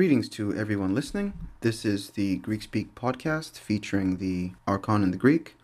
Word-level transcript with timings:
Greetings 0.00 0.30
to 0.30 0.56
everyone 0.56 0.94
listening. 0.94 1.34
This 1.60 1.84
is 1.84 2.08
the 2.12 2.36
Greek 2.38 2.62
Speak 2.62 2.94
podcast 2.94 3.58
featuring 3.58 4.16
the 4.16 4.52
Archon 4.66 5.02
and 5.02 5.12
the 5.12 5.18
Greek. 5.18 5.56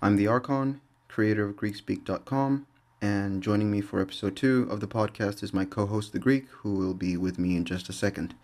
I'm 0.00 0.14
the 0.14 0.28
Archon, 0.28 0.80
creator 1.08 1.48
of 1.48 1.56
GreekSpeak.com, 1.56 2.68
and 3.00 3.42
joining 3.42 3.72
me 3.72 3.80
for 3.80 4.00
episode 4.00 4.36
two 4.36 4.68
of 4.70 4.78
the 4.78 4.86
podcast 4.86 5.42
is 5.42 5.52
my 5.52 5.64
co 5.64 5.86
host, 5.86 6.12
the 6.12 6.20
Greek, 6.20 6.46
who 6.48 6.74
will 6.74 6.94
be 6.94 7.16
with 7.16 7.40
me 7.40 7.56
in 7.56 7.64
just 7.64 7.88
a 7.88 7.92
second. 7.92 8.36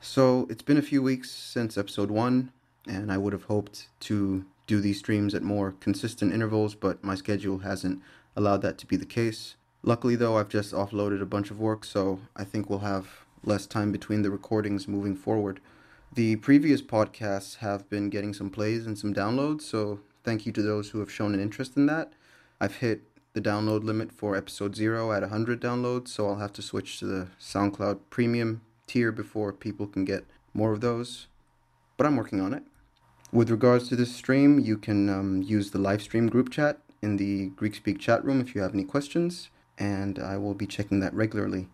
So, 0.00 0.46
it's 0.48 0.62
been 0.62 0.78
a 0.78 0.90
few 0.90 1.02
weeks 1.02 1.28
since 1.28 1.76
episode 1.76 2.12
one, 2.12 2.52
and 2.86 3.10
I 3.10 3.18
would 3.18 3.32
have 3.32 3.46
hoped 3.46 3.88
to 4.02 4.46
do 4.68 4.80
these 4.80 5.00
streams 5.00 5.34
at 5.34 5.42
more 5.42 5.74
consistent 5.80 6.32
intervals, 6.32 6.76
but 6.76 7.02
my 7.02 7.16
schedule 7.16 7.58
hasn't 7.58 8.00
allowed 8.36 8.62
that 8.62 8.78
to 8.78 8.86
be 8.86 8.94
the 8.94 9.06
case. 9.06 9.56
Luckily, 9.82 10.14
though, 10.14 10.38
I've 10.38 10.48
just 10.48 10.72
offloaded 10.72 11.20
a 11.20 11.26
bunch 11.26 11.50
of 11.50 11.58
work, 11.58 11.84
so 11.84 12.20
I 12.36 12.44
think 12.44 12.70
we'll 12.70 12.78
have 12.78 13.25
less 13.46 13.66
time 13.66 13.92
between 13.92 14.22
the 14.22 14.30
recordings 14.30 14.86
moving 14.88 15.16
forward. 15.16 15.60
The 16.12 16.36
previous 16.36 16.82
podcasts 16.82 17.56
have 17.56 17.88
been 17.88 18.10
getting 18.10 18.34
some 18.34 18.50
plays 18.50 18.86
and 18.86 18.98
some 18.98 19.14
downloads, 19.14 19.62
so 19.62 20.00
thank 20.24 20.46
you 20.46 20.52
to 20.52 20.62
those 20.62 20.90
who 20.90 21.00
have 21.00 21.10
shown 21.10 21.34
an 21.34 21.40
interest 21.40 21.76
in 21.76 21.86
that. 21.86 22.12
I've 22.60 22.76
hit 22.76 23.02
the 23.34 23.40
download 23.40 23.84
limit 23.84 24.12
for 24.12 24.34
episode 24.34 24.74
0 24.74 25.12
at 25.12 25.20
100 25.20 25.60
downloads, 25.60 26.08
so 26.08 26.26
I'll 26.26 26.36
have 26.36 26.54
to 26.54 26.62
switch 26.62 26.98
to 26.98 27.04
the 27.04 27.28
SoundCloud 27.38 27.98
premium 28.08 28.62
tier 28.86 29.12
before 29.12 29.52
people 29.52 29.86
can 29.86 30.04
get 30.04 30.24
more 30.54 30.72
of 30.72 30.80
those. 30.80 31.26
But 31.96 32.06
I'm 32.06 32.16
working 32.16 32.40
on 32.40 32.54
it. 32.54 32.62
With 33.32 33.50
regards 33.50 33.88
to 33.88 33.96
this 33.96 34.14
stream, 34.14 34.58
you 34.58 34.78
can 34.78 35.10
um, 35.10 35.42
use 35.42 35.70
the 35.70 35.78
live 35.78 36.00
stream 36.00 36.28
group 36.28 36.50
chat 36.50 36.78
in 37.02 37.18
the 37.18 37.48
Greek 37.48 37.74
Speak 37.74 37.98
chat 37.98 38.24
room 38.24 38.40
if 38.40 38.54
you 38.54 38.62
have 38.62 38.72
any 38.72 38.84
questions, 38.84 39.50
and 39.76 40.18
I 40.18 40.38
will 40.38 40.54
be 40.54 40.66
checking 40.66 41.00
that 41.00 41.12
regularly. 41.12 41.68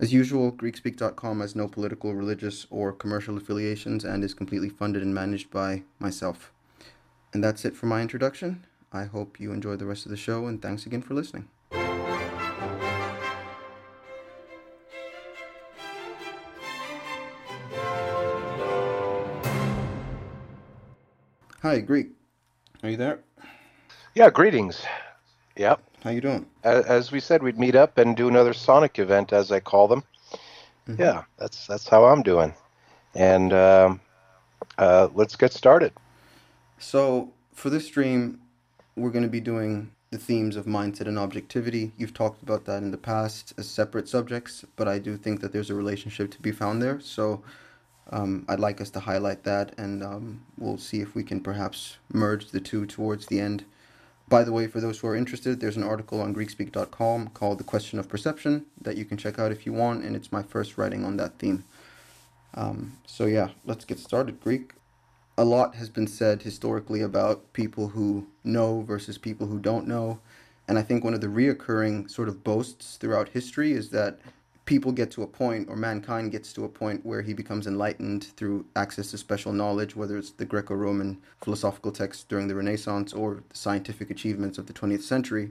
As 0.00 0.12
usual, 0.12 0.50
GreekSpeak.com 0.50 1.40
has 1.40 1.54
no 1.54 1.68
political, 1.68 2.14
religious, 2.14 2.66
or 2.70 2.92
commercial 2.92 3.36
affiliations 3.36 4.04
and 4.04 4.24
is 4.24 4.34
completely 4.34 4.68
funded 4.68 5.02
and 5.02 5.14
managed 5.14 5.50
by 5.50 5.84
myself. 5.98 6.52
And 7.32 7.42
that's 7.42 7.64
it 7.64 7.76
for 7.76 7.86
my 7.86 8.02
introduction. 8.02 8.64
I 8.92 9.04
hope 9.04 9.38
you 9.38 9.52
enjoy 9.52 9.76
the 9.76 9.86
rest 9.86 10.04
of 10.04 10.10
the 10.10 10.16
show, 10.16 10.46
and 10.46 10.60
thanks 10.60 10.86
again 10.86 11.02
for 11.02 11.14
listening. 11.14 11.48
Hi, 21.62 21.78
Greek. 21.78 22.10
Are 22.82 22.90
you 22.90 22.96
there? 22.96 23.20
Yeah, 24.16 24.30
greetings. 24.30 24.82
Yep. 25.56 25.80
How 26.02 26.10
you 26.10 26.20
doing? 26.20 26.46
As 26.64 27.12
we 27.12 27.20
said, 27.20 27.44
we'd 27.44 27.60
meet 27.60 27.76
up 27.76 27.96
and 27.96 28.16
do 28.16 28.26
another 28.26 28.52
Sonic 28.52 28.98
event, 28.98 29.32
as 29.32 29.52
I 29.52 29.60
call 29.60 29.86
them. 29.86 30.02
Mm-hmm. 30.88 31.00
Yeah, 31.00 31.22
that's 31.38 31.66
that's 31.68 31.88
how 31.88 32.06
I'm 32.06 32.22
doing. 32.22 32.54
And 33.14 33.52
um, 33.52 34.00
uh, 34.78 35.08
let's 35.14 35.36
get 35.36 35.52
started. 35.52 35.92
So 36.78 37.32
for 37.54 37.70
this 37.70 37.86
stream, 37.86 38.40
we're 38.96 39.10
going 39.10 39.22
to 39.22 39.30
be 39.30 39.40
doing 39.40 39.92
the 40.10 40.18
themes 40.18 40.56
of 40.56 40.66
mindset 40.66 41.06
and 41.06 41.18
objectivity. 41.18 41.92
You've 41.96 42.14
talked 42.14 42.42
about 42.42 42.64
that 42.64 42.82
in 42.82 42.90
the 42.90 42.98
past 42.98 43.54
as 43.56 43.68
separate 43.68 44.08
subjects, 44.08 44.64
but 44.74 44.88
I 44.88 44.98
do 44.98 45.16
think 45.16 45.40
that 45.40 45.52
there's 45.52 45.70
a 45.70 45.74
relationship 45.74 46.32
to 46.32 46.42
be 46.42 46.50
found 46.50 46.82
there. 46.82 46.98
So 47.00 47.42
um, 48.10 48.44
I'd 48.48 48.60
like 48.60 48.80
us 48.80 48.90
to 48.90 49.00
highlight 49.00 49.44
that, 49.44 49.72
and 49.78 50.02
um, 50.02 50.44
we'll 50.58 50.78
see 50.78 51.00
if 51.00 51.14
we 51.14 51.22
can 51.22 51.40
perhaps 51.40 51.98
merge 52.12 52.50
the 52.50 52.60
two 52.60 52.86
towards 52.86 53.26
the 53.26 53.38
end. 53.38 53.64
By 54.32 54.44
the 54.44 54.52
way, 54.52 54.66
for 54.66 54.80
those 54.80 54.98
who 54.98 55.08
are 55.08 55.14
interested, 55.14 55.60
there's 55.60 55.76
an 55.76 55.82
article 55.82 56.22
on 56.22 56.34
GreekSpeak.com 56.34 57.28
called 57.34 57.58
The 57.58 57.64
Question 57.64 57.98
of 57.98 58.08
Perception 58.08 58.64
that 58.80 58.96
you 58.96 59.04
can 59.04 59.18
check 59.18 59.38
out 59.38 59.52
if 59.52 59.66
you 59.66 59.74
want, 59.74 60.04
and 60.04 60.16
it's 60.16 60.32
my 60.32 60.42
first 60.42 60.78
writing 60.78 61.04
on 61.04 61.18
that 61.18 61.38
theme. 61.38 61.64
Um, 62.54 62.96
so, 63.04 63.26
yeah, 63.26 63.50
let's 63.66 63.84
get 63.84 63.98
started. 63.98 64.40
Greek. 64.40 64.72
A 65.36 65.44
lot 65.44 65.74
has 65.74 65.90
been 65.90 66.06
said 66.06 66.40
historically 66.40 67.02
about 67.02 67.52
people 67.52 67.88
who 67.88 68.26
know 68.42 68.80
versus 68.80 69.18
people 69.18 69.48
who 69.48 69.58
don't 69.58 69.86
know. 69.86 70.18
And 70.66 70.78
I 70.78 70.82
think 70.82 71.04
one 71.04 71.12
of 71.12 71.20
the 71.20 71.26
reoccurring 71.26 72.10
sort 72.10 72.28
of 72.28 72.42
boasts 72.42 72.96
throughout 72.96 73.28
history 73.28 73.72
is 73.72 73.90
that 73.90 74.18
people 74.64 74.92
get 74.92 75.10
to 75.12 75.22
a 75.22 75.26
point, 75.26 75.68
or 75.68 75.76
mankind 75.76 76.30
gets 76.30 76.52
to 76.52 76.64
a 76.64 76.68
point, 76.68 77.04
where 77.04 77.22
he 77.22 77.34
becomes 77.34 77.66
enlightened 77.66 78.24
through 78.36 78.64
access 78.76 79.10
to 79.10 79.18
special 79.18 79.52
knowledge, 79.52 79.96
whether 79.96 80.16
it's 80.16 80.30
the 80.30 80.44
Greco 80.44 80.74
Roman 80.74 81.20
philosophical 81.42 81.90
texts 81.90 82.24
during 82.24 82.48
the 82.48 82.54
Renaissance 82.54 83.12
or 83.12 83.42
the 83.48 83.56
scientific 83.56 84.10
achievements 84.10 84.58
of 84.58 84.66
the 84.66 84.72
20th 84.72 85.02
century. 85.02 85.50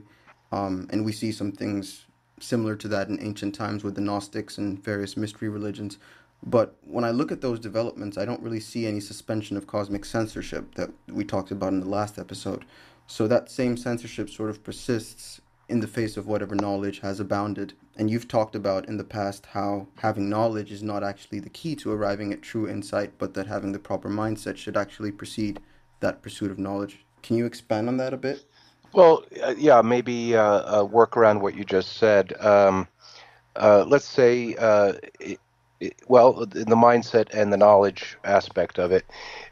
Um, 0.50 0.86
and 0.90 1.04
we 1.04 1.12
see 1.12 1.32
some 1.32 1.52
things 1.52 2.06
similar 2.40 2.74
to 2.76 2.88
that 2.88 3.08
in 3.08 3.22
ancient 3.22 3.54
times 3.54 3.84
with 3.84 3.94
the 3.94 4.00
Gnostics 4.00 4.58
and 4.58 4.82
various 4.82 5.16
mystery 5.16 5.48
religions. 5.48 5.98
But 6.44 6.74
when 6.82 7.04
I 7.04 7.10
look 7.10 7.30
at 7.30 7.40
those 7.40 7.60
developments, 7.60 8.18
I 8.18 8.24
don't 8.24 8.42
really 8.42 8.60
see 8.60 8.86
any 8.86 9.00
suspension 9.00 9.56
of 9.56 9.66
cosmic 9.66 10.04
censorship 10.04 10.74
that 10.74 10.90
we 11.08 11.24
talked 11.24 11.52
about 11.52 11.72
in 11.72 11.80
the 11.80 11.88
last 11.88 12.18
episode. 12.18 12.64
So 13.06 13.28
that 13.28 13.50
same 13.50 13.76
censorship 13.76 14.28
sort 14.28 14.50
of 14.50 14.64
persists 14.64 15.41
in 15.72 15.80
the 15.80 15.86
face 15.86 16.18
of 16.18 16.26
whatever 16.26 16.54
knowledge 16.54 17.00
has 17.00 17.18
abounded. 17.18 17.72
And 17.96 18.10
you've 18.10 18.28
talked 18.28 18.54
about 18.54 18.88
in 18.88 18.98
the 18.98 19.04
past 19.04 19.46
how 19.46 19.88
having 19.96 20.28
knowledge 20.28 20.70
is 20.70 20.82
not 20.82 21.02
actually 21.02 21.40
the 21.40 21.48
key 21.48 21.74
to 21.76 21.90
arriving 21.90 22.30
at 22.30 22.42
true 22.42 22.68
insight, 22.68 23.12
but 23.18 23.32
that 23.34 23.46
having 23.46 23.72
the 23.72 23.78
proper 23.78 24.10
mindset 24.10 24.58
should 24.58 24.76
actually 24.76 25.10
precede 25.10 25.60
that 26.00 26.20
pursuit 26.20 26.50
of 26.50 26.58
knowledge. 26.58 27.04
Can 27.22 27.36
you 27.36 27.46
expand 27.46 27.88
on 27.88 27.96
that 27.96 28.12
a 28.12 28.18
bit? 28.18 28.44
Well, 28.92 29.24
uh, 29.42 29.54
yeah, 29.56 29.80
maybe 29.80 30.36
uh, 30.36 30.80
uh, 30.80 30.84
work 30.84 31.16
around 31.16 31.40
what 31.40 31.54
you 31.54 31.64
just 31.64 31.96
said. 31.96 32.38
Um, 32.38 32.86
uh, 33.56 33.86
let's 33.88 34.04
say, 34.04 34.54
uh, 34.56 34.92
it, 35.18 35.40
it, 35.80 35.96
well, 36.06 36.44
the 36.44 36.76
mindset 36.76 37.32
and 37.32 37.50
the 37.50 37.56
knowledge 37.56 38.18
aspect 38.24 38.78
of 38.78 38.92
it, 38.92 39.06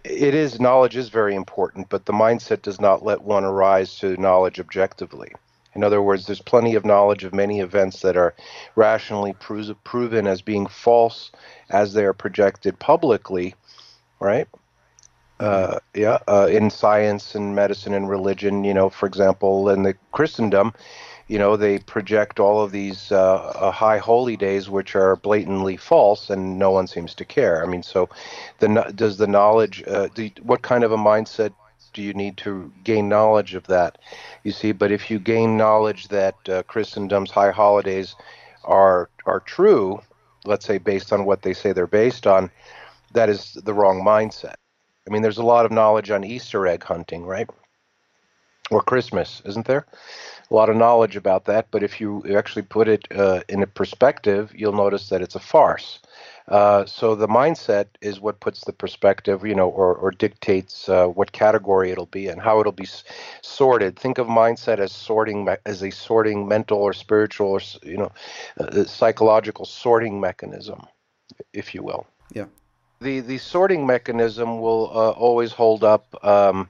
it 0.05 0.35
is 0.35 0.61
knowledge 0.61 0.97
is 0.97 1.09
very 1.09 1.35
important, 1.35 1.89
but 1.89 2.05
the 2.05 2.13
mindset 2.13 2.61
does 2.61 2.79
not 2.79 3.03
let 3.03 3.23
one 3.23 3.45
arise 3.45 3.99
to 4.01 4.21
knowledge 4.21 4.61
objectively. 4.61 5.33
In 5.75 5.85
other 5.85 6.03
words, 6.03 6.27
there's 6.27 6.43
plenty 6.43 6.75
of 6.75 6.85
knowledge 6.85 7.25
of 7.25 7.35
many 7.35 7.61
events 7.61 8.01
that 8.01 8.17
are 8.17 8.35
rationally 8.75 9.35
pro- 9.35 9.75
proven 9.85 10.27
as 10.27 10.43
being 10.43 10.67
false 10.67 11.31
as 11.71 11.93
they 11.93 12.05
are 12.05 12.13
projected 12.13 12.79
publicly, 12.79 13.55
right? 14.19 14.49
Uh, 15.39 15.79
yeah, 15.95 16.19
uh, 16.29 16.47
in 16.51 16.69
science 16.69 17.35
and 17.35 17.55
medicine 17.55 17.95
and 17.95 18.11
religion, 18.11 18.63
you 18.63 18.75
know, 18.75 18.91
for 18.91 19.07
example, 19.07 19.71
in 19.71 19.85
the 19.85 19.95
Christendom, 20.13 20.75
you 21.29 21.39
know, 21.39 21.57
they 21.57 21.79
project 21.79 22.41
all 22.41 22.61
of 22.61 22.73
these 22.73 23.11
uh, 23.11 23.37
uh 23.37 23.71
high 23.71 23.99
holy 23.99 24.37
days 24.37 24.69
which 24.69 24.95
are 24.95 25.17
blatantly 25.17 25.79
false, 25.79 26.29
and 26.29 26.59
no 26.59 26.71
one 26.71 26.87
seems 26.87 27.15
to 27.15 27.25
care. 27.25 27.65
I 27.65 27.67
mean, 27.67 27.83
so 27.83 28.11
the 28.59 28.93
does 28.95 29.17
the 29.17 29.27
knowledge, 29.27 29.83
uh, 29.87 30.09
what 30.43 30.61
kind 30.61 30.85
of 30.85 30.93
a 30.93 30.99
mindset 30.99 31.53
do 31.93 32.03
you 32.03 32.13
need 32.13 32.37
to 32.39 32.73
gain 32.85 33.09
knowledge 33.09 33.55
of 33.55 33.67
that? 33.67 33.99
You 34.45 34.53
see, 34.53 34.73
but 34.73 34.93
if 34.93 35.11
you 35.11 35.19
gain 35.19 35.57
knowledge 35.57 36.09
that 36.09 36.37
uh, 36.49 36.63
Christendom's 36.65 37.31
high 37.31 37.51
holidays 37.51 38.15
are 38.65 39.09
are 39.27 39.41
true, 39.41 40.01
let's 40.45 40.67
say 40.67 40.79
based 40.79 41.13
on 41.13 41.25
what 41.25 41.43
they 41.43 41.53
say 41.53 41.73
they're 41.73 41.87
based 41.87 42.27
on, 42.27 42.51
that 43.13 43.29
is 43.29 43.55
the 43.65 43.75
wrong 43.75 44.03
mindset. 44.05 44.57
I 45.07 45.13
mean, 45.13 45.23
there's 45.23 45.39
a 45.39 45.43
lot 45.43 45.67
of 45.67 45.73
knowledge 45.73 46.11
on 46.11 46.25
Easter 46.25 46.67
egg 46.67 46.85
hunting, 46.85 47.25
right? 47.25 47.49
Or 48.71 48.81
Christmas, 48.83 49.43
isn't 49.45 49.67
there? 49.67 49.87
A 50.51 50.55
lot 50.55 50.71
of 50.71 50.77
knowledge 50.77 51.17
about 51.17 51.47
that, 51.47 51.67
but 51.71 51.83
if 51.83 52.01
you 52.01 52.25
actually 52.37 52.63
put 52.63 52.87
it 52.87 53.09
uh, 53.11 53.41
in 53.49 53.63
a 53.63 53.67
perspective, 53.67 54.53
you'll 54.55 54.73
notice 54.73 55.09
that 55.09 55.23
it's 55.23 55.35
a 55.35 55.41
farce. 55.41 56.01
Uh, 56.51 56.85
so 56.85 57.15
the 57.15 57.29
mindset 57.29 57.87
is 58.01 58.21
what 58.21 58.41
puts 58.41 58.65
the 58.65 58.73
perspective, 58.73 59.47
you 59.47 59.55
know, 59.55 59.69
or, 59.69 59.95
or 59.95 60.11
dictates 60.11 60.89
uh, 60.89 61.07
what 61.07 61.31
category 61.31 61.93
it'll 61.93 62.07
be 62.07 62.27
and 62.27 62.41
how 62.41 62.59
it'll 62.59 62.73
be 62.73 62.85
s- 62.85 63.05
sorted. 63.41 63.97
Think 63.97 64.19
of 64.19 64.27
mindset 64.27 64.81
as 64.81 64.91
sorting 64.91 65.45
me- 65.45 65.57
as 65.65 65.83
a 65.83 65.91
sorting 65.91 66.49
mental 66.49 66.79
or 66.79 66.93
spiritual 66.93 67.49
or 67.49 67.61
you 67.85 67.99
know, 67.99 68.13
uh, 68.59 68.85
psychological 68.85 69.65
sorting 69.65 70.21
mechanism, 70.21 70.85
if 71.53 71.73
you 71.73 71.85
will. 71.85 72.05
Yeah. 72.33 72.47
The 73.01 73.21
the 73.21 73.39
sorting 73.39 73.87
mechanism 73.87 74.61
will 74.61 74.91
uh, 74.93 75.11
always 75.11 75.53
hold 75.53 75.85
up. 75.85 76.05
Um, 76.25 76.69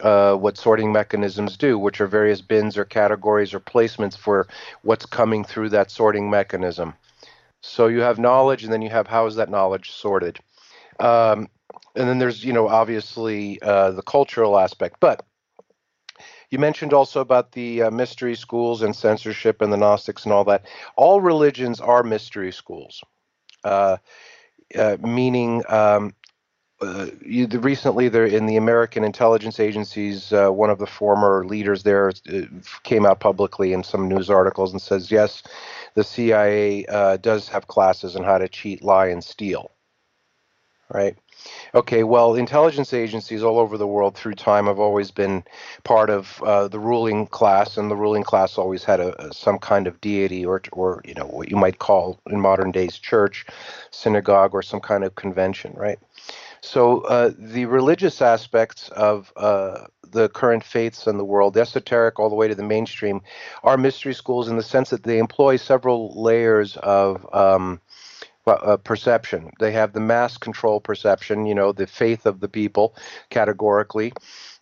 uh, 0.00 0.34
what 0.34 0.56
sorting 0.56 0.92
mechanisms 0.92 1.58
do, 1.58 1.78
which 1.78 2.00
are 2.00 2.06
various 2.06 2.40
bins 2.40 2.78
or 2.78 2.86
categories 2.86 3.52
or 3.52 3.60
placements 3.60 4.16
for 4.16 4.46
what's 4.80 5.04
coming 5.04 5.44
through 5.44 5.68
that 5.68 5.90
sorting 5.90 6.30
mechanism. 6.30 6.94
So 7.62 7.88
you 7.88 8.00
have 8.00 8.18
knowledge, 8.18 8.64
and 8.64 8.72
then 8.72 8.82
you 8.82 8.90
have 8.90 9.06
how 9.06 9.26
is 9.26 9.36
that 9.36 9.50
knowledge 9.50 9.90
sorted. 9.90 10.38
Um, 10.98 11.48
and 11.94 12.08
then 12.08 12.18
there's, 12.18 12.44
you 12.44 12.52
know, 12.52 12.68
obviously 12.68 13.60
uh, 13.62 13.90
the 13.92 14.02
cultural 14.02 14.58
aspect. 14.58 14.96
But 15.00 15.24
you 16.50 16.58
mentioned 16.58 16.92
also 16.92 17.20
about 17.20 17.52
the 17.52 17.82
uh, 17.82 17.90
mystery 17.90 18.34
schools 18.34 18.82
and 18.82 18.94
censorship 18.94 19.62
and 19.62 19.72
the 19.72 19.76
Gnostics 19.76 20.24
and 20.24 20.32
all 20.32 20.44
that. 20.44 20.66
All 20.96 21.20
religions 21.20 21.80
are 21.80 22.02
mystery 22.02 22.52
schools, 22.52 23.02
uh, 23.64 23.98
uh 24.76 24.96
meaning 25.00 25.62
um, 25.68 26.14
uh, 26.80 27.06
you, 27.24 27.46
the, 27.46 27.58
recently 27.58 28.08
there 28.08 28.24
in 28.24 28.46
the 28.46 28.56
American 28.56 29.04
intelligence 29.04 29.60
agencies, 29.60 30.32
uh, 30.32 30.48
one 30.48 30.70
of 30.70 30.78
the 30.78 30.86
former 30.86 31.44
leaders 31.44 31.82
there 31.82 32.10
uh, 32.32 32.40
came 32.84 33.04
out 33.04 33.20
publicly 33.20 33.72
in 33.72 33.84
some 33.84 34.08
news 34.08 34.30
articles 34.30 34.72
and 34.72 34.80
says, 34.80 35.10
yes, 35.10 35.42
the 35.94 36.04
CIA 36.04 36.86
uh, 36.86 37.16
does 37.16 37.48
have 37.48 37.66
classes 37.66 38.16
on 38.16 38.24
how 38.24 38.38
to 38.38 38.48
cheat, 38.48 38.82
lie, 38.82 39.08
and 39.08 39.22
steal. 39.22 39.72
Right? 40.92 41.16
Okay, 41.74 42.02
well, 42.02 42.34
intelligence 42.34 42.92
agencies 42.92 43.42
all 43.42 43.58
over 43.58 43.78
the 43.78 43.86
world 43.86 44.16
through 44.16 44.34
time 44.34 44.66
have 44.66 44.80
always 44.80 45.10
been 45.10 45.44
part 45.84 46.10
of 46.10 46.42
uh, 46.42 46.68
the 46.68 46.80
ruling 46.80 47.26
class, 47.28 47.76
and 47.76 47.90
the 47.90 47.96
ruling 47.96 48.24
class 48.24 48.58
always 48.58 48.84
had 48.84 49.00
a, 49.00 49.28
a, 49.28 49.32
some 49.32 49.58
kind 49.58 49.86
of 49.86 50.00
deity, 50.00 50.44
or, 50.44 50.60
or 50.72 51.00
you 51.04 51.14
know 51.14 51.26
what 51.26 51.50
you 51.50 51.56
might 51.56 51.78
call 51.78 52.20
in 52.28 52.40
modern 52.40 52.72
days 52.72 52.98
church, 52.98 53.46
synagogue, 53.90 54.52
or 54.52 54.62
some 54.62 54.80
kind 54.80 55.04
of 55.04 55.14
convention, 55.14 55.72
right? 55.76 55.98
So 56.62 57.00
uh, 57.02 57.32
the 57.38 57.66
religious 57.66 58.20
aspects 58.20 58.88
of 58.90 59.32
uh, 59.36 59.86
the 60.10 60.28
current 60.28 60.64
faiths 60.64 61.06
in 61.06 61.16
the 61.16 61.24
world, 61.24 61.56
esoteric 61.56 62.18
all 62.18 62.28
the 62.28 62.34
way 62.34 62.48
to 62.48 62.54
the 62.54 62.62
mainstream, 62.62 63.22
are 63.62 63.76
mystery 63.76 64.14
schools 64.14 64.48
in 64.48 64.56
the 64.56 64.62
sense 64.62 64.90
that 64.90 65.04
they 65.04 65.18
employ 65.18 65.56
several 65.56 66.20
layers 66.20 66.76
of 66.78 67.26
um, 67.34 67.80
uh, 68.46 68.76
perception. 68.78 69.50
They 69.58 69.72
have 69.72 69.92
the 69.92 70.00
mass 70.00 70.36
control 70.36 70.80
perception, 70.80 71.46
you 71.46 71.54
know, 71.54 71.72
the 71.72 71.86
faith 71.86 72.26
of 72.26 72.40
the 72.40 72.48
people 72.48 72.94
categorically. 73.30 74.12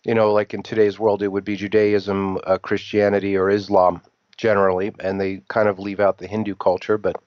You 0.05 0.13
know, 0.13 0.31
like 0.31 0.53
in 0.53 0.63
today's 0.63 0.99
world, 0.99 1.21
it 1.21 1.29
would 1.29 1.43
be 1.43 1.55
Judaism, 1.55 2.39
uh, 2.45 2.57
Christianity, 2.57 3.35
or 3.35 3.49
Islam 3.49 4.01
generally, 4.37 4.93
and 4.99 5.19
they 5.19 5.41
kind 5.49 5.67
of 5.67 5.79
leave 5.79 5.99
out 5.99 6.17
the 6.17 6.27
Hindu 6.27 6.55
culture, 6.55 6.97
but 6.97 7.21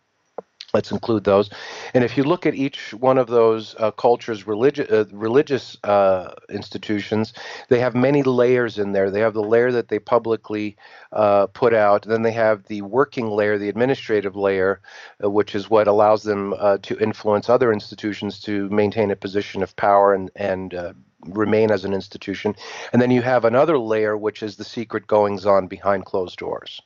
Let's 0.74 0.90
include 0.90 1.24
those. 1.24 1.50
And 1.92 2.02
if 2.02 2.16
you 2.16 2.24
look 2.24 2.46
at 2.46 2.54
each 2.54 2.94
one 2.94 3.18
of 3.18 3.26
those 3.26 3.74
uh, 3.78 3.90
cultures' 3.90 4.44
religi- 4.44 4.90
uh, 4.90 5.04
religious 5.12 5.76
uh, 5.84 6.32
institutions, 6.48 7.34
they 7.68 7.78
have 7.78 7.94
many 7.94 8.22
layers 8.22 8.78
in 8.78 8.92
there. 8.92 9.10
They 9.10 9.20
have 9.20 9.34
the 9.34 9.42
layer 9.42 9.70
that 9.72 9.88
they 9.88 9.98
publicly 9.98 10.76
uh, 11.12 11.48
put 11.48 11.74
out, 11.74 12.04
then 12.04 12.22
they 12.22 12.32
have 12.32 12.64
the 12.64 12.80
working 12.80 13.28
layer, 13.28 13.58
the 13.58 13.68
administrative 13.68 14.34
layer, 14.34 14.80
uh, 15.22 15.30
which 15.30 15.54
is 15.54 15.68
what 15.68 15.88
allows 15.88 16.22
them 16.22 16.54
uh, 16.58 16.78
to 16.82 16.98
influence 16.98 17.50
other 17.50 17.70
institutions 17.70 18.40
to 18.40 18.70
maintain 18.70 19.10
a 19.10 19.16
position 19.16 19.62
of 19.62 19.76
power 19.76 20.14
and, 20.14 20.30
and 20.36 20.74
remain 21.26 21.70
as 21.70 21.84
an 21.84 21.92
institution. 21.92 22.56
And 22.94 23.02
then 23.02 23.10
you 23.10 23.20
have 23.20 23.44
another 23.44 23.78
layer, 23.78 24.16
which 24.16 24.42
is 24.42 24.56
the 24.56 24.64
secret 24.64 25.06
goings 25.06 25.44
on 25.44 25.66
behind 25.66 26.06
closed 26.06 26.38
doors 26.38 26.80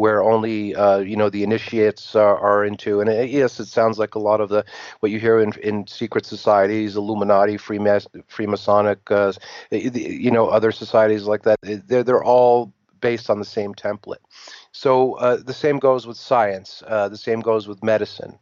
where 0.00 0.22
only 0.22 0.74
uh, 0.74 0.98
you 0.98 1.14
know 1.14 1.28
the 1.28 1.42
initiates 1.42 2.16
are, 2.16 2.38
are 2.38 2.64
into. 2.64 3.00
And 3.00 3.10
it, 3.10 3.20
uh, 3.20 3.38
yes, 3.38 3.60
it 3.60 3.66
sounds 3.66 3.98
like 3.98 4.14
a 4.14 4.18
lot 4.18 4.40
of 4.40 4.48
the 4.48 4.64
what 5.00 5.12
you 5.12 5.20
hear 5.20 5.40
in, 5.40 5.52
in 5.62 5.86
secret 5.86 6.24
societies, 6.24 6.96
Illuminati, 6.96 7.58
Freemas- 7.58 8.06
Freemasonic, 8.34 8.98
uh, 9.10 9.32
you 9.70 10.30
know, 10.30 10.48
other 10.48 10.72
societies 10.72 11.24
like 11.24 11.42
that. 11.42 11.58
They're 11.62 12.02
they're 12.02 12.24
all 12.24 12.72
based 13.02 13.28
on 13.28 13.38
the 13.38 13.44
same 13.44 13.74
template. 13.74 14.24
So 14.72 15.14
uh, 15.14 15.36
the 15.36 15.54
same 15.64 15.78
goes 15.78 16.06
with 16.06 16.16
science. 16.16 16.82
Uh, 16.86 17.08
the 17.08 17.18
same 17.18 17.40
goes 17.40 17.68
with 17.68 17.82
medicine. 17.82 18.38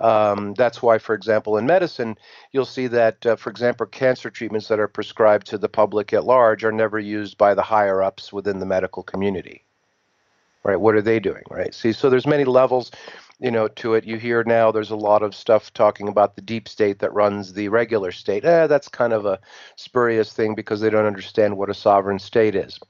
Um, 0.00 0.54
that's 0.54 0.82
why, 0.82 0.98
for 0.98 1.14
example, 1.14 1.56
in 1.56 1.66
medicine, 1.66 2.16
you'll 2.52 2.66
see 2.66 2.88
that, 2.88 3.24
uh, 3.24 3.36
for 3.36 3.50
example, 3.50 3.86
cancer 3.86 4.28
treatments 4.30 4.68
that 4.68 4.80
are 4.80 4.88
prescribed 4.88 5.46
to 5.48 5.58
the 5.58 5.70
public 5.70 6.12
at 6.12 6.24
large 6.24 6.64
are 6.64 6.72
never 6.72 6.98
used 6.98 7.38
by 7.38 7.54
the 7.54 7.62
higher 7.62 8.02
ups 8.02 8.32
within 8.32 8.58
the 8.58 8.66
medical 8.66 9.02
community 9.02 9.65
right? 10.66 10.80
What 10.80 10.96
are 10.96 11.02
they 11.02 11.20
doing, 11.20 11.44
right? 11.48 11.72
See, 11.72 11.92
so 11.92 12.10
there's 12.10 12.26
many 12.26 12.44
levels, 12.44 12.90
you 13.38 13.52
know, 13.52 13.68
to 13.68 13.94
it. 13.94 14.04
You 14.04 14.16
hear 14.16 14.42
now 14.44 14.72
there's 14.72 14.90
a 14.90 14.96
lot 14.96 15.22
of 15.22 15.34
stuff 15.34 15.72
talking 15.72 16.08
about 16.08 16.34
the 16.34 16.42
deep 16.42 16.68
state 16.68 16.98
that 16.98 17.14
runs 17.14 17.52
the 17.52 17.68
regular 17.68 18.10
state. 18.10 18.44
Eh, 18.44 18.66
that's 18.66 18.88
kind 18.88 19.12
of 19.12 19.26
a 19.26 19.38
spurious 19.76 20.32
thing 20.32 20.56
because 20.56 20.80
they 20.80 20.90
don't 20.90 21.06
understand 21.06 21.56
what 21.56 21.70
a 21.70 21.74
sovereign 21.74 22.18
state 22.18 22.56
is. 22.56 22.80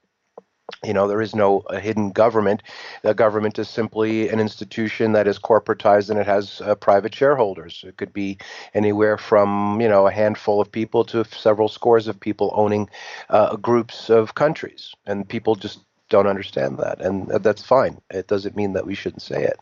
You 0.85 0.95
know, 0.95 1.07
there 1.07 1.23
is 1.23 1.35
no 1.35 1.65
hidden 1.81 2.11
government. 2.11 2.63
The 3.03 3.15
government 3.15 3.59
is 3.59 3.69
simply 3.69 4.29
an 4.31 4.41
institution 4.41 5.13
that 5.13 5.29
is 5.29 5.39
corporatized 5.39 6.11
and 6.11 6.19
it 6.19 6.27
has 6.27 6.61
uh, 6.61 6.75
private 6.75 7.15
shareholders. 7.15 7.85
It 7.87 7.99
could 7.99 8.13
be 8.13 8.39
anywhere 8.75 9.17
from, 9.19 9.81
you 9.81 9.89
know, 9.89 10.07
a 10.07 10.11
handful 10.13 10.61
of 10.61 10.73
people 10.73 11.05
to 11.07 11.25
several 11.25 11.69
scores 11.69 12.09
of 12.09 12.19
people 12.19 12.53
owning 12.55 12.89
uh, 13.29 13.57
groups 13.57 14.11
of 14.11 14.35
countries. 14.35 14.93
And 15.07 15.29
people 15.29 15.55
just 15.55 15.81
don't 16.09 16.27
understand 16.27 16.79
that, 16.79 17.01
and 17.01 17.29
that's 17.43 17.63
fine. 17.63 18.01
It 18.11 18.29
doesn't 18.29 18.57
mean 18.57 18.73
that 18.75 18.87
we 18.87 18.95
shouldn't 18.95 19.23
say 19.23 19.43
it. 19.45 19.59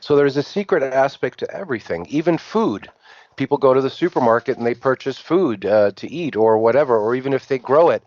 So 0.00 0.16
there's 0.16 0.36
a 0.36 0.42
secret 0.42 0.82
aspect 0.82 1.38
to 1.40 1.50
everything, 1.50 2.06
even 2.08 2.38
food. 2.38 2.90
People 3.36 3.58
go 3.58 3.74
to 3.74 3.80
the 3.80 3.90
supermarket 3.90 4.58
and 4.58 4.66
they 4.66 4.74
purchase 4.74 5.18
food 5.18 5.66
uh, 5.66 5.90
to 5.96 6.10
eat 6.10 6.36
or 6.36 6.58
whatever, 6.58 6.96
or 6.98 7.14
even 7.14 7.32
if 7.32 7.48
they 7.48 7.58
grow 7.58 7.90
it, 7.90 8.02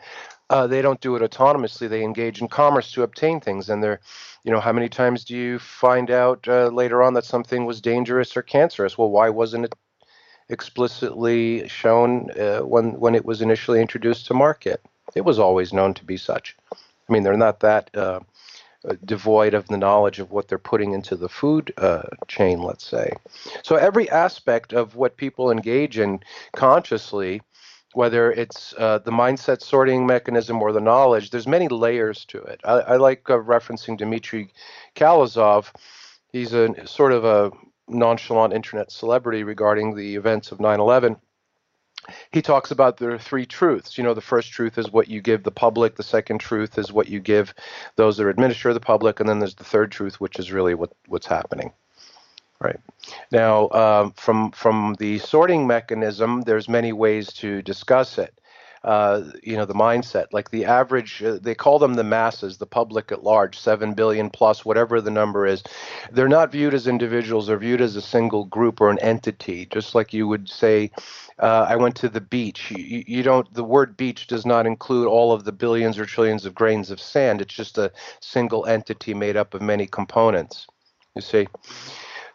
uh, 0.50 0.68
they 0.68 0.82
don't 0.82 1.02
do 1.02 1.16
it 1.16 1.30
autonomously. 1.30 1.90
They 1.90 2.04
engage 2.04 2.42
in 2.42 2.48
commerce 2.48 2.92
to 2.94 3.04
obtain 3.04 3.42
things, 3.42 3.70
and 3.70 3.84
they're, 3.84 4.00
you 4.44 4.52
know, 4.52 4.60
how 4.62 4.72
many 4.72 4.88
times 4.88 5.26
do 5.26 5.36
you 5.36 5.60
find 5.60 6.10
out 6.10 6.48
uh, 6.48 6.68
later 6.68 7.04
on 7.04 7.14
that 7.16 7.26
something 7.26 7.66
was 7.66 7.82
dangerous 7.82 8.38
or 8.38 8.42
cancerous? 8.42 8.98
Well, 8.98 9.10
why 9.10 9.30
wasn't 9.30 9.66
it 9.66 9.76
explicitly 10.50 11.68
shown 11.68 12.32
uh, 12.40 12.60
when 12.60 13.00
when 13.00 13.16
it 13.16 13.26
was 13.26 13.42
initially 13.42 13.82
introduced 13.82 14.28
to 14.28 14.34
market? 14.34 14.82
It 15.16 15.26
was 15.26 15.40
always 15.40 15.74
known 15.74 15.94
to 15.96 16.06
be 16.06 16.18
such. 16.18 16.56
I 17.08 17.14
mean, 17.14 17.24
they're 17.24 17.38
not 17.38 17.62
that 17.62 17.90
uh, 17.96 18.20
uh, 18.88 18.96
devoid 19.06 19.54
of 19.54 19.68
the 19.68 19.78
knowledge 19.78 20.20
of 20.20 20.32
what 20.32 20.48
they're 20.48 20.58
putting 20.58 20.94
into 20.94 21.16
the 21.16 21.30
food 21.30 21.74
uh, 21.78 22.04
chain, 22.28 22.62
let's 22.62 22.86
say. 22.86 23.12
So 23.64 23.76
every 23.76 24.10
aspect 24.10 24.74
of 24.74 24.96
what 24.96 25.18
people 25.18 25.52
engage 25.52 25.98
in 25.98 26.20
consciously, 26.56 27.42
whether 27.94 28.32
it's 28.32 28.74
uh, 28.78 29.00
the 29.00 29.12
mindset 29.12 29.62
sorting 29.62 30.06
mechanism 30.06 30.62
or 30.62 30.72
the 30.72 30.82
knowledge, 30.82 31.32
there's 31.32 31.48
many 31.48 31.68
layers 31.68 32.26
to 32.26 32.40
it. 32.40 32.62
I, 32.64 32.74
I 32.74 32.96
like 32.98 33.30
uh, 33.30 33.38
referencing 33.38 33.98
Dmitry 33.98 34.54
Khalezov. 34.96 35.72
He's 36.32 36.54
a 36.54 36.86
sort 36.86 37.14
of 37.14 37.26
a 37.26 37.52
nonchalant 37.88 38.54
internet 38.54 38.92
celebrity 38.92 39.44
regarding 39.44 39.96
the 39.96 40.16
events 40.16 40.52
of 40.52 40.60
9 40.60 40.80
11 40.80 41.16
he 42.32 42.42
talks 42.42 42.72
about 42.72 42.98
there 42.98 43.12
are 43.12 43.20
three 43.20 43.46
truths. 43.46 43.98
You 43.98 44.04
know, 44.04 44.14
the 44.14 44.22
first 44.22 44.52
truth 44.52 44.78
is 44.78 44.92
what 44.92 45.08
you 45.08 45.22
give 45.22 45.44
the 45.44 45.52
public, 45.52 45.96
the 45.96 46.04
second 46.04 46.40
truth 46.40 46.78
is 46.78 46.92
what 46.92 47.08
you 47.08 47.20
give 47.20 47.54
those 47.96 48.18
that 48.18 48.28
administer 48.28 48.74
the 48.74 48.80
public, 48.80 49.20
and 49.20 49.28
then 49.28 49.40
there's 49.40 49.56
the 49.56 49.64
third 49.64 49.92
truth, 49.92 50.20
which 50.20 50.40
is 50.40 50.52
really 50.52 50.74
what, 50.74 50.92
what's 51.08 51.28
happening. 51.28 51.72
Right 52.60 52.80
now, 53.32 53.70
um, 53.70 54.14
from 54.14 54.50
from 54.52 54.96
the 54.98 55.20
sorting 55.20 55.68
mechanism, 55.68 56.42
there's 56.42 56.68
many 56.68 56.92
ways 56.92 57.32
to 57.34 57.62
discuss 57.62 58.18
it 58.18 58.34
uh, 58.88 59.22
you 59.44 59.58
know 59.58 59.66
the 59.66 59.74
mindset. 59.74 60.28
Like 60.32 60.50
the 60.50 60.66
average 60.66 61.22
uh, 61.22 61.40
they 61.42 61.54
call 61.54 61.78
them 61.78 61.96
the 61.96 62.04
masses 62.04 62.58
the 62.58 62.66
public 62.66 63.12
at 63.12 63.24
large 63.24 63.60
7 63.60 63.94
billion 63.94 64.30
plus 64.30 64.64
whatever 64.64 65.02
the 65.02 65.12
number 65.12 65.46
is. 65.46 65.62
They're 66.12 66.30
not 66.30 66.54
viewed 66.54 66.74
as 66.74 66.88
individuals 66.88 67.48
they're 67.48 67.58
viewed 67.58 67.82
as 67.82 67.98
a 67.98 68.02
single 68.02 68.46
group 68.46 68.80
or 68.80 68.90
an 68.90 69.00
entity 69.00 69.66
just 69.66 69.94
like 69.94 70.14
you 70.14 70.28
would 70.28 70.48
say 70.48 70.90
uh, 71.40 71.66
i 71.70 71.76
went 71.76 71.96
to 71.98 72.10
the 72.10 72.22
beach. 72.22 72.72
You, 72.72 73.04
you 73.06 73.24
don't 73.24 73.54
the 73.54 73.64
word 73.64 73.98
beach 73.98 74.28
does 74.28 74.46
not 74.46 74.66
include 74.66 75.08
all 75.08 75.34
of 75.34 75.44
the 75.44 75.52
billions 75.52 76.00
or 76.00 76.06
trillions 76.06 76.46
of 76.46 76.56
grains 76.56 76.90
of 76.90 77.02
sand. 77.02 77.42
It's 77.42 77.54
just 77.54 77.78
a 77.78 77.92
single 78.22 78.66
entity 78.66 79.14
made 79.14 79.36
up 79.36 79.54
of 79.54 79.62
many 79.62 79.86
components 79.86 80.68
you 81.18 81.22
see? 81.22 81.48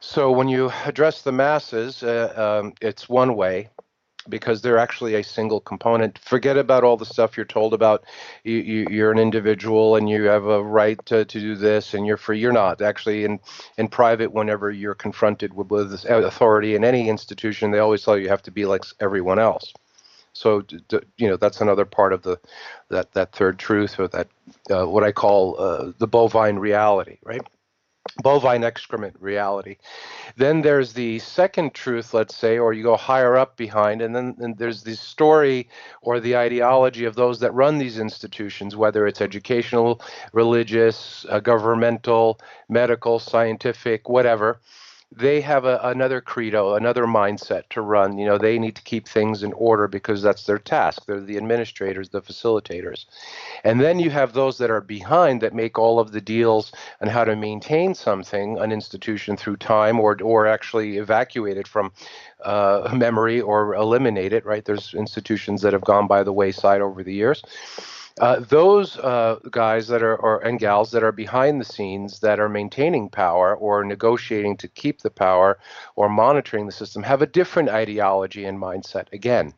So 0.00 0.32
when 0.32 0.48
you 0.48 0.70
address 0.84 1.22
the 1.22 1.32
masses, 1.32 2.02
uh, 2.02 2.60
um, 2.62 2.74
it's 2.82 3.08
one 3.08 3.36
way 3.36 3.70
because 4.28 4.62
they're 4.62 4.78
actually 4.78 5.14
a 5.14 5.24
single 5.24 5.60
component. 5.60 6.18
Forget 6.18 6.56
about 6.56 6.84
all 6.84 6.96
the 6.96 7.06
stuff 7.06 7.36
you're 7.36 7.46
told 7.46 7.74
about. 7.74 8.04
You, 8.44 8.56
you, 8.88 9.04
are 9.04 9.12
an 9.12 9.18
individual 9.18 9.96
and 9.96 10.08
you 10.08 10.24
have 10.24 10.46
a 10.46 10.62
right 10.62 11.04
to, 11.06 11.24
to 11.24 11.40
do 11.40 11.54
this 11.54 11.94
and 11.94 12.06
you're 12.06 12.16
free. 12.16 12.38
You're 12.38 12.52
not 12.52 12.82
actually 12.82 13.24
in 13.24 13.40
in 13.78 13.88
private. 13.88 14.32
Whenever 14.32 14.70
you're 14.70 14.94
confronted 14.94 15.54
with, 15.54 15.70
with 15.70 16.04
authority 16.04 16.74
in 16.74 16.84
any 16.84 17.08
institution, 17.08 17.70
they 17.70 17.78
always 17.78 18.02
tell 18.02 18.16
you 18.16 18.24
you 18.24 18.28
have 18.28 18.42
to 18.42 18.50
be 18.50 18.64
like 18.64 18.84
everyone 19.00 19.38
else. 19.38 19.72
So 20.34 20.62
you 21.18 21.28
know 21.28 21.36
that's 21.36 21.60
another 21.60 21.84
part 21.84 22.12
of 22.12 22.22
the 22.22 22.38
that 22.88 23.12
that 23.12 23.32
third 23.32 23.58
truth 23.58 23.98
or 23.98 24.08
that 24.08 24.28
uh, 24.70 24.86
what 24.86 25.04
I 25.04 25.12
call 25.12 25.60
uh, 25.60 25.92
the 25.98 26.06
bovine 26.06 26.58
reality, 26.58 27.18
right? 27.22 27.42
Bovine 28.22 28.64
excrement 28.64 29.16
reality. 29.20 29.76
Then 30.36 30.62
there's 30.62 30.92
the 30.92 31.18
second 31.20 31.74
truth, 31.74 32.12
let's 32.14 32.36
say, 32.36 32.58
or 32.58 32.72
you 32.72 32.82
go 32.82 32.96
higher 32.96 33.36
up 33.36 33.56
behind, 33.56 34.02
and 34.02 34.14
then 34.14 34.36
and 34.38 34.56
there's 34.58 34.82
the 34.82 34.96
story 34.96 35.68
or 36.02 36.20
the 36.20 36.36
ideology 36.36 37.04
of 37.04 37.14
those 37.14 37.40
that 37.40 37.54
run 37.54 37.78
these 37.78 37.98
institutions, 37.98 38.76
whether 38.76 39.06
it's 39.06 39.20
educational, 39.20 40.00
religious, 40.32 41.24
uh, 41.28 41.40
governmental, 41.40 42.38
medical, 42.68 43.18
scientific, 43.18 44.08
whatever 44.08 44.60
they 45.16 45.40
have 45.40 45.64
a, 45.64 45.78
another 45.82 46.20
credo, 46.20 46.74
another 46.74 47.04
mindset 47.04 47.68
to 47.70 47.80
run. 47.80 48.18
You 48.18 48.26
know, 48.26 48.38
they 48.38 48.58
need 48.58 48.76
to 48.76 48.82
keep 48.82 49.06
things 49.06 49.42
in 49.42 49.52
order 49.52 49.88
because 49.88 50.22
that's 50.22 50.46
their 50.46 50.58
task. 50.58 51.04
They're 51.06 51.20
the 51.20 51.36
administrators, 51.36 52.08
the 52.08 52.22
facilitators. 52.22 53.04
And 53.64 53.80
then 53.80 53.98
you 53.98 54.10
have 54.10 54.32
those 54.32 54.58
that 54.58 54.70
are 54.70 54.80
behind 54.80 55.40
that 55.42 55.54
make 55.54 55.78
all 55.78 55.98
of 56.00 56.12
the 56.12 56.20
deals 56.20 56.72
on 57.00 57.08
how 57.08 57.24
to 57.24 57.36
maintain 57.36 57.94
something, 57.94 58.58
an 58.58 58.72
institution 58.72 59.36
through 59.36 59.56
time, 59.56 60.00
or 60.00 60.16
or 60.22 60.46
actually 60.46 60.98
evacuate 60.98 61.56
it 61.56 61.68
from 61.68 61.92
uh, 62.44 62.90
memory 62.94 63.40
or 63.40 63.74
eliminate 63.74 64.32
it. 64.32 64.44
Right? 64.46 64.64
There's 64.64 64.94
institutions 64.94 65.62
that 65.62 65.72
have 65.72 65.84
gone 65.84 66.06
by 66.06 66.22
the 66.22 66.32
wayside 66.32 66.80
over 66.80 67.02
the 67.02 67.14
years. 67.14 67.42
Uh, 68.20 68.40
those 68.40 68.98
uh, 68.98 69.38
guys 69.50 69.88
that 69.88 70.02
are 70.02 70.16
or 70.16 70.40
and 70.40 70.58
gals 70.58 70.90
that 70.90 71.02
are 71.02 71.12
behind 71.12 71.60
the 71.60 71.64
scenes 71.64 72.20
that 72.20 72.38
are 72.38 72.48
maintaining 72.48 73.08
power 73.08 73.56
or 73.56 73.84
negotiating 73.84 74.56
to 74.56 74.68
keep 74.68 75.00
the 75.00 75.10
power 75.10 75.58
or 75.96 76.08
monitoring 76.08 76.66
the 76.66 76.72
system 76.72 77.02
have 77.02 77.22
a 77.22 77.26
different 77.26 77.68
ideology 77.70 78.44
and 78.44 78.58
mindset 78.58 79.10
again. 79.12 79.54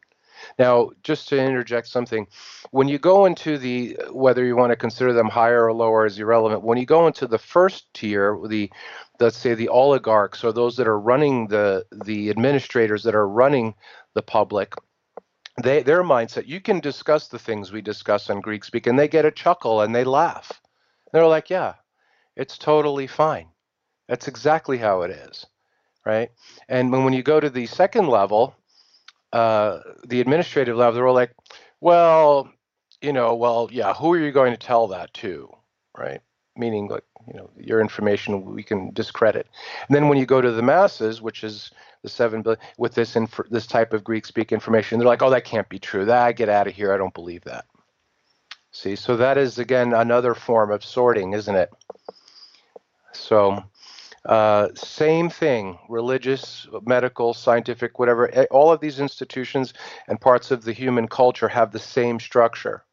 Now 0.58 0.90
just 1.02 1.28
to 1.28 1.38
interject 1.38 1.88
something 1.88 2.26
when 2.70 2.87
you 2.88 2.99
go 2.99 3.25
into 3.25 3.58
the 3.58 3.99
whether 4.11 4.44
you 4.44 4.56
want 4.56 4.70
to 4.70 4.76
consider 4.76 5.12
them 5.12 5.28
higher 5.28 5.64
or 5.64 5.73
lower 5.73 6.06
is 6.06 6.18
irrelevant 6.18 6.62
when 6.62 6.78
you 6.78 6.87
go 6.87 7.06
into 7.06 7.26
the 7.26 7.38
first 7.38 7.92
tier 7.94 8.38
the 8.46 8.70
let's 9.20 9.37
say 9.37 9.54
the 9.54 9.68
oligarchs 9.68 10.44
or 10.44 10.52
those 10.52 10.76
that 10.76 10.88
are 10.88 10.99
running 10.99 11.49
the 11.49 11.84
the 12.04 12.30
administrators 12.30 13.02
that 13.04 13.14
are 13.14 13.28
running 13.28 13.75
the 14.14 14.23
public 14.23 14.75
they 15.62 15.82
their 15.82 16.02
mindset 16.02 16.46
you 16.46 16.61
can 16.61 16.80
discuss 16.80 17.28
the 17.28 17.38
things 17.38 17.70
we 17.70 17.80
discuss 17.80 18.28
on 18.28 18.40
greek 18.40 18.64
speak 18.64 18.87
and 18.87 18.99
they 18.99 19.08
get 19.08 19.25
a 19.25 19.30
chuckle 19.30 19.80
and 19.82 19.94
they 19.94 20.04
laugh. 20.04 20.61
They're 21.12 21.26
like 21.26 21.50
yeah 21.50 21.75
it's 22.37 22.58
totally 22.58 23.06
fine. 23.06 23.49
That's 24.08 24.26
exactly 24.28 24.78
how 24.78 25.02
it 25.02 25.12
is. 25.12 25.46
Right? 26.04 26.30
And 26.68 26.90
when, 26.90 27.04
when 27.04 27.12
you 27.14 27.23
go 27.23 27.40
to 27.40 27.49
the 27.50 27.66
second 27.66 28.08
level 28.08 28.54
uh, 29.32 29.80
the 30.06 30.20
administrative 30.20 30.76
level 30.76 30.94
they're 30.94 31.08
all 31.08 31.14
like 31.14 31.34
well 31.80 32.49
you 33.00 33.12
know 33.12 33.34
well 33.34 33.68
yeah 33.73 33.92
who 33.94 34.12
are 34.12 34.18
you 34.18 34.32
going 34.32 34.52
to 34.52 34.58
tell 34.58 34.88
that 34.88 35.12
to? 35.14 35.49
Right? 35.96 36.20
Meaning 36.56 36.88
like 36.88 37.04
you 37.28 37.34
know 37.34 37.50
your 37.56 37.80
information 37.80 38.44
we 38.44 38.62
can 38.64 38.92
discredit. 38.92 39.46
And 39.88 39.94
then 39.94 40.08
when 40.08 40.18
you 40.18 40.26
go 40.26 40.40
to 40.40 40.50
the 40.50 40.62
masses 40.62 41.23
which 41.23 41.44
is 41.44 41.70
the 42.04 42.11
seven 42.11 42.42
billion 42.42 42.61
with 42.76 42.94
this 42.94 43.16
inf- 43.16 43.49
this 43.50 43.66
type 43.66 43.94
of 43.94 44.04
Greek 44.04 44.26
speak 44.26 44.52
information. 44.52 44.99
They're 44.99 45.08
like, 45.08 45.23
oh, 45.23 45.30
that 45.30 45.44
can't 45.44 45.68
be 45.68 45.78
true. 45.78 46.04
That 46.04 46.37
get 46.37 46.50
out 46.50 46.68
of 46.68 46.75
here. 46.75 46.92
I 46.92 46.99
don't 46.99 47.14
believe 47.14 47.42
that. 47.44 47.64
See, 48.70 48.94
so 48.94 49.16
that 49.16 49.38
is 49.38 49.58
again 49.58 49.94
another 49.94 50.34
form 50.34 50.70
of 50.70 50.84
sorting, 50.84 51.32
isn't 51.32 51.56
it? 51.56 51.70
So, 53.12 53.64
uh, 54.26 54.68
same 54.75 55.30
thing, 55.30 55.78
religious, 55.88 56.66
medical, 56.82 57.32
scientific, 57.32 57.99
whatever. 57.99 58.28
All 58.50 58.70
of 58.70 58.80
these 58.80 59.00
institutions 59.00 59.73
and 60.06 60.20
parts 60.20 60.50
of 60.50 60.62
the 60.62 60.73
human 60.73 61.08
culture 61.08 61.49
have 61.49 61.73
the 61.73 61.78
same 61.78 62.20
structure. 62.20 62.84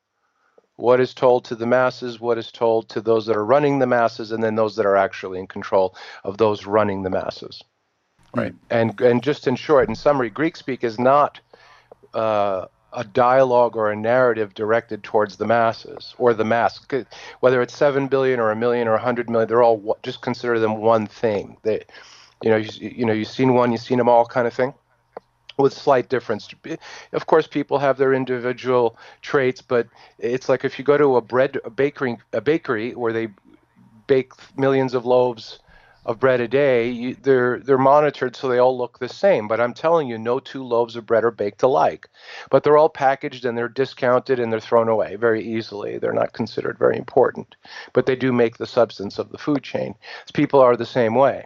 What 0.77 1.01
is 1.01 1.13
told 1.13 1.45
to 1.45 1.55
the 1.55 1.67
masses, 1.67 2.21
what 2.21 2.37
is 2.37 2.51
told 2.51 2.87
to 2.89 3.01
those 3.01 3.25
that 3.25 3.35
are 3.35 3.45
running 3.45 3.79
the 3.79 3.87
masses, 3.87 4.31
and 4.31 4.41
then 4.41 4.55
those 4.55 4.77
that 4.77 4.85
are 4.85 4.95
actually 4.95 5.39
in 5.39 5.47
control 5.47 5.95
of 6.23 6.37
those 6.37 6.65
running 6.65 7.03
the 7.03 7.09
masses. 7.09 7.61
Right. 8.33 8.53
And 8.69 8.99
and 9.01 9.21
just 9.21 9.47
in 9.47 9.55
short, 9.55 9.89
in 9.89 9.95
summary, 9.95 10.29
Greek 10.29 10.55
speak 10.55 10.83
is 10.83 10.97
not 10.97 11.39
uh, 12.13 12.65
a 12.93 13.03
dialogue 13.03 13.75
or 13.75 13.91
a 13.91 13.95
narrative 13.95 14.53
directed 14.53 15.03
towards 15.03 15.37
the 15.37 15.45
masses 15.45 16.15
or 16.17 16.33
the 16.33 16.45
mass. 16.45 16.79
Whether 17.41 17.61
it's 17.61 17.75
seven 17.75 18.07
billion 18.07 18.39
or 18.39 18.51
a 18.51 18.55
million 18.55 18.87
or 18.87 18.95
a 18.95 19.01
hundred 19.01 19.29
million, 19.29 19.49
they're 19.49 19.63
all 19.63 19.97
just 20.03 20.21
consider 20.21 20.59
them 20.59 20.77
one 20.77 21.07
thing. 21.07 21.57
They, 21.63 21.83
you 22.41 22.49
know, 22.49 22.57
you, 22.57 22.69
you 22.79 23.05
know, 23.05 23.13
you've 23.13 23.27
seen 23.27 23.53
one, 23.53 23.71
you've 23.71 23.81
seen 23.81 23.97
them 23.97 24.09
all, 24.09 24.25
kind 24.25 24.47
of 24.47 24.53
thing 24.53 24.73
with 25.57 25.73
slight 25.73 26.09
difference. 26.09 26.49
Of 27.11 27.25
course, 27.27 27.47
people 27.47 27.79
have 27.79 27.97
their 27.97 28.13
individual 28.13 28.97
traits, 29.21 29.61
but 29.61 29.87
it's 30.17 30.49
like 30.49 30.65
if 30.65 30.79
you 30.79 30.85
go 30.85 30.97
to 30.97 31.17
a 31.17 31.21
bread 31.21 31.59
a 31.63 31.69
bakery 31.69 32.17
a 32.33 32.41
bakery 32.41 32.93
where 32.95 33.13
they 33.13 33.29
bake 34.07 34.33
millions 34.57 34.93
of 34.93 35.05
loaves 35.05 35.59
of 36.05 36.19
bread 36.19 36.41
a 36.41 36.47
day, 36.47 36.89
you, 36.89 37.15
they're 37.15 37.59
they're 37.59 37.77
monitored 37.77 38.35
so 38.35 38.47
they 38.47 38.57
all 38.57 38.77
look 38.77 38.97
the 38.97 39.09
same. 39.09 39.47
But 39.47 39.61
I'm 39.61 39.73
telling 39.73 40.07
you, 40.07 40.17
no 40.17 40.39
two 40.39 40.63
loaves 40.63 40.95
of 40.95 41.05
bread 41.05 41.23
are 41.23 41.31
baked 41.31 41.63
alike. 41.63 42.09
But 42.49 42.63
they're 42.63 42.77
all 42.77 42.89
packaged 42.89 43.45
and 43.45 43.57
they're 43.57 43.69
discounted 43.69 44.39
and 44.39 44.51
they're 44.51 44.59
thrown 44.59 44.89
away 44.89 45.15
very 45.15 45.43
easily. 45.43 45.99
They're 45.99 46.13
not 46.13 46.33
considered 46.33 46.79
very 46.79 46.97
important, 46.97 47.55
but 47.93 48.05
they 48.05 48.15
do 48.15 48.31
make 48.31 48.57
the 48.57 48.65
substance 48.65 49.19
of 49.19 49.29
the 49.29 49.37
food 49.37 49.63
chain. 49.63 49.95
People 50.33 50.59
are 50.59 50.75
the 50.75 50.85
same 50.85 51.15
way. 51.15 51.45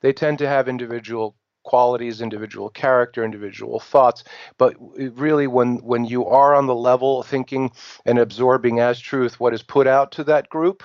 They 0.00 0.12
tend 0.12 0.38
to 0.38 0.48
have 0.48 0.68
individual 0.68 1.36
qualities, 1.64 2.20
individual 2.20 2.70
character, 2.70 3.24
individual 3.24 3.78
thoughts. 3.78 4.24
But 4.56 4.74
really, 4.78 5.46
when 5.46 5.76
when 5.84 6.06
you 6.06 6.26
are 6.26 6.54
on 6.54 6.66
the 6.66 6.74
level 6.74 7.22
thinking 7.22 7.72
and 8.06 8.18
absorbing 8.18 8.80
as 8.80 8.98
truth 8.98 9.38
what 9.38 9.54
is 9.54 9.62
put 9.62 9.86
out 9.86 10.12
to 10.12 10.24
that 10.24 10.48
group, 10.48 10.82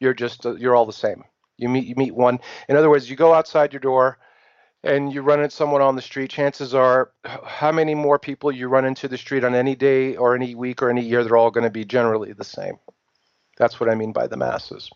you're 0.00 0.14
just 0.14 0.44
uh, 0.44 0.56
you're 0.56 0.74
all 0.74 0.86
the 0.86 0.92
same 0.92 1.24
you 1.60 1.68
meet 1.68 1.86
you 1.86 1.94
meet 1.96 2.14
one. 2.14 2.40
In 2.68 2.76
other 2.76 2.90
words, 2.90 3.08
you 3.08 3.16
go 3.16 3.34
outside 3.34 3.72
your 3.72 3.80
door 3.80 4.18
and 4.82 5.12
you 5.12 5.22
run 5.22 5.40
into 5.40 5.54
someone 5.54 5.82
on 5.82 5.96
the 5.96 6.02
street, 6.02 6.30
chances 6.30 6.74
are 6.74 7.12
how 7.24 7.70
many 7.70 7.94
more 7.94 8.18
people 8.18 8.50
you 8.50 8.68
run 8.68 8.84
into 8.84 9.08
the 9.08 9.18
street 9.18 9.44
on 9.44 9.54
any 9.54 9.76
day 9.76 10.16
or 10.16 10.34
any 10.34 10.54
week 10.54 10.80
or 10.82 10.88
any 10.88 11.02
year, 11.02 11.22
they're 11.22 11.36
all 11.36 11.50
going 11.50 11.64
to 11.64 11.70
be 11.70 11.84
generally 11.84 12.32
the 12.32 12.44
same. 12.44 12.78
That's 13.58 13.78
what 13.78 13.90
I 13.90 13.94
mean 13.94 14.12
by 14.12 14.26
the 14.26 14.38
masses. 14.38 14.90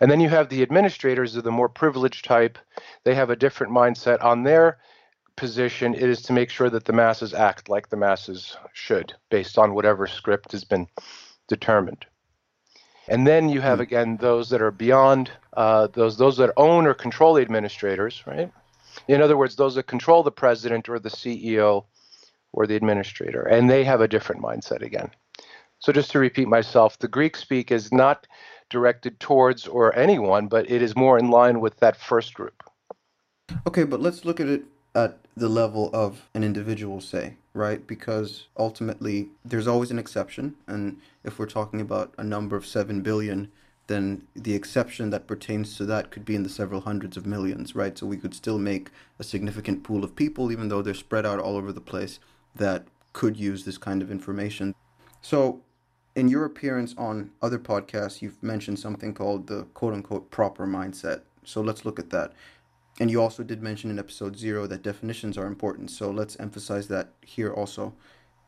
And 0.00 0.10
then 0.10 0.20
you 0.20 0.30
have 0.30 0.48
the 0.48 0.62
administrators 0.62 1.36
of 1.36 1.44
the 1.44 1.50
more 1.50 1.68
privileged 1.68 2.24
type. 2.24 2.58
They 3.04 3.14
have 3.14 3.30
a 3.30 3.36
different 3.36 3.72
mindset 3.72 4.24
on 4.24 4.42
their 4.42 4.78
position. 5.36 5.94
It 5.94 6.02
is 6.02 6.22
to 6.22 6.32
make 6.32 6.50
sure 6.50 6.70
that 6.70 6.86
the 6.86 6.92
masses 6.92 7.34
act 7.34 7.68
like 7.68 7.90
the 7.90 7.96
masses 7.96 8.56
should, 8.72 9.12
based 9.30 9.58
on 9.58 9.74
whatever 9.74 10.06
script 10.06 10.52
has 10.52 10.64
been 10.64 10.86
determined. 11.46 12.06
And 13.10 13.26
then 13.26 13.48
you 13.48 13.60
have 13.60 13.78
hmm. 13.78 13.82
again 13.82 14.16
those 14.16 14.48
that 14.50 14.62
are 14.62 14.70
beyond 14.70 15.30
uh, 15.54 15.88
those 15.92 16.16
those 16.16 16.36
that 16.38 16.52
own 16.56 16.86
or 16.86 16.94
control 16.94 17.34
the 17.34 17.42
administrators, 17.42 18.22
right? 18.26 18.50
In 19.08 19.20
other 19.20 19.36
words, 19.36 19.56
those 19.56 19.74
that 19.74 19.86
control 19.86 20.22
the 20.22 20.30
president 20.30 20.88
or 20.88 20.98
the 20.98 21.10
CEO 21.10 21.84
or 22.52 22.66
the 22.66 22.76
administrator, 22.76 23.42
and 23.42 23.68
they 23.68 23.84
have 23.84 24.00
a 24.00 24.08
different 24.08 24.42
mindset 24.42 24.82
again. 24.82 25.10
So 25.80 25.92
just 25.92 26.10
to 26.12 26.18
repeat 26.18 26.46
myself, 26.46 26.98
the 26.98 27.08
Greek 27.08 27.36
speak 27.36 27.70
is 27.70 27.92
not 27.92 28.26
directed 28.68 29.18
towards 29.18 29.66
or 29.66 29.96
anyone, 29.96 30.46
but 30.46 30.70
it 30.70 30.82
is 30.82 30.94
more 30.94 31.18
in 31.18 31.30
line 31.30 31.60
with 31.60 31.78
that 31.78 31.96
first 31.96 32.34
group. 32.34 32.62
Okay, 33.66 33.84
but 33.84 34.00
let's 34.00 34.24
look 34.24 34.40
at 34.40 34.48
it 34.48 34.64
at 34.94 35.18
the 35.36 35.48
level 35.48 35.90
of 35.92 36.28
an 36.34 36.44
individual, 36.44 37.00
say, 37.00 37.36
right? 37.54 37.86
Because 37.86 38.46
ultimately, 38.56 39.28
there's 39.44 39.66
always 39.66 39.90
an 39.90 39.98
exception. 39.98 40.54
And 40.66 40.98
if 41.24 41.38
we're 41.38 41.46
talking 41.46 41.80
about 41.80 42.14
a 42.16 42.24
number 42.24 42.56
of 42.56 42.66
7 42.66 43.00
billion, 43.02 43.50
then 43.90 44.22
the 44.34 44.54
exception 44.54 45.10
that 45.10 45.26
pertains 45.26 45.76
to 45.76 45.84
that 45.84 46.12
could 46.12 46.24
be 46.24 46.36
in 46.36 46.44
the 46.44 46.48
several 46.48 46.82
hundreds 46.82 47.16
of 47.16 47.26
millions, 47.26 47.74
right? 47.74 47.98
So 47.98 48.06
we 48.06 48.16
could 48.16 48.34
still 48.34 48.58
make 48.58 48.90
a 49.18 49.24
significant 49.24 49.82
pool 49.82 50.04
of 50.04 50.14
people, 50.14 50.52
even 50.52 50.68
though 50.68 50.80
they're 50.80 50.94
spread 50.94 51.26
out 51.26 51.40
all 51.40 51.56
over 51.56 51.72
the 51.72 51.80
place, 51.80 52.20
that 52.54 52.86
could 53.12 53.36
use 53.36 53.64
this 53.64 53.78
kind 53.78 54.00
of 54.00 54.10
information. 54.10 54.76
So, 55.22 55.60
in 56.14 56.28
your 56.28 56.44
appearance 56.44 56.94
on 56.96 57.30
other 57.42 57.58
podcasts, 57.58 58.22
you've 58.22 58.40
mentioned 58.42 58.78
something 58.78 59.12
called 59.12 59.48
the 59.48 59.64
quote 59.74 59.94
unquote 59.94 60.30
proper 60.30 60.66
mindset. 60.66 61.22
So, 61.44 61.60
let's 61.60 61.84
look 61.84 61.98
at 61.98 62.10
that. 62.10 62.32
And 63.00 63.10
you 63.10 63.22
also 63.22 63.42
did 63.42 63.62
mention 63.62 63.90
in 63.90 63.98
episode 63.98 64.36
zero 64.36 64.66
that 64.66 64.82
definitions 64.82 65.38
are 65.38 65.46
important. 65.46 65.90
So 65.90 66.10
let's 66.10 66.38
emphasize 66.38 66.86
that 66.88 67.08
here 67.22 67.50
also. 67.50 67.94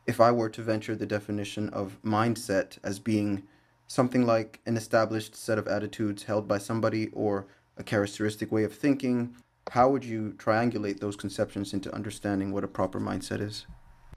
If 0.06 0.20
I 0.20 0.30
were 0.30 0.50
to 0.50 0.62
venture 0.62 0.94
the 0.94 1.06
definition 1.06 1.70
of 1.70 1.98
mindset 2.04 2.76
as 2.84 2.98
being 2.98 3.44
something 3.86 4.26
like 4.26 4.60
an 4.66 4.76
established 4.76 5.34
set 5.34 5.58
of 5.58 5.66
attitudes 5.68 6.24
held 6.24 6.46
by 6.46 6.58
somebody 6.58 7.08
or 7.14 7.46
a 7.78 7.82
characteristic 7.82 8.52
way 8.52 8.64
of 8.64 8.74
thinking, 8.74 9.34
how 9.70 9.88
would 9.88 10.04
you 10.04 10.34
triangulate 10.36 11.00
those 11.00 11.16
conceptions 11.16 11.72
into 11.72 11.94
understanding 11.94 12.52
what 12.52 12.64
a 12.64 12.68
proper 12.68 13.00
mindset 13.00 13.40
is? 13.40 13.66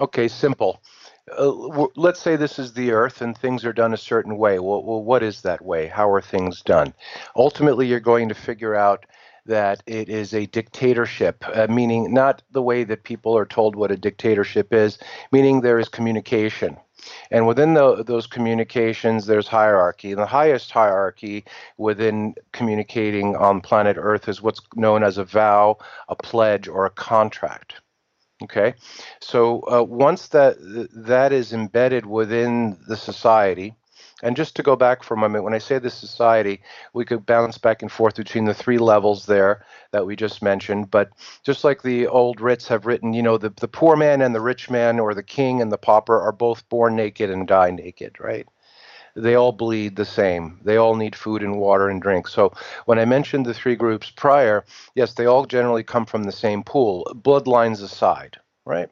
Okay, 0.02 0.28
simple. 0.28 0.82
Uh, 1.38 1.88
let's 1.96 2.20
say 2.20 2.36
this 2.36 2.60
is 2.60 2.74
the 2.74 2.92
earth 2.92 3.22
and 3.22 3.38
things 3.38 3.64
are 3.64 3.72
done 3.72 3.94
a 3.94 3.98
certain 3.98 4.38
way. 4.38 4.60
Well, 4.60 4.84
well, 4.84 5.02
what 5.02 5.24
is 5.24 5.42
that 5.44 5.64
way? 5.64 5.88
How 5.88 6.10
are 6.12 6.22
things 6.22 6.62
done? 6.62 6.94
Ultimately, 7.38 7.88
you're 7.88 8.02
going 8.02 8.28
to 8.28 8.36
figure 8.36 8.76
out 8.76 9.06
that 9.46 9.84
it 9.86 10.10
is 10.10 10.34
a 10.34 10.46
dictatorship, 10.48 11.44
uh, 11.54 11.68
meaning 11.70 12.14
not 12.14 12.42
the 12.52 12.62
way 12.62 12.84
that 12.84 13.04
people 13.04 13.38
are 13.38 13.46
told 13.46 13.76
what 13.76 13.92
a 13.92 13.98
dictatorship 13.98 14.74
is, 14.74 14.98
meaning 15.32 15.62
there 15.62 15.80
is 15.80 15.90
communication. 15.90 16.78
And 17.30 17.46
within 17.46 17.74
the, 17.76 18.04
those 18.04 18.26
communications, 18.26 19.26
there's 19.26 19.48
hierarchy. 19.48 20.12
And 20.12 20.20
the 20.20 20.26
highest 20.26 20.72
hierarchy 20.72 21.46
within 21.78 22.34
communicating 22.52 23.36
on 23.36 23.62
planet 23.62 23.98
Earth 24.00 24.28
is 24.28 24.42
what's 24.42 24.62
known 24.76 25.04
as 25.04 25.18
a 25.18 25.24
vow, 25.24 25.78
a 26.10 26.16
pledge, 26.16 26.68
or 26.68 26.86
a 26.86 26.90
contract. 26.92 27.76
Okay, 28.44 28.74
so 29.22 29.62
uh, 29.62 29.82
once 29.82 30.28
that 30.28 30.58
that 30.94 31.32
is 31.32 31.54
embedded 31.54 32.06
within 32.06 32.78
the 32.86 32.98
society, 32.98 33.78
and 34.24 34.38
just 34.38 34.56
to 34.56 34.64
go 34.64 34.76
back 34.78 35.04
for 35.04 35.14
a 35.14 35.18
moment, 35.18 35.44
when 35.44 35.54
I 35.54 35.58
say 35.58 35.78
the 35.78 35.90
society, 35.90 36.62
we 36.94 37.04
could 37.04 37.26
bounce 37.26 37.58
back 37.58 37.82
and 37.82 37.92
forth 37.92 38.16
between 38.16 38.46
the 38.46 38.54
three 38.54 38.78
levels 38.78 39.26
there 39.26 39.66
that 39.92 40.06
we 40.06 40.16
just 40.16 40.42
mentioned. 40.42 40.90
But 40.90 41.10
just 41.44 41.66
like 41.66 41.82
the 41.82 42.08
old 42.08 42.40
writs 42.40 42.68
have 42.70 42.86
written, 42.86 43.14
you 43.14 43.22
know, 43.22 43.38
the, 43.38 43.50
the 43.50 43.68
poor 43.68 43.98
man 43.98 44.22
and 44.22 44.34
the 44.34 44.40
rich 44.40 44.70
man, 44.70 45.00
or 45.00 45.14
the 45.14 45.24
king 45.24 45.62
and 45.62 45.72
the 45.72 45.78
pauper, 45.78 46.20
are 46.20 46.32
both 46.32 46.68
born 46.70 46.96
naked 46.96 47.30
and 47.30 47.46
die 47.46 47.72
naked, 47.72 48.18
right? 48.20 48.48
They 49.18 49.36
all 49.36 49.52
bleed 49.52 49.96
the 49.98 50.06
same. 50.06 50.60
They 50.64 50.78
all 50.78 50.96
need 50.96 51.16
food 51.16 51.44
and 51.44 51.58
water 51.58 51.90
and 51.90 52.02
drink. 52.02 52.28
So 52.28 52.54
when 52.86 53.00
I 53.00 53.06
mentioned 53.06 53.46
the 53.46 53.54
three 53.54 53.76
groups 53.76 54.12
prior, 54.12 54.64
yes, 54.94 55.14
they 55.14 55.26
all 55.26 55.46
generally 55.46 55.84
come 55.84 56.06
from 56.06 56.24
the 56.24 56.32
same 56.32 56.64
pool, 56.64 57.06
bloodlines 57.22 57.82
aside 57.82 58.40
right? 58.66 58.90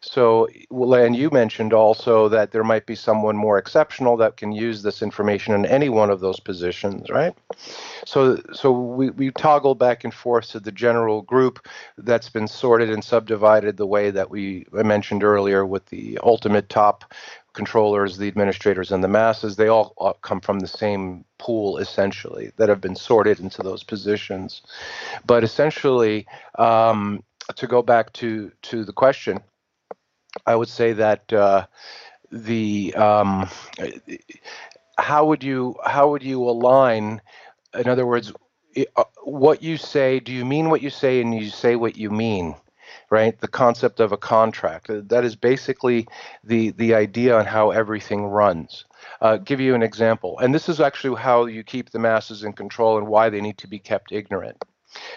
So, 0.00 0.46
and 0.70 1.16
you 1.16 1.30
mentioned 1.30 1.72
also 1.72 2.28
that 2.28 2.52
there 2.52 2.62
might 2.62 2.86
be 2.86 2.94
someone 2.94 3.36
more 3.36 3.58
exceptional 3.58 4.16
that 4.18 4.36
can 4.36 4.52
use 4.52 4.82
this 4.82 5.02
information 5.02 5.54
in 5.54 5.64
any 5.66 5.88
one 5.88 6.10
of 6.10 6.20
those 6.20 6.38
positions, 6.38 7.08
right? 7.10 7.34
So, 8.04 8.40
so 8.52 8.70
we, 8.70 9.10
we 9.10 9.30
toggle 9.30 9.74
back 9.74 10.04
and 10.04 10.12
forth 10.12 10.50
to 10.50 10.60
the 10.60 10.70
general 10.70 11.22
group 11.22 11.66
that's 11.96 12.28
been 12.28 12.46
sorted 12.46 12.90
and 12.90 13.02
subdivided 13.02 13.76
the 13.76 13.86
way 13.86 14.10
that 14.10 14.30
we 14.30 14.66
mentioned 14.70 15.24
earlier 15.24 15.64
with 15.64 15.86
the 15.86 16.18
ultimate 16.22 16.68
top 16.68 17.12
controllers, 17.54 18.18
the 18.18 18.28
administrators, 18.28 18.92
and 18.92 19.02
the 19.02 19.08
masses, 19.08 19.56
they 19.56 19.68
all 19.68 19.94
uh, 19.98 20.12
come 20.20 20.40
from 20.40 20.60
the 20.60 20.68
same 20.68 21.24
pool 21.38 21.78
essentially 21.78 22.52
that 22.56 22.68
have 22.68 22.82
been 22.82 22.94
sorted 22.94 23.40
into 23.40 23.62
those 23.62 23.82
positions. 23.82 24.60
But 25.26 25.42
essentially, 25.42 26.26
um, 26.58 27.22
to 27.54 27.66
go 27.66 27.82
back 27.82 28.12
to 28.14 28.50
to 28.62 28.84
the 28.84 28.92
question, 28.92 29.40
I 30.44 30.56
would 30.56 30.68
say 30.68 30.92
that 30.94 31.32
uh, 31.32 31.66
the 32.30 32.94
um, 32.94 33.48
how 34.98 35.26
would 35.26 35.42
you 35.44 35.76
how 35.84 36.10
would 36.10 36.22
you 36.22 36.42
align? 36.42 37.20
In 37.74 37.88
other 37.88 38.06
words, 38.06 38.32
uh, 38.96 39.04
what 39.24 39.62
you 39.62 39.76
say. 39.76 40.20
Do 40.20 40.32
you 40.32 40.44
mean 40.44 40.70
what 40.70 40.82
you 40.82 40.90
say, 40.90 41.20
and 41.20 41.34
you 41.34 41.50
say 41.50 41.76
what 41.76 41.96
you 41.96 42.10
mean? 42.10 42.56
right? 43.10 43.38
The 43.40 43.48
concept 43.48 44.00
of 44.00 44.12
a 44.12 44.16
contract. 44.16 44.88
That 44.88 45.24
is 45.24 45.36
basically 45.36 46.06
the 46.44 46.70
the 46.70 46.94
idea 46.94 47.36
on 47.36 47.46
how 47.46 47.70
everything 47.70 48.26
runs. 48.26 48.84
Uh, 49.20 49.36
give 49.36 49.60
you 49.60 49.74
an 49.74 49.82
example, 49.82 50.38
and 50.38 50.54
this 50.54 50.68
is 50.68 50.80
actually 50.80 51.20
how 51.20 51.46
you 51.46 51.62
keep 51.62 51.90
the 51.90 51.98
masses 51.98 52.42
in 52.44 52.52
control 52.52 52.98
and 52.98 53.06
why 53.06 53.28
they 53.30 53.40
need 53.40 53.58
to 53.58 53.68
be 53.68 53.78
kept 53.78 54.12
ignorant. 54.12 54.64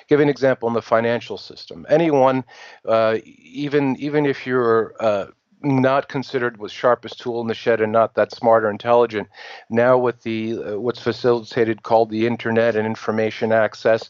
Give 0.07 0.19
an 0.19 0.29
example 0.29 0.67
in 0.67 0.73
the 0.73 0.81
financial 0.81 1.37
system. 1.37 1.85
Anyone, 1.89 2.43
uh, 2.85 3.17
even 3.25 3.95
even 3.97 4.25
if 4.25 4.45
you're 4.45 4.93
uh, 4.99 5.27
not 5.61 6.07
considered 6.07 6.57
was 6.57 6.71
sharpest 6.71 7.19
tool 7.19 7.41
in 7.41 7.47
the 7.47 7.53
shed 7.53 7.81
and 7.81 7.91
not 7.91 8.15
that 8.15 8.31
smart 8.31 8.63
or 8.63 8.69
intelligent. 8.69 9.27
Now 9.69 9.97
with 9.97 10.23
the 10.23 10.57
uh, 10.57 10.79
what's 10.79 11.01
facilitated 11.01 11.83
called 11.83 12.09
the 12.09 12.27
internet 12.27 12.75
and 12.75 12.87
information 12.87 13.51
access, 13.51 14.07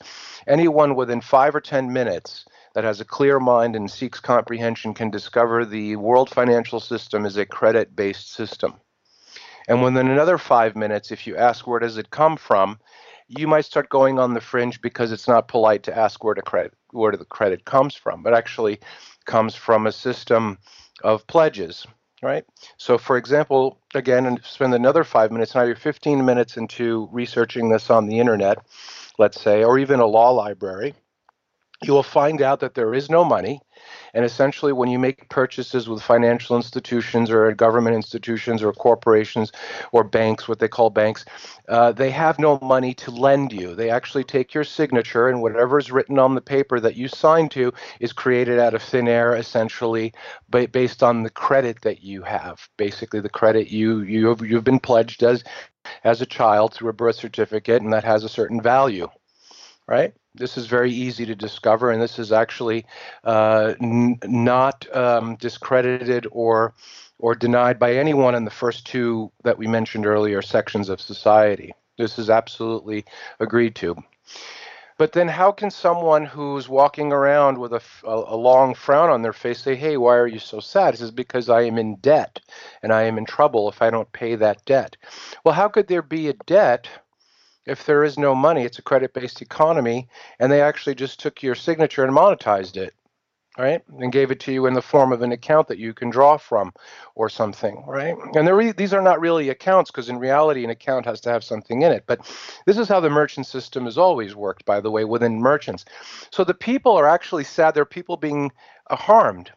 anyone 0.47 0.95
within 0.95 1.21
five 1.21 1.55
or 1.55 1.61
ten 1.61 1.91
minutes 1.91 2.45
that 2.75 2.83
has 2.83 3.01
a 3.01 3.05
clear 3.05 3.39
mind 3.39 3.75
and 3.75 3.89
seeks 3.89 4.19
comprehension 4.19 4.93
can 4.93 5.09
discover 5.09 5.65
the 5.65 5.95
world 5.95 6.29
financial 6.29 6.79
system 6.79 7.25
is 7.25 7.37
a 7.37 7.45
credit 7.45 7.95
based 7.95 8.31
system. 8.31 8.75
And 9.67 9.83
within 9.83 10.07
another 10.07 10.37
five 10.37 10.75
minutes, 10.75 11.11
if 11.11 11.27
you 11.27 11.35
ask 11.35 11.67
where 11.67 11.79
does 11.79 11.97
it 11.97 12.09
come 12.09 12.37
from, 12.37 12.79
you 13.29 13.47
might 13.47 13.65
start 13.65 13.89
going 13.89 14.19
on 14.19 14.33
the 14.33 14.41
fringe 14.41 14.81
because 14.81 15.11
it's 15.11 15.27
not 15.27 15.47
polite 15.47 15.83
to 15.83 15.97
ask 15.97 16.23
where 16.23 16.35
the 16.35 16.41
credit 16.41 16.73
where 16.91 17.11
the 17.15 17.25
credit 17.25 17.65
comes 17.65 17.95
from, 17.95 18.23
but 18.23 18.33
actually 18.33 18.79
comes 19.25 19.53
from 19.53 19.85
a 19.85 19.91
system 19.91 20.57
of 21.03 21.25
pledges, 21.27 21.85
right? 22.23 22.43
So, 22.77 22.97
for 22.97 23.15
example, 23.15 23.79
again, 23.93 24.25
and 24.25 24.43
spend 24.43 24.73
another 24.73 25.03
five 25.03 25.31
minutes. 25.31 25.53
Now 25.53 25.63
you're 25.63 25.75
15 25.75 26.25
minutes 26.25 26.57
into 26.57 27.07
researching 27.11 27.69
this 27.69 27.91
on 27.91 28.07
the 28.07 28.19
internet, 28.19 28.57
let's 29.19 29.39
say, 29.39 29.63
or 29.63 29.77
even 29.77 29.99
a 29.99 30.07
law 30.07 30.31
library 30.31 30.95
you 31.81 31.93
will 31.93 32.03
find 32.03 32.41
out 32.41 32.59
that 32.59 32.73
there 32.75 32.93
is 32.93 33.09
no 33.09 33.23
money. 33.23 33.61
And 34.13 34.25
essentially, 34.25 34.73
when 34.73 34.89
you 34.89 34.99
make 34.99 35.29
purchases 35.29 35.87
with 35.87 36.01
financial 36.01 36.57
institutions 36.57 37.31
or 37.31 37.51
government 37.53 37.95
institutions 37.95 38.61
or 38.61 38.73
corporations 38.73 39.51
or 39.93 40.03
banks, 40.03 40.47
what 40.47 40.59
they 40.59 40.67
call 40.67 40.89
banks, 40.89 41.23
uh, 41.69 41.93
they 41.93 42.11
have 42.11 42.37
no 42.39 42.59
money 42.61 42.93
to 42.95 43.11
lend 43.11 43.53
you. 43.53 43.75
They 43.75 43.89
actually 43.89 44.25
take 44.25 44.53
your 44.53 44.65
signature, 44.65 45.29
and 45.29 45.41
whatever 45.41 45.79
is 45.79 45.91
written 45.91 46.19
on 46.19 46.35
the 46.35 46.41
paper 46.41 46.79
that 46.81 46.95
you 46.95 47.07
sign 47.07 47.47
to 47.49 47.71
is 47.99 48.11
created 48.11 48.59
out 48.59 48.73
of 48.73 48.81
thin 48.81 49.07
air, 49.07 49.35
essentially, 49.35 50.13
based 50.49 51.01
on 51.01 51.23
the 51.23 51.29
credit 51.29 51.81
that 51.83 52.03
you 52.03 52.23
have. 52.23 52.67
Basically, 52.77 53.21
the 53.21 53.29
credit 53.29 53.69
you 53.69 54.01
you 54.01 54.27
have, 54.27 54.41
you've 54.41 54.63
been 54.65 54.79
pledged 54.79 55.23
as 55.23 55.43
as 56.03 56.21
a 56.21 56.25
child 56.25 56.73
through 56.73 56.89
a 56.89 56.93
birth 56.93 57.15
certificate, 57.15 57.81
and 57.81 57.93
that 57.93 58.03
has 58.03 58.23
a 58.23 58.29
certain 58.29 58.61
value, 58.61 59.07
right? 59.87 60.13
This 60.39 60.57
is 60.57 60.65
very 60.65 60.91
easy 60.91 61.25
to 61.25 61.35
discover, 61.35 61.91
and 61.91 62.01
this 62.01 62.17
is 62.17 62.31
actually 62.31 62.85
uh, 63.23 63.75
n- 63.81 64.17
not 64.23 64.87
um, 64.95 65.35
discredited 65.35 66.25
or 66.31 66.73
or 67.19 67.35
denied 67.35 67.77
by 67.77 67.93
anyone 67.93 68.33
in 68.33 68.45
the 68.45 68.51
first 68.51 68.87
two 68.87 69.29
that 69.43 69.57
we 69.57 69.67
mentioned 69.67 70.05
earlier 70.05 70.41
sections 70.41 70.87
of 70.87 71.01
society. 71.01 71.73
This 71.97 72.17
is 72.17 72.29
absolutely 72.29 73.03
agreed 73.41 73.75
to. 73.75 73.97
But 74.99 75.13
then, 75.13 75.29
how 75.29 75.53
can 75.53 75.71
someone 75.71 76.25
who's 76.25 76.67
walking 76.67 77.13
around 77.13 77.57
with 77.57 77.71
a, 77.71 77.81
a, 78.03 78.35
long 78.35 78.73
frown 78.73 79.09
on 79.09 79.21
their 79.21 79.31
face 79.31 79.61
say, 79.61 79.75
Hey, 79.75 79.95
why 79.95 80.17
are 80.17 80.27
you 80.27 80.39
so 80.39 80.59
sad? 80.59 80.93
It 80.93 80.97
says, 80.97 81.11
Because 81.11 81.47
I 81.47 81.61
am 81.61 81.77
in 81.77 81.95
debt 81.95 82.41
and 82.83 82.91
I 82.91 83.03
am 83.03 83.17
in 83.17 83.23
trouble 83.25 83.69
if 83.69 83.81
I 83.81 83.91
don't 83.91 84.11
pay 84.11 84.35
that 84.35 84.65
debt. 84.65 84.97
Well, 85.45 85.53
how 85.53 85.69
could 85.69 85.87
there 85.87 86.01
be 86.01 86.27
a 86.27 86.33
debt 86.33 86.89
if 87.65 87.85
there 87.85 88.03
is 88.03 88.17
no 88.17 88.35
money, 88.35 88.63
it's 88.63 88.79
a 88.79 88.83
credit 88.83 89.13
based 89.13 89.41
economy, 89.41 90.07
and 90.39 90.51
they 90.51 90.61
actually 90.61 90.95
just 90.95 91.19
took 91.19 91.43
your 91.43 91.55
signature 91.55 92.03
and 92.03 92.15
monetized 92.15 92.77
it, 92.77 92.93
right? 93.57 93.81
And 93.99 94.11
gave 94.11 94.31
it 94.31 94.39
to 94.41 94.51
you 94.51 94.65
in 94.65 94.73
the 94.73 94.81
form 94.81 95.11
of 95.11 95.21
an 95.21 95.31
account 95.31 95.67
that 95.67 95.77
you 95.77 95.93
can 95.93 96.09
draw 96.09 96.37
from 96.37 96.73
or 97.15 97.29
something, 97.29 97.83
right? 97.87 98.15
And 98.35 98.47
re- 98.49 98.71
these 98.71 98.93
are 98.93 99.01
not 99.01 99.19
really 99.19 99.49
accounts 99.49 99.91
because 99.91 100.09
in 100.09 100.17
reality, 100.17 100.63
an 100.63 100.69
account 100.69 101.05
has 101.05 101.21
to 101.21 101.29
have 101.29 101.43
something 101.43 101.81
in 101.81 101.91
it. 101.91 102.05
But 102.07 102.21
this 102.65 102.77
is 102.77 102.87
how 102.87 102.99
the 102.99 103.09
merchant 103.09 103.45
system 103.45 103.85
has 103.85 103.97
always 103.97 104.35
worked, 104.35 104.65
by 104.65 104.81
the 104.81 104.91
way, 104.91 105.05
within 105.05 105.39
merchants. 105.39 105.85
So 106.31 106.43
the 106.43 106.53
people 106.53 106.97
are 106.97 107.07
actually 107.07 107.43
sad. 107.43 107.73
There 107.75 107.83
are 107.83 107.85
people 107.85 108.17
being 108.17 108.51
uh, 108.89 108.95
harmed 108.95 109.51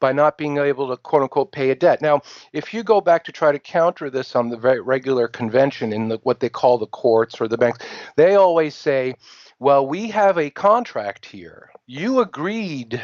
by 0.00 0.12
not 0.12 0.38
being 0.38 0.58
able 0.58 0.88
to 0.88 0.96
quote 0.96 1.22
unquote 1.22 1.52
pay 1.52 1.70
a 1.70 1.74
debt. 1.74 2.02
Now, 2.02 2.20
if 2.52 2.74
you 2.74 2.82
go 2.82 3.00
back 3.00 3.24
to 3.24 3.32
try 3.32 3.52
to 3.52 3.58
counter 3.58 4.10
this 4.10 4.36
on 4.36 4.48
the 4.48 4.56
very 4.56 4.80
regular 4.80 5.28
convention 5.28 5.92
in 5.92 6.08
the, 6.08 6.18
what 6.22 6.40
they 6.40 6.48
call 6.48 6.78
the 6.78 6.86
courts 6.86 7.40
or 7.40 7.48
the 7.48 7.58
banks, 7.58 7.78
they 8.16 8.34
always 8.34 8.74
say, 8.74 9.14
well, 9.58 9.86
we 9.86 10.08
have 10.08 10.38
a 10.38 10.50
contract 10.50 11.24
here. 11.26 11.70
You 11.86 12.20
agreed 12.20 13.00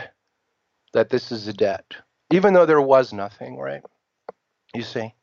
that 0.92 1.08
this 1.08 1.32
is 1.32 1.48
a 1.48 1.52
debt, 1.52 1.96
even 2.30 2.52
though 2.52 2.66
there 2.66 2.82
was 2.82 3.12
nothing, 3.12 3.56
right? 3.56 3.82
You 4.74 4.82
see? 4.82 5.14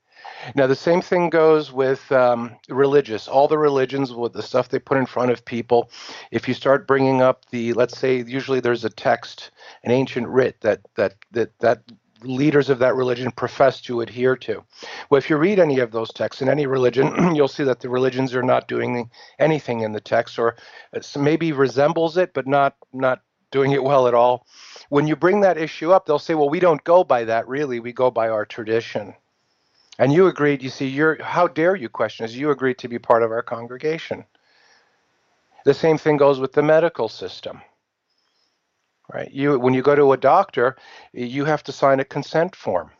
Now, 0.55 0.67
the 0.67 0.75
same 0.75 1.01
thing 1.01 1.29
goes 1.29 1.71
with 1.71 2.11
um, 2.11 2.55
religious. 2.69 3.27
All 3.27 3.47
the 3.47 3.57
religions, 3.57 4.13
with 4.13 4.33
the 4.33 4.43
stuff 4.43 4.69
they 4.69 4.79
put 4.79 4.97
in 4.97 5.05
front 5.05 5.31
of 5.31 5.45
people, 5.45 5.91
if 6.31 6.47
you 6.47 6.53
start 6.53 6.87
bringing 6.87 7.21
up 7.21 7.45
the, 7.51 7.73
let's 7.73 7.97
say, 7.97 8.23
usually 8.23 8.59
there's 8.59 8.85
a 8.85 8.89
text, 8.89 9.51
an 9.83 9.91
ancient 9.91 10.27
writ 10.27 10.59
that 10.61 10.81
that 10.95 11.15
that 11.31 11.57
that 11.59 11.83
leaders 12.23 12.69
of 12.69 12.79
that 12.79 12.95
religion 12.95 13.31
profess 13.31 13.81
to 13.81 14.01
adhere 14.01 14.35
to. 14.35 14.63
Well, 15.09 15.17
if 15.17 15.29
you 15.29 15.37
read 15.37 15.59
any 15.59 15.79
of 15.79 15.91
those 15.91 16.11
texts 16.11 16.41
in 16.41 16.49
any 16.49 16.65
religion, 16.65 17.35
you'll 17.35 17.47
see 17.47 17.63
that 17.63 17.79
the 17.79 17.89
religions 17.89 18.35
are 18.35 18.43
not 18.43 18.67
doing 18.67 19.09
anything 19.39 19.81
in 19.81 19.93
the 19.93 20.01
text, 20.01 20.37
or 20.39 20.55
maybe 21.17 21.51
resembles 21.51 22.17
it, 22.17 22.33
but 22.33 22.47
not 22.47 22.75
not 22.93 23.21
doing 23.51 23.71
it 23.71 23.83
well 23.83 24.07
at 24.07 24.13
all. 24.13 24.45
When 24.89 25.07
you 25.07 25.15
bring 25.15 25.41
that 25.41 25.57
issue 25.57 25.91
up, 25.91 26.05
they'll 26.05 26.19
say, 26.19 26.35
"Well, 26.35 26.49
we 26.49 26.59
don't 26.59 26.83
go 26.83 27.03
by 27.03 27.25
that. 27.25 27.47
Really, 27.47 27.79
we 27.79 27.93
go 27.93 28.11
by 28.11 28.29
our 28.29 28.45
tradition." 28.45 29.15
And 29.99 30.13
you 30.13 30.27
agreed, 30.27 30.63
you 30.63 30.69
see, 30.69 30.89
how 31.19 31.47
dare 31.47 31.75
you 31.75 31.89
question 31.89 32.23
us? 32.23 32.33
You 32.33 32.51
agreed 32.51 32.77
to 32.77 32.87
be 32.87 32.97
part 32.97 33.21
of 33.21 33.31
our 33.31 33.41
congregation. 33.41 34.23
The 35.65 35.73
same 35.73 35.97
thing 35.97 36.15
goes 36.15 36.39
with 36.39 36.53
the 36.53 36.63
medical 36.63 37.09
system. 37.09 37.61
Right? 39.13 39.29
You 39.29 39.59
when 39.59 39.73
you 39.73 39.81
go 39.81 39.95
to 39.95 40.13
a 40.13 40.17
doctor, 40.17 40.77
you 41.11 41.43
have 41.43 41.63
to 41.63 41.73
sign 41.73 41.99
a 41.99 42.05
consent 42.05 42.55
form, 42.55 42.91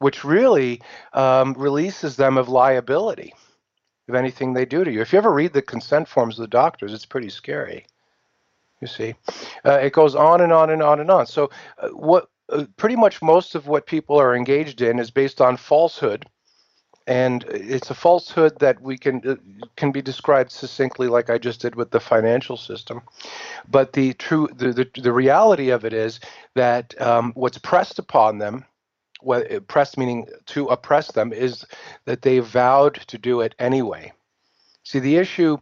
which 0.00 0.22
really 0.22 0.82
um, 1.14 1.54
releases 1.54 2.16
them 2.16 2.36
of 2.36 2.48
liability 2.50 3.32
of 4.08 4.14
anything 4.14 4.52
they 4.52 4.66
do 4.66 4.84
to 4.84 4.92
you. 4.92 5.00
If 5.00 5.12
you 5.12 5.18
ever 5.18 5.32
read 5.32 5.54
the 5.54 5.62
consent 5.62 6.08
forms 6.08 6.38
of 6.38 6.42
the 6.42 6.48
doctors, 6.48 6.92
it's 6.92 7.06
pretty 7.06 7.30
scary. 7.30 7.86
You 8.82 8.88
see, 8.88 9.14
uh, 9.64 9.78
it 9.78 9.94
goes 9.94 10.14
on 10.14 10.42
and 10.42 10.52
on 10.52 10.68
and 10.68 10.82
on 10.82 11.00
and 11.00 11.10
on. 11.10 11.26
So, 11.26 11.50
uh, 11.78 11.88
what 11.88 12.28
uh, 12.50 12.66
pretty 12.76 12.96
much 12.96 13.22
most 13.22 13.54
of 13.54 13.66
what 13.66 13.86
people 13.86 14.20
are 14.20 14.36
engaged 14.36 14.82
in 14.82 14.98
is 14.98 15.10
based 15.10 15.40
on 15.40 15.56
falsehood 15.56 16.26
and 17.06 17.44
it's 17.48 17.90
a 17.90 17.94
falsehood 17.94 18.58
that 18.60 18.80
we 18.80 18.96
can 18.96 19.20
uh, 19.28 19.36
can 19.76 19.92
be 19.92 20.02
described 20.02 20.50
succinctly 20.50 21.08
like 21.08 21.30
I 21.30 21.38
just 21.38 21.60
did 21.60 21.74
with 21.74 21.90
the 21.90 22.00
financial 22.00 22.56
system. 22.56 23.02
But 23.68 23.92
the 23.92 24.14
true 24.14 24.48
the, 24.54 24.72
the, 24.72 24.90
the 25.00 25.12
reality 25.12 25.70
of 25.70 25.84
it 25.84 25.92
is 25.92 26.20
that 26.54 26.98
um, 27.00 27.32
what's 27.34 27.58
pressed 27.58 27.98
upon 27.98 28.38
them 28.38 28.64
what 29.20 29.50
uh, 29.50 29.60
pressed 29.60 29.98
meaning 29.98 30.26
to 30.46 30.66
oppress 30.66 31.12
them 31.12 31.32
is 31.32 31.64
that 32.04 32.22
they 32.22 32.38
vowed 32.38 32.94
to 32.94 33.18
do 33.18 33.40
it 33.40 33.54
anyway. 33.58 34.12
See 34.84 34.98
the 34.98 35.16
issue 35.16 35.58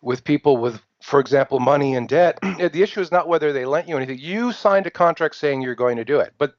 with 0.00 0.24
people 0.24 0.56
with 0.56 0.80
for 1.02 1.20
example 1.20 1.60
money 1.60 1.94
and 1.94 2.08
debt 2.08 2.38
the 2.42 2.82
issue 2.82 3.00
is 3.00 3.12
not 3.12 3.28
whether 3.28 3.52
they 3.52 3.64
lent 3.64 3.88
you 3.88 3.96
anything. 3.96 4.18
You 4.18 4.52
signed 4.52 4.86
a 4.86 4.90
contract 4.90 5.36
saying 5.36 5.62
you're 5.62 5.74
going 5.74 5.96
to 5.96 6.04
do 6.04 6.20
it 6.20 6.34
but 6.38 6.54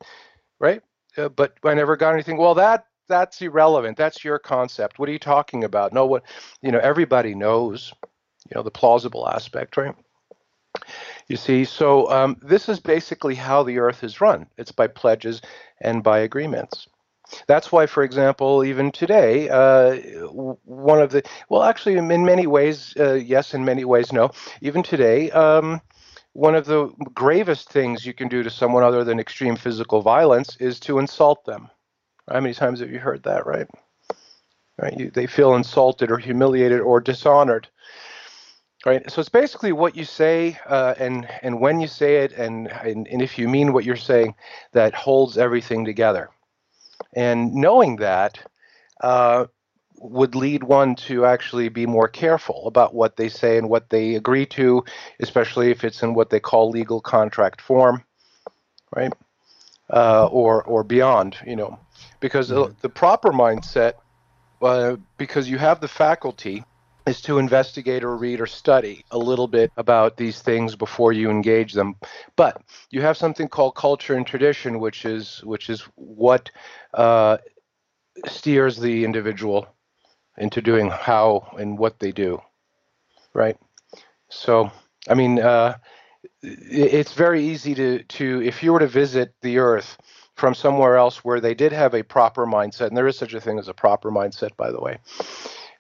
right? 0.60 0.82
Uh, 1.18 1.30
but 1.30 1.58
I 1.64 1.74
never 1.74 1.96
got 1.98 2.14
anything. 2.14 2.38
Well 2.38 2.56
that 2.56 2.88
that's 3.08 3.42
irrelevant. 3.42 3.98
That's 3.98 4.24
your 4.24 4.40
concept. 4.40 5.00
What 5.00 5.10
are 5.10 5.14
you 5.14 5.20
talking 5.20 5.64
about? 5.64 5.94
No, 5.94 6.06
what 6.06 6.24
you 6.62 6.72
know, 6.72 6.80
everybody 6.80 7.36
knows, 7.36 7.94
you 8.50 8.56
know, 8.56 8.64
the 8.64 8.72
plausible 8.72 9.28
aspect, 9.28 9.78
right? 9.78 9.96
You 11.28 11.36
see, 11.36 11.66
so 11.66 12.10
um, 12.10 12.38
this 12.42 12.70
is 12.70 12.80
basically 12.80 13.36
how 13.36 13.64
the 13.64 13.80
earth 13.80 14.04
is 14.04 14.22
run. 14.22 14.48
It's 14.58 14.72
by 14.72 14.88
pledges 14.88 15.42
and 15.82 16.04
by 16.04 16.20
agreements. 16.20 16.88
That's 17.48 17.72
why, 17.72 17.88
for 17.88 18.04
example, 18.04 18.64
even 18.64 18.92
today, 18.92 19.50
uh, 19.50 19.98
one 20.64 21.02
of 21.02 21.12
the, 21.12 21.24
well, 21.50 21.64
actually, 21.64 21.98
in 21.98 22.08
many 22.08 22.48
ways, 22.48 22.94
uh, 22.98 23.16
yes, 23.16 23.54
in 23.54 23.66
many 23.66 23.84
ways, 23.84 24.14
no. 24.14 24.32
Even 24.62 24.82
today, 24.82 25.30
um, 25.32 25.82
one 26.32 26.56
of 26.56 26.66
the 26.66 26.88
gravest 27.14 27.70
things 27.70 28.06
you 28.06 28.14
can 28.14 28.30
do 28.30 28.44
to 28.44 28.50
someone 28.50 28.84
other 28.84 29.04
than 29.04 29.20
extreme 29.20 29.58
physical 29.58 30.02
violence 30.02 30.56
is 30.62 30.80
to 30.82 31.00
insult 31.00 31.44
them. 31.44 31.70
How 32.30 32.40
many 32.40 32.54
times 32.54 32.80
have 32.80 32.92
you 32.92 33.00
heard 33.00 33.24
that, 33.24 33.46
right? 33.46 33.68
Right? 34.78 34.98
You, 34.98 35.10
they 35.10 35.28
feel 35.28 35.56
insulted 35.56 36.12
or 36.12 36.18
humiliated 36.18 36.82
or 36.82 37.00
dishonored. 37.00 37.68
Right? 38.86 39.10
So 39.10 39.22
it's 39.22 39.30
basically 39.30 39.72
what 39.72 39.96
you 39.96 40.06
say 40.06 40.60
uh, 40.68 40.94
and 41.00 41.28
and 41.42 41.60
when 41.60 41.80
you 41.80 41.88
say 41.88 42.18
it 42.18 42.34
and, 42.34 42.68
and 42.68 43.08
and 43.08 43.22
if 43.22 43.38
you 43.38 43.48
mean 43.48 43.74
what 43.74 43.86
you're 43.86 43.96
saying 43.96 44.36
that 44.74 44.94
holds 44.94 45.38
everything 45.38 45.84
together. 45.84 46.30
And 47.14 47.54
knowing 47.54 47.98
that 47.98 48.40
uh, 49.02 49.46
would 50.00 50.36
lead 50.36 50.64
one 50.64 50.96
to 50.96 51.26
actually 51.26 51.70
be 51.70 51.86
more 51.86 52.08
careful 52.08 52.68
about 52.68 52.94
what 52.94 53.18
they 53.18 53.30
say 53.30 53.58
and 53.58 53.70
what 53.70 53.90
they 53.90 54.16
agree 54.16 54.46
to 54.46 54.84
especially 55.20 55.72
if 55.72 55.84
it's 55.84 56.04
in 56.04 56.14
what 56.14 56.30
they 56.30 56.40
call 56.40 56.70
legal 56.70 57.02
contract 57.02 57.62
form 57.62 58.04
right? 58.96 59.14
Uh, 59.90 60.28
or 60.28 60.64
or 60.64 60.84
beyond 60.84 61.38
you 61.46 61.56
know 61.56 61.80
because 62.20 62.50
mm-hmm. 62.50 62.72
the, 62.72 62.76
the 62.82 62.90
proper 62.90 63.32
mindset 63.32 63.94
uh, 64.62 64.96
because 65.18 65.50
you 65.50 65.58
have 65.58 65.82
the 65.82 65.88
faculty 65.88 66.64
is 67.08 67.22
to 67.22 67.40
investigate 67.40 68.04
or 68.04 68.18
read 68.18 68.42
or 68.42 68.46
study 68.46 69.06
a 69.12 69.18
little 69.18 69.48
bit 69.48 69.72
about 69.78 70.18
these 70.18 70.42
things 70.42 70.76
before 70.76 71.14
you 71.14 71.30
engage 71.30 71.74
them. 71.74 71.96
But 72.36 72.62
you 72.90 73.02
have 73.02 73.18
something 73.18 73.48
called 73.48 73.76
culture 73.76 74.16
and 74.16 74.28
tradition, 74.28 74.80
which 74.80 75.06
is 75.06 75.42
which 75.44 75.70
is 75.70 75.82
what 75.96 76.52
uh, 76.94 77.38
steers 78.26 78.78
the 78.78 79.06
individual 79.06 79.68
into 80.38 80.62
doing 80.62 80.90
how 80.90 81.56
and 81.58 81.78
what 81.78 82.00
they 82.00 82.12
do, 82.12 82.42
right? 83.34 83.58
So, 84.30 84.72
I 85.08 85.14
mean, 85.14 85.40
uh, 85.40 85.78
it's 86.42 87.14
very 87.14 87.46
easy 87.46 87.74
to 87.76 88.04
to 88.04 88.42
if 88.44 88.64
you 88.64 88.74
were 88.74 88.80
to 88.80 88.88
visit 88.88 89.34
the 89.42 89.60
Earth 89.60 89.98
from 90.38 90.54
somewhere 90.54 90.98
else 90.98 91.26
where 91.26 91.40
they 91.40 91.54
did 91.54 91.72
have 91.72 91.94
a 91.94 92.04
proper 92.04 92.46
mindset, 92.46 92.88
and 92.88 92.98
there 92.98 93.08
is 93.08 93.18
such 93.18 93.34
a 93.34 93.42
thing 93.42 93.60
as 93.60 93.68
a 93.68 93.74
proper 93.74 94.12
mindset, 94.12 94.56
by 94.56 94.72
the 94.72 94.80
way, 94.80 95.00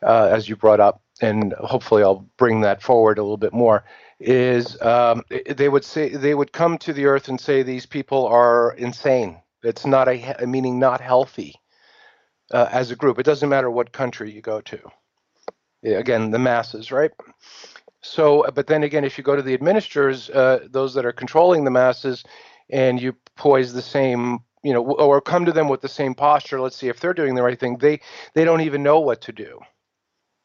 uh, 0.03 0.29
as 0.31 0.49
you 0.49 0.55
brought 0.55 0.79
up 0.79 1.01
and 1.21 1.53
hopefully 1.53 2.03
I'll 2.03 2.27
bring 2.37 2.61
that 2.61 2.81
forward 2.81 3.17
a 3.17 3.23
little 3.23 3.37
bit 3.37 3.53
more, 3.53 3.85
is 4.19 4.79
um, 4.81 5.23
they 5.49 5.69
would 5.69 5.85
say 5.85 6.09
they 6.09 6.35
would 6.35 6.51
come 6.51 6.77
to 6.79 6.93
the 6.93 7.05
earth 7.05 7.27
and 7.27 7.39
say 7.39 7.63
these 7.63 7.85
people 7.85 8.25
are 8.27 8.73
insane. 8.73 9.41
It's 9.63 9.85
not 9.85 10.07
a 10.07 10.45
meaning 10.45 10.79
not 10.79 11.01
healthy 11.01 11.55
uh, 12.51 12.69
as 12.71 12.91
a 12.91 12.95
group. 12.95 13.19
It 13.19 13.25
doesn't 13.25 13.49
matter 13.49 13.69
what 13.69 13.91
country 13.91 14.31
you 14.31 14.41
go 14.41 14.61
to. 14.61 14.79
Again, 15.83 16.31
the 16.31 16.39
masses, 16.39 16.91
right? 16.91 17.11
So, 18.01 18.45
but 18.53 18.67
then 18.67 18.83
again, 18.83 19.03
if 19.03 19.17
you 19.17 19.23
go 19.23 19.35
to 19.35 19.41
the 19.41 19.53
administrators, 19.53 20.29
uh, 20.29 20.67
those 20.69 20.93
that 20.93 21.05
are 21.05 21.11
controlling 21.11 21.63
the 21.63 21.71
masses, 21.71 22.23
and 22.69 23.01
you 23.01 23.15
poise 23.35 23.73
the 23.73 23.81
same, 23.81 24.39
you 24.67 24.73
know, 24.73 24.83
or 24.83 25.21
come 25.21 25.45
to 25.45 25.53
them 25.53 25.69
with 25.69 25.79
the 25.79 25.87
same 25.87 26.13
posture. 26.13 26.59
Let's 26.59 26.75
see 26.75 26.89
if 26.89 26.99
they're 26.99 27.13
doing 27.13 27.35
the 27.35 27.43
right 27.43 27.57
thing. 27.57 27.77
They 27.77 28.01
they 28.33 28.43
don't 28.43 28.61
even 28.61 28.83
know 28.83 28.99
what 28.99 29.21
to 29.21 29.31
do 29.31 29.61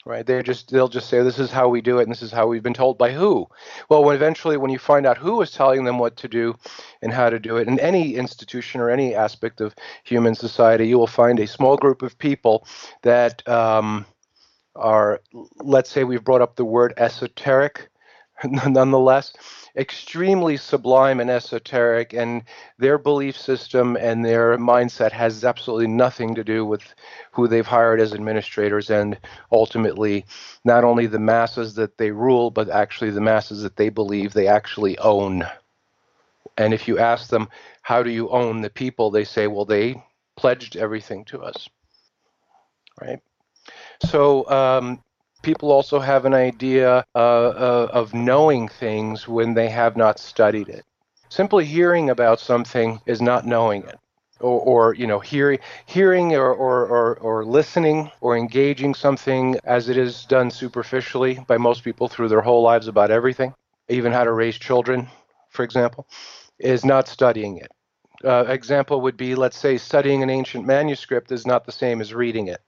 right 0.04 0.26
they 0.26 0.42
just 0.42 0.70
they'll 0.70 0.88
just 0.88 1.08
say 1.08 1.22
this 1.22 1.38
is 1.38 1.50
how 1.50 1.68
we 1.68 1.80
do 1.80 1.98
it 1.98 2.02
and 2.02 2.10
this 2.10 2.22
is 2.22 2.32
how 2.32 2.46
we've 2.46 2.62
been 2.62 2.74
told 2.74 2.98
by 2.98 3.12
who 3.12 3.46
well 3.88 4.04
when 4.04 4.16
eventually 4.16 4.56
when 4.56 4.70
you 4.70 4.78
find 4.78 5.06
out 5.06 5.16
who 5.16 5.40
is 5.42 5.50
telling 5.50 5.84
them 5.84 5.98
what 5.98 6.16
to 6.16 6.28
do 6.28 6.54
and 7.02 7.12
how 7.12 7.30
to 7.30 7.38
do 7.38 7.56
it 7.56 7.68
in 7.68 7.78
any 7.78 8.14
institution 8.16 8.80
or 8.80 8.90
any 8.90 9.14
aspect 9.14 9.60
of 9.60 9.74
human 10.04 10.34
society 10.34 10.88
you 10.88 10.98
will 10.98 11.06
find 11.06 11.38
a 11.38 11.46
small 11.46 11.76
group 11.76 12.02
of 12.02 12.18
people 12.18 12.66
that 13.02 13.46
um, 13.48 14.04
are 14.74 15.20
let's 15.60 15.90
say 15.90 16.04
we've 16.04 16.24
brought 16.24 16.42
up 16.42 16.56
the 16.56 16.64
word 16.64 16.94
esoteric 16.96 17.88
nonetheless 18.44 19.32
extremely 19.76 20.56
sublime 20.56 21.20
and 21.20 21.30
esoteric, 21.30 22.12
and 22.12 22.42
their 22.78 22.98
belief 22.98 23.36
system 23.36 23.96
and 23.96 24.24
their 24.24 24.58
mindset 24.58 25.12
has 25.12 25.44
absolutely 25.44 25.86
nothing 25.86 26.34
to 26.34 26.44
do 26.44 26.64
with 26.64 26.82
who 27.30 27.48
they've 27.48 27.66
hired 27.66 28.00
as 28.00 28.12
administrators, 28.12 28.90
and 28.90 29.18
ultimately, 29.50 30.24
not 30.64 30.84
only 30.84 31.06
the 31.06 31.18
masses 31.18 31.74
that 31.74 31.96
they 31.96 32.10
rule, 32.10 32.50
but 32.50 32.68
actually 32.68 33.10
the 33.10 33.20
masses 33.20 33.62
that 33.62 33.76
they 33.76 33.88
believe 33.88 34.32
they 34.32 34.46
actually 34.46 34.98
own. 34.98 35.44
And 36.58 36.74
if 36.74 36.86
you 36.86 36.98
ask 36.98 37.30
them, 37.30 37.48
how 37.80 38.02
do 38.02 38.10
you 38.10 38.28
own 38.28 38.60
the 38.60 38.70
people? 38.70 39.10
They 39.10 39.24
say, 39.24 39.46
well, 39.46 39.64
they 39.64 40.02
pledged 40.36 40.76
everything 40.76 41.24
to 41.26 41.42
us. 41.42 41.68
Right? 43.00 43.20
So, 44.04 44.48
um, 44.50 45.02
people 45.42 45.72
also 45.72 45.98
have 45.98 46.24
an 46.24 46.34
idea 46.34 47.04
uh, 47.14 47.18
uh, 47.18 47.88
of 47.92 48.14
knowing 48.14 48.68
things 48.68 49.28
when 49.28 49.54
they 49.54 49.68
have 49.68 49.96
not 49.96 50.18
studied 50.18 50.68
it. 50.68 50.84
Simply 51.28 51.64
hearing 51.64 52.10
about 52.10 52.40
something 52.40 53.00
is 53.06 53.20
not 53.20 53.46
knowing 53.46 53.82
it. 53.84 53.98
Or, 54.40 54.60
or 54.60 54.94
you 54.94 55.06
know, 55.06 55.20
hearing, 55.20 55.60
hearing 55.86 56.34
or, 56.34 56.52
or, 56.52 56.86
or, 56.86 57.16
or 57.18 57.44
listening 57.44 58.10
or 58.20 58.36
engaging 58.36 58.94
something 58.94 59.56
as 59.64 59.88
it 59.88 59.96
is 59.96 60.24
done 60.24 60.50
superficially 60.50 61.38
by 61.46 61.58
most 61.58 61.84
people 61.84 62.08
through 62.08 62.28
their 62.28 62.40
whole 62.40 62.62
lives 62.62 62.88
about 62.88 63.12
everything, 63.12 63.54
even 63.88 64.12
how 64.12 64.24
to 64.24 64.32
raise 64.32 64.58
children, 64.58 65.08
for 65.50 65.62
example, 65.62 66.08
is 66.58 66.84
not 66.84 67.06
studying 67.06 67.58
it. 67.58 67.70
Uh, 68.24 68.44
example 68.48 69.00
would 69.00 69.16
be, 69.16 69.34
let's 69.34 69.56
say, 69.56 69.78
studying 69.78 70.22
an 70.22 70.30
ancient 70.30 70.66
manuscript 70.66 71.30
is 71.30 71.46
not 71.46 71.64
the 71.64 71.72
same 71.72 72.00
as 72.00 72.12
reading 72.14 72.48
it 72.48 72.60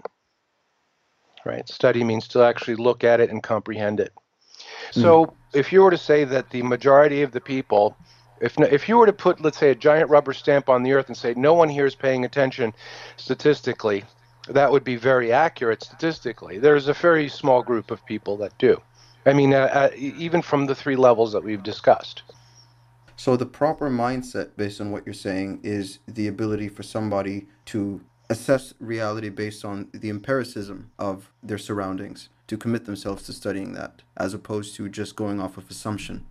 right? 1.44 1.68
Study 1.68 2.04
means 2.04 2.28
to 2.28 2.42
actually 2.42 2.76
look 2.76 3.04
at 3.04 3.20
it 3.20 3.30
and 3.30 3.42
comprehend 3.42 4.00
it. 4.00 4.12
Hmm. 4.92 5.00
So, 5.00 5.26
mm. 5.26 5.35
if 5.54 5.72
you 5.72 5.83
were 5.83 5.90
to 5.90 5.98
say 5.98 6.24
that 6.24 6.50
the 6.50 6.62
majority 6.62 7.22
of 7.22 7.33
the 7.33 7.40
people, 7.40 7.96
if 8.40 8.59
if 8.59 8.88
you 8.88 8.96
were 8.96 9.07
to 9.07 9.12
put, 9.12 9.40
let's 9.40 9.59
say, 9.59 9.70
a 9.70 9.74
giant 9.74 10.11
rubber 10.11 10.33
stamp 10.33 10.68
on 10.68 10.83
the 10.83 10.92
earth 10.92 11.09
and 11.09 11.16
say 11.16 11.35
no 11.37 11.54
one 11.54 11.68
here 11.68 11.87
is 11.87 11.94
paying 11.94 12.24
attention 12.24 12.72
statistically, 13.16 14.04
that 14.48 14.70
would 14.70 14.85
be 14.85 14.96
very 14.96 15.33
accurate 15.33 15.83
statistically. 15.83 16.59
There's 16.59 16.88
a 16.88 16.92
very 16.92 17.28
small 17.28 17.62
group 17.62 17.90
of 17.90 18.04
people 18.07 18.37
that 18.38 18.57
do. 18.59 18.80
I 19.26 19.33
mean, 19.33 19.54
uh, 19.54 19.70
uh, 19.72 19.90
even 19.96 20.42
from 20.42 20.66
the 20.66 20.74
three 20.74 20.96
levels 20.96 21.33
that 21.33 21.42
we've 21.42 21.62
discussed. 21.62 22.22
So, 23.16 23.37
the 23.37 23.46
proper 23.46 23.88
mindset, 23.88 24.50
based 24.57 24.80
on 24.80 24.90
what 24.90 25.07
you're 25.07 25.14
saying, 25.14 25.61
is 25.62 26.00
the 26.07 26.26
ability 26.26 26.68
for 26.68 26.83
somebody 26.83 27.46
to 27.66 28.00
assess 28.30 28.74
reality 28.80 29.28
based 29.28 29.64
on 29.64 29.88
the 29.92 30.10
empiricism 30.10 30.90
of 30.98 31.30
their 31.42 31.58
surroundings, 31.58 32.28
to 32.46 32.56
commit 32.56 32.84
themselves 32.84 33.24
to 33.24 33.32
studying 33.32 33.72
that, 33.72 34.02
as 34.16 34.34
opposed 34.34 34.74
to 34.76 34.88
just 34.88 35.16
going 35.16 35.40
off 35.40 35.56
of 35.56 35.70
assumption. 35.70 36.26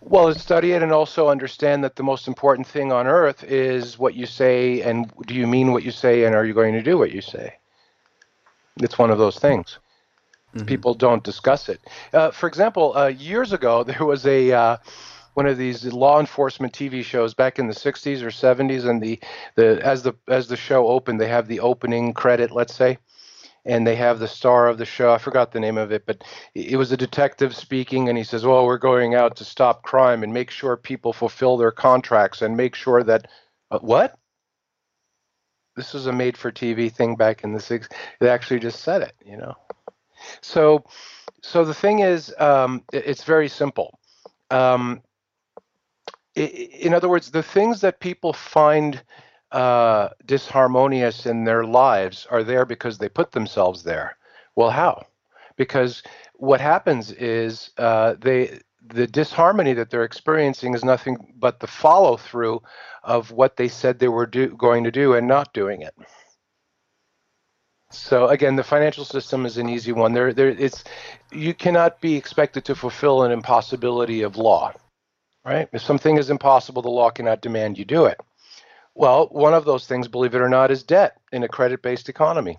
Well, 0.00 0.32
study 0.34 0.72
it 0.72 0.82
and 0.82 0.92
also 0.92 1.28
understand 1.28 1.82
that 1.82 1.96
the 1.96 2.04
most 2.04 2.28
important 2.28 2.66
thing 2.66 2.92
on 2.92 3.06
earth 3.06 3.42
is 3.44 3.98
what 3.98 4.14
you 4.14 4.26
say, 4.26 4.80
and 4.82 5.12
do 5.26 5.34
you 5.34 5.46
mean 5.46 5.72
what 5.72 5.82
you 5.82 5.90
say, 5.90 6.24
and 6.24 6.34
are 6.34 6.44
you 6.44 6.54
going 6.54 6.74
to 6.74 6.82
do 6.82 6.96
what 6.96 7.10
you 7.10 7.20
say? 7.20 7.54
It's 8.76 8.96
one 8.96 9.10
of 9.10 9.18
those 9.18 9.38
things. 9.38 9.78
Mm-hmm. 10.54 10.66
People 10.66 10.94
don't 10.94 11.24
discuss 11.24 11.68
it. 11.68 11.80
Uh, 12.12 12.30
for 12.30 12.46
example, 12.46 12.96
uh, 12.96 13.08
years 13.08 13.52
ago, 13.52 13.82
there 13.90 14.04
was 14.04 14.26
a. 14.26 14.52
Uh, 14.52 14.76
one 15.38 15.46
of 15.46 15.56
these 15.56 15.84
law 15.84 16.18
enforcement 16.18 16.72
TV 16.72 17.04
shows 17.04 17.32
back 17.32 17.60
in 17.60 17.68
the 17.68 17.72
60s 17.72 18.22
or 18.22 18.30
70s, 18.30 18.90
and 18.90 19.00
the, 19.00 19.20
the 19.54 19.80
as 19.86 20.02
the 20.02 20.12
as 20.26 20.48
the 20.48 20.56
show 20.56 20.88
opened, 20.88 21.20
they 21.20 21.28
have 21.28 21.46
the 21.46 21.60
opening 21.60 22.12
credit, 22.12 22.50
let's 22.50 22.74
say, 22.74 22.98
and 23.64 23.86
they 23.86 23.94
have 23.94 24.18
the 24.18 24.26
star 24.26 24.66
of 24.66 24.78
the 24.78 24.84
show. 24.84 25.12
I 25.12 25.18
forgot 25.18 25.52
the 25.52 25.60
name 25.60 25.78
of 25.78 25.92
it, 25.92 26.06
but 26.06 26.24
it 26.56 26.76
was 26.76 26.90
a 26.90 26.96
detective 26.96 27.54
speaking, 27.54 28.08
and 28.08 28.18
he 28.18 28.24
says, 28.24 28.44
"Well, 28.44 28.66
we're 28.66 28.78
going 28.78 29.14
out 29.14 29.36
to 29.36 29.44
stop 29.44 29.84
crime 29.84 30.24
and 30.24 30.34
make 30.34 30.50
sure 30.50 30.76
people 30.76 31.12
fulfill 31.12 31.56
their 31.56 31.70
contracts 31.70 32.42
and 32.42 32.56
make 32.56 32.74
sure 32.74 33.04
that 33.04 33.28
uh, 33.70 33.78
what." 33.78 34.18
This 35.76 35.94
was 35.94 36.08
a 36.08 36.12
made-for-TV 36.12 36.90
thing 36.90 37.14
back 37.14 37.44
in 37.44 37.52
the 37.52 37.60
60s. 37.60 37.86
It 38.20 38.26
actually 38.26 38.58
just 38.58 38.80
said 38.80 39.02
it, 39.02 39.14
you 39.24 39.36
know. 39.36 39.54
So, 40.40 40.82
so 41.42 41.64
the 41.64 41.74
thing 41.74 42.00
is, 42.00 42.34
um, 42.40 42.82
it, 42.92 43.04
it's 43.06 43.22
very 43.22 43.46
simple. 43.46 43.96
Um, 44.50 45.02
in 46.38 46.94
other 46.94 47.08
words, 47.08 47.30
the 47.30 47.42
things 47.42 47.80
that 47.80 48.00
people 48.00 48.32
find 48.32 49.02
uh, 49.52 50.10
disharmonious 50.24 51.26
in 51.26 51.44
their 51.44 51.64
lives 51.64 52.26
are 52.30 52.44
there 52.44 52.64
because 52.64 52.98
they 52.98 53.08
put 53.08 53.32
themselves 53.32 53.82
there. 53.82 54.16
Well, 54.54 54.70
how? 54.70 55.06
Because 55.56 56.02
what 56.34 56.60
happens 56.60 57.10
is 57.12 57.70
uh, 57.78 58.14
they 58.20 58.60
the 58.80 59.06
disharmony 59.06 59.74
that 59.74 59.90
they're 59.90 60.04
experiencing 60.04 60.74
is 60.74 60.82
nothing 60.82 61.34
but 61.36 61.60
the 61.60 61.66
follow 61.66 62.16
through 62.16 62.62
of 63.02 63.30
what 63.30 63.56
they 63.56 63.68
said 63.68 63.98
they 63.98 64.08
were 64.08 64.24
do, 64.24 64.48
going 64.56 64.84
to 64.84 64.90
do 64.90 65.14
and 65.14 65.28
not 65.28 65.52
doing 65.52 65.82
it. 65.82 65.94
So 67.90 68.28
again, 68.28 68.56
the 68.56 68.62
financial 68.62 69.04
system 69.04 69.44
is 69.44 69.58
an 69.58 69.68
easy 69.68 69.92
one. 69.92 70.12
There, 70.12 70.32
there, 70.32 70.48
it's 70.48 70.84
you 71.32 71.52
cannot 71.52 72.00
be 72.00 72.16
expected 72.16 72.64
to 72.66 72.74
fulfill 72.74 73.24
an 73.24 73.32
impossibility 73.32 74.22
of 74.22 74.36
law 74.36 74.72
right? 75.48 75.68
If 75.72 75.82
something 75.82 76.18
is 76.18 76.30
impossible, 76.30 76.82
the 76.82 76.90
law 76.90 77.10
cannot 77.10 77.40
demand 77.40 77.78
you 77.78 77.84
do 77.84 78.04
it. 78.06 78.20
Well, 78.94 79.28
one 79.28 79.54
of 79.54 79.64
those 79.64 79.86
things, 79.86 80.08
believe 80.08 80.34
it 80.34 80.40
or 80.40 80.48
not, 80.48 80.70
is 80.70 80.82
debt 80.82 81.16
in 81.32 81.42
a 81.42 81.48
credit 81.48 81.82
based 81.82 82.08
economy. 82.08 82.58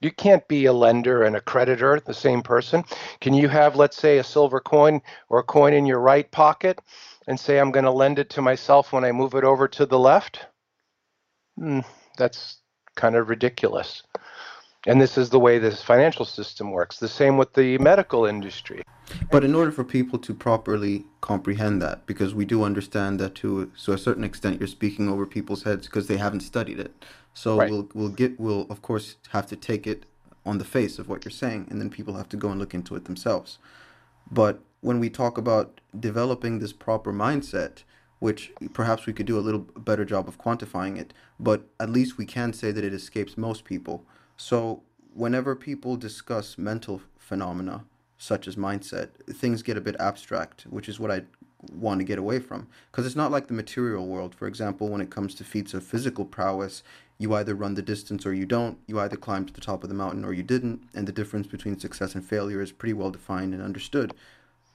You 0.00 0.10
can't 0.10 0.46
be 0.46 0.66
a 0.66 0.72
lender 0.72 1.22
and 1.22 1.36
a 1.36 1.40
creditor, 1.40 2.00
the 2.04 2.12
same 2.12 2.42
person. 2.42 2.84
Can 3.20 3.32
you 3.32 3.48
have, 3.48 3.76
let's 3.76 3.96
say, 3.96 4.18
a 4.18 4.24
silver 4.24 4.60
coin 4.60 5.00
or 5.30 5.38
a 5.38 5.44
coin 5.44 5.72
in 5.72 5.86
your 5.86 6.00
right 6.00 6.30
pocket 6.30 6.80
and 7.26 7.40
say, 7.40 7.58
I'm 7.58 7.70
going 7.72 7.86
to 7.86 7.90
lend 7.90 8.18
it 8.18 8.28
to 8.30 8.42
myself 8.42 8.92
when 8.92 9.04
I 9.04 9.12
move 9.12 9.34
it 9.34 9.44
over 9.44 9.66
to 9.68 9.86
the 9.86 9.98
left? 9.98 10.46
Mm, 11.58 11.84
that's 12.18 12.60
kind 12.94 13.16
of 13.16 13.30
ridiculous. 13.30 14.02
And 14.86 15.00
this 15.00 15.18
is 15.18 15.30
the 15.30 15.40
way 15.40 15.58
this 15.58 15.82
financial 15.82 16.24
system 16.24 16.70
works. 16.70 16.98
The 16.98 17.08
same 17.08 17.36
with 17.36 17.52
the 17.54 17.76
medical 17.78 18.24
industry. 18.24 18.84
But 19.30 19.44
in 19.44 19.54
order 19.54 19.72
for 19.72 19.82
people 19.82 20.18
to 20.20 20.32
properly 20.32 21.04
comprehend 21.20 21.82
that, 21.82 22.06
because 22.06 22.34
we 22.34 22.44
do 22.44 22.62
understand 22.62 23.18
that 23.18 23.34
to 23.36 23.70
so 23.74 23.92
a 23.92 23.98
certain 23.98 24.22
extent 24.22 24.60
you're 24.60 24.68
speaking 24.68 25.08
over 25.08 25.26
people's 25.26 25.64
heads 25.64 25.86
because 25.86 26.06
they 26.06 26.16
haven't 26.16 26.40
studied 26.40 26.78
it. 26.78 27.04
So 27.34 27.58
right. 27.58 27.70
we'll 27.70 27.88
we'll 27.94 28.08
get 28.10 28.38
we'll 28.38 28.66
of 28.70 28.80
course 28.82 29.16
have 29.30 29.46
to 29.48 29.56
take 29.56 29.86
it 29.86 30.06
on 30.44 30.58
the 30.58 30.64
face 30.64 30.98
of 31.00 31.08
what 31.08 31.24
you're 31.24 31.32
saying, 31.32 31.66
and 31.68 31.80
then 31.80 31.90
people 31.90 32.14
have 32.14 32.28
to 32.28 32.36
go 32.36 32.50
and 32.50 32.60
look 32.60 32.72
into 32.72 32.94
it 32.94 33.04
themselves. 33.06 33.58
But 34.30 34.60
when 34.80 35.00
we 35.00 35.10
talk 35.10 35.36
about 35.36 35.80
developing 35.98 36.58
this 36.58 36.72
proper 36.72 37.12
mindset, 37.12 37.82
which 38.20 38.52
perhaps 38.72 39.06
we 39.06 39.12
could 39.12 39.26
do 39.26 39.38
a 39.38 39.40
little 39.40 39.60
better 39.76 40.04
job 40.04 40.28
of 40.28 40.38
quantifying 40.38 40.96
it, 40.96 41.12
but 41.38 41.68
at 41.80 41.90
least 41.90 42.16
we 42.16 42.26
can 42.26 42.52
say 42.52 42.70
that 42.70 42.84
it 42.84 42.94
escapes 42.94 43.36
most 43.36 43.64
people. 43.64 44.04
So 44.36 44.82
whenever 45.14 45.56
people 45.56 45.96
discuss 45.96 46.58
mental 46.58 47.02
phenomena 47.18 47.84
such 48.18 48.48
as 48.48 48.56
mindset, 48.56 49.08
things 49.30 49.62
get 49.62 49.76
a 49.76 49.80
bit 49.80 49.96
abstract, 49.98 50.62
which 50.70 50.88
is 50.88 50.98
what 50.98 51.10
I 51.10 51.22
want 51.72 52.00
to 52.00 52.04
get 52.04 52.18
away 52.18 52.38
from. 52.38 52.66
Because 52.90 53.06
it's 53.06 53.16
not 53.16 53.30
like 53.30 53.46
the 53.46 53.54
material 53.54 54.06
world. 54.06 54.34
For 54.34 54.46
example, 54.46 54.88
when 54.88 55.00
it 55.00 55.10
comes 55.10 55.34
to 55.36 55.44
feats 55.44 55.74
of 55.74 55.84
physical 55.84 56.24
prowess, 56.24 56.82
you 57.18 57.34
either 57.34 57.54
run 57.54 57.74
the 57.74 57.82
distance 57.82 58.26
or 58.26 58.34
you 58.34 58.46
don't. 58.46 58.78
You 58.86 59.00
either 59.00 59.16
climb 59.16 59.46
to 59.46 59.52
the 59.52 59.60
top 59.60 59.82
of 59.82 59.88
the 59.88 59.94
mountain 59.94 60.24
or 60.24 60.32
you 60.32 60.42
didn't. 60.42 60.82
And 60.94 61.06
the 61.06 61.12
difference 61.12 61.46
between 61.46 61.78
success 61.78 62.14
and 62.14 62.24
failure 62.24 62.60
is 62.60 62.72
pretty 62.72 62.92
well 62.92 63.10
defined 63.10 63.54
and 63.54 63.62
understood. 63.62 64.14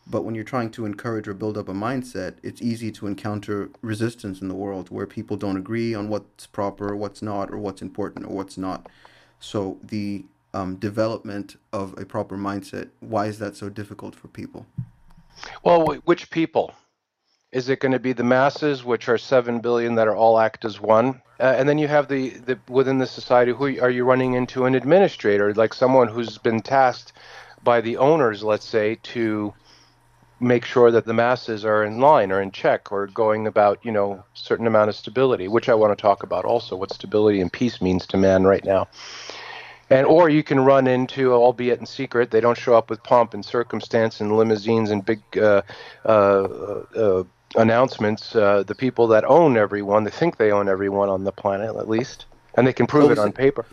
But 0.08 0.24
when 0.24 0.34
you're 0.34 0.43
trying 0.43 0.71
to 0.71 0.86
encourage 0.86 1.28
or 1.28 1.34
build 1.36 1.58
up 1.58 1.69
a 1.69 1.74
mindset, 1.74 2.38
it's 2.41 2.62
easy 2.62 2.91
to 2.93 3.08
encounter 3.08 3.69
resistance 3.82 4.41
in 4.41 4.47
the 4.47 4.56
world 4.56 4.89
where 4.89 5.06
people 5.06 5.38
don't 5.38 5.58
agree 5.58 5.93
on 5.93 6.10
what's 6.10 6.47
proper, 6.47 6.95
what's 6.95 7.21
not, 7.21 7.52
or 7.52 7.58
what's 7.58 7.84
important 7.84 8.26
or 8.26 8.36
what's 8.36 8.58
not. 8.58 8.89
So 9.42 9.80
the 9.84 10.24
um, 10.54 10.76
development 10.76 11.58
of 11.74 11.98
a 11.98 12.06
proper 12.06 12.38
mindset, 12.38 12.90
why 13.00 13.26
is 13.26 13.40
that 13.40 13.58
so 13.58 13.70
difficult 13.70 14.16
for 14.16 14.28
people? 14.30 14.66
Well, 15.64 15.86
which 16.06 16.30
people? 16.30 16.74
Is 17.52 17.68
it 17.68 17.80
going 17.80 17.92
to 17.92 18.00
be 18.00 18.14
the 18.14 18.24
masses, 18.24 18.86
which 18.86 19.10
are 19.10 19.18
seven 19.18 19.60
billion 19.60 19.96
that 19.96 20.08
are 20.08 20.16
all 20.16 20.40
act 20.40 20.64
as 20.64 20.80
one? 20.80 21.22
Uh, 21.40 21.56
and 21.58 21.68
then 21.68 21.78
you 21.78 21.88
have 21.88 22.08
the, 22.08 22.30
the 22.30 22.60
within 22.70 23.00
the 23.00 23.08
society, 23.08 23.52
who 23.52 23.80
are 23.82 23.90
you 23.90 24.06
running 24.06 24.36
into 24.36 24.66
an 24.66 24.76
administrator, 24.76 25.54
like 25.54 25.74
someone 25.74 26.08
who's 26.08 26.38
been 26.38 26.62
tasked 26.62 27.14
by 27.64 27.82
the 27.82 27.98
owners, 27.98 28.44
let's 28.44 28.66
say, 28.66 28.96
to 29.04 29.54
make 30.40 30.66
sure 30.66 30.92
that 30.92 31.06
the 31.06 31.14
masses 31.14 31.64
are 31.64 31.84
in 31.84 32.00
line 32.00 32.32
or 32.32 32.42
in 32.42 32.52
check 32.52 32.92
or 32.92 33.06
going 33.08 33.48
about, 33.48 33.80
you 33.84 33.92
know, 33.92 34.24
certain 34.34 34.66
amount 34.66 34.90
of 34.90 34.96
stability, 34.96 35.48
which 35.48 35.70
I 35.70 35.76
want 35.76 35.96
to 35.96 36.02
talk 36.02 36.24
about 36.24 36.46
also, 36.46 36.76
what 36.76 36.92
stability 36.92 37.42
and 37.42 37.52
peace 37.52 37.82
means 37.82 38.08
to 38.08 38.18
man 38.18 38.44
right 38.44 38.66
now. 38.66 38.88
And 39.92 40.08
or 40.08 40.30
you 40.30 40.42
can 40.42 40.62
run 40.62 40.88
into, 40.88 41.34
albeit 41.34 41.80
in 41.82 41.86
secret, 41.86 42.32
they 42.32 42.40
don't 42.40 42.58
show 42.58 42.76
up 42.76 42.90
with 42.90 43.04
pomp 43.04 43.34
and 43.34 43.44
circumstance 43.44 44.22
and 44.22 44.38
limousines 44.38 44.90
and 44.90 45.06
big 45.06 45.22
uh, 45.38 45.64
uh, 46.06 46.10
uh, 46.10 47.24
announcements. 47.58 48.34
Uh, 48.34 48.64
the 48.64 48.74
people 48.74 49.06
that 49.08 49.26
own 49.26 49.58
everyone, 49.58 50.06
they 50.06 50.10
think 50.10 50.38
they 50.38 50.50
own 50.50 50.70
everyone 50.70 51.10
on 51.10 51.26
the 51.26 51.34
planet, 51.34 51.76
at 51.76 51.90
least, 51.90 52.26
and 52.56 52.66
they 52.66 52.72
can 52.72 52.88
prove 52.88 53.08
so 53.08 53.12
it 53.12 53.20
on 53.20 53.34
paper. 53.34 53.66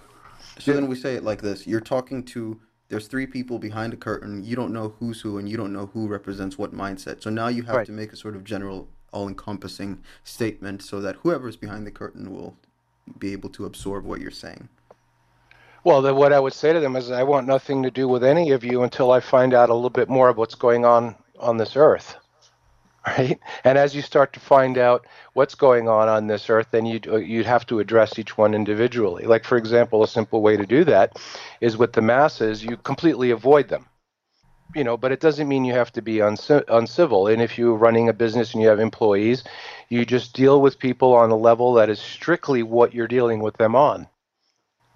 So 0.58 0.72
then 0.72 0.88
we 0.88 0.96
say 0.96 1.14
it 1.14 1.22
like 1.22 1.40
this: 1.40 1.68
You're 1.68 1.80
talking 1.80 2.24
to. 2.24 2.60
There's 2.88 3.06
three 3.06 3.26
people 3.26 3.60
behind 3.60 3.92
a 3.92 3.96
curtain. 3.96 4.42
You 4.42 4.56
don't 4.56 4.72
know 4.72 4.94
who's 4.98 5.20
who, 5.20 5.38
and 5.38 5.48
you 5.48 5.56
don't 5.56 5.72
know 5.72 5.86
who 5.92 6.08
represents 6.08 6.58
what 6.58 6.74
mindset. 6.74 7.22
So 7.22 7.30
now 7.30 7.46
you 7.48 7.62
have 7.64 7.76
right. 7.76 7.86
to 7.86 7.92
make 7.92 8.12
a 8.12 8.16
sort 8.16 8.34
of 8.34 8.44
general, 8.44 8.88
all-encompassing 9.12 10.02
statement, 10.24 10.82
so 10.82 11.00
that 11.02 11.16
whoever's 11.16 11.56
behind 11.56 11.86
the 11.86 11.90
curtain 11.90 12.32
will 12.34 12.56
be 13.18 13.32
able 13.32 13.50
to 13.50 13.66
absorb 13.66 14.04
what 14.04 14.20
you're 14.20 14.30
saying. 14.30 14.70
Well, 15.88 16.14
what 16.14 16.34
I 16.34 16.38
would 16.38 16.52
say 16.52 16.74
to 16.74 16.80
them 16.80 16.96
is, 16.96 17.10
I 17.10 17.22
want 17.22 17.46
nothing 17.46 17.82
to 17.82 17.90
do 17.90 18.08
with 18.08 18.22
any 18.22 18.50
of 18.50 18.62
you 18.62 18.82
until 18.82 19.10
I 19.10 19.20
find 19.20 19.54
out 19.54 19.70
a 19.70 19.74
little 19.74 19.88
bit 19.88 20.10
more 20.10 20.28
of 20.28 20.36
what's 20.36 20.54
going 20.54 20.84
on 20.84 21.14
on 21.38 21.56
this 21.56 21.76
earth. 21.76 22.14
Right? 23.06 23.40
And 23.64 23.78
as 23.78 23.96
you 23.96 24.02
start 24.02 24.34
to 24.34 24.40
find 24.40 24.76
out 24.76 25.06
what's 25.32 25.54
going 25.54 25.88
on 25.88 26.10
on 26.10 26.26
this 26.26 26.50
earth, 26.50 26.66
then 26.72 26.84
you'd, 26.84 27.08
uh, 27.08 27.16
you'd 27.16 27.46
have 27.46 27.64
to 27.68 27.80
address 27.80 28.18
each 28.18 28.36
one 28.36 28.52
individually. 28.52 29.24
Like, 29.24 29.44
for 29.44 29.56
example, 29.56 30.02
a 30.02 30.08
simple 30.08 30.42
way 30.42 30.58
to 30.58 30.66
do 30.66 30.84
that 30.84 31.16
is 31.62 31.78
with 31.78 31.94
the 31.94 32.02
masses, 32.02 32.62
you 32.62 32.76
completely 32.76 33.30
avoid 33.30 33.68
them 33.68 33.86
you 34.74 34.84
know, 34.84 34.98
but 34.98 35.12
it 35.12 35.20
doesn't 35.20 35.48
mean 35.48 35.64
you 35.64 35.72
have 35.72 35.90
to 35.92 36.02
be 36.02 36.16
unci- 36.16 36.64
uncivil. 36.68 37.28
And 37.28 37.40
if 37.40 37.56
you're 37.56 37.72
running 37.74 38.10
a 38.10 38.12
business 38.12 38.52
and 38.52 38.62
you 38.62 38.68
have 38.68 38.80
employees, 38.80 39.42
you 39.88 40.04
just 40.04 40.34
deal 40.34 40.60
with 40.60 40.78
people 40.78 41.14
on 41.14 41.30
a 41.30 41.36
level 41.36 41.72
that 41.74 41.88
is 41.88 41.98
strictly 41.98 42.62
what 42.62 42.92
you're 42.92 43.08
dealing 43.08 43.40
with 43.40 43.56
them 43.56 43.74
on 43.74 44.06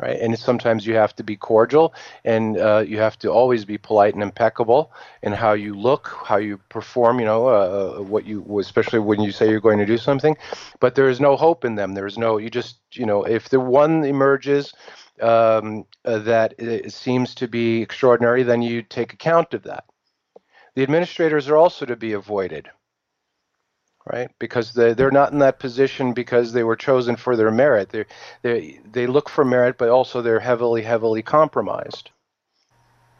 right? 0.02 0.18
And 0.20 0.36
sometimes 0.38 0.84
you 0.84 0.94
have 0.96 1.14
to 1.16 1.22
be 1.22 1.36
cordial, 1.36 1.94
and 2.24 2.58
uh, 2.58 2.84
you 2.86 2.98
have 2.98 3.16
to 3.20 3.30
always 3.30 3.64
be 3.64 3.78
polite 3.78 4.14
and 4.14 4.22
impeccable 4.22 4.92
in 5.22 5.32
how 5.32 5.52
you 5.52 5.74
look, 5.74 6.08
how 6.26 6.36
you 6.36 6.58
perform. 6.68 7.20
You 7.20 7.26
know, 7.26 7.46
uh, 7.46 7.50
uh, 7.50 8.02
what 8.02 8.26
you, 8.26 8.58
especially 8.58 8.98
when 8.98 9.20
you 9.20 9.30
say 9.30 9.48
you're 9.48 9.60
going 9.60 9.78
to 9.78 9.86
do 9.86 9.98
something. 9.98 10.36
But 10.80 10.96
there 10.96 11.08
is 11.08 11.20
no 11.20 11.36
hope 11.36 11.64
in 11.64 11.76
them. 11.76 11.94
There 11.94 12.06
is 12.06 12.18
no. 12.18 12.36
You 12.36 12.50
just, 12.50 12.78
you 12.92 13.06
know, 13.06 13.22
if 13.22 13.48
the 13.48 13.60
one 13.60 14.04
emerges 14.04 14.74
um, 15.20 15.86
uh, 16.04 16.18
that 16.18 16.54
seems 16.88 17.34
to 17.36 17.46
be 17.46 17.80
extraordinary, 17.80 18.42
then 18.42 18.60
you 18.60 18.82
take 18.82 19.12
account 19.12 19.54
of 19.54 19.62
that. 19.62 19.84
The 20.74 20.82
administrators 20.82 21.48
are 21.48 21.56
also 21.56 21.86
to 21.86 21.96
be 21.96 22.12
avoided 22.12 22.68
right? 24.10 24.30
Because 24.38 24.72
they 24.72 24.94
they're 24.94 25.10
not 25.10 25.32
in 25.32 25.38
that 25.40 25.58
position 25.58 26.12
because 26.12 26.52
they 26.52 26.64
were 26.64 26.76
chosen 26.76 27.16
for 27.16 27.36
their 27.36 27.50
merit. 27.50 27.90
They 27.90 28.04
they 28.42 28.80
they 28.90 29.06
look 29.06 29.28
for 29.28 29.44
merit, 29.44 29.78
but 29.78 29.88
also 29.88 30.22
they're 30.22 30.40
heavily 30.40 30.82
heavily 30.82 31.22
compromised. 31.22 32.10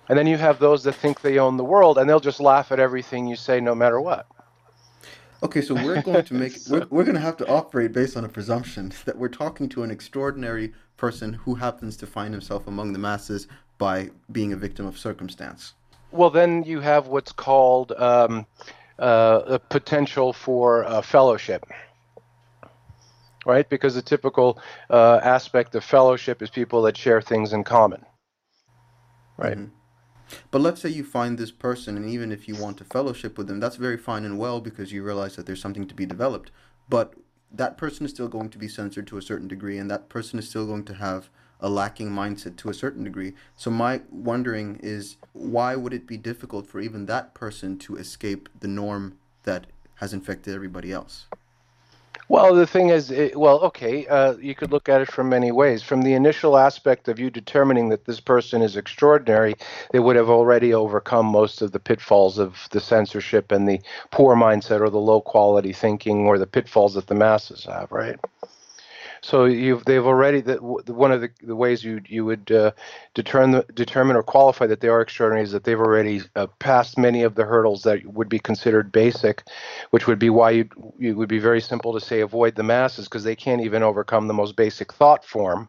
And 0.08 0.18
then 0.18 0.26
you 0.26 0.36
have 0.36 0.58
those 0.58 0.82
that 0.84 0.94
think 0.94 1.20
they 1.20 1.38
own 1.38 1.56
the 1.56 1.64
world, 1.64 1.96
and 1.96 2.08
they'll 2.08 2.20
just 2.20 2.40
laugh 2.40 2.72
at 2.72 2.80
everything 2.80 3.26
you 3.26 3.36
say, 3.36 3.60
no 3.60 3.74
matter 3.74 4.00
what. 4.00 4.26
Okay, 5.42 5.60
so 5.60 5.74
we're 5.74 6.02
going 6.02 6.24
to 6.24 6.34
make 6.34 6.52
so, 6.52 6.72
we're, 6.80 6.86
we're 6.90 7.04
going 7.04 7.16
to 7.16 7.20
have 7.20 7.36
to 7.38 7.48
operate 7.48 7.92
based 7.92 8.16
on 8.16 8.24
a 8.24 8.28
presumption 8.28 8.92
that 9.06 9.16
we're 9.16 9.28
talking 9.28 9.68
to 9.70 9.82
an 9.82 9.90
extraordinary 9.90 10.72
person 10.96 11.32
who 11.32 11.54
happens 11.54 11.96
to 11.96 12.06
find 12.06 12.32
himself 12.32 12.66
among 12.66 12.92
the 12.92 12.98
masses 12.98 13.48
by 13.78 14.10
being 14.30 14.52
a 14.52 14.56
victim 14.56 14.86
of 14.86 14.96
circumstance. 14.98 15.74
Well, 16.12 16.30
then 16.30 16.62
you 16.62 16.80
have 16.80 17.08
what's 17.08 17.32
called 17.32 17.92
um, 17.92 18.46
uh, 18.98 19.42
a 19.46 19.58
potential 19.58 20.32
for 20.32 20.84
uh, 20.84 21.02
fellowship 21.02 21.64
right? 23.44 23.68
Because 23.68 23.94
the 23.94 24.02
typical 24.02 24.58
uh, 24.90 25.20
aspect 25.22 25.74
of 25.74 25.84
fellowship 25.84 26.42
is 26.42 26.50
people 26.50 26.82
that 26.82 26.96
share 26.96 27.20
things 27.20 27.52
in 27.52 27.64
common, 27.64 28.04
right? 29.36 29.56
Mm-hmm. 29.56 30.36
But 30.50 30.62
let's 30.62 30.80
say 30.80 30.88
you 30.88 31.04
find 31.04 31.36
this 31.36 31.50
person, 31.50 31.96
and 31.96 32.08
even 32.08 32.32
if 32.32 32.48
you 32.48 32.56
want 32.56 32.78
to 32.78 32.84
fellowship 32.84 33.36
with 33.36 33.48
them, 33.48 33.60
that's 33.60 33.76
very 33.76 33.98
fine 33.98 34.24
and 34.24 34.38
well 34.38 34.60
because 34.60 34.92
you 34.92 35.02
realize 35.02 35.36
that 35.36 35.46
there's 35.46 35.60
something 35.60 35.86
to 35.86 35.94
be 35.94 36.06
developed. 36.06 36.50
But 36.88 37.14
that 37.50 37.76
person 37.76 38.06
is 38.06 38.12
still 38.12 38.28
going 38.28 38.48
to 38.50 38.58
be 38.58 38.68
censored 38.68 39.06
to 39.08 39.18
a 39.18 39.22
certain 39.22 39.48
degree, 39.48 39.76
and 39.76 39.90
that 39.90 40.08
person 40.08 40.38
is 40.38 40.48
still 40.48 40.66
going 40.66 40.84
to 40.84 40.94
have 40.94 41.28
a 41.62 41.68
lacking 41.68 42.10
mindset 42.10 42.56
to 42.56 42.68
a 42.68 42.74
certain 42.74 43.04
degree. 43.04 43.32
So 43.56 43.70
my 43.70 44.02
wondering 44.10 44.80
is 44.82 45.16
why 45.32 45.76
would 45.76 45.94
it 45.94 46.06
be 46.06 46.16
difficult 46.16 46.66
for 46.66 46.80
even 46.80 47.06
that 47.06 47.32
person 47.32 47.78
to 47.78 47.96
escape 47.96 48.48
the 48.60 48.68
norm 48.68 49.16
that 49.44 49.66
has 49.96 50.12
infected 50.12 50.54
everybody 50.54 50.92
else? 50.92 51.26
Well, 52.28 52.54
the 52.54 52.66
thing 52.66 52.88
is, 52.88 53.10
it, 53.10 53.38
well, 53.38 53.60
okay, 53.60 54.06
uh, 54.06 54.36
you 54.36 54.54
could 54.54 54.72
look 54.72 54.88
at 54.88 55.00
it 55.02 55.10
from 55.10 55.28
many 55.28 55.52
ways. 55.52 55.82
From 55.82 56.02
the 56.02 56.14
initial 56.14 56.56
aspect 56.56 57.08
of 57.08 57.18
you 57.18 57.30
determining 57.30 57.90
that 57.90 58.06
this 58.06 58.20
person 58.20 58.62
is 58.62 58.76
extraordinary, 58.76 59.54
they 59.92 59.98
would 59.98 60.16
have 60.16 60.30
already 60.30 60.72
overcome 60.72 61.26
most 61.26 61.60
of 61.60 61.72
the 61.72 61.80
pitfalls 61.80 62.38
of 62.38 62.56
the 62.70 62.80
censorship 62.80 63.52
and 63.52 63.68
the 63.68 63.80
poor 64.10 64.34
mindset 64.34 64.80
or 64.80 64.88
the 64.88 64.98
low 64.98 65.20
quality 65.20 65.72
thinking 65.72 66.26
or 66.26 66.38
the 66.38 66.46
pitfalls 66.46 66.94
that 66.94 67.06
the 67.06 67.14
masses 67.14 67.64
have, 67.64 67.92
right? 67.92 68.18
So 69.22 69.44
you've 69.44 69.84
they've 69.84 70.04
already 70.04 70.40
the, 70.40 70.56
one 70.56 71.12
of 71.12 71.20
the, 71.20 71.30
the 71.42 71.54
ways 71.54 71.84
you 71.84 72.00
you 72.08 72.24
would 72.24 72.50
uh, 72.50 72.72
determine 73.14 73.62
determine 73.72 74.16
or 74.16 74.22
qualify 74.24 74.66
that 74.66 74.80
they 74.80 74.88
are 74.88 75.00
extraordinary 75.00 75.44
is 75.44 75.52
that 75.52 75.62
they've 75.62 75.78
already 75.78 76.22
uh, 76.34 76.48
passed 76.58 76.98
many 76.98 77.22
of 77.22 77.36
the 77.36 77.44
hurdles 77.44 77.84
that 77.84 78.04
would 78.04 78.28
be 78.28 78.40
considered 78.40 78.90
basic, 78.90 79.44
which 79.90 80.08
would 80.08 80.18
be 80.18 80.30
why 80.30 80.50
you 80.50 80.68
it 80.98 81.12
would 81.12 81.28
be 81.28 81.38
very 81.38 81.60
simple 81.60 81.92
to 81.92 82.00
say 82.00 82.20
avoid 82.20 82.56
the 82.56 82.64
masses 82.64 83.06
because 83.06 83.22
they 83.22 83.36
can't 83.36 83.62
even 83.62 83.84
overcome 83.84 84.26
the 84.26 84.34
most 84.34 84.56
basic 84.56 84.92
thought 84.92 85.24
form 85.24 85.68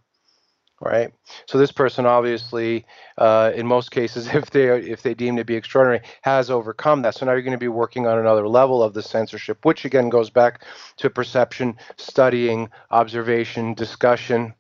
right? 0.83 1.13
So 1.45 1.57
this 1.57 1.71
person 1.71 2.05
obviously, 2.05 2.85
uh, 3.17 3.51
in 3.55 3.65
most 3.65 3.91
cases, 3.91 4.27
if 4.33 4.51
they 4.51 4.67
are, 4.69 4.77
if 4.77 5.01
they 5.01 5.13
deem 5.13 5.37
to 5.37 5.45
be 5.45 5.55
extraordinary, 5.55 6.01
has 6.21 6.49
overcome 6.49 7.01
that. 7.03 7.15
So 7.15 7.25
now 7.25 7.31
you're 7.31 7.41
going 7.41 7.53
to 7.53 7.57
be 7.57 7.67
working 7.67 8.05
on 8.05 8.19
another 8.19 8.47
level 8.47 8.83
of 8.83 8.93
the 8.93 9.01
censorship, 9.01 9.65
which 9.65 9.85
again 9.85 10.09
goes 10.09 10.29
back 10.29 10.63
to 10.97 11.09
perception, 11.09 11.77
studying, 11.97 12.69
observation, 12.91 13.73
discussion. 13.73 14.53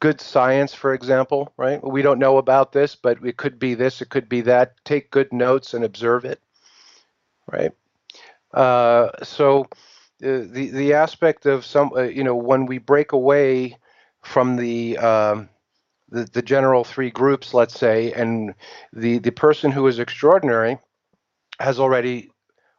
Good 0.00 0.20
science, 0.20 0.74
for 0.74 0.94
example, 0.94 1.52
right? 1.56 1.82
We 1.82 2.02
don't 2.02 2.18
know 2.18 2.38
about 2.38 2.72
this, 2.72 2.96
but 2.96 3.24
it 3.24 3.36
could 3.36 3.58
be 3.58 3.74
this, 3.74 4.02
it 4.02 4.10
could 4.10 4.28
be 4.28 4.40
that. 4.42 4.74
Take 4.84 5.12
good 5.12 5.32
notes 5.32 5.74
and 5.74 5.84
observe 5.84 6.24
it, 6.24 6.40
right? 7.50 7.70
Uh, 8.52 9.10
so 9.22 9.62
uh, 9.62 10.42
the 10.50 10.70
the 10.72 10.94
aspect 10.94 11.46
of 11.46 11.64
some, 11.64 11.92
uh, 11.96 12.02
you 12.02 12.24
know, 12.24 12.34
when 12.34 12.66
we 12.66 12.78
break 12.78 13.12
away 13.12 13.76
from 14.22 14.56
the 14.56 14.98
um, 14.98 15.48
the, 16.12 16.24
the 16.32 16.42
general 16.42 16.84
three 16.84 17.10
groups, 17.10 17.54
let's 17.54 17.78
say, 17.78 18.12
and 18.12 18.54
the, 18.92 19.18
the 19.18 19.32
person 19.32 19.70
who 19.70 19.86
is 19.86 19.98
extraordinary 19.98 20.78
has 21.58 21.80
already 21.80 22.30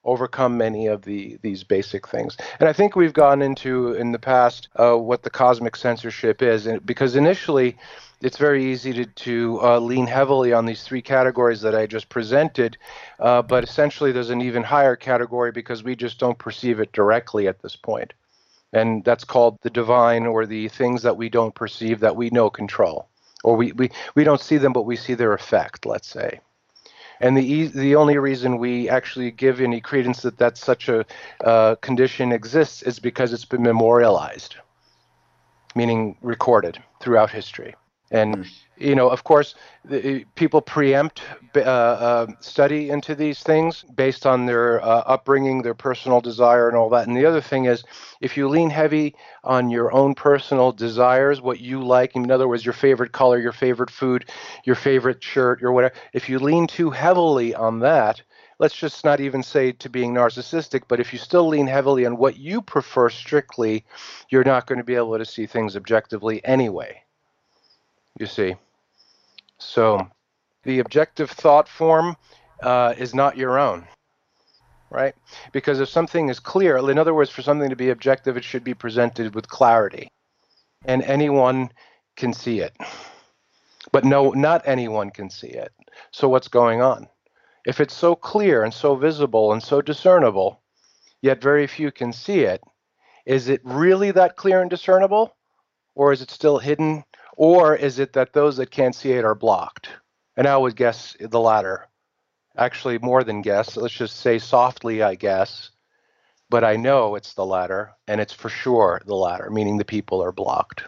overcome 0.06 0.58
many 0.58 0.88
of 0.88 1.04
the 1.04 1.38
these 1.41 1.63
basic 1.63 2.08
things. 2.08 2.38
And 2.60 2.67
I 2.67 2.74
think 2.74 2.96
we've 2.96 3.13
gone 3.13 3.41
into 3.41 3.93
in 3.93 4.12
the 4.12 4.19
past 4.19 4.67
uh, 4.76 4.96
what 4.96 5.24
the 5.24 5.30
cosmic 5.30 5.76
censorship 5.76 6.41
is, 6.41 6.67
and 6.67 6.86
because 6.86 7.15
initially 7.15 7.78
it's 8.22 8.38
very 8.38 8.65
easy 8.65 8.93
to, 8.93 9.06
to 9.06 9.60
uh, 9.62 9.80
lean 9.80 10.08
heavily 10.08 10.54
on 10.54 10.65
these 10.65 10.84
three 10.84 11.02
categories 11.02 11.62
that 11.62 11.76
I 11.76 11.88
just 11.88 12.08
presented, 12.10 12.78
uh, 13.19 13.41
but 13.41 13.63
essentially 13.63 14.12
there's 14.12 14.30
an 14.30 14.41
even 14.41 14.63
higher 14.63 14.96
category 14.96 15.52
because 15.52 15.84
we 15.84 15.96
just 15.96 16.19
don't 16.19 16.38
perceive 16.38 16.80
it 16.80 16.93
directly 16.93 17.48
at 17.48 17.62
this 17.62 17.76
point. 17.76 18.13
And 18.72 19.04
that's 19.04 19.26
called 19.26 19.60
the 19.62 19.69
divine 19.69 20.26
or 20.26 20.46
the 20.46 20.69
things 20.69 21.04
that 21.04 21.17
we 21.17 21.30
don't 21.30 21.54
perceive 21.54 22.00
that 22.00 22.15
we 22.15 22.30
know 22.30 22.50
control 22.50 23.10
or 23.43 23.56
we, 23.56 23.71
we, 23.73 23.91
we 24.15 24.23
don't 24.23 24.41
see 24.41 24.58
them, 24.58 24.73
but 24.73 24.84
we 24.84 24.95
see 24.95 25.13
their 25.13 25.34
effect, 25.34 25.86
let's 25.86 26.08
say. 26.08 26.39
And 27.19 27.38
the, 27.38 27.67
the 27.67 27.95
only 27.95 28.17
reason 28.17 28.58
we 28.58 28.89
actually 28.89 29.32
give 29.32 29.62
any 29.62 29.79
credence 29.79 30.21
that 30.23 30.38
that 30.39 30.58
such 30.58 30.89
a 30.89 31.06
uh, 31.43 31.75
condition 31.75 32.32
exists 32.32 32.82
is 32.82 32.99
because 32.99 33.32
it's 33.32 33.45
been 33.45 33.63
memorialized, 33.63 34.56
meaning 35.75 36.17
recorded 36.21 36.82
throughout 36.99 37.29
history. 37.29 37.75
And 38.13 38.38
mm 38.38 38.49
you 38.78 38.95
know, 38.95 39.10
of 39.10 39.23
course, 39.23 39.56
the, 39.86 40.26
people 40.36 40.62
preempt 40.62 41.21
uh, 41.56 41.60
uh, 41.60 42.28
study 42.39 42.89
into 42.89 43.15
these 43.15 43.41
things 43.41 43.84
based 43.95 44.26
on 44.26 44.45
their 44.45 44.84
uh, 44.84 45.04
upbringing, 45.06 45.62
their 45.62 45.76
personal 45.76 46.21
desire, 46.21 46.67
and 46.67 46.78
all 46.78 46.89
that. 46.89 47.08
And 47.08 47.15
the 47.15 47.26
other 47.26 47.41
thing 47.41 47.65
is, 47.65 47.84
if 48.19 48.36
you 48.36 48.49
lean 48.49 48.69
heavy 48.69 49.15
on 49.43 49.69
your 49.69 49.93
own 49.93 50.15
personal 50.15 50.71
desires, 50.71 51.41
what 51.41 51.60
you 51.60 51.84
like, 51.84 52.15
in 52.15 52.32
other 52.32 52.47
words, 52.47 52.65
your 52.65 52.73
favorite 52.73 53.12
color, 53.12 53.39
your 53.39 53.52
favorite 53.52 53.91
food, 53.91 54.30
your 54.65 54.76
favorite 54.76 55.23
shirt, 55.23 55.62
your 55.62 55.71
whatever, 55.71 55.95
if 56.13 56.28
you 56.28 56.39
lean 56.39 56.67
too 56.67 56.89
heavily 56.89 57.54
on 57.54 57.80
that, 57.80 58.21
let's 58.60 58.76
just 58.76 59.06
not 59.06 59.19
even 59.19 59.43
say 59.43 59.71
to 59.71 59.89
being 59.89 60.13
narcissistic, 60.13 60.84
but 60.88 60.99
if 60.99 61.13
you 61.13 61.19
still 61.19 61.47
lean 61.47 61.67
heavily 61.67 62.06
on 62.06 62.17
what 62.17 62.38
you 62.38 62.62
prefer 62.62 63.10
strictly, 63.10 63.86
you're 64.30 64.43
not 64.43 64.65
going 64.67 64.80
to 64.80 64.84
be 64.84 64.95
able 64.95 65.17
to 65.17 65.26
see 65.26 65.45
things 65.45 65.76
objectively 65.76 66.43
anyway 66.43 67.04
you 68.19 68.26
see. 68.26 68.56
So 69.58 70.08
the 70.63 70.80
objective 70.80 71.32
thought 71.32 71.67
form 71.67 72.15
uh, 72.62 72.93
is 72.97 73.13
not 73.13 73.38
your 73.38 73.60
own, 73.60 73.88
right? 74.89 75.15
Because 75.52 75.80
if 75.80 75.89
something 75.89 76.30
is 76.30 76.39
clear, 76.39 76.78
in 76.78 76.97
other 76.97 77.13
words, 77.13 77.30
for 77.30 77.41
something 77.41 77.69
to 77.69 77.76
be 77.76 77.89
objective, 77.89 78.38
it 78.38 78.43
should 78.43 78.63
be 78.63 78.73
presented 78.73 79.36
with 79.36 79.47
clarity, 79.47 80.10
and 80.86 81.04
anyone 81.04 81.71
can 82.15 82.34
see 82.34 82.60
it. 82.60 82.76
But 83.91 84.06
no, 84.06 84.32
not 84.32 84.63
anyone 84.65 85.12
can 85.12 85.30
see 85.30 85.49
it. 85.49 85.71
So 86.12 86.30
what's 86.30 86.47
going 86.47 86.82
on? 86.82 87.08
If 87.65 87.80
it's 87.80 87.95
so 87.95 88.15
clear 88.15 88.63
and 88.63 88.73
so 88.73 88.95
visible 88.95 89.54
and 89.54 89.62
so 89.62 89.82
discernible, 89.82 90.62
yet 91.21 91.41
very 91.41 91.67
few 91.67 91.91
can 91.91 92.12
see 92.13 92.41
it, 92.41 92.62
is 93.26 93.47
it 93.49 93.62
really 93.63 94.12
that 94.12 94.36
clear 94.36 94.62
and 94.62 94.69
discernible? 94.69 95.36
Or 95.95 96.12
is 96.12 96.21
it 96.21 96.32
still 96.32 96.58
hidden 96.58 97.04
or 97.36 97.76
is 97.76 98.00
it 98.00 98.13
that 98.13 98.34
those 98.34 98.58
that 98.58 98.72
can't 98.72 98.96
see 98.96 99.12
it 99.12 99.26
are 99.26 99.36
blocked? 99.36 99.89
And 100.36 100.48
I 100.48 100.58
would 100.58 100.76
guess 100.76 101.15
the 101.19 101.39
latter. 101.39 101.88
Actually, 102.58 103.00
more 103.00 103.24
than 103.24 103.41
guess. 103.41 103.78
Let's 103.78 103.93
just 103.93 104.17
say 104.17 104.39
softly, 104.39 105.02
I 105.02 105.15
guess. 105.15 105.72
But 106.50 106.63
I 106.63 106.76
know 106.76 107.15
it's 107.15 107.34
the 107.34 107.46
latter, 107.46 107.93
and 108.08 108.22
it's 108.22 108.34
for 108.34 108.50
sure 108.50 109.02
the 109.06 109.15
latter, 109.15 109.50
meaning 109.50 109.78
the 109.78 109.86
people 109.86 110.22
are 110.22 110.32
blocked. 110.32 110.84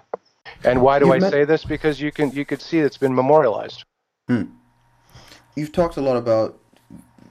And 0.64 0.82
why 0.82 1.00
do 1.00 1.06
You've 1.06 1.16
I 1.16 1.20
met... 1.20 1.32
say 1.32 1.46
this? 1.46 1.66
Because 1.66 2.00
you 2.00 2.12
can 2.12 2.32
you 2.32 2.46
could 2.46 2.62
see 2.62 2.80
it's 2.80 2.98
been 2.98 3.16
memorialized. 3.16 3.84
Hmm. 4.28 4.44
You've 5.56 5.72
talked 5.72 5.98
a 5.98 6.02
lot 6.02 6.18
about 6.18 6.60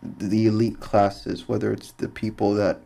the 0.02 0.46
elite 0.46 0.80
classes, 0.80 1.48
whether 1.48 1.72
it's 1.72 1.92
the 1.92 2.08
people 2.08 2.54
that 2.54 2.80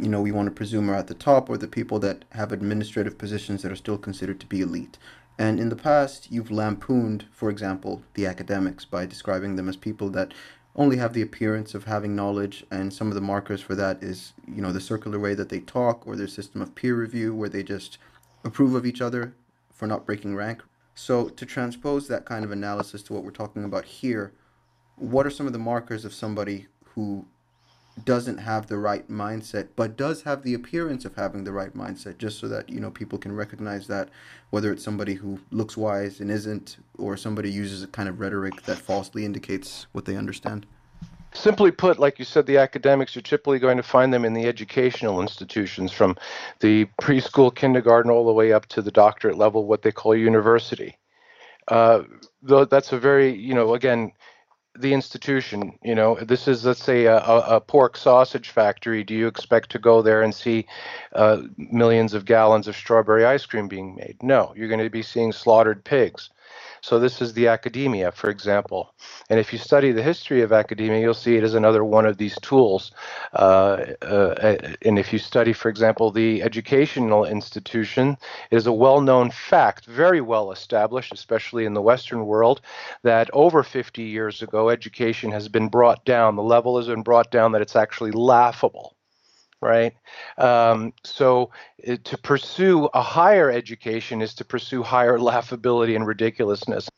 you 0.00 0.08
know 0.08 0.20
we 0.20 0.32
want 0.32 0.46
to 0.46 0.52
presume 0.52 0.90
are 0.90 0.94
at 0.94 1.06
the 1.06 1.14
top, 1.14 1.48
or 1.48 1.56
the 1.56 1.68
people 1.68 1.98
that 2.00 2.24
have 2.32 2.52
administrative 2.52 3.16
positions 3.16 3.62
that 3.62 3.72
are 3.72 3.76
still 3.76 3.98
considered 3.98 4.40
to 4.40 4.46
be 4.46 4.60
elite. 4.60 4.98
And 5.38 5.60
in 5.60 5.68
the 5.68 5.76
past, 5.76 6.32
you've 6.32 6.50
lampooned, 6.50 7.26
for 7.30 7.48
example, 7.48 8.02
the 8.14 8.26
academics 8.26 8.84
by 8.84 9.06
describing 9.06 9.54
them 9.54 9.68
as 9.68 9.76
people 9.76 10.10
that 10.10 10.34
only 10.74 10.96
have 10.96 11.12
the 11.12 11.22
appearance 11.22 11.74
of 11.74 11.84
having 11.84 12.14
knowledge, 12.14 12.64
and 12.70 12.92
some 12.92 13.08
of 13.08 13.14
the 13.14 13.20
markers 13.20 13.60
for 13.60 13.74
that 13.74 14.02
is, 14.02 14.32
you 14.46 14.60
know, 14.60 14.72
the 14.72 14.80
circular 14.80 15.18
way 15.18 15.34
that 15.34 15.48
they 15.48 15.60
talk 15.60 16.06
or 16.06 16.16
their 16.16 16.28
system 16.28 16.60
of 16.60 16.74
peer 16.74 16.94
review 16.94 17.34
where 17.34 17.48
they 17.48 17.62
just 17.62 17.98
approve 18.44 18.74
of 18.74 18.86
each 18.86 19.00
other 19.00 19.34
for 19.72 19.86
not 19.86 20.06
breaking 20.06 20.34
rank. 20.34 20.62
So, 20.94 21.28
to 21.28 21.46
transpose 21.46 22.08
that 22.08 22.24
kind 22.24 22.44
of 22.44 22.50
analysis 22.50 23.02
to 23.04 23.12
what 23.12 23.24
we're 23.24 23.30
talking 23.30 23.64
about 23.64 23.84
here, 23.84 24.32
what 24.96 25.26
are 25.26 25.30
some 25.30 25.46
of 25.46 25.52
the 25.52 25.58
markers 25.58 26.04
of 26.04 26.12
somebody 26.12 26.66
who 26.94 27.26
doesn't 28.04 28.38
have 28.38 28.66
the 28.66 28.78
right 28.78 29.08
mindset, 29.08 29.68
but 29.76 29.96
does 29.96 30.22
have 30.22 30.42
the 30.42 30.54
appearance 30.54 31.04
of 31.04 31.14
having 31.16 31.44
the 31.44 31.52
right 31.52 31.74
mindset, 31.74 32.18
just 32.18 32.38
so 32.38 32.48
that 32.48 32.68
you 32.68 32.80
know 32.80 32.90
people 32.90 33.18
can 33.18 33.32
recognize 33.32 33.86
that, 33.86 34.08
whether 34.50 34.72
it's 34.72 34.84
somebody 34.84 35.14
who 35.14 35.38
looks 35.50 35.76
wise 35.76 36.20
and 36.20 36.30
isn't, 36.30 36.76
or 36.98 37.16
somebody 37.16 37.50
uses 37.50 37.82
a 37.82 37.88
kind 37.88 38.08
of 38.08 38.20
rhetoric 38.20 38.62
that 38.62 38.78
falsely 38.78 39.24
indicates 39.24 39.86
what 39.92 40.04
they 40.04 40.16
understand. 40.16 40.66
Simply 41.34 41.70
put, 41.70 41.98
like 41.98 42.18
you 42.18 42.24
said, 42.24 42.46
the 42.46 42.56
academics, 42.56 43.14
you're 43.14 43.22
typically 43.22 43.58
going 43.58 43.76
to 43.76 43.82
find 43.82 44.12
them 44.14 44.24
in 44.24 44.32
the 44.32 44.46
educational 44.46 45.20
institutions 45.20 45.92
from 45.92 46.16
the 46.60 46.86
preschool, 47.02 47.54
kindergarten, 47.54 48.10
all 48.10 48.24
the 48.24 48.32
way 48.32 48.52
up 48.52 48.66
to 48.66 48.80
the 48.80 48.90
doctorate 48.90 49.36
level, 49.36 49.66
what 49.66 49.82
they 49.82 49.92
call 49.92 50.16
university. 50.16 50.96
Uh, 51.68 52.02
though 52.42 52.64
that's 52.64 52.92
a 52.92 52.98
very, 52.98 53.34
you 53.34 53.52
know, 53.52 53.74
again, 53.74 54.10
the 54.78 54.94
institution 54.94 55.78
you 55.82 55.94
know 55.94 56.14
this 56.16 56.46
is 56.46 56.64
let's 56.64 56.82
say 56.82 57.06
a, 57.06 57.18
a, 57.18 57.60
pork 57.60 57.96
sausage 57.96 58.50
factory. 58.50 59.04
Do 59.04 59.14
you 59.14 59.26
expect 59.26 59.70
to 59.70 59.78
go 59.78 60.02
there 60.02 60.22
and 60.22 60.34
see 60.34 60.66
uh, 61.12 61.42
millions 61.56 62.14
of 62.14 62.24
gallons 62.24 62.68
of 62.68 62.76
strawberry 62.76 63.24
ice 63.24 63.44
cream 63.44 63.68
being 63.68 63.96
made? 63.96 64.16
No. 64.22 64.52
You're 64.56 64.68
going 64.68 64.82
to 64.82 64.90
be 64.90 65.02
seeing 65.02 65.32
slaughtered 65.32 65.84
pigs 65.84 66.30
so 66.80 66.98
this 66.98 67.20
is 67.20 67.32
the 67.32 67.48
academia, 67.48 68.12
for 68.12 68.30
example. 68.30 68.94
And 69.30 69.38
if 69.38 69.52
you 69.52 69.58
study 69.58 69.92
the 69.92 70.02
history 70.02 70.42
of 70.42 70.52
academia, 70.52 71.00
you'll 71.00 71.14
see 71.14 71.36
it 71.36 71.44
as 71.44 71.54
another 71.54 71.84
one 71.84 72.06
of 72.06 72.18
these 72.18 72.36
tools. 72.40 72.92
Uh, 73.32 73.94
uh, 74.02 74.66
and 74.82 74.98
if 74.98 75.12
you 75.12 75.18
study, 75.18 75.52
for 75.52 75.68
example, 75.68 76.10
the 76.10 76.42
educational 76.42 77.24
institution, 77.24 78.16
it 78.50 78.56
is 78.56 78.66
a 78.66 78.72
well-known 78.72 79.30
fact, 79.30 79.86
very 79.86 80.20
well 80.20 80.52
established, 80.52 81.12
especially 81.12 81.64
in 81.64 81.74
the 81.74 81.82
Western 81.82 82.26
world, 82.26 82.60
that 83.02 83.30
over 83.32 83.62
50 83.62 84.02
years 84.02 84.42
ago, 84.42 84.68
education 84.68 85.30
has 85.32 85.48
been 85.48 85.68
brought 85.68 86.04
down. 86.04 86.36
The 86.36 86.42
level 86.42 86.76
has 86.76 86.86
been 86.86 87.02
brought 87.02 87.30
down 87.30 87.52
that 87.52 87.62
it's 87.62 87.76
actually 87.76 88.12
laughable 88.12 88.97
right? 89.60 89.94
Um, 90.36 90.92
so 91.04 91.50
uh, 91.86 91.96
to 92.04 92.18
pursue 92.18 92.86
a 92.94 93.02
higher 93.02 93.50
education 93.50 94.22
is 94.22 94.34
to 94.34 94.44
pursue 94.44 94.82
higher 94.82 95.18
laughability 95.30 95.96
and 95.96 96.06
ridiculousness. 96.06 96.88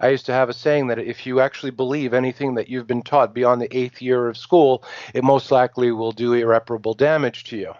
I 0.00 0.08
used 0.08 0.26
to 0.26 0.32
have 0.32 0.48
a 0.48 0.54
saying 0.54 0.88
that 0.88 0.98
if 0.98 1.26
you 1.26 1.40
actually 1.40 1.70
believe 1.70 2.12
anything 2.12 2.54
that 2.56 2.68
you've 2.68 2.86
been 2.86 3.02
taught 3.02 3.34
beyond 3.34 3.62
the 3.62 3.76
eighth 3.76 4.02
year 4.02 4.28
of 4.28 4.36
school, 4.36 4.84
it 5.14 5.24
most 5.24 5.50
likely 5.50 5.92
will 5.92 6.12
do 6.12 6.34
irreparable 6.34 6.94
damage 6.94 7.44
to 7.44 7.56
you. 7.56 7.72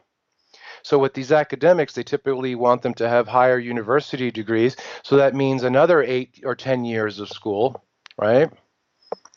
So 0.82 0.98
with 0.98 1.14
these 1.14 1.32
academics, 1.32 1.92
they 1.92 2.02
typically 2.02 2.54
want 2.54 2.82
them 2.82 2.94
to 2.94 3.08
have 3.08 3.28
higher 3.28 3.58
university 3.58 4.30
degrees. 4.30 4.76
So 5.02 5.16
that 5.16 5.34
means 5.34 5.62
another 5.62 6.02
eight 6.02 6.40
or 6.44 6.54
10 6.54 6.84
years 6.84 7.20
of 7.20 7.28
school, 7.28 7.84
right? 8.18 8.50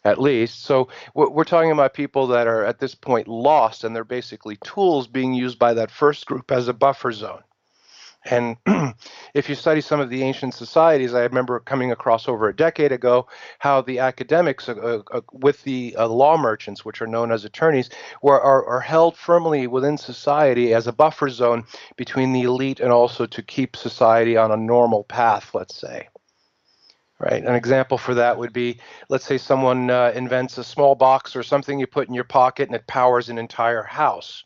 At 0.05 0.19
least. 0.19 0.63
So 0.63 0.89
we're 1.13 1.43
talking 1.43 1.71
about 1.71 1.93
people 1.93 2.27
that 2.27 2.47
are 2.47 2.65
at 2.65 2.79
this 2.79 2.95
point 2.95 3.27
lost, 3.27 3.83
and 3.83 3.95
they're 3.95 4.03
basically 4.03 4.57
tools 4.63 5.07
being 5.07 5.33
used 5.33 5.59
by 5.59 5.73
that 5.75 5.91
first 5.91 6.25
group 6.25 6.51
as 6.51 6.67
a 6.67 6.73
buffer 6.73 7.11
zone. 7.11 7.43
And 8.25 8.57
if 9.33 9.49
you 9.49 9.55
study 9.55 9.81
some 9.81 9.99
of 9.99 10.09
the 10.09 10.23
ancient 10.23 10.53
societies, 10.53 11.13
I 11.13 11.23
remember 11.23 11.59
coming 11.59 11.91
across 11.91 12.27
over 12.27 12.47
a 12.47 12.55
decade 12.55 12.91
ago 12.91 13.27
how 13.59 13.81
the 13.81 13.99
academics, 13.99 14.69
uh, 14.69 14.75
uh, 14.75 15.01
uh 15.11 15.21
with 15.31 15.61
the 15.63 15.95
uh, 15.97 16.07
law 16.07 16.37
merchants, 16.37 16.85
which 16.85 17.01
are 17.01 17.07
known 17.07 17.31
as 17.31 17.43
attorneys, 17.43 17.89
were 18.21 18.39
are, 18.39 18.65
are 18.65 18.79
held 18.79 19.17
firmly 19.17 19.67
within 19.67 19.97
society 19.97 20.73
as 20.73 20.87
a 20.87 20.93
buffer 20.93 21.29
zone 21.29 21.65
between 21.97 22.31
the 22.31 22.43
elite 22.43 22.79
and 22.79 22.91
also 22.91 23.25
to 23.25 23.43
keep 23.43 23.75
society 23.75 24.37
on 24.37 24.51
a 24.51 24.57
normal 24.57 25.03
path, 25.03 25.53
let's 25.53 25.75
say. 25.75 26.07
Right? 27.23 27.43
An 27.43 27.55
example 27.55 27.97
for 27.97 28.13
that 28.15 28.37
would 28.37 28.53
be, 28.53 28.79
let's 29.09 29.25
say 29.25 29.37
someone 29.37 29.89
uh, 29.89 30.11
invents 30.13 30.57
a 30.57 30.63
small 30.63 30.95
box 30.95 31.35
or 31.35 31.43
something 31.43 31.79
you 31.79 31.87
put 31.87 32.07
in 32.07 32.13
your 32.13 32.25
pocket 32.25 32.67
and 32.67 32.75
it 32.75 32.85
powers 32.87 33.29
an 33.29 33.37
entire 33.37 33.83
house. 33.83 34.43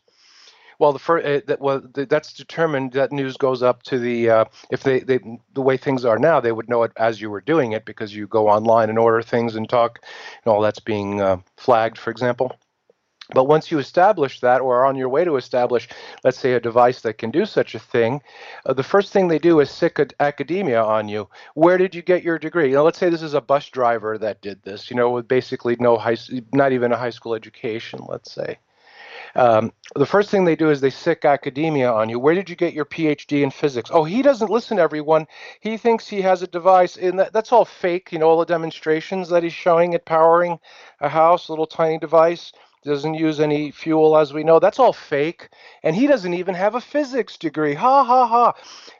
Well, 0.78 0.92
the 0.92 1.00
first 1.00 1.26
uh, 1.26 1.40
that 1.48 1.60
well 1.60 1.82
that's 1.92 2.32
determined. 2.32 2.92
That 2.92 3.10
news 3.10 3.36
goes 3.36 3.64
up 3.64 3.82
to 3.84 3.98
the 3.98 4.30
uh, 4.30 4.44
if 4.70 4.84
they, 4.84 5.00
they 5.00 5.18
the 5.52 5.60
way 5.60 5.76
things 5.76 6.04
are 6.04 6.20
now, 6.20 6.38
they 6.38 6.52
would 6.52 6.68
know 6.68 6.84
it 6.84 6.92
as 6.96 7.20
you 7.20 7.30
were 7.30 7.40
doing 7.40 7.72
it 7.72 7.84
because 7.84 8.14
you 8.14 8.28
go 8.28 8.48
online 8.48 8.88
and 8.88 8.96
order 8.96 9.20
things 9.20 9.56
and 9.56 9.68
talk, 9.68 9.98
and 10.44 10.52
all 10.52 10.60
that's 10.60 10.78
being 10.78 11.20
uh, 11.20 11.38
flagged, 11.56 11.98
for 11.98 12.12
example. 12.12 12.52
But 13.34 13.44
once 13.44 13.70
you 13.70 13.78
establish 13.78 14.40
that, 14.40 14.62
or 14.62 14.78
are 14.78 14.86
on 14.86 14.96
your 14.96 15.10
way 15.10 15.22
to 15.24 15.36
establish, 15.36 15.86
let's 16.24 16.38
say, 16.38 16.54
a 16.54 16.60
device 16.60 17.02
that 17.02 17.18
can 17.18 17.30
do 17.30 17.44
such 17.44 17.74
a 17.74 17.78
thing, 17.78 18.22
uh, 18.64 18.72
the 18.72 18.82
first 18.82 19.12
thing 19.12 19.28
they 19.28 19.38
do 19.38 19.60
is 19.60 19.70
sic 19.70 19.98
academia 20.18 20.82
on 20.82 21.08
you. 21.08 21.28
Where 21.54 21.76
did 21.76 21.94
you 21.94 22.00
get 22.00 22.22
your 22.22 22.38
degree? 22.38 22.68
You 22.68 22.76
know, 22.76 22.84
let's 22.84 22.98
say 22.98 23.10
this 23.10 23.22
is 23.22 23.34
a 23.34 23.40
bus 23.42 23.68
driver 23.68 24.16
that 24.16 24.40
did 24.40 24.62
this. 24.62 24.90
You 24.90 24.96
know, 24.96 25.10
with 25.10 25.28
basically 25.28 25.76
no 25.78 25.98
high, 25.98 26.16
not 26.54 26.72
even 26.72 26.90
a 26.92 26.96
high 26.96 27.10
school 27.10 27.34
education. 27.34 28.00
Let's 28.08 28.32
say. 28.32 28.58
Um, 29.34 29.72
the 29.94 30.06
first 30.06 30.30
thing 30.30 30.44
they 30.44 30.56
do 30.56 30.70
is 30.70 30.80
they 30.80 30.90
sic 30.90 31.24
academia 31.24 31.92
on 31.92 32.08
you. 32.08 32.18
Where 32.18 32.34
did 32.34 32.48
you 32.48 32.56
get 32.56 32.72
your 32.72 32.86
PhD 32.86 33.42
in 33.42 33.50
physics? 33.50 33.90
Oh, 33.92 34.04
he 34.04 34.22
doesn't 34.22 34.50
listen 34.50 34.78
to 34.78 34.82
everyone. 34.82 35.26
He 35.60 35.76
thinks 35.76 36.08
he 36.08 36.22
has 36.22 36.42
a 36.42 36.46
device, 36.46 36.96
and 36.96 37.18
that, 37.18 37.32
that's 37.34 37.52
all 37.52 37.66
fake. 37.66 38.10
You 38.10 38.18
know, 38.18 38.28
all 38.28 38.38
the 38.38 38.46
demonstrations 38.46 39.28
that 39.28 39.42
he's 39.42 39.52
showing 39.52 39.94
at 39.94 40.06
powering 40.06 40.58
a 41.00 41.08
house, 41.10 41.48
a 41.48 41.52
little 41.52 41.66
tiny 41.66 41.98
device 41.98 42.52
doesn't 42.84 43.14
use 43.14 43.40
any 43.40 43.70
fuel 43.70 44.16
as 44.16 44.32
we 44.32 44.44
know. 44.44 44.58
That's 44.58 44.78
all 44.78 44.92
fake. 44.92 45.48
And 45.82 45.94
he 45.96 46.06
doesn't 46.06 46.34
even 46.34 46.54
have 46.54 46.74
a 46.74 46.80
physics 46.80 47.36
degree. 47.36 47.74
Ha 47.74 48.04
ha 48.04 48.26
ha. 48.26 48.52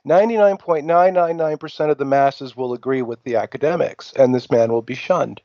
99.999% 0.07 1.91
of 1.91 1.99
the 1.99 2.05
masses 2.05 2.57
will 2.57 2.73
agree 2.73 3.03
with 3.03 3.23
the 3.25 3.37
academics 3.37 4.13
and 4.15 4.35
this 4.35 4.51
man 4.51 4.73
will 4.73 4.83
be 4.83 4.95
shunned. 4.95 5.41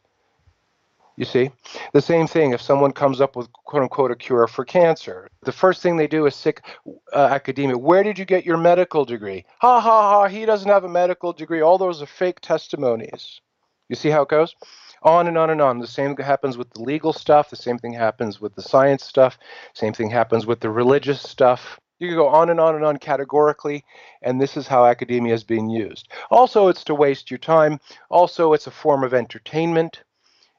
You 1.16 1.26
see? 1.26 1.52
The 1.94 2.02
same 2.02 2.26
thing 2.26 2.54
if 2.54 2.62
someone 2.62 2.92
comes 2.92 3.22
up 3.22 3.36
with 3.36 3.52
quote 3.54 3.84
unquote 3.84 4.12
a 4.12 4.16
cure 4.16 4.48
for 4.48 4.66
cancer 4.66 5.30
the 5.44 5.52
first 5.52 5.84
thing 5.84 5.96
they 5.96 6.08
do 6.08 6.26
is 6.26 6.36
sic 6.36 6.66
uh, 7.14 7.18
academia. 7.32 7.78
Where 7.78 8.02
did 8.02 8.18
you 8.18 8.26
get 8.26 8.46
your 8.46 8.58
medical 8.58 9.06
degree? 9.06 9.46
Ha 9.60 9.80
ha 9.80 10.02
ha. 10.10 10.28
He 10.28 10.46
doesn't 10.46 10.70
have 10.70 10.86
a 10.86 10.90
medical 10.90 11.34
degree. 11.34 11.62
All 11.62 11.78
those 11.78 12.02
are 12.02 12.08
fake 12.08 12.40
testimonies. 12.40 13.42
You 13.90 13.96
see 13.96 14.10
how 14.10 14.24
it 14.24 14.30
goes 14.30 14.56
on 15.04 15.28
and 15.28 15.38
on 15.38 15.50
and 15.50 15.62
on. 15.62 15.80
The 15.80 15.88
same 15.88 16.16
happens 16.18 16.58
with 16.58 16.70
the 16.72 16.82
legal 16.82 17.14
stuff. 17.14 17.50
The 17.50 17.56
same 17.56 17.78
thing 17.78 17.94
happens 17.94 18.42
with 18.42 18.56
the 18.56 18.62
science 18.62 19.04
stuff. 19.04 19.38
Same 19.74 19.94
thing 19.94 20.10
happens 20.10 20.46
with 20.46 20.60
the 20.60 20.70
religious 20.70 21.22
stuff. 21.22 21.80
You 22.00 22.10
can 22.10 22.18
go 22.18 22.28
on 22.28 22.50
and 22.50 22.60
on 22.60 22.76
and 22.76 22.84
on 22.84 22.98
categorically, 22.98 23.86
and 24.22 24.42
this 24.42 24.58
is 24.58 24.68
how 24.68 24.86
academia 24.86 25.34
is 25.34 25.44
being 25.44 25.70
used. 25.70 26.10
Also, 26.32 26.68
it's 26.68 26.84
to 26.86 26.96
waste 26.96 27.32
your 27.32 27.38
time. 27.38 27.80
Also, 28.10 28.54
it's 28.54 28.68
a 28.68 28.72
form 28.72 29.04
of 29.04 29.14
entertainment. 29.14 30.04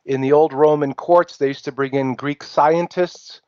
In 0.07 0.21
the 0.21 0.33
old 0.33 0.53
Roman 0.53 0.95
courts, 0.95 1.37
they 1.37 1.49
used 1.49 1.65
to 1.65 1.73
bring 1.73 1.95
in 1.95 2.15
Greek 2.15 2.43
scientists, 2.43 3.41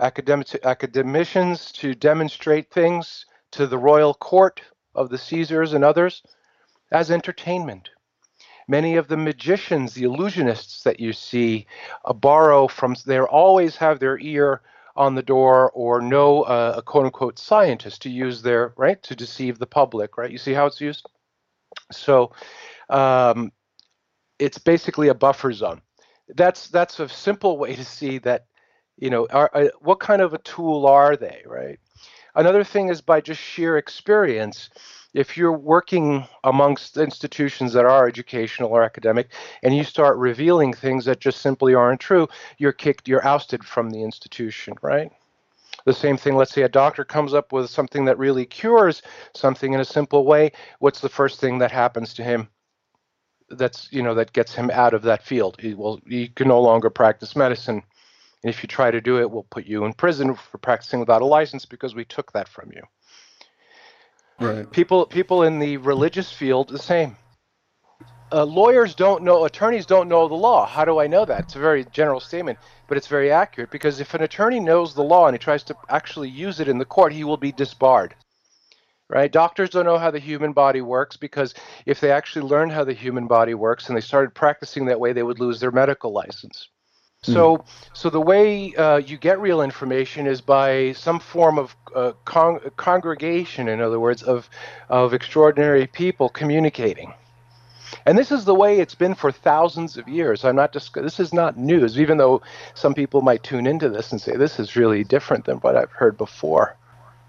academic, 0.00 0.54
academicians 0.64 1.72
to 1.72 1.94
demonstrate 1.94 2.70
things 2.70 3.26
to 3.52 3.66
the 3.66 3.78
royal 3.78 4.14
court 4.14 4.60
of 4.94 5.08
the 5.08 5.18
Caesars 5.18 5.72
and 5.72 5.84
others 5.84 6.22
as 6.92 7.10
entertainment. 7.10 7.90
Many 8.68 8.96
of 8.96 9.08
the 9.08 9.16
magicians, 9.16 9.94
the 9.94 10.04
illusionists 10.04 10.82
that 10.82 11.00
you 11.00 11.14
see, 11.14 11.66
uh, 12.04 12.12
borrow 12.12 12.68
from, 12.68 12.94
they 13.06 13.18
always 13.18 13.76
have 13.76 13.98
their 13.98 14.18
ear 14.18 14.60
on 14.94 15.14
the 15.14 15.22
door 15.22 15.70
or 15.72 16.02
know 16.02 16.42
uh, 16.42 16.74
a 16.76 16.82
quote 16.82 17.06
unquote 17.06 17.38
scientist 17.38 18.02
to 18.02 18.10
use 18.10 18.42
their, 18.42 18.74
right, 18.76 19.02
to 19.04 19.16
deceive 19.16 19.58
the 19.58 19.66
public, 19.66 20.18
right? 20.18 20.30
You 20.30 20.38
see 20.38 20.52
how 20.52 20.66
it's 20.66 20.80
used? 20.80 21.08
So 21.92 22.32
um, 22.90 23.52
it's 24.38 24.58
basically 24.58 25.08
a 25.08 25.14
buffer 25.14 25.52
zone. 25.52 25.80
That's, 26.28 26.68
that's 26.68 27.00
a 27.00 27.08
simple 27.08 27.56
way 27.56 27.74
to 27.74 27.84
see 27.84 28.18
that, 28.18 28.46
you 28.98 29.08
know, 29.08 29.26
are, 29.30 29.50
uh, 29.54 29.68
what 29.80 30.00
kind 30.00 30.20
of 30.20 30.34
a 30.34 30.38
tool 30.38 30.86
are 30.86 31.16
they, 31.16 31.42
right? 31.46 31.78
Another 32.34 32.64
thing 32.64 32.88
is 32.88 33.00
by 33.00 33.20
just 33.20 33.40
sheer 33.40 33.78
experience 33.78 34.68
if 35.14 35.36
you're 35.36 35.56
working 35.56 36.26
amongst 36.44 36.96
institutions 36.96 37.72
that 37.72 37.86
are 37.86 38.06
educational 38.06 38.70
or 38.70 38.82
academic 38.82 39.32
and 39.62 39.74
you 39.74 39.84
start 39.84 40.16
revealing 40.18 40.72
things 40.72 41.04
that 41.06 41.20
just 41.20 41.40
simply 41.40 41.74
aren't 41.74 42.00
true, 42.00 42.28
you're 42.58 42.72
kicked, 42.72 43.08
you're 43.08 43.26
ousted 43.26 43.64
from 43.64 43.90
the 43.90 44.02
institution, 44.02 44.74
right? 44.82 45.10
The 45.84 45.94
same 45.94 46.16
thing, 46.16 46.36
let's 46.36 46.52
say 46.52 46.62
a 46.62 46.68
doctor 46.68 47.04
comes 47.04 47.32
up 47.32 47.52
with 47.52 47.70
something 47.70 48.04
that 48.04 48.18
really 48.18 48.44
cures 48.44 49.02
something 49.34 49.72
in 49.72 49.80
a 49.80 49.84
simple 49.84 50.26
way. 50.26 50.52
What's 50.80 51.00
the 51.00 51.08
first 51.08 51.40
thing 51.40 51.58
that 51.58 51.70
happens 51.70 52.12
to 52.14 52.24
him? 52.24 52.48
That's, 53.48 53.90
you 53.90 54.02
know, 54.02 54.14
that 54.14 54.34
gets 54.34 54.54
him 54.54 54.70
out 54.70 54.92
of 54.92 55.02
that 55.02 55.22
field. 55.22 55.56
He 55.58 55.72
will, 55.72 56.00
he 56.06 56.28
can 56.28 56.48
no 56.48 56.60
longer 56.60 56.90
practice 56.90 57.34
medicine. 57.34 57.82
And 58.42 58.50
if 58.50 58.62
you 58.62 58.66
try 58.68 58.90
to 58.90 59.00
do 59.00 59.18
it, 59.18 59.30
we'll 59.30 59.44
put 59.44 59.64
you 59.64 59.84
in 59.86 59.94
prison 59.94 60.34
for 60.34 60.58
practicing 60.58 61.00
without 61.00 61.22
a 61.22 61.26
license 61.26 61.64
because 61.64 61.94
we 61.94 62.04
took 62.04 62.32
that 62.32 62.48
from 62.48 62.70
you. 62.74 62.82
Right. 64.40 64.70
People 64.70 65.06
people 65.06 65.42
in 65.42 65.58
the 65.58 65.78
religious 65.78 66.30
field 66.30 66.68
the 66.68 66.78
same. 66.78 67.16
Uh, 68.30 68.44
lawyers 68.44 68.94
don't 68.94 69.22
know, 69.22 69.46
attorneys 69.46 69.86
don't 69.86 70.08
know 70.08 70.28
the 70.28 70.34
law. 70.34 70.66
How 70.66 70.84
do 70.84 70.98
I 70.98 71.06
know 71.06 71.24
that? 71.24 71.44
It's 71.44 71.56
a 71.56 71.60
very 71.60 71.86
general 71.86 72.20
statement, 72.20 72.58
but 72.86 72.98
it's 72.98 73.06
very 73.06 73.32
accurate 73.32 73.70
because 73.70 74.00
if 74.00 74.12
an 74.12 74.22
attorney 74.22 74.60
knows 74.60 74.94
the 74.94 75.02
law 75.02 75.26
and 75.26 75.34
he 75.34 75.38
tries 75.38 75.62
to 75.64 75.76
actually 75.88 76.28
use 76.28 76.60
it 76.60 76.68
in 76.68 76.76
the 76.76 76.84
court, 76.84 77.12
he 77.12 77.24
will 77.24 77.38
be 77.38 77.52
disbarred. 77.52 78.14
Right? 79.08 79.32
Doctors 79.32 79.70
don't 79.70 79.86
know 79.86 79.96
how 79.96 80.10
the 80.10 80.18
human 80.18 80.52
body 80.52 80.82
works 80.82 81.16
because 81.16 81.54
if 81.86 82.00
they 82.00 82.12
actually 82.12 82.46
learned 82.46 82.72
how 82.72 82.84
the 82.84 82.92
human 82.92 83.26
body 83.26 83.54
works 83.54 83.88
and 83.88 83.96
they 83.96 84.02
started 84.02 84.34
practicing 84.34 84.84
that 84.86 85.00
way, 85.00 85.14
they 85.14 85.22
would 85.22 85.40
lose 85.40 85.58
their 85.58 85.70
medical 85.70 86.12
license. 86.12 86.68
So, 87.22 87.58
mm. 87.58 87.64
so 87.94 88.10
the 88.10 88.20
way 88.20 88.74
uh, 88.76 88.98
you 88.98 89.16
get 89.16 89.40
real 89.40 89.60
information 89.60 90.26
is 90.26 90.40
by 90.40 90.92
some 90.92 91.18
form 91.18 91.58
of 91.58 91.74
uh, 91.94 92.12
con- 92.24 92.60
congregation, 92.76 93.68
in 93.68 93.80
other 93.80 93.98
words, 93.98 94.22
of 94.22 94.48
of 94.88 95.12
extraordinary 95.12 95.88
people 95.88 96.28
communicating. 96.28 97.12
And 98.06 98.16
this 98.16 98.30
is 98.30 98.44
the 98.44 98.54
way 98.54 98.78
it's 98.78 98.94
been 98.94 99.14
for 99.14 99.32
thousands 99.32 99.96
of 99.96 100.08
years. 100.08 100.44
I'm 100.44 100.56
not 100.56 100.72
just 100.72 100.94
this 100.94 101.18
is 101.18 101.32
not 101.32 101.56
news, 101.56 101.98
even 101.98 102.18
though 102.18 102.40
some 102.74 102.94
people 102.94 103.20
might 103.20 103.42
tune 103.42 103.66
into 103.66 103.88
this 103.88 104.12
and 104.12 104.20
say 104.20 104.36
this 104.36 104.60
is 104.60 104.76
really 104.76 105.02
different 105.02 105.44
than 105.44 105.56
what 105.58 105.76
I've 105.76 105.92
heard 105.92 106.16
before. 106.16 106.76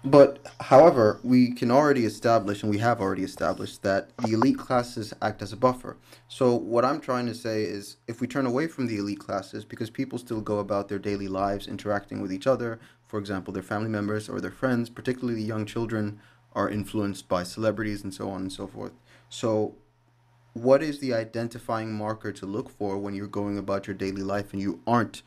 But, 0.02 0.46
however, 0.60 1.20
we 1.22 1.52
can 1.52 1.70
already 1.70 2.06
establish, 2.06 2.62
and 2.62 2.70
we 2.70 2.78
have 2.78 3.02
already 3.02 3.22
established, 3.22 3.82
that 3.82 4.16
the 4.16 4.32
elite 4.32 4.56
classes 4.56 5.12
act 5.20 5.42
as 5.42 5.52
a 5.52 5.58
buffer. 5.58 5.98
So, 6.26 6.54
what 6.54 6.86
I'm 6.86 7.00
trying 7.00 7.26
to 7.26 7.34
say 7.34 7.64
is 7.64 7.98
if 8.08 8.20
we 8.20 8.26
turn 8.26 8.46
away 8.46 8.66
from 8.66 8.86
the 8.86 8.96
elite 8.96 9.18
classes, 9.18 9.62
because 9.62 9.90
people 9.90 10.18
still 10.18 10.40
go 10.40 10.58
about 10.58 10.88
their 10.88 10.98
daily 10.98 11.28
lives 11.28 11.66
interacting 11.66 12.22
with 12.22 12.32
each 12.32 12.46
other, 12.46 12.80
for 13.06 13.18
example, 13.18 13.52
their 13.52 13.62
family 13.62 13.90
members 13.90 14.28
or 14.28 14.40
their 14.40 14.50
friends, 14.50 14.88
particularly 14.88 15.42
young 15.42 15.66
children, 15.66 16.18
are 16.54 16.70
influenced 16.70 17.28
by 17.28 17.42
celebrities 17.42 18.02
and 18.02 18.14
so 18.14 18.30
on 18.30 18.40
and 18.40 18.52
so 18.52 18.66
forth. 18.66 18.92
So, 19.28 19.74
what 20.54 20.82
is 20.82 21.00
the 21.00 21.12
identifying 21.12 21.92
marker 21.92 22.32
to 22.32 22.46
look 22.46 22.70
for 22.70 22.96
when 22.96 23.14
you're 23.14 23.26
going 23.26 23.58
about 23.58 23.86
your 23.86 23.94
daily 23.94 24.22
life 24.22 24.54
and 24.54 24.62
you 24.62 24.80
aren't 24.86 25.22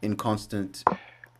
in 0.00 0.16
constant 0.16 0.82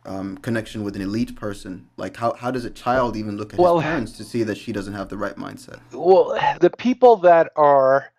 um, 0.05 0.37
connection 0.37 0.83
with 0.83 0.95
an 0.95 1.01
elite 1.01 1.35
person? 1.35 1.89
Like, 1.97 2.17
how, 2.17 2.33
how 2.33 2.51
does 2.51 2.65
a 2.65 2.69
child 2.69 3.15
even 3.15 3.37
look 3.37 3.53
at 3.53 3.59
well, 3.59 3.79
his 3.79 3.83
parents 3.83 4.11
to 4.13 4.23
see 4.23 4.43
that 4.43 4.57
she 4.57 4.71
doesn't 4.71 4.93
have 4.93 5.09
the 5.09 5.17
right 5.17 5.35
mindset? 5.35 5.79
Well, 5.91 6.37
the 6.59 6.69
people 6.69 7.17
that 7.17 7.51
are 7.55 8.11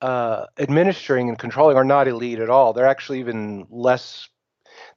uh, 0.00 0.46
administering 0.58 1.28
and 1.28 1.38
controlling 1.38 1.76
are 1.76 1.84
not 1.84 2.08
elite 2.08 2.38
at 2.38 2.50
all. 2.50 2.72
They're 2.72 2.86
actually 2.86 3.20
even 3.20 3.66
less. 3.70 4.28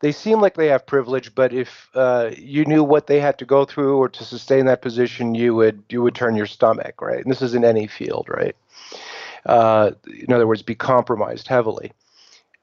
They 0.02 0.12
seem 0.12 0.42
like 0.42 0.56
they 0.56 0.68
have 0.68 0.86
privilege, 0.86 1.34
but 1.34 1.54
if 1.54 1.90
uh, 1.94 2.32
you 2.38 2.66
knew 2.66 2.84
what 2.84 3.08
they 3.08 3.20
had 3.20 3.40
to 3.40 3.46
go 3.46 3.64
through 3.64 3.98
or 3.98 4.10
to 4.10 4.24
sustain 4.24 4.66
that 4.66 4.82
position, 4.82 5.34
you 5.34 5.56
would 5.56 5.84
you 5.90 6.02
would 6.02 6.14
turn 6.14 6.36
your 6.36 6.46
stomach, 6.46 7.02
right? 7.02 7.24
And 7.24 7.32
this 7.32 7.42
is 7.42 7.56
in 7.56 7.64
any 7.64 7.88
field, 7.88 8.28
right? 8.30 8.56
Uh, 9.46 9.92
in 10.08 10.34
other 10.34 10.46
words, 10.46 10.62
be 10.62 10.76
compromised 10.76 11.48
heavily. 11.48 11.94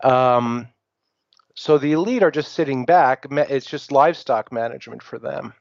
Um, 0.02 0.68
so 1.54 1.78
the 1.78 1.92
elite 1.92 2.22
are 2.22 2.30
just 2.30 2.52
sitting 2.52 2.84
back. 2.84 3.26
It's 3.30 3.66
just 3.66 3.92
livestock 3.92 4.52
management 4.52 5.02
for 5.02 5.18
them. 5.18 5.54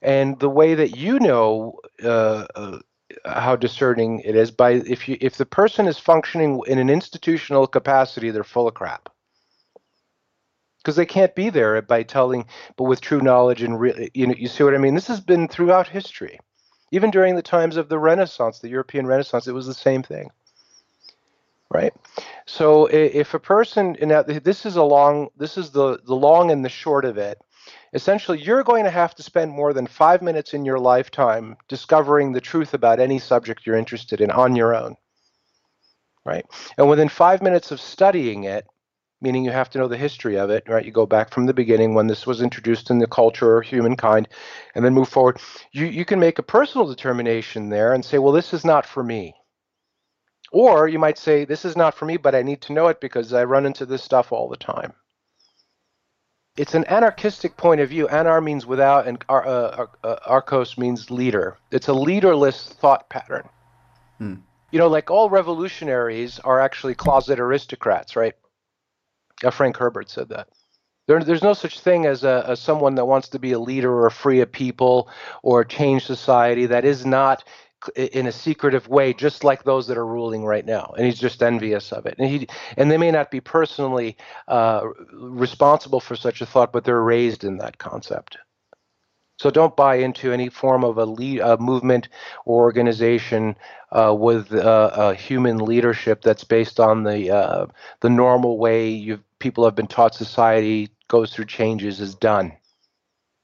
And 0.00 0.38
the 0.38 0.48
way 0.48 0.74
that 0.74 0.96
you 0.96 1.18
know 1.18 1.80
uh, 2.02 2.46
uh, 2.54 2.78
how 3.24 3.56
discerning 3.56 4.20
it 4.20 4.36
is 4.36 4.50
by 4.50 4.72
if 4.72 5.08
you 5.08 5.16
if 5.20 5.36
the 5.36 5.46
person 5.46 5.88
is 5.88 5.98
functioning 5.98 6.60
in 6.66 6.78
an 6.78 6.90
institutional 6.90 7.66
capacity, 7.66 8.30
they're 8.30 8.44
full 8.44 8.68
of 8.68 8.74
crap 8.74 9.08
because 10.78 10.96
they 10.96 11.06
can't 11.06 11.34
be 11.34 11.50
there 11.50 11.82
by 11.82 12.04
telling, 12.04 12.46
but 12.76 12.84
with 12.84 13.00
true 13.00 13.20
knowledge 13.20 13.62
and 13.62 13.80
re, 13.80 14.10
you 14.14 14.26
know 14.28 14.34
you 14.36 14.48
see 14.48 14.62
what 14.62 14.74
I 14.74 14.78
mean. 14.78 14.94
This 14.94 15.08
has 15.08 15.20
been 15.20 15.48
throughout 15.48 15.88
history, 15.88 16.38
even 16.92 17.10
during 17.10 17.34
the 17.34 17.42
times 17.42 17.76
of 17.76 17.88
the 17.88 17.98
Renaissance, 17.98 18.60
the 18.60 18.68
European 18.68 19.06
Renaissance. 19.06 19.48
It 19.48 19.54
was 19.54 19.66
the 19.66 19.74
same 19.74 20.04
thing 20.04 20.30
right? 21.72 21.92
So 22.46 22.86
if 22.86 23.34
a 23.34 23.40
person, 23.40 23.96
and 24.00 24.10
this 24.44 24.66
is 24.66 24.76
a 24.76 24.82
long, 24.84 25.28
this 25.36 25.58
is 25.58 25.70
the 25.70 25.98
the 26.06 26.14
long 26.16 26.50
and 26.50 26.64
the 26.64 26.68
short 26.70 27.04
of 27.04 27.18
it. 27.18 27.38
Essentially, 27.94 28.40
you're 28.40 28.64
going 28.64 28.84
to 28.84 28.90
have 28.90 29.14
to 29.16 29.22
spend 29.22 29.50
more 29.52 29.72
than 29.72 29.86
five 29.86 30.22
minutes 30.22 30.54
in 30.54 30.64
your 30.64 30.78
lifetime 30.78 31.56
discovering 31.68 32.32
the 32.32 32.40
truth 32.40 32.74
about 32.74 33.00
any 33.00 33.18
subject 33.18 33.66
you're 33.66 33.76
interested 33.76 34.20
in 34.20 34.30
on 34.30 34.56
your 34.56 34.74
own. 34.74 34.96
right? 36.24 36.46
And 36.78 36.88
within 36.88 37.08
five 37.08 37.42
minutes 37.42 37.70
of 37.70 37.80
studying 37.80 38.44
it, 38.44 38.66
meaning 39.20 39.44
you 39.44 39.50
have 39.52 39.70
to 39.70 39.78
know 39.78 39.88
the 39.88 39.96
history 39.96 40.38
of 40.38 40.50
it, 40.50 40.64
right? 40.68 40.84
You 40.84 40.92
go 40.92 41.06
back 41.06 41.32
from 41.32 41.46
the 41.46 41.54
beginning 41.54 41.94
when 41.94 42.06
this 42.08 42.26
was 42.26 42.42
introduced 42.42 42.90
in 42.90 42.98
the 42.98 43.06
culture 43.08 43.56
or 43.56 43.62
humankind, 43.62 44.28
and 44.74 44.84
then 44.84 44.94
move 44.94 45.08
forward. 45.08 45.38
You 45.72 45.86
you 45.86 46.04
can 46.04 46.20
make 46.20 46.38
a 46.38 46.42
personal 46.42 46.86
determination 46.86 47.70
there 47.70 47.92
and 47.94 48.04
say, 48.04 48.18
well, 48.18 48.32
this 48.32 48.54
is 48.54 48.64
not 48.64 48.86
for 48.86 49.02
me. 49.02 49.34
Or 50.52 50.88
you 50.88 50.98
might 50.98 51.18
say, 51.18 51.44
this 51.44 51.64
is 51.64 51.76
not 51.76 51.94
for 51.94 52.04
me, 52.04 52.16
but 52.16 52.34
I 52.34 52.42
need 52.42 52.60
to 52.62 52.72
know 52.72 52.88
it 52.88 53.00
because 53.00 53.32
I 53.32 53.44
run 53.44 53.66
into 53.66 53.86
this 53.86 54.02
stuff 54.02 54.32
all 54.32 54.48
the 54.48 54.56
time. 54.56 54.92
It's 56.56 56.74
an 56.74 56.84
anarchistic 56.84 57.56
point 57.56 57.80
of 57.80 57.90
view. 57.90 58.06
Anar 58.06 58.42
means 58.42 58.64
without, 58.64 59.06
and 59.06 59.22
ar, 59.28 59.46
uh, 59.46 59.86
uh, 60.02 60.16
archos 60.24 60.78
means 60.78 61.10
leader. 61.10 61.58
It's 61.70 61.88
a 61.88 61.92
leaderless 61.92 62.68
thought 62.68 63.10
pattern. 63.10 63.48
Hmm. 64.18 64.36
You 64.70 64.78
know, 64.78 64.88
like 64.88 65.10
all 65.10 65.28
revolutionaries 65.28 66.38
are 66.38 66.60
actually 66.60 66.94
closet 66.94 67.38
aristocrats, 67.38 68.16
right? 68.16 68.34
Uh, 69.44 69.50
Frank 69.50 69.76
Herbert 69.76 70.08
said 70.08 70.30
that. 70.30 70.48
There, 71.06 71.22
there's 71.22 71.42
no 71.42 71.52
such 71.52 71.80
thing 71.80 72.06
as 72.06 72.24
a, 72.24 72.44
a 72.48 72.56
someone 72.56 72.94
that 72.96 73.04
wants 73.04 73.28
to 73.28 73.38
be 73.38 73.52
a 73.52 73.58
leader 73.58 74.04
or 74.04 74.10
free 74.10 74.40
a 74.40 74.46
people 74.46 75.08
or 75.42 75.64
change 75.64 76.04
society 76.04 76.66
that 76.66 76.84
is 76.84 77.06
not 77.06 77.44
in 77.96 78.26
a 78.26 78.32
secretive 78.32 78.88
way, 78.88 79.12
just 79.12 79.44
like 79.44 79.64
those 79.64 79.86
that 79.88 79.98
are 79.98 80.06
ruling 80.06 80.44
right 80.44 80.64
now, 80.64 80.94
and 80.96 81.06
he's 81.06 81.18
just 81.18 81.42
envious 81.42 81.92
of 81.92 82.06
it. 82.06 82.16
And 82.18 82.28
he 82.28 82.48
and 82.76 82.90
they 82.90 82.98
may 82.98 83.10
not 83.10 83.30
be 83.30 83.40
personally 83.40 84.16
uh, 84.48 84.82
responsible 85.12 86.00
for 86.00 86.16
such 86.16 86.40
a 86.40 86.46
thought, 86.46 86.72
but 86.72 86.84
they're 86.84 87.02
raised 87.02 87.44
in 87.44 87.58
that 87.58 87.78
concept. 87.78 88.38
So 89.38 89.50
don't 89.50 89.76
buy 89.76 89.96
into 89.96 90.32
any 90.32 90.48
form 90.48 90.82
of 90.82 90.96
a, 90.96 91.04
lead, 91.04 91.40
a 91.40 91.58
movement 91.58 92.08
or 92.46 92.62
organization 92.62 93.56
uh, 93.92 94.14
with 94.18 94.52
uh, 94.52 94.90
a 94.94 95.14
human 95.14 95.58
leadership 95.58 96.22
that's 96.22 96.44
based 96.44 96.80
on 96.80 97.04
the 97.04 97.30
uh, 97.30 97.66
the 98.00 98.08
normal 98.08 98.58
way 98.58 99.18
people 99.38 99.64
have 99.64 99.74
been 99.74 99.86
taught 99.86 100.14
society 100.14 100.88
goes 101.08 101.34
through 101.34 101.44
changes 101.44 102.00
is 102.00 102.14
done. 102.14 102.52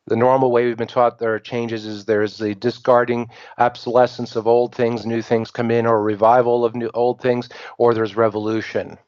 The 0.07 0.16
normal 0.16 0.50
way 0.50 0.66
we've 0.66 0.76
been 0.76 0.88
taught 0.88 1.18
there 1.18 1.34
are 1.34 1.38
changes 1.38 1.86
is 1.86 2.05
there's 2.05 2.36
the 2.36 2.55
discarding, 2.55 3.30
obsolescence 3.59 4.34
of 4.34 4.48
old 4.48 4.74
things, 4.74 5.07
new 5.07 5.22
things 5.22 5.50
come 5.53 5.70
in, 5.70 5.86
or 5.86 6.03
revival 6.03 6.64
of 6.64 6.74
new 6.74 6.90
old 6.92 7.20
things, 7.20 7.48
or 7.78 7.94
there's 7.94 8.16
revolution. 8.16 8.98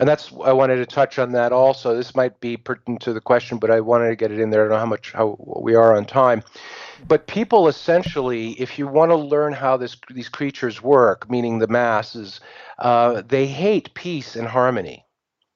And 0.00 0.08
that's 0.08 0.32
I 0.42 0.52
wanted 0.52 0.76
to 0.76 0.86
touch 0.86 1.18
on 1.18 1.32
that 1.32 1.52
also. 1.52 1.94
This 1.94 2.16
might 2.16 2.40
be 2.40 2.56
pertinent 2.56 3.02
to 3.02 3.12
the 3.12 3.20
question, 3.20 3.58
but 3.58 3.70
I 3.70 3.80
wanted 3.80 4.08
to 4.08 4.16
get 4.16 4.32
it 4.32 4.40
in 4.40 4.50
there. 4.50 4.62
I 4.62 4.64
don't 4.64 4.72
know 4.72 4.78
how 4.78 4.86
much 4.86 5.12
how 5.12 5.36
we 5.38 5.74
are 5.74 5.96
on 5.96 6.06
time. 6.06 6.42
But 7.06 7.26
people 7.26 7.68
essentially, 7.68 8.52
if 8.52 8.78
you 8.78 8.88
want 8.88 9.10
to 9.10 9.16
learn 9.16 9.52
how 9.52 9.76
this 9.76 9.96
these 10.10 10.30
creatures 10.30 10.82
work, 10.82 11.30
meaning 11.30 11.58
the 11.58 11.68
masses, 11.68 12.40
uh, 12.78 13.22
they 13.26 13.46
hate 13.46 13.94
peace 13.94 14.34
and 14.34 14.48
harmony. 14.48 15.04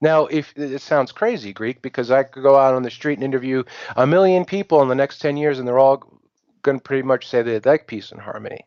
Now, 0.00 0.26
if 0.26 0.52
it 0.56 0.82
sounds 0.82 1.12
crazy, 1.12 1.52
Greek, 1.52 1.80
because 1.80 2.10
I 2.10 2.22
could 2.22 2.42
go 2.42 2.56
out 2.56 2.74
on 2.74 2.82
the 2.82 2.90
street 2.90 3.14
and 3.14 3.24
interview 3.24 3.64
a 3.96 4.06
million 4.06 4.44
people 4.44 4.82
in 4.82 4.88
the 4.88 4.94
next 4.94 5.18
10 5.20 5.36
years, 5.36 5.58
and 5.58 5.66
they're 5.66 5.78
all 5.78 6.02
going 6.62 6.78
to 6.78 6.82
pretty 6.82 7.02
much 7.02 7.28
say 7.28 7.42
they 7.42 7.58
like 7.60 7.86
peace 7.86 8.12
and 8.12 8.20
harmony. 8.20 8.60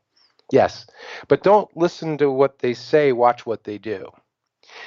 Yes, 0.51 0.88
but 1.27 1.43
don't 1.43 1.75
listen 1.77 2.17
to 2.17 2.32
what 2.32 2.59
they 2.59 2.73
say, 2.73 3.11
watch 3.11 3.45
what 3.45 3.63
they 3.63 3.77
do. 3.77 4.09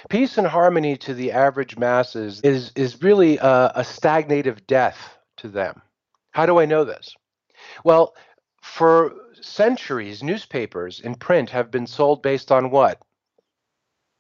Peace 0.08 0.36
and 0.36 0.46
harmony 0.46 0.96
to 0.96 1.14
the 1.14 1.30
average 1.30 1.78
masses 1.78 2.40
is, 2.42 2.72
is 2.74 3.02
really 3.02 3.38
a, 3.38 3.72
a 3.76 3.82
stagnative 3.82 4.66
death 4.66 5.16
to 5.36 5.48
them. 5.48 5.82
How 6.32 6.46
do 6.46 6.58
I 6.58 6.66
know 6.66 6.84
this? 6.84 7.14
Well, 7.84 8.14
for 8.60 9.14
centuries, 9.40 10.22
newspapers 10.22 10.98
in 10.98 11.14
print 11.14 11.50
have 11.50 11.70
been 11.70 11.86
sold 11.86 12.22
based 12.22 12.50
on 12.50 12.70
what? 12.70 13.00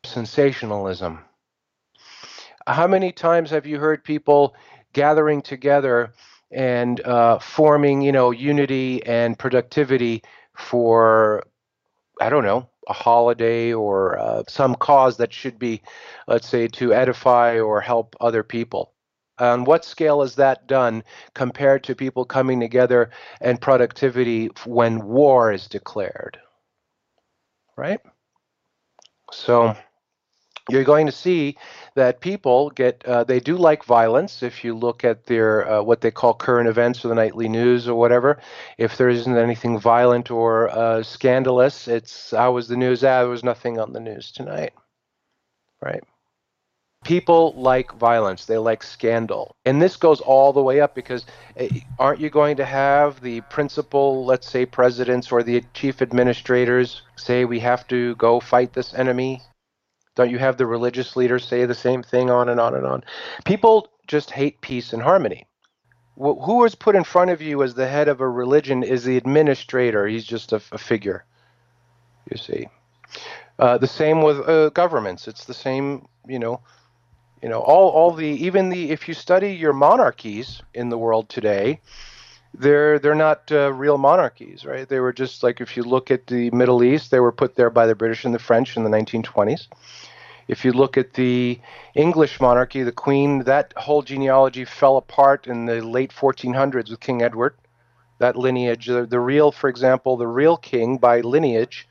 Sensationalism 0.04 1.20
how 2.66 2.86
many 2.86 3.12
times 3.12 3.50
have 3.50 3.66
you 3.66 3.78
heard 3.78 4.04
people 4.04 4.54
gathering 4.92 5.42
together 5.42 6.12
and 6.50 7.00
uh, 7.00 7.38
forming, 7.38 8.02
you 8.02 8.12
know, 8.12 8.30
unity 8.30 9.02
and 9.06 9.38
productivity 9.38 10.22
for, 10.56 11.44
I 12.20 12.28
don't 12.28 12.44
know, 12.44 12.68
a 12.88 12.92
holiday 12.92 13.72
or 13.72 14.18
uh, 14.18 14.42
some 14.48 14.74
cause 14.74 15.16
that 15.16 15.32
should 15.32 15.58
be, 15.58 15.82
let's 16.26 16.48
say, 16.48 16.68
to 16.68 16.92
edify 16.92 17.58
or 17.58 17.80
help 17.80 18.16
other 18.20 18.42
people? 18.42 18.92
On 19.38 19.64
what 19.64 19.84
scale 19.84 20.22
is 20.22 20.34
that 20.36 20.66
done 20.66 21.02
compared 21.34 21.84
to 21.84 21.94
people 21.94 22.24
coming 22.24 22.60
together 22.60 23.10
and 23.40 23.60
productivity 23.60 24.50
when 24.66 25.04
war 25.06 25.52
is 25.52 25.66
declared? 25.66 26.38
Right? 27.76 28.00
So 29.32 29.74
you're 30.70 30.84
going 30.84 31.06
to 31.06 31.12
see 31.12 31.56
that 31.94 32.20
people 32.20 32.70
get 32.70 33.04
uh, 33.06 33.24
they 33.24 33.40
do 33.40 33.56
like 33.56 33.84
violence. 33.84 34.42
If 34.42 34.64
you 34.64 34.74
look 34.74 35.04
at 35.04 35.26
their 35.26 35.68
uh, 35.68 35.82
what 35.82 36.00
they 36.00 36.10
call 36.10 36.34
current 36.34 36.68
events 36.68 37.04
or 37.04 37.08
the 37.08 37.14
nightly 37.14 37.48
news 37.48 37.88
or 37.88 37.98
whatever 37.98 38.40
if 38.78 38.96
there 38.96 39.08
isn't 39.08 39.36
anything 39.36 39.78
violent 39.78 40.30
or 40.30 40.68
uh, 40.70 41.02
scandalous 41.02 41.88
it's 41.88 42.30
how 42.30 42.52
was 42.52 42.68
the 42.68 42.76
news? 42.76 43.02
Ah 43.02 43.20
there 43.20 43.28
was 43.28 43.44
nothing 43.44 43.78
on 43.78 43.92
the 43.92 44.00
news 44.00 44.30
tonight. 44.30 44.72
Right? 45.80 46.04
People 47.04 47.52
like 47.56 47.92
violence. 47.94 48.44
They 48.44 48.58
like 48.58 48.84
scandal. 48.84 49.56
And 49.64 49.82
this 49.82 49.96
goes 49.96 50.20
all 50.20 50.52
the 50.52 50.62
way 50.62 50.80
up 50.80 50.94
because 50.94 51.26
eh, 51.56 51.80
aren't 51.98 52.20
you 52.20 52.30
going 52.30 52.56
to 52.58 52.64
have 52.64 53.20
the 53.20 53.40
principal 53.42 54.24
let's 54.24 54.48
say 54.48 54.64
presidents 54.64 55.32
or 55.32 55.42
the 55.42 55.64
chief 55.74 56.00
administrators 56.00 57.02
say 57.16 57.44
we 57.44 57.58
have 57.58 57.88
to 57.88 58.14
go 58.14 58.38
fight 58.38 58.72
this 58.72 58.94
enemy 58.94 59.42
don't 60.14 60.30
you 60.30 60.38
have 60.38 60.56
the 60.56 60.66
religious 60.66 61.16
leaders 61.16 61.46
say 61.46 61.64
the 61.64 61.74
same 61.74 62.02
thing 62.02 62.30
on 62.30 62.48
and 62.48 62.60
on 62.60 62.74
and 62.74 62.86
on? 62.86 63.04
People 63.44 63.88
just 64.06 64.30
hate 64.30 64.60
peace 64.60 64.92
and 64.92 65.02
harmony. 65.02 65.46
Who 66.16 66.64
is 66.64 66.74
put 66.74 66.94
in 66.94 67.04
front 67.04 67.30
of 67.30 67.40
you 67.40 67.62
as 67.62 67.74
the 67.74 67.88
head 67.88 68.08
of 68.08 68.20
a 68.20 68.28
religion 68.28 68.82
is 68.82 69.04
the 69.04 69.16
administrator. 69.16 70.06
He's 70.06 70.24
just 70.24 70.52
a, 70.52 70.60
a 70.70 70.78
figure. 70.78 71.24
You 72.30 72.36
see. 72.36 72.68
Uh, 73.58 73.78
the 73.78 73.86
same 73.86 74.22
with 74.22 74.46
uh, 74.48 74.70
governments. 74.70 75.28
It's 75.28 75.44
the 75.44 75.54
same, 75.54 76.08
you 76.26 76.38
know, 76.38 76.60
you 77.42 77.48
know, 77.48 77.60
all, 77.60 77.88
all 77.90 78.12
the 78.12 78.26
even 78.26 78.68
the 78.68 78.90
if 78.90 79.08
you 79.08 79.14
study 79.14 79.54
your 79.54 79.72
monarchies 79.72 80.62
in 80.74 80.90
the 80.90 80.98
world 80.98 81.28
today, 81.28 81.80
they're 82.54 82.98
they're 82.98 83.14
not 83.14 83.50
uh, 83.50 83.72
real 83.72 83.98
monarchies, 83.98 84.64
right? 84.64 84.88
They 84.88 85.00
were 85.00 85.12
just 85.12 85.42
like 85.42 85.60
if 85.60 85.76
you 85.76 85.82
look 85.82 86.10
at 86.10 86.26
the 86.26 86.50
Middle 86.50 86.82
East, 86.84 87.10
they 87.10 87.20
were 87.20 87.32
put 87.32 87.56
there 87.56 87.70
by 87.70 87.86
the 87.86 87.94
British 87.94 88.24
and 88.24 88.34
the 88.34 88.38
French 88.38 88.76
in 88.76 88.84
the 88.84 88.90
1920s. 88.90 89.68
If 90.48 90.64
you 90.64 90.72
look 90.72 90.98
at 90.98 91.14
the 91.14 91.60
English 91.94 92.40
monarchy, 92.40 92.82
the 92.82 92.92
Queen, 92.92 93.44
that 93.44 93.72
whole 93.76 94.02
genealogy 94.02 94.64
fell 94.64 94.96
apart 94.96 95.46
in 95.46 95.66
the 95.66 95.80
late 95.80 96.12
1400s 96.12 96.90
with 96.90 97.00
King 97.00 97.22
Edward. 97.22 97.54
That 98.18 98.36
lineage, 98.36 98.86
the, 98.86 99.06
the 99.06 99.20
real, 99.20 99.50
for 99.50 99.68
example, 99.68 100.16
the 100.16 100.26
real 100.26 100.56
king 100.56 100.98
by 100.98 101.20
lineage 101.20 101.88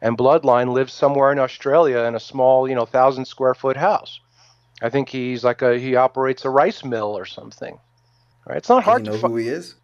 and 0.00 0.16
bloodline 0.16 0.72
lives 0.72 0.92
somewhere 0.92 1.32
in 1.32 1.38
Australia 1.38 1.98
in 2.00 2.14
a 2.14 2.20
small, 2.20 2.68
you 2.68 2.74
know, 2.74 2.86
thousand 2.86 3.24
square 3.24 3.54
foot 3.54 3.76
house. 3.76 4.20
I 4.82 4.90
think 4.90 5.08
he's 5.08 5.44
like 5.44 5.62
a 5.62 5.78
he 5.78 5.96
operates 5.96 6.44
a 6.44 6.50
rice 6.50 6.84
mill 6.84 7.16
or 7.16 7.24
something. 7.24 7.78
Right? 8.46 8.58
It's 8.58 8.68
not 8.68 8.84
hard 8.84 9.02
he 9.02 9.10
know 9.10 9.18
to 9.18 9.28
who 9.28 9.36
he 9.36 9.48
is. 9.48 9.74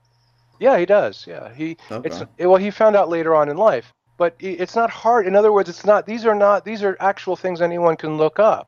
Yeah, 0.61 0.79
he 0.79 0.85
does. 0.85 1.27
Yeah, 1.27 1.53
he. 1.53 1.79
Okay. 1.91 2.09
It's 2.09 2.23
well, 2.39 2.57
he 2.57 2.71
found 2.71 2.95
out 2.95 3.09
later 3.09 3.35
on 3.35 3.49
in 3.49 3.57
life, 3.57 3.93
but 4.19 4.37
it's 4.39 4.77
not 4.77 4.91
hard. 4.91 5.27
In 5.27 5.35
other 5.35 5.53
words, 5.53 5.71
it's 5.71 5.87
not. 5.87 6.05
These 6.05 6.27
are 6.27 6.35
not. 6.35 6.67
These 6.67 6.83
are 6.83 6.97
actual 7.01 7.35
things 7.35 7.63
anyone 7.63 7.97
can 7.97 8.19
look 8.19 8.39
up. 8.39 8.67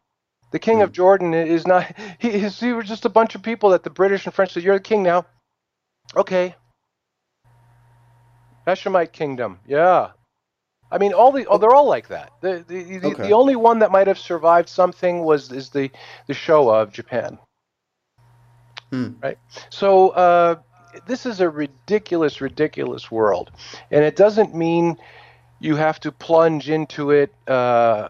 The 0.53 0.59
king 0.59 0.79
mm. 0.79 0.85
of 0.85 0.89
hmm. 0.89 0.95
Jordan 0.95 1.35
is 1.35 1.67
not. 1.67 1.95
He, 2.19 2.39
he 2.39 2.73
was 2.73 2.89
just 2.89 3.05
a 3.05 3.11
bunch 3.11 3.35
of 3.35 3.43
people 3.43 3.71
that 3.71 3.85
the 3.85 3.91
British 3.91 4.25
and 4.25 4.35
French 4.35 4.53
said, 4.55 4.63
"You're 4.63 4.79
the 4.79 4.83
king 4.83 5.03
now." 5.03 5.27
Okay. 6.17 6.55
Hashemite 8.67 9.13
kingdom. 9.13 9.59
Yeah. 9.67 10.13
I 10.91 10.99
mean, 10.99 11.13
all 11.13 11.31
the 11.31 11.47
oh, 11.47 11.59
they're 11.59 11.75
all 11.75 11.89
like 11.89 12.09
that. 12.09 12.33
The 12.41 12.65
the, 12.67 12.99
the, 12.99 13.07
okay. 13.09 13.23
the 13.25 13.33
only 13.33 13.57
one 13.57 13.81
that 13.81 13.91
might 13.91 14.07
have 14.07 14.19
survived 14.19 14.71
something 14.71 15.25
was 15.25 15.53
is 15.53 15.69
the 15.69 15.91
the 16.27 16.33
Showa 16.33 16.81
of 16.81 16.91
Japan. 16.91 17.39
Hmm. 18.91 19.11
Right. 19.23 19.39
So. 19.69 20.09
Uh, 20.09 20.57
this 21.07 21.27
is 21.27 21.41
a 21.41 21.49
ridiculous, 21.49 22.41
ridiculous 22.41 23.11
world, 23.11 23.51
and 23.91 24.05
it 24.05 24.17
doesn't 24.17 24.55
mean 24.55 24.97
you 25.61 25.77
have 25.77 26.01
to 26.01 26.13
plunge 26.13 26.69
into 26.69 27.11
it 27.11 27.33
uh, 27.47 28.09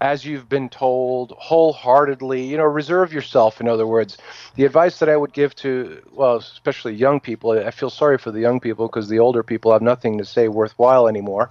as 0.00 0.24
you've 0.24 0.48
been 0.48 0.68
told 0.68 1.32
wholeheartedly. 1.38 2.44
You 2.44 2.56
know, 2.56 2.64
reserve 2.64 3.12
yourself. 3.12 3.60
In 3.60 3.68
other 3.68 3.86
words, 3.86 4.18
the 4.56 4.64
advice 4.64 4.98
that 4.98 5.08
I 5.08 5.16
would 5.16 5.32
give 5.32 5.54
to, 5.56 6.02
well, 6.12 6.36
especially 6.36 6.94
young 6.94 7.20
people. 7.20 7.52
I 7.52 7.70
feel 7.70 7.90
sorry 7.90 8.18
for 8.18 8.30
the 8.30 8.40
young 8.40 8.60
people 8.60 8.88
because 8.88 9.08
the 9.08 9.18
older 9.18 9.42
people 9.42 9.72
have 9.72 9.82
nothing 9.82 10.18
to 10.18 10.24
say 10.24 10.48
worthwhile 10.48 11.08
anymore. 11.08 11.50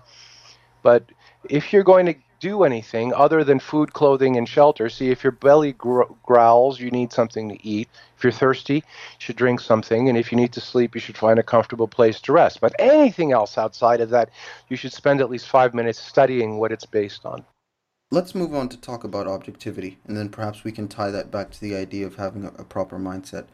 But 0.84 1.05
if 1.49 1.73
you're 1.73 1.84
going 1.84 2.05
to 2.07 2.15
do 2.40 2.64
anything 2.64 3.14
other 3.14 3.44
than 3.44 3.60
food, 3.60 3.94
clothing, 3.94 4.38
and 4.38 4.48
shelter. 4.48 4.90
See, 4.90 5.10
if 5.10 5.24
your 5.24 5.32
belly 5.32 5.74
gro- 5.74 6.18
growls, 6.24 6.80
you 6.80 6.92
need 6.92 7.12
something 7.12 7.50
to 7.50 7.68
eat. 7.68 7.90
If 8.18 8.24
you're 8.24 8.32
thirsty, 8.32 8.76
you 8.76 8.82
should 9.20 9.36
drink 9.36 9.60
something. 9.60 10.10
And 10.10 10.18
if 10.18 10.32
you 10.32 10.38
need 10.38 10.54
to 10.54 10.62
sleep, 10.62 10.96
you 10.96 11.02
should 11.02 11.18
find 11.18 11.40
a 11.40 11.44
comfortable 11.44 11.88
place 11.88 12.20
to 12.22 12.34
rest. 12.34 12.62
But 12.62 12.76
anything 12.80 13.32
else 13.32 13.58
outside 13.58 14.02
of 14.02 14.10
that, 14.12 14.30
you 14.70 14.78
should 14.78 14.94
spend 14.94 15.22
at 15.22 15.30
least 15.30 15.50
five 15.50 15.74
minutes 15.74 16.00
studying 16.00 16.58
what 16.58 16.72
it's 16.72 16.86
based 16.86 17.26
on. 17.26 17.46
Let's 18.10 18.34
move 18.34 18.54
on 18.54 18.70
to 18.70 18.78
talk 18.80 19.04
about 19.04 19.28
objectivity, 19.28 19.98
and 20.06 20.16
then 20.16 20.30
perhaps 20.30 20.64
we 20.64 20.72
can 20.72 20.88
tie 20.88 21.12
that 21.12 21.30
back 21.30 21.52
to 21.52 21.60
the 21.60 21.76
idea 21.76 22.06
of 22.06 22.16
having 22.16 22.46
a 22.46 22.64
proper 22.64 22.98
mindset. 22.98 23.48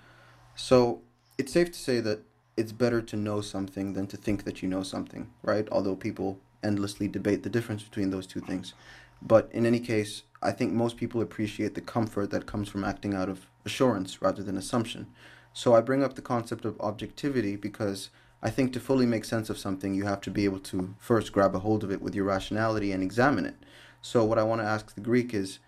So, 0.56 1.02
it's 1.40 1.52
safe 1.52 1.72
to 1.72 1.80
say 1.80 2.00
that 2.02 2.20
it's 2.56 2.72
better 2.72 3.02
to 3.02 3.16
know 3.16 3.42
something 3.42 3.94
than 3.94 4.06
to 4.08 4.18
think 4.18 4.44
that 4.44 4.62
you 4.62 4.70
know 4.70 4.84
something, 4.84 5.32
right? 5.42 5.68
Although 5.72 5.96
people 5.96 6.40
endlessly 6.64 7.08
debate 7.08 7.44
the 7.44 7.50
difference 7.50 7.84
between 7.84 8.10
those 8.10 8.28
two 8.28 8.42
things. 8.42 8.74
But 9.22 9.50
in 9.52 9.66
any 9.66 9.80
case, 9.80 10.24
I 10.42 10.52
think 10.52 10.74
most 10.74 10.98
people 10.98 11.22
appreciate 11.22 11.76
the 11.76 11.82
comfort 11.82 12.30
that 12.32 12.46
comes 12.46 12.68
from 12.68 12.84
acting 12.84 13.14
out 13.14 13.30
of 13.30 13.48
assurance 13.66 14.22
rather 14.22 14.44
than 14.44 14.58
assumption. 14.58 15.08
So 15.54 15.76
I 15.76 15.82
bring 15.82 16.04
up 16.04 16.16
the 16.16 16.22
concept 16.22 16.66
of 16.66 16.80
objectivity 16.82 17.56
because 17.56 18.10
I 18.42 18.50
think 18.50 18.74
to 18.74 18.80
fully 18.80 19.06
make 19.06 19.24
sense 19.24 19.50
of 19.50 19.58
something, 19.58 19.94
you 19.94 20.04
have 20.04 20.20
to 20.22 20.32
be 20.32 20.44
able 20.44 20.60
to 20.60 20.96
first 21.00 21.32
grab 21.32 21.56
a 21.56 21.60
hold 21.60 21.84
of 21.84 21.92
it 21.92 22.02
with 22.02 22.14
your 22.14 22.26
rationality 22.26 22.92
and 22.92 23.02
examine 23.02 23.46
it. 23.46 23.56
So, 24.02 24.26
what 24.26 24.38
I 24.38 24.44
want 24.44 24.60
to 24.60 24.68
ask 24.68 24.94
the 24.94 25.02
Greek 25.02 25.34
is 25.34 25.60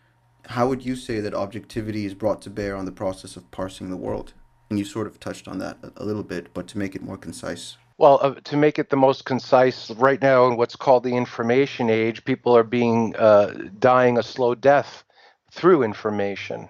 how 0.47 0.67
would 0.67 0.85
you 0.85 0.95
say 0.95 1.21
that 1.21 1.33
objectivity 1.33 2.05
is 2.05 2.13
brought 2.13 2.41
to 2.43 2.49
bear 2.49 2.75
on 2.75 2.85
the 2.85 2.91
process 2.91 3.37
of 3.37 3.49
parsing 3.51 3.89
the 3.89 3.95
world? 3.95 4.33
And 4.69 4.77
you 4.77 4.83
sort 4.85 5.07
of 5.07 5.19
touched 5.19 5.47
on 5.47 5.59
that 5.59 5.77
a 5.95 6.03
little 6.03 6.23
bit, 6.23 6.53
but 6.53 6.67
to 6.67 6.77
make 6.77 6.95
it 6.95 7.01
more 7.01 7.17
concise. 7.17 7.77
Well, 7.97 8.19
uh, 8.21 8.35
to 8.43 8.57
make 8.57 8.77
it 8.77 8.89
the 8.89 8.97
most 8.97 9.23
concise, 9.23 9.89
right 9.91 10.21
now 10.21 10.47
in 10.47 10.57
what's 10.57 10.75
called 10.75 11.03
the 11.03 11.15
information 11.15 11.89
age, 11.89 12.25
people 12.25 12.55
are 12.57 12.63
being 12.63 13.15
uh, 13.15 13.53
dying 13.79 14.17
a 14.17 14.23
slow 14.23 14.53
death 14.53 15.03
through 15.51 15.83
information. 15.83 16.69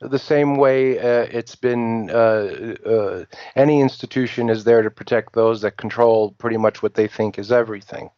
The 0.00 0.18
same 0.18 0.56
way 0.56 0.98
uh, 0.98 1.26
it's 1.30 1.56
been, 1.56 2.10
uh, 2.10 2.74
uh, 2.84 3.24
any 3.56 3.80
institution 3.80 4.50
is 4.50 4.64
there 4.64 4.82
to 4.82 4.90
protect 4.90 5.32
those 5.32 5.62
that 5.62 5.78
control 5.78 6.32
pretty 6.32 6.58
much 6.58 6.82
what 6.82 6.94
they 6.94 7.08
think 7.08 7.38
is 7.38 7.50
everything. 7.50 8.10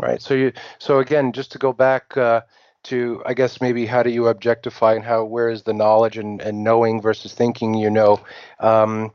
Right. 0.00 0.22
So 0.22 0.32
you, 0.32 0.52
so 0.78 1.00
again, 1.00 1.32
just 1.32 1.52
to 1.52 1.58
go 1.58 1.74
back 1.74 2.16
uh, 2.16 2.42
to, 2.84 3.22
I 3.26 3.34
guess 3.34 3.60
maybe 3.60 3.84
how 3.84 4.02
do 4.02 4.10
you 4.10 4.28
objectify 4.28 4.94
and 4.94 5.04
how 5.04 5.24
where 5.24 5.50
is 5.50 5.64
the 5.64 5.74
knowledge 5.74 6.16
and, 6.16 6.40
and 6.40 6.64
knowing 6.64 7.02
versus 7.02 7.34
thinking? 7.34 7.74
You 7.74 7.90
know. 7.90 8.20
Um, 8.58 9.12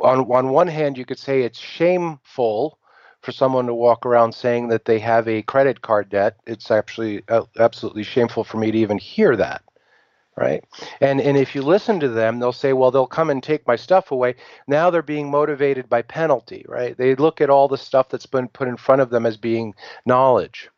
on 0.00 0.20
on 0.32 0.50
one 0.50 0.68
hand, 0.68 0.98
you 0.98 1.04
could 1.04 1.18
say 1.18 1.42
it's 1.42 1.58
shameful 1.58 2.78
for 3.22 3.32
someone 3.32 3.66
to 3.66 3.74
walk 3.74 4.06
around 4.06 4.32
saying 4.34 4.68
that 4.68 4.84
they 4.84 4.98
have 4.98 5.28
a 5.28 5.42
credit 5.42 5.82
card 5.82 6.08
debt. 6.10 6.36
It's 6.46 6.70
actually 6.70 7.22
uh, 7.28 7.44
absolutely 7.58 8.02
shameful 8.04 8.44
for 8.44 8.58
me 8.58 8.70
to 8.70 8.78
even 8.78 8.98
hear 8.98 9.36
that, 9.36 9.62
right? 10.36 10.64
And 11.00 11.20
and 11.20 11.36
if 11.36 11.54
you 11.54 11.62
listen 11.62 12.00
to 12.00 12.08
them, 12.08 12.38
they'll 12.40 12.52
say, 12.52 12.72
well, 12.72 12.90
they'll 12.90 13.06
come 13.06 13.30
and 13.30 13.42
take 13.42 13.66
my 13.66 13.76
stuff 13.76 14.10
away. 14.12 14.36
Now 14.68 14.90
they're 14.90 15.02
being 15.02 15.30
motivated 15.30 15.88
by 15.88 16.02
penalty, 16.02 16.64
right? 16.68 16.96
They 16.96 17.14
look 17.16 17.40
at 17.40 17.50
all 17.50 17.68
the 17.68 17.78
stuff 17.78 18.08
that's 18.10 18.26
been 18.26 18.48
put 18.48 18.68
in 18.68 18.76
front 18.76 19.02
of 19.02 19.10
them 19.10 19.26
as 19.26 19.36
being 19.36 19.74
knowledge, 20.06 20.70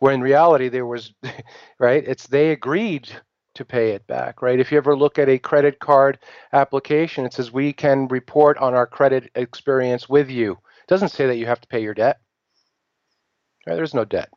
where 0.00 0.14
in 0.14 0.22
reality 0.22 0.68
there 0.68 0.86
was, 0.86 1.12
right? 1.78 2.04
It's 2.06 2.28
they 2.28 2.52
agreed 2.52 3.10
to 3.58 3.64
pay 3.64 3.90
it 3.90 4.06
back, 4.06 4.40
right? 4.40 4.60
If 4.60 4.72
you 4.72 4.78
ever 4.78 4.96
look 4.96 5.18
at 5.18 5.28
a 5.28 5.38
credit 5.38 5.80
card 5.80 6.18
application, 6.52 7.26
it 7.26 7.32
says 7.32 7.52
we 7.52 7.72
can 7.72 8.06
report 8.08 8.56
on 8.58 8.72
our 8.72 8.86
credit 8.86 9.30
experience 9.34 10.08
with 10.08 10.30
you. 10.30 10.52
It 10.52 10.88
doesn't 10.88 11.10
say 11.10 11.26
that 11.26 11.36
you 11.36 11.46
have 11.46 11.60
to 11.60 11.68
pay 11.68 11.82
your 11.82 11.94
debt. 11.94 12.20
Right? 13.66 13.74
There's 13.74 13.94
no 13.94 14.04
debt. 14.04 14.30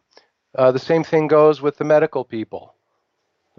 Uh, 0.58 0.72
the 0.72 0.80
same 0.80 1.04
thing 1.04 1.28
goes 1.28 1.62
with 1.62 1.78
the 1.78 1.86
medical 1.86 2.26
people 2.26 2.76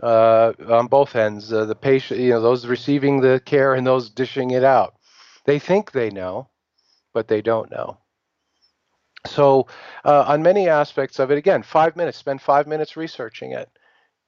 uh, 0.02 0.52
on 0.68 0.88
both 0.88 1.14
ends. 1.14 1.52
Uh, 1.52 1.64
the 1.64 1.76
patient, 1.76 2.18
you 2.18 2.30
know, 2.30 2.40
those 2.40 2.66
receiving 2.66 3.20
the 3.20 3.40
care 3.44 3.74
and 3.74 3.86
those 3.86 4.10
dishing 4.10 4.50
it 4.50 4.64
out. 4.64 4.96
They 5.46 5.60
think 5.60 5.92
they 5.92 6.10
know, 6.10 6.48
but 7.14 7.28
they 7.28 7.40
don't 7.40 7.70
know. 7.70 7.98
So, 9.26 9.68
uh, 10.04 10.24
on 10.26 10.42
many 10.42 10.68
aspects 10.68 11.20
of 11.20 11.30
it, 11.30 11.38
again, 11.38 11.62
five 11.62 11.94
minutes, 11.94 12.18
spend 12.18 12.42
five 12.42 12.66
minutes 12.66 12.96
researching 12.96 13.52
it 13.52 13.70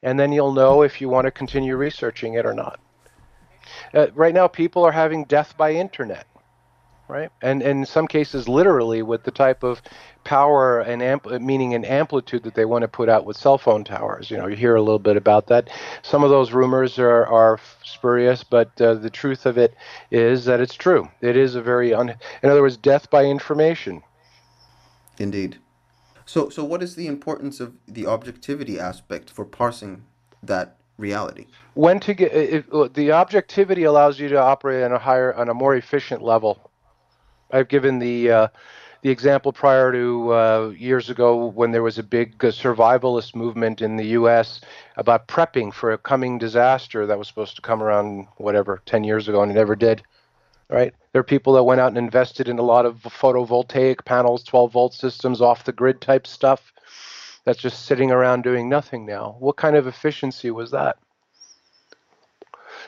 and 0.05 0.20
then 0.20 0.30
you'll 0.30 0.52
know 0.52 0.82
if 0.82 1.00
you 1.00 1.09
want 1.09 1.24
to 1.24 1.30
continue 1.32 1.76
researching 1.76 2.34
it 2.34 2.46
or 2.46 2.55
not. 2.55 2.78
Uh, 3.94 4.07
right 4.14 4.34
now, 4.34 4.46
people 4.46 4.84
are 4.84 4.92
having 4.92 5.24
death 5.24 5.57
by 5.57 5.72
internet, 5.72 6.26
right? 7.09 7.30
And, 7.40 7.62
and 7.62 7.80
in 7.80 7.86
some 7.86 8.07
cases, 8.07 8.46
literally 8.46 9.02
with 9.02 9.24
the 9.24 9.30
type 9.30 9.62
of 9.62 9.80
power 10.22 10.80
and 10.80 11.00
ampl- 11.00 11.40
meaning 11.40 11.74
and 11.74 11.86
amplitude 11.86 12.42
that 12.42 12.55
they 12.55 12.66
want 12.66 12.82
to 12.82 12.88
put 12.88 13.09
out 13.09 13.24
with 13.24 13.38
cell 13.38 13.57
phone 13.57 13.82
towers. 13.82 14.30
You 14.30 14.36
know, 14.36 14.46
you 14.46 14.57
hear 14.57 14.76
a 14.76 14.82
little 14.82 14.98
bit 14.98 15.16
about 15.16 15.46
that. 15.46 15.70
Some 16.02 16.22
of 16.22 16.28
those 16.28 16.52
rumors 16.52 16.98
are, 16.98 17.26
are 17.26 17.59
spurious, 17.82 18.44
but 18.44 18.78
uh, 18.82 18.94
the 18.94 19.11
truth 19.11 19.46
of 19.46 19.57
it 19.57 19.74
is 20.11 20.44
that 20.44 20.61
it's 20.61 20.74
true. 20.74 21.09
It 21.22 21.36
is 21.36 21.55
a 21.55 21.62
very, 21.62 21.94
un- 21.94 22.14
in 22.42 22.50
other 22.50 22.61
words, 22.61 22.76
death 22.76 23.09
by 23.09 23.24
information. 23.24 24.02
Indeed. 25.18 25.59
So, 26.27 26.49
so 26.49 26.64
what 26.64 26.83
is 26.83 26.95
the 26.95 27.07
importance 27.07 27.61
of 27.61 27.75
the 27.87 28.07
objectivity 28.07 28.79
aspect 28.79 29.31
for 29.31 29.45
parsing 29.45 30.05
that 30.43 30.77
reality? 30.97 31.47
When 31.75 32.01
to 32.01 32.14
get 32.14 32.33
it, 32.33 32.95
the 32.95 33.12
objectivity 33.12 33.85
allows 33.85 34.18
you 34.18 34.29
to 34.29 34.39
operate 34.39 34.85
on 34.85 34.93
a 34.93 34.99
higher, 34.99 35.35
on 35.35 35.49
a 35.49 35.55
more 35.55 35.75
efficient 35.75 36.22
level. 36.22 36.70
I've 37.51 37.68
given 37.68 37.99
the 37.99 38.31
uh, 38.31 38.49
the 39.03 39.11
example 39.11 39.53
prior 39.53 39.93
to 39.93 40.33
uh, 40.33 40.68
years 40.77 41.11
ago 41.11 41.47
when 41.47 41.72
there 41.72 41.83
was 41.83 41.99
a 41.99 42.03
big 42.03 42.43
uh, 42.43 42.49
survivalist 42.49 43.35
movement 43.35 43.83
in 43.83 43.97
the 43.97 44.07
U.S. 44.18 44.62
about 44.97 45.29
prepping 45.29 45.75
for 45.75 45.93
a 45.93 45.99
coming 45.99 46.39
disaster 46.39 47.07
that 47.07 47.18
was 47.18 47.29
supposed 47.29 47.55
to 47.57 47.62
come 47.62 47.83
around 47.83 48.27
whatever 48.39 48.81
ten 48.87 49.05
years 49.05 49.29
ago 49.29 49.43
and 49.43 49.53
it 49.53 49.55
never 49.55 49.77
did 49.77 50.03
right? 50.68 50.95
There 51.15 51.21
are 51.21 51.23
people 51.23 51.53
that 51.53 51.62
went 51.62 51.81
out 51.81 51.91
and 51.91 51.97
invested 51.97 52.49
in 52.49 52.59
a 52.59 52.62
lot 52.62 52.85
of 52.85 52.97
photovoltaic 53.03 54.05
panels, 54.05 54.43
12 54.43 54.73
volt 54.73 54.95
systems, 54.95 55.41
off 55.41 55.62
the 55.62 55.71
grid 55.71 56.01
type 56.01 56.27
stuff 56.27 56.73
that's 57.45 57.61
just 57.61 57.87
sitting 57.87 58.11
around 58.11 58.43
doing 58.43 58.69
nothing 58.69 59.07
now. 59.07 59.37
What 59.39 59.57
kind 59.57 59.77
of 59.77 59.87
efficiency 59.87 60.51
was 60.51 60.73
that? 60.73 60.97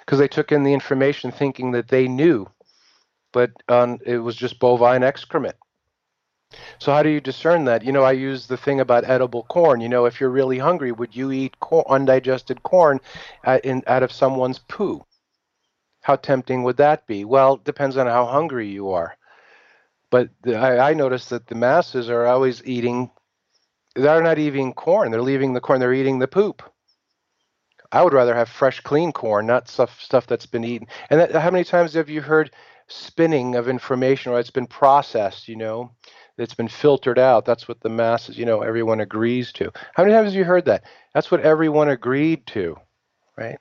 Because 0.01 0.18
they 0.18 0.27
took 0.27 0.51
in 0.51 0.64
the 0.64 0.74
information 0.74 1.31
thinking 1.31 1.70
that 1.70 1.87
they 1.87 2.09
knew, 2.09 2.51
but 3.31 3.53
um, 3.68 4.01
it 4.05 4.18
was 4.18 4.35
just 4.35 4.59
bovine 4.59 5.05
excrement. 5.05 5.55
So 6.81 6.93
how 6.93 7.05
do 7.05 7.11
you 7.11 7.20
discern 7.20 7.64
that? 7.66 7.85
You 7.85 7.93
know, 7.93 8.03
I 8.03 8.11
use 8.11 8.49
the 8.49 8.57
thing 8.57 8.81
about 8.81 9.09
edible 9.09 9.45
corn. 9.45 9.81
You 9.81 9.89
know, 9.89 10.05
if 10.05 10.20
you're 10.20 10.31
really 10.31 10.59
hungry, 10.59 10.91
would 10.91 11.14
you 11.14 11.31
eat 11.31 11.55
undigested 11.89 12.64
corn 12.64 12.99
at, 13.45 13.64
in, 13.64 13.85
out 13.87 14.03
of 14.03 14.11
someone's 14.11 14.59
poo? 14.59 15.05
How 16.07 16.14
tempting 16.14 16.62
would 16.62 16.76
that 16.76 17.04
be? 17.09 17.24
Well, 17.24 17.54
it 17.54 17.64
depends 17.64 17.96
on 17.96 18.07
how 18.07 18.26
hungry 18.26 18.68
you 18.68 18.90
are. 18.90 19.16
But 20.09 20.28
the, 20.42 20.54
I, 20.54 20.90
I 20.90 20.94
notice 20.94 21.30
that 21.30 21.48
the 21.48 21.57
masses 21.57 22.09
are 22.09 22.26
always 22.26 22.64
eating, 22.64 23.11
they're 23.96 24.22
not 24.22 24.38
eating 24.38 24.72
corn. 24.72 25.11
They're 25.11 25.20
leaving 25.20 25.52
the 25.52 25.61
corn, 25.61 25.80
they're 25.80 25.92
eating 25.92 26.20
the 26.20 26.28
poop. 26.28 26.62
I 27.90 28.04
would 28.04 28.12
rather 28.12 28.36
have 28.36 28.48
fresh, 28.48 28.78
clean 28.82 29.11
corn, 29.11 29.48
not 29.48 29.68
stuff, 29.68 30.00
stuff 30.00 30.28
that's 30.28 30.46
been 30.46 30.62
eaten. 30.62 30.86
And 31.11 31.18
that, 31.18 31.32
how 31.34 31.50
many 31.50 31.64
times 31.64 31.94
have 31.94 32.09
you 32.09 32.20
heard 32.20 32.52
spinning 32.86 33.57
of 33.57 33.68
information 33.68 34.30
or 34.30 34.38
it's 34.38 34.52
been 34.52 34.68
processed, 34.68 35.48
you 35.48 35.57
know? 35.57 35.90
It's 36.38 36.54
been 36.54 36.68
filtered 36.68 37.18
out. 37.18 37.44
That's 37.44 37.66
what 37.66 37.80
the 37.80 37.88
masses, 37.88 38.38
you 38.38 38.46
know, 38.46 38.62
everyone 38.62 39.00
agrees 39.00 39.50
to. 39.54 39.72
How 39.94 40.04
many 40.04 40.14
times 40.14 40.26
have 40.26 40.38
you 40.38 40.44
heard 40.44 40.66
that? 40.66 40.84
That's 41.14 41.32
what 41.32 41.40
everyone 41.40 41.88
agreed 41.88 42.46
to, 42.54 42.76
right? 43.36 43.59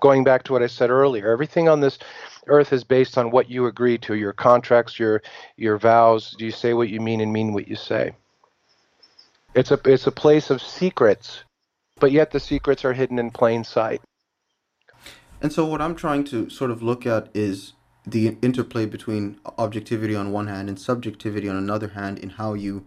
Going 0.00 0.24
back 0.24 0.42
to 0.44 0.52
what 0.52 0.62
I 0.62 0.66
said 0.66 0.90
earlier, 0.90 1.30
everything 1.30 1.68
on 1.68 1.80
this 1.80 1.98
earth 2.46 2.72
is 2.72 2.84
based 2.84 3.18
on 3.18 3.30
what 3.30 3.50
you 3.50 3.66
agree 3.66 3.98
to, 3.98 4.14
your 4.14 4.32
contracts, 4.32 4.98
your 4.98 5.22
your 5.56 5.78
vows. 5.78 6.34
Do 6.38 6.44
you 6.44 6.50
say 6.50 6.74
what 6.74 6.88
you 6.88 7.00
mean 7.00 7.20
and 7.20 7.32
mean 7.32 7.52
what 7.52 7.68
you 7.68 7.76
say? 7.76 8.12
It's 9.54 9.70
a 9.70 9.80
it's 9.84 10.06
a 10.06 10.12
place 10.12 10.50
of 10.50 10.60
secrets, 10.60 11.42
but 11.98 12.12
yet 12.12 12.30
the 12.30 12.40
secrets 12.40 12.84
are 12.84 12.92
hidden 12.92 13.18
in 13.18 13.30
plain 13.30 13.64
sight. 13.64 14.02
And 15.40 15.52
so 15.52 15.64
what 15.64 15.80
I'm 15.80 15.94
trying 15.94 16.24
to 16.24 16.50
sort 16.50 16.70
of 16.70 16.82
look 16.82 17.06
at 17.06 17.28
is 17.32 17.74
the 18.04 18.36
interplay 18.42 18.86
between 18.86 19.38
objectivity 19.58 20.16
on 20.16 20.32
one 20.32 20.46
hand 20.46 20.68
and 20.68 20.78
subjectivity 20.78 21.48
on 21.48 21.56
another 21.56 21.88
hand 21.88 22.18
in 22.18 22.30
how 22.30 22.54
you 22.54 22.86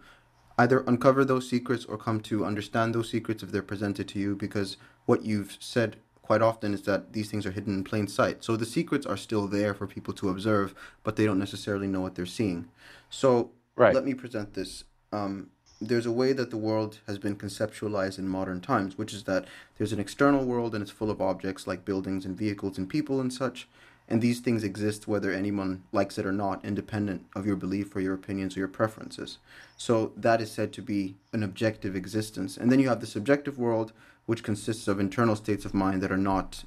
either 0.57 0.83
uncover 0.87 1.23
those 1.23 1.49
secrets 1.49 1.85
or 1.85 1.97
come 1.97 2.19
to 2.19 2.45
understand 2.45 2.93
those 2.93 3.09
secrets 3.09 3.41
if 3.41 3.51
they're 3.51 3.61
presented 3.61 4.07
to 4.07 4.19
you 4.19 4.35
because 4.35 4.77
what 5.05 5.23
you've 5.23 5.57
said 5.59 5.95
quite 6.21 6.41
often 6.41 6.73
is 6.73 6.83
that 6.83 7.13
these 7.13 7.29
things 7.29 7.45
are 7.45 7.51
hidden 7.51 7.73
in 7.73 7.83
plain 7.83 8.07
sight. 8.07 8.43
So 8.43 8.55
the 8.55 8.65
secrets 8.65 9.05
are 9.05 9.17
still 9.17 9.47
there 9.47 9.73
for 9.73 9.87
people 9.87 10.13
to 10.15 10.29
observe, 10.29 10.73
but 11.03 11.15
they 11.15 11.25
don't 11.25 11.39
necessarily 11.39 11.87
know 11.87 12.01
what 12.01 12.15
they're 12.15 12.25
seeing. 12.25 12.69
So 13.09 13.51
right. 13.75 13.93
let 13.93 14.05
me 14.05 14.13
present 14.13 14.53
this. 14.53 14.83
Um, 15.11 15.49
there's 15.81 16.05
a 16.05 16.11
way 16.11 16.31
that 16.31 16.51
the 16.51 16.57
world 16.57 16.99
has 17.07 17.17
been 17.17 17.35
conceptualized 17.35 18.19
in 18.19 18.27
modern 18.27 18.61
times, 18.61 18.97
which 18.97 19.13
is 19.13 19.23
that 19.23 19.45
there's 19.77 19.91
an 19.91 19.99
external 19.99 20.45
world 20.45 20.75
and 20.75 20.81
it's 20.83 20.91
full 20.91 21.09
of 21.09 21.21
objects 21.21 21.65
like 21.65 21.83
buildings 21.83 22.23
and 22.23 22.37
vehicles 22.37 22.77
and 22.77 22.87
people 22.87 23.19
and 23.19 23.33
such. 23.33 23.67
And 24.07 24.21
these 24.21 24.41
things 24.41 24.63
exist 24.63 25.07
whether 25.07 25.31
anyone 25.31 25.83
likes 25.91 26.17
it 26.17 26.25
or 26.25 26.33
not, 26.33 26.63
independent 26.65 27.25
of 27.35 27.45
your 27.45 27.55
belief 27.55 27.95
or 27.95 28.01
your 28.01 28.13
opinions 28.13 28.55
or 28.55 28.59
your 28.59 28.67
preferences. 28.67 29.37
So 29.77 30.11
that 30.17 30.41
is 30.41 30.51
said 30.51 30.73
to 30.73 30.81
be 30.81 31.15
an 31.33 31.43
objective 31.43 31.95
existence. 31.95 32.57
And 32.57 32.71
then 32.71 32.79
you 32.79 32.89
have 32.89 32.99
the 32.99 33.07
subjective 33.07 33.57
world, 33.57 33.93
which 34.25 34.43
consists 34.43 34.87
of 34.87 34.99
internal 34.99 35.35
states 35.35 35.65
of 35.65 35.73
mind 35.73 36.01
that 36.01 36.11
are 36.11 36.17
not 36.17 36.63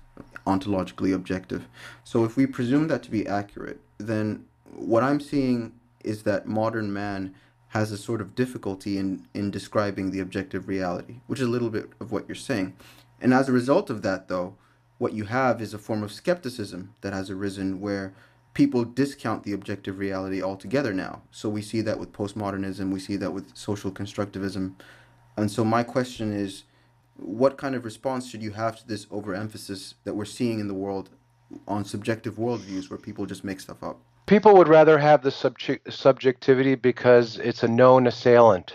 ontologically 0.47 1.15
objective. 1.15 1.67
So 2.03 2.25
if 2.25 2.37
we 2.37 2.47
presume 2.47 2.89
that 2.89 3.03
to 3.05 3.11
be 3.11 3.27
accurate, 3.27 3.81
then 3.99 4.45
what 4.75 5.03
I'm 5.03 5.21
seeing 5.21 5.73
is 6.03 6.23
that 6.25 6.47
modern 6.47 6.93
man 6.93 7.35
has 7.69 7.91
a 7.91 7.99
sort 7.99 8.21
of 8.21 8.35
difficulty 8.35 8.99
in, 8.99 9.27
in 9.35 9.51
describing 9.51 10.11
the 10.11 10.21
objective 10.21 10.69
reality, 10.69 11.17
which 11.27 11.41
is 11.41 11.47
a 11.47 11.51
little 11.51 11.71
bit 11.71 11.91
of 12.01 12.13
what 12.13 12.29
you're 12.29 12.35
saying. 12.35 12.77
And 13.21 13.35
as 13.35 13.49
a 13.49 13.53
result 13.53 13.91
of 13.91 14.03
that, 14.03 14.29
though, 14.29 14.57
what 14.99 15.13
you 15.13 15.25
have 15.25 15.61
is 15.61 15.75
a 15.75 15.79
form 15.79 16.03
of 16.03 16.13
skepticism 16.13 16.95
that 17.01 17.13
has 17.13 17.31
arisen 17.31 17.81
where 17.81 18.15
people 18.53 18.85
discount 18.85 19.43
the 19.43 19.53
objective 19.53 19.99
reality 19.99 20.41
altogether 20.41 20.93
now. 20.93 21.23
So 21.33 21.49
we 21.49 21.63
see 21.63 21.81
that 21.81 21.99
with 21.99 22.13
postmodernism, 22.13 22.93
we 22.93 23.01
see 23.01 23.17
that 23.17 23.33
with 23.33 23.57
social 23.57 23.91
constructivism. 23.91 24.75
And 25.37 25.51
so 25.51 25.65
my 25.65 25.83
question 25.83 26.33
is 26.33 26.63
what 27.17 27.57
kind 27.57 27.75
of 27.75 27.85
response 27.85 28.29
should 28.29 28.43
you 28.43 28.53
have 28.53 28.77
to 28.79 28.87
this 28.87 29.07
overemphasis 29.11 29.95
that 30.05 30.15
we're 30.15 30.25
seeing 30.25 30.61
in 30.61 30.69
the 30.69 30.75
world 30.75 31.11
on 31.69 31.85
subjective 31.85 32.37
worldviews 32.37 32.91
where 32.91 32.99
people 32.99 33.27
just 33.27 33.45
make 33.45 33.61
stuff 33.61 33.83
up? 33.83 34.01
People 34.27 34.55
would 34.57 34.69
rather 34.69 34.99
have 34.99 35.23
the 35.23 35.31
subject- 35.31 35.93
subjectivity 35.93 36.75
because 36.75 37.39
it's 37.39 37.63
a 37.63 37.69
known 37.69 38.07
assailant. 38.07 38.73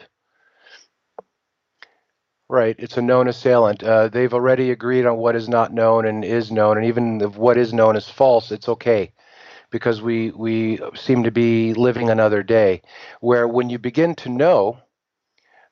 Right, 2.47 2.75
it's 2.79 2.97
a 2.97 3.01
known 3.01 3.27
assailant. 3.27 3.83
Uh, 3.83 4.07
they've 4.07 4.33
already 4.33 4.71
agreed 4.71 5.05
on 5.05 5.17
what 5.17 5.35
is 5.35 5.47
not 5.47 5.71
known 5.71 6.05
and 6.05 6.25
is 6.25 6.51
known, 6.51 6.77
and 6.77 6.85
even 6.87 7.21
if 7.21 7.35
what 7.35 7.57
is 7.57 7.73
known 7.73 7.95
is 7.95 8.09
false, 8.09 8.51
it's 8.51 8.67
okay 8.67 9.11
because 9.71 10.01
we 10.01 10.31
we 10.31 10.79
seem 10.95 11.23
to 11.23 11.31
be 11.31 11.73
living 11.75 12.09
another 12.09 12.41
day. 12.41 12.81
Where 13.21 13.47
when 13.47 13.69
you 13.69 13.77
begin 13.77 14.15
to 14.15 14.29
know, 14.29 14.79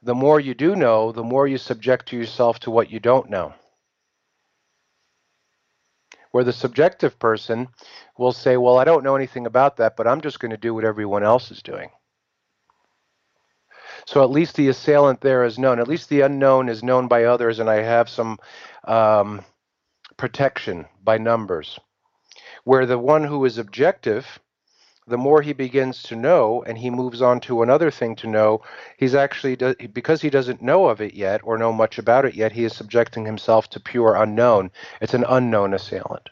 the 0.02 0.16
more 0.16 0.40
you 0.40 0.54
do 0.54 0.76
know, 0.76 1.12
the 1.12 1.24
more 1.24 1.48
you 1.48 1.58
subject 1.58 2.08
to 2.10 2.18
yourself 2.18 2.60
to 2.60 2.72
what 2.72 2.92
you 2.92 3.00
don't 3.00 3.30
know. 3.30 3.54
Where 6.32 6.44
the 6.44 6.54
subjective 6.54 7.18
person 7.18 7.70
will 8.18 8.32
say, 8.32 8.58
Well, 8.58 8.78
I 8.78 8.84
don't 8.84 9.04
know 9.04 9.16
anything 9.16 9.48
about 9.48 9.78
that, 9.78 9.96
but 9.96 10.08
I'm 10.08 10.22
just 10.22 10.40
going 10.40 10.52
to 10.52 10.58
do 10.58 10.74
what 10.74 10.84
everyone 10.84 11.24
else 11.24 11.52
is 11.52 11.62
doing. 11.62 11.90
So 14.06 14.24
at 14.24 14.30
least 14.30 14.56
the 14.56 14.70
assailant 14.70 15.22
there 15.22 15.44
is 15.44 15.58
known. 15.58 15.80
At 15.80 15.88
least 15.88 16.10
the 16.10 16.22
unknown 16.22 16.70
is 16.70 16.84
known 16.84 17.08
by 17.08 17.26
others, 17.26 17.60
and 17.60 17.70
I 17.70 17.82
have 17.82 18.10
some 18.10 18.38
um, 18.84 19.44
protection 20.16 20.86
by 21.04 21.18
numbers. 21.18 21.80
Where 22.64 22.86
the 22.86 23.00
one 23.00 23.24
who 23.24 23.44
is 23.46 23.58
objective, 23.58 24.40
the 25.08 25.18
more 25.18 25.42
he 25.42 25.54
begins 25.54 26.04
to 26.04 26.16
know 26.16 26.64
and 26.64 26.78
he 26.78 26.90
moves 26.90 27.22
on 27.22 27.40
to 27.42 27.62
another 27.64 27.90
thing 27.90 28.16
to 28.18 28.28
know, 28.28 28.62
he's 28.98 29.16
actually, 29.16 29.56
because 29.94 30.22
he 30.22 30.30
doesn't 30.30 30.62
know 30.62 30.88
of 30.88 31.02
it 31.02 31.14
yet 31.14 31.42
or 31.44 31.58
know 31.58 31.72
much 31.72 31.98
about 31.98 32.26
it 32.26 32.36
yet, 32.36 32.52
he 32.52 32.66
is 32.66 32.76
subjecting 32.76 33.26
himself 33.26 33.70
to 33.70 33.80
pure 33.80 34.16
unknown. 34.16 34.70
It's 35.02 35.14
an 35.14 35.26
unknown 35.28 35.74
assailant 35.74 36.30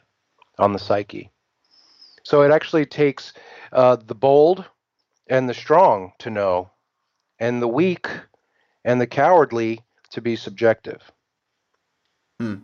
on 0.59 0.73
the 0.73 0.79
psyche. 0.79 1.31
So 2.23 2.41
it 2.41 2.51
actually 2.51 2.85
takes 2.85 3.33
uh, 3.71 3.95
the 3.95 4.15
bold 4.15 4.65
and 5.27 5.47
the 5.47 5.53
strong 5.53 6.11
to 6.19 6.29
know 6.29 6.71
and 7.39 7.61
the 7.61 7.67
weak 7.67 8.07
and 8.83 8.99
the 8.99 9.07
cowardly 9.07 9.81
to 10.11 10.21
be 10.21 10.35
subjective. 10.35 11.01
Hmm. 12.39 12.55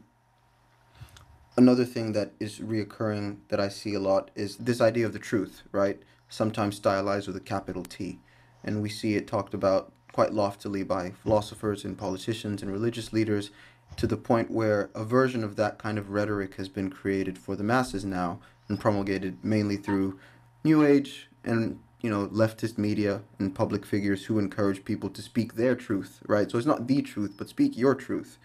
Another 1.57 1.83
thing 1.83 2.13
that 2.13 2.31
is 2.39 2.59
reoccurring 2.59 3.37
that 3.49 3.59
I 3.59 3.67
see 3.67 3.93
a 3.93 3.99
lot 3.99 4.31
is 4.35 4.55
this 4.57 4.79
idea 4.79 5.05
of 5.05 5.13
the 5.13 5.19
truth, 5.19 5.63
right? 5.71 6.01
Sometimes 6.29 6.77
stylized 6.77 7.27
with 7.27 7.35
a 7.35 7.41
capital 7.41 7.83
T. 7.83 8.19
And 8.63 8.81
we 8.81 8.89
see 8.89 9.15
it 9.15 9.27
talked 9.27 9.53
about 9.53 9.91
quite 10.13 10.33
loftily 10.33 10.83
by 10.83 11.11
philosophers 11.23 11.83
and 11.83 11.97
politicians 11.97 12.61
and 12.61 12.71
religious 12.71 13.11
leaders 13.11 13.51
to 13.97 14.07
the 14.07 14.17
point 14.17 14.49
where 14.49 14.89
a 14.95 15.03
version 15.03 15.43
of 15.43 15.57
that 15.57 15.77
kind 15.77 15.97
of 15.97 16.11
rhetoric 16.11 16.55
has 16.55 16.69
been 16.69 16.89
created 16.89 17.37
for 17.37 17.55
the 17.55 17.63
masses 17.63 18.05
now 18.05 18.39
and 18.69 18.79
promulgated 18.79 19.43
mainly 19.43 19.75
through 19.75 20.17
New 20.63 20.85
Age 20.85 21.27
and 21.43 21.79
you 22.01 22.09
know, 22.09 22.27
leftist 22.27 22.77
media 22.77 23.21
and 23.37 23.53
public 23.53 23.85
figures 23.85 24.25
who 24.25 24.39
encourage 24.39 24.83
people 24.83 25.09
to 25.09 25.21
speak 25.21 25.53
their 25.53 25.75
truth, 25.75 26.19
right? 26.27 26.49
So 26.49 26.57
it's 26.57 26.65
not 26.65 26.87
the 26.87 27.01
truth, 27.01 27.35
but 27.37 27.49
speak 27.49 27.77
your 27.77 27.93
truth. 27.93 28.37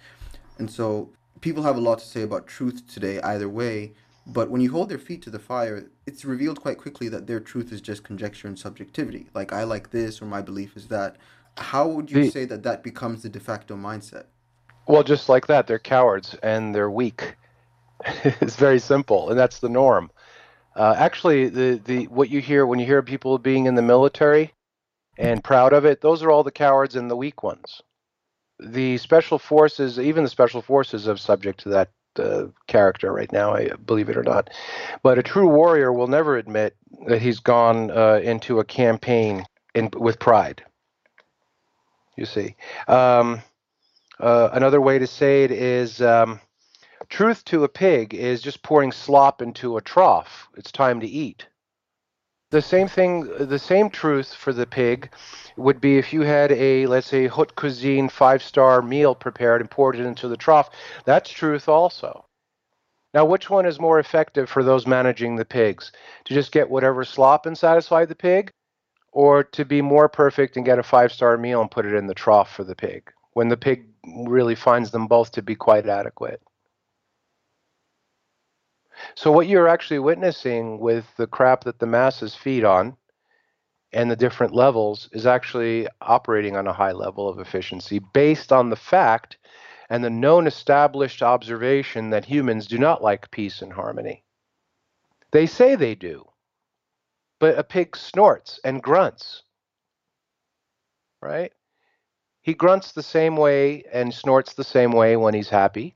And 0.59 0.71
so 0.71 1.11
people 1.41 1.63
have 1.63 1.77
a 1.77 1.81
lot 1.81 1.99
to 1.99 2.05
say 2.05 2.23
about 2.23 2.47
truth 2.47 2.87
today, 2.93 3.21
either 3.21 3.49
way. 3.49 3.93
But 4.27 4.51
when 4.51 4.61
you 4.61 4.73
hold 4.73 4.89
their 4.89 4.99
feet 4.99 5.23
to 5.23 5.31
the 5.31 5.39
fire, 5.39 5.87
it's 6.07 6.25
revealed 6.25 6.61
quite 6.61 6.79
quickly 6.79 7.09
that 7.11 7.27
their 7.27 7.39
truth 7.39 7.73
is 7.73 7.81
just 7.81 8.03
conjecture 8.03 8.49
and 8.49 8.59
subjectivity. 8.59 9.29
Like, 9.35 9.53
I 9.53 9.63
like 9.65 9.91
this 9.91 10.21
or 10.21 10.25
my 10.27 10.43
belief 10.43 10.77
is 10.77 10.89
that. 10.89 11.17
How 11.59 11.87
would 11.87 12.11
you 12.11 12.25
the, 12.25 12.31
say 12.31 12.45
that 12.45 12.65
that 12.65 12.83
becomes 12.83 13.23
the 13.23 13.29
de 13.29 13.41
facto 13.41 13.77
mindset? 13.77 14.25
Well, 14.89 15.03
just 15.03 15.29
like 15.29 15.47
that, 15.47 15.67
they're 15.67 15.79
cowards 15.79 16.35
and 16.43 16.75
they're 16.75 16.91
weak. 16.91 17.37
it's 18.25 18.57
very 18.57 18.79
simple, 18.79 19.31
and 19.31 19.39
that's 19.39 19.61
the 19.61 19.69
norm. 19.69 20.11
Uh, 20.75 20.95
actually, 20.99 21.49
the, 21.49 21.81
the 21.85 22.05
what 22.09 22.29
you 22.29 22.41
hear 22.41 22.67
when 22.67 22.79
you 22.79 22.85
hear 22.85 23.03
people 23.03 23.39
being 23.39 23.65
in 23.65 23.75
the 23.75 23.83
military 23.83 24.53
and 25.17 25.43
proud 25.43 25.73
of 25.73 25.87
it, 25.87 26.03
those 26.03 26.23
are 26.23 26.31
all 26.31 26.45
the 26.45 26.51
cowards 26.51 26.95
and 26.95 27.11
the 27.11 27.17
weak 27.17 27.43
ones. 27.43 27.81
The 28.59 28.99
special 28.99 29.39
forces, 29.39 29.99
even 29.99 30.25
the 30.25 30.31
special 30.31 30.63
forces, 30.63 31.09
are 31.09 31.17
subject 31.17 31.61
to 31.61 31.69
that 31.71 31.91
uh, 32.19 32.47
character 32.67 33.13
right 33.13 33.31
now, 33.31 33.55
I 33.55 33.71
believe 33.85 34.09
it 34.09 34.17
or 34.17 34.23
not. 34.23 34.51
But 35.03 35.19
a 35.19 35.23
true 35.23 35.49
warrior 35.49 35.93
will 35.93 36.09
never 36.09 36.37
admit 36.37 36.75
that 37.09 37.21
he's 37.21 37.41
gone 37.41 37.91
uh, 37.91 38.21
into 38.23 38.59
a 38.59 38.65
campaign 38.65 39.45
in, 39.75 39.91
with 39.95 40.19
pride. 40.19 40.65
You 42.17 42.25
see. 42.25 42.57
Um, 42.89 43.43
uh, 44.19 44.49
another 44.53 44.81
way 44.81 44.99
to 44.99 45.07
say 45.07 45.45
it 45.45 45.51
is 45.51 46.01
um, 46.01 46.41
Truth 47.09 47.45
to 47.47 47.63
a 47.65 47.69
pig 47.69 48.15
is 48.15 48.43
just 48.43 48.63
pouring 48.63 48.91
slop 48.91 49.41
into 49.41 49.77
a 49.77 49.83
trough. 49.83 50.49
It's 50.57 50.73
time 50.73 51.01
to 51.01 51.07
eat. 51.07 51.47
The 52.51 52.63
same 52.63 52.87
thing, 52.87 53.29
the 53.39 53.59
same 53.59 53.91
truth 53.91 54.33
for 54.33 54.53
the 54.53 54.67
pig 54.67 55.13
would 55.57 55.81
be 55.81 55.99
if 55.99 56.13
you 56.13 56.23
had 56.23 56.53
a, 56.53 56.87
let's 56.87 57.09
say, 57.09 57.27
haute 57.27 57.57
cuisine 57.57 58.09
five 58.09 58.43
star 58.43 58.83
meal 58.83 59.17
prepared 59.17 59.61
and 59.61 59.71
poured 59.71 59.97
it 59.97 60.07
into 60.07 60.29
the 60.29 60.37
trough. 60.37 60.71
That's 61.05 61.29
truth 61.29 61.69
also. 61.69 62.25
Now, 63.13 63.25
which 63.25 63.51
one 63.51 63.67
is 63.67 63.81
more 63.81 63.99
effective 63.99 64.49
for 64.49 64.63
those 64.63 64.87
managing 64.87 65.37
the 65.37 65.45
pigs? 65.45 65.91
To 66.27 66.35
just 66.35 66.53
get 66.53 66.71
whatever 66.71 67.05
slop 67.05 67.47
and 67.47 67.59
satisfy 67.59 68.05
the 68.05 68.15
pig? 68.15 68.53
Or 69.11 69.43
to 69.43 69.65
be 69.65 69.83
more 69.83 70.09
perfect 70.09 70.57
and 70.57 70.67
get 70.67 70.79
a 70.79 70.83
five 70.85 71.11
star 71.13 71.37
meal 71.37 71.63
and 71.63 71.71
put 71.71 71.87
it 71.87 71.95
in 71.95 72.07
the 72.07 72.15
trough 72.15 72.55
for 72.55 72.63
the 72.63 72.77
pig 72.77 73.11
when 73.33 73.49
the 73.49 73.57
pig 73.57 73.87
really 74.27 74.55
finds 74.55 74.91
them 74.93 75.09
both 75.09 75.33
to 75.33 75.43
be 75.43 75.57
quite 75.57 75.89
adequate? 75.89 76.41
So 79.15 79.31
what 79.31 79.47
you're 79.47 79.69
actually 79.69 79.99
witnessing 79.99 80.79
with 80.79 81.07
the 81.17 81.27
crap 81.27 81.65
that 81.65 81.79
the 81.79 81.87
masses 81.87 82.35
feed 82.35 82.65
on 82.65 82.97
and 83.93 84.11
the 84.11 84.17
different 84.17 84.55
levels 84.55 85.09
is 85.13 85.27
actually 85.27 85.89
operating 86.01 86.57
on 86.57 86.67
a 86.67 86.73
high 86.73 86.93
level 86.93 87.29
of 87.29 87.39
efficiency 87.39 87.99
based 87.99 88.53
on 88.53 88.71
the 88.71 88.77
fact 88.77 89.39
and 89.89 90.03
the 90.03 90.11
known 90.11 90.47
established 90.47 91.23
observation 91.23 92.11
that 92.11 92.25
humans 92.25 92.67
do 92.67 92.79
not 92.79 93.03
like 93.03 93.31
peace 93.31 93.63
and 93.63 93.73
harmony. 93.73 94.25
They 95.33 95.47
say 95.47 95.77
they 95.77 95.95
do, 95.95 96.25
but 97.39 97.59
a 97.59 97.65
pig 97.65 97.97
snorts 97.97 98.59
and 98.65 98.83
grunts, 98.83 99.43
right? 101.23 101.53
He 102.43 102.55
grunts 102.55 102.93
the 102.93 103.03
same 103.03 103.37
way 103.37 103.85
and 103.93 104.13
snorts 104.13 104.55
the 104.55 104.65
same 104.65 104.93
way 104.93 105.17
when 105.17 105.35
he's 105.35 105.49
happy 105.49 105.96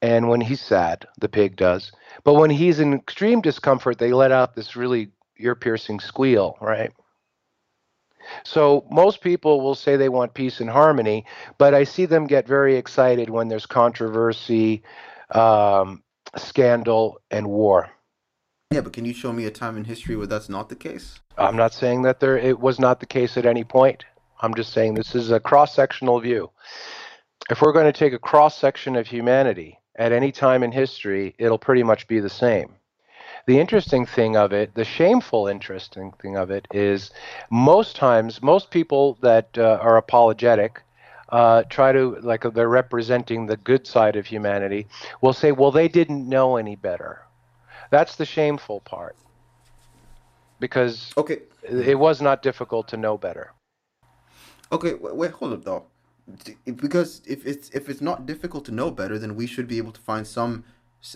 and 0.00 0.28
when 0.28 0.40
he's 0.40 0.60
sad, 0.60 1.06
the 1.20 1.28
pig 1.28 1.56
does. 1.56 1.92
But 2.24 2.34
when 2.34 2.50
he's 2.50 2.80
in 2.80 2.94
extreme 2.94 3.40
discomfort, 3.40 3.98
they 3.98 4.12
let 4.12 4.32
out 4.32 4.54
this 4.54 4.76
really 4.76 5.10
ear 5.38 5.54
piercing 5.54 6.00
squeal, 6.00 6.56
right? 6.60 6.92
So 8.44 8.86
most 8.90 9.20
people 9.20 9.60
will 9.60 9.74
say 9.74 9.96
they 9.96 10.08
want 10.08 10.34
peace 10.34 10.60
and 10.60 10.68
harmony, 10.68 11.24
but 11.56 11.74
I 11.74 11.84
see 11.84 12.04
them 12.06 12.26
get 12.26 12.46
very 12.46 12.76
excited 12.76 13.30
when 13.30 13.48
there's 13.48 13.66
controversy, 13.66 14.82
um, 15.30 16.02
scandal, 16.36 17.20
and 17.30 17.48
war. 17.48 17.90
Yeah, 18.70 18.82
but 18.82 18.92
can 18.92 19.06
you 19.06 19.14
show 19.14 19.32
me 19.32 19.46
a 19.46 19.50
time 19.50 19.78
in 19.78 19.84
history 19.84 20.14
where 20.14 20.26
that's 20.26 20.50
not 20.50 20.68
the 20.68 20.76
case? 20.76 21.18
I'm 21.38 21.56
not 21.56 21.72
saying 21.72 22.02
that 22.02 22.20
there 22.20 22.36
it 22.36 22.60
was 22.60 22.78
not 22.78 23.00
the 23.00 23.06
case 23.06 23.36
at 23.38 23.46
any 23.46 23.64
point. 23.64 24.04
I'm 24.40 24.54
just 24.54 24.72
saying 24.72 24.94
this 24.94 25.14
is 25.14 25.30
a 25.30 25.40
cross-sectional 25.40 26.20
view. 26.20 26.50
If 27.50 27.62
we're 27.62 27.72
going 27.72 27.90
to 27.90 27.98
take 27.98 28.12
a 28.12 28.18
cross 28.18 28.58
section 28.58 28.94
of 28.94 29.06
humanity 29.06 29.78
at 29.98 30.12
any 30.12 30.30
time 30.30 30.62
in 30.62 30.72
history, 30.72 31.34
it'll 31.38 31.58
pretty 31.58 31.82
much 31.82 32.06
be 32.06 32.20
the 32.20 32.30
same. 32.30 32.72
The 33.46 33.58
interesting 33.58 34.06
thing 34.06 34.36
of 34.36 34.52
it, 34.52 34.74
the 34.74 34.84
shameful 34.84 35.48
interesting 35.48 36.12
thing 36.22 36.36
of 36.36 36.50
it, 36.50 36.68
is 36.72 37.10
most 37.50 37.96
times, 37.96 38.42
most 38.42 38.70
people 38.70 39.18
that 39.20 39.58
uh, 39.58 39.78
are 39.80 39.96
apologetic 39.96 40.82
uh, 41.30 41.64
try 41.64 41.92
to, 41.92 42.16
like 42.20 42.42
they're 42.54 42.68
representing 42.68 43.46
the 43.46 43.56
good 43.56 43.86
side 43.86 44.16
of 44.16 44.26
humanity, 44.26 44.86
will 45.20 45.32
say, 45.32 45.52
well, 45.52 45.72
they 45.72 45.88
didn't 45.88 46.28
know 46.28 46.56
any 46.56 46.76
better. 46.76 47.22
That's 47.90 48.16
the 48.16 48.24
shameful 48.24 48.80
part. 48.80 49.16
Because 50.60 51.12
okay. 51.16 51.40
it 51.62 51.98
was 51.98 52.20
not 52.20 52.42
difficult 52.42 52.88
to 52.88 52.96
know 52.96 53.16
better. 53.16 53.52
Okay, 54.70 54.94
wait, 54.94 55.16
wait 55.16 55.30
hold 55.30 55.52
up 55.54 55.64
though 55.64 55.84
because 56.64 57.22
if 57.26 57.46
it's 57.46 57.70
if 57.70 57.88
it's 57.88 58.00
not 58.00 58.26
difficult 58.26 58.64
to 58.66 58.72
know 58.72 58.90
better, 58.90 59.18
then 59.18 59.34
we 59.34 59.46
should 59.46 59.66
be 59.66 59.78
able 59.78 59.92
to 59.92 60.00
find 60.00 60.26
some 60.26 60.64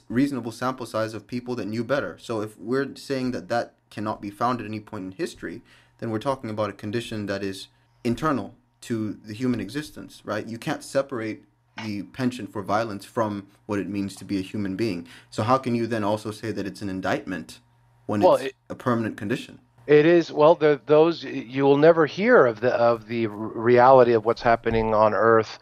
reasonable 0.08 0.52
sample 0.52 0.86
size 0.86 1.12
of 1.12 1.26
people 1.26 1.54
that 1.56 1.66
knew 1.66 1.84
better. 1.84 2.16
So 2.18 2.40
if 2.40 2.58
we're 2.58 2.94
saying 2.96 3.32
that 3.32 3.48
that 3.48 3.74
cannot 3.90 4.20
be 4.20 4.30
found 4.30 4.60
at 4.60 4.66
any 4.66 4.80
point 4.80 5.04
in 5.04 5.12
history, 5.12 5.62
then 5.98 6.10
we're 6.10 6.18
talking 6.18 6.50
about 6.50 6.70
a 6.70 6.72
condition 6.72 7.26
that 7.26 7.42
is 7.42 7.68
internal 8.04 8.54
to 8.82 9.14
the 9.24 9.34
human 9.34 9.60
existence, 9.60 10.22
right? 10.24 10.46
You 10.46 10.58
can't 10.58 10.82
separate 10.82 11.44
the 11.84 12.02
penchant 12.02 12.52
for 12.52 12.62
violence 12.62 13.04
from 13.04 13.46
what 13.66 13.78
it 13.78 13.88
means 13.88 14.14
to 14.16 14.24
be 14.24 14.38
a 14.38 14.42
human 14.42 14.76
being. 14.76 15.06
So 15.30 15.42
how 15.42 15.58
can 15.58 15.74
you 15.74 15.86
then 15.86 16.04
also 16.04 16.30
say 16.30 16.52
that 16.52 16.66
it's 16.66 16.82
an 16.82 16.88
indictment 16.88 17.60
when 18.06 18.20
well, 18.20 18.34
it's 18.34 18.44
it, 18.44 18.54
a 18.68 18.74
permanent 18.74 19.16
condition? 19.16 19.60
It 19.87 20.07
is 20.07 20.30
well. 20.33 20.55
The, 20.55 20.80
those 20.87 21.24
you 21.24 21.64
will 21.64 21.76
never 21.76 22.07
hear 22.07 22.47
of 22.47 22.61
the 22.61 22.72
of 22.72 23.09
the 23.09 23.26
reality 23.26 24.12
of 24.12 24.24
what's 24.24 24.43
happening 24.43 24.95
on 24.95 25.12
Earth 25.12 25.59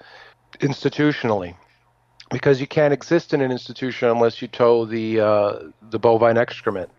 institutionally, 0.59 1.57
because 2.31 2.61
you 2.61 2.67
can't 2.67 2.93
exist 2.93 3.33
in 3.33 3.41
an 3.41 3.51
institution 3.51 4.09
unless 4.09 4.43
you 4.43 4.49
toe 4.49 4.85
the 4.85 5.21
uh, 5.21 5.59
the 5.91 5.99
bovine 5.99 6.37
excrement, 6.37 6.91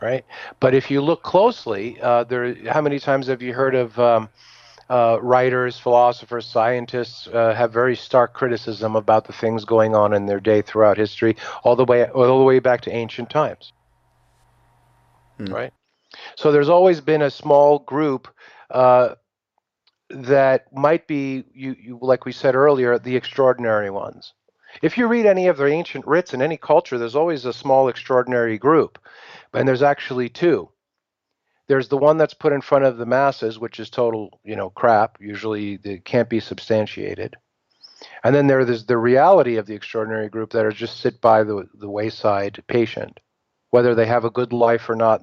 right? 0.00 0.24
But 0.58 0.74
if 0.74 0.90
you 0.90 1.00
look 1.00 1.22
closely, 1.22 2.00
uh, 2.00 2.24
there. 2.24 2.54
How 2.68 2.80
many 2.80 2.98
times 2.98 3.28
have 3.28 3.40
you 3.40 3.54
heard 3.54 3.76
of 3.76 3.96
um, 3.98 4.28
uh, 4.88 5.18
writers, 5.22 5.78
philosophers, 5.78 6.44
scientists 6.44 7.28
uh, 7.28 7.54
have 7.54 7.72
very 7.72 7.94
stark 7.94 8.34
criticism 8.34 8.96
about 8.96 9.26
the 9.26 9.32
things 9.32 9.64
going 9.64 9.94
on 9.94 10.12
in 10.12 10.26
their 10.26 10.40
day 10.40 10.60
throughout 10.60 10.96
history, 10.96 11.36
all 11.62 11.76
the 11.76 11.84
way 11.84 12.04
all 12.10 12.38
the 12.38 12.44
way 12.44 12.58
back 12.58 12.80
to 12.80 12.90
ancient 12.90 13.30
times. 13.30 13.72
Hmm. 15.38 15.54
Right. 15.54 15.72
So 16.36 16.52
there's 16.52 16.68
always 16.68 17.00
been 17.00 17.22
a 17.22 17.30
small 17.30 17.80
group 17.80 18.28
uh, 18.70 19.14
that 20.10 20.72
might 20.72 21.06
be 21.06 21.44
you, 21.52 21.76
you 21.80 21.98
like 22.00 22.24
we 22.24 22.32
said 22.32 22.54
earlier 22.54 22.98
the 22.98 23.16
extraordinary 23.16 23.90
ones. 23.90 24.32
If 24.82 24.96
you 24.96 25.08
read 25.08 25.26
any 25.26 25.48
of 25.48 25.56
the 25.56 25.66
ancient 25.66 26.06
writs 26.06 26.32
in 26.32 26.42
any 26.42 26.56
culture, 26.56 26.98
there's 26.98 27.16
always 27.16 27.44
a 27.44 27.52
small 27.52 27.88
extraordinary 27.88 28.56
group, 28.56 28.98
and 29.52 29.66
there's 29.66 29.82
actually 29.82 30.28
two 30.28 30.70
there's 31.70 31.86
the 31.86 31.96
one 31.96 32.16
that's 32.16 32.34
put 32.34 32.52
in 32.52 32.60
front 32.60 32.84
of 32.84 32.96
the 32.96 33.06
masses, 33.06 33.56
which 33.56 33.78
is 33.78 33.90
total, 33.90 34.40
you 34.42 34.56
know, 34.56 34.70
crap. 34.70 35.18
Usually, 35.20 35.78
it 35.84 36.04
can't 36.04 36.28
be 36.28 36.40
substantiated. 36.40 37.36
And 38.24 38.34
then 38.34 38.48
there 38.48 38.58
is 38.58 38.86
the 38.86 38.98
reality 38.98 39.54
of 39.54 39.66
the 39.66 39.76
extraordinary 39.76 40.28
group 40.28 40.50
that 40.50 40.66
are 40.66 40.72
just 40.72 40.98
sit 40.98 41.20
by 41.20 41.44
the 41.44 41.68
the 41.74 41.88
wayside 41.88 42.60
patient, 42.66 43.20
whether 43.70 43.94
they 43.94 44.06
have 44.06 44.24
a 44.24 44.30
good 44.30 44.52
life 44.52 44.88
or 44.88 44.96
not, 44.96 45.22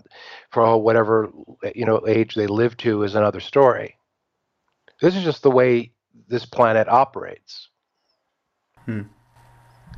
for 0.52 0.82
whatever 0.82 1.30
you 1.76 1.86
know 1.86 2.02
age 2.08 2.36
they 2.36 2.48
live 2.48 2.76
to 2.78 3.04
is 3.04 3.16
another 3.16 3.40
story. 3.40 3.98
This 5.02 5.16
is 5.16 5.24
just 5.24 5.44
the 5.44 5.52
way 5.52 5.92
this 6.28 6.46
planet 6.46 6.88
operates. 6.88 7.70
Hmm. 8.86 9.04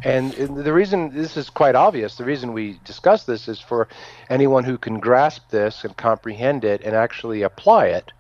And 0.04 0.32
the 0.32 0.72
reason 0.72 1.14
this 1.14 1.36
is 1.36 1.50
quite 1.50 1.76
obvious, 1.76 2.16
the 2.16 2.24
reason 2.24 2.54
we 2.54 2.80
discuss 2.86 3.26
this 3.26 3.48
is 3.50 3.60
for 3.60 3.90
anyone 4.30 4.64
who 4.64 4.78
can 4.78 5.00
grasp 5.00 5.50
this 5.50 5.84
and 5.84 5.96
comprehend 5.98 6.64
it 6.64 6.82
and 6.84 6.96
actually 6.96 7.42
apply 7.42 7.88
it. 7.88 8.14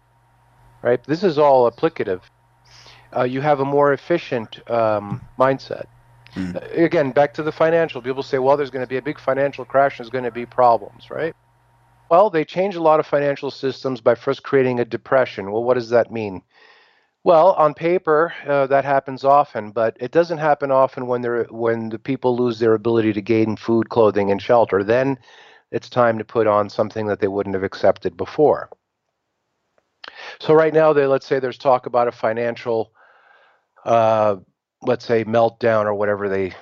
Right? 0.82 1.02
This 1.04 1.24
is 1.24 1.38
all 1.38 1.70
applicative. 1.72 2.22
Uh, 3.16 3.24
you 3.24 3.42
have 3.42 3.62
a 3.62 3.66
more 3.66 3.94
efficient 3.94 4.60
um, 4.70 5.22
mindset. 5.38 5.86
Mm. 6.36 6.78
Again, 6.78 7.12
back 7.12 7.34
to 7.36 7.44
the 7.44 7.52
financial. 7.52 8.02
People 8.02 8.24
say, 8.24 8.40
well, 8.40 8.58
there's 8.58 8.70
going 8.70 8.84
to 8.84 8.90
be 8.90 8.98
a 8.98 9.02
big 9.02 9.20
financial 9.20 9.66
crash, 9.66 9.98
there's 9.98 10.10
going 10.10 10.24
to 10.24 10.32
be 10.32 10.46
problems, 10.46 11.10
right? 11.10 11.36
Well, 12.10 12.30
they 12.30 12.44
change 12.44 12.76
a 12.76 12.82
lot 12.82 13.00
of 13.00 13.06
financial 13.06 13.52
systems 13.52 14.02
by 14.02 14.16
first 14.16 14.44
creating 14.44 14.80
a 14.80 14.86
depression. 14.86 15.52
Well, 15.52 15.64
what 15.64 15.76
does 15.76 15.90
that 15.90 16.12
mean? 16.12 16.42
Well, 17.24 17.52
on 17.54 17.74
paper, 17.74 18.34
uh, 18.48 18.68
that 18.68 18.86
happens 18.86 19.24
often, 19.24 19.72
but 19.72 19.98
it 20.00 20.12
doesn't 20.12 20.38
happen 20.38 20.72
often 20.72 21.06
when 21.06 21.22
they 21.22 21.30
when 21.50 21.90
the 21.90 22.00
people 22.00 22.36
lose 22.36 22.60
their 22.60 22.74
ability 22.74 23.14
to 23.14 23.22
gain 23.22 23.58
food, 23.58 23.90
clothing, 23.90 24.32
and 24.32 24.42
shelter. 24.42 24.84
Then 24.84 25.20
it's 25.72 25.90
time 25.90 26.18
to 26.18 26.26
put 26.26 26.48
on 26.48 26.70
something 26.70 27.08
that 27.08 27.20
they 27.20 27.28
wouldn't 27.28 27.56
have 27.56 27.64
accepted 27.64 28.16
before. 28.16 28.70
So 30.40 30.54
right 30.54 30.74
now, 30.74 30.94
they, 30.94 31.06
let's 31.06 31.28
say 31.28 31.40
there's 31.40 31.58
talk 31.58 31.86
about 31.86 32.08
a 32.08 32.12
financial, 32.12 32.94
uh, 33.86 34.38
let's 34.82 35.06
say 35.06 35.24
meltdown 35.26 35.86
or 35.86 35.94
whatever 35.94 36.30
they 36.30 36.54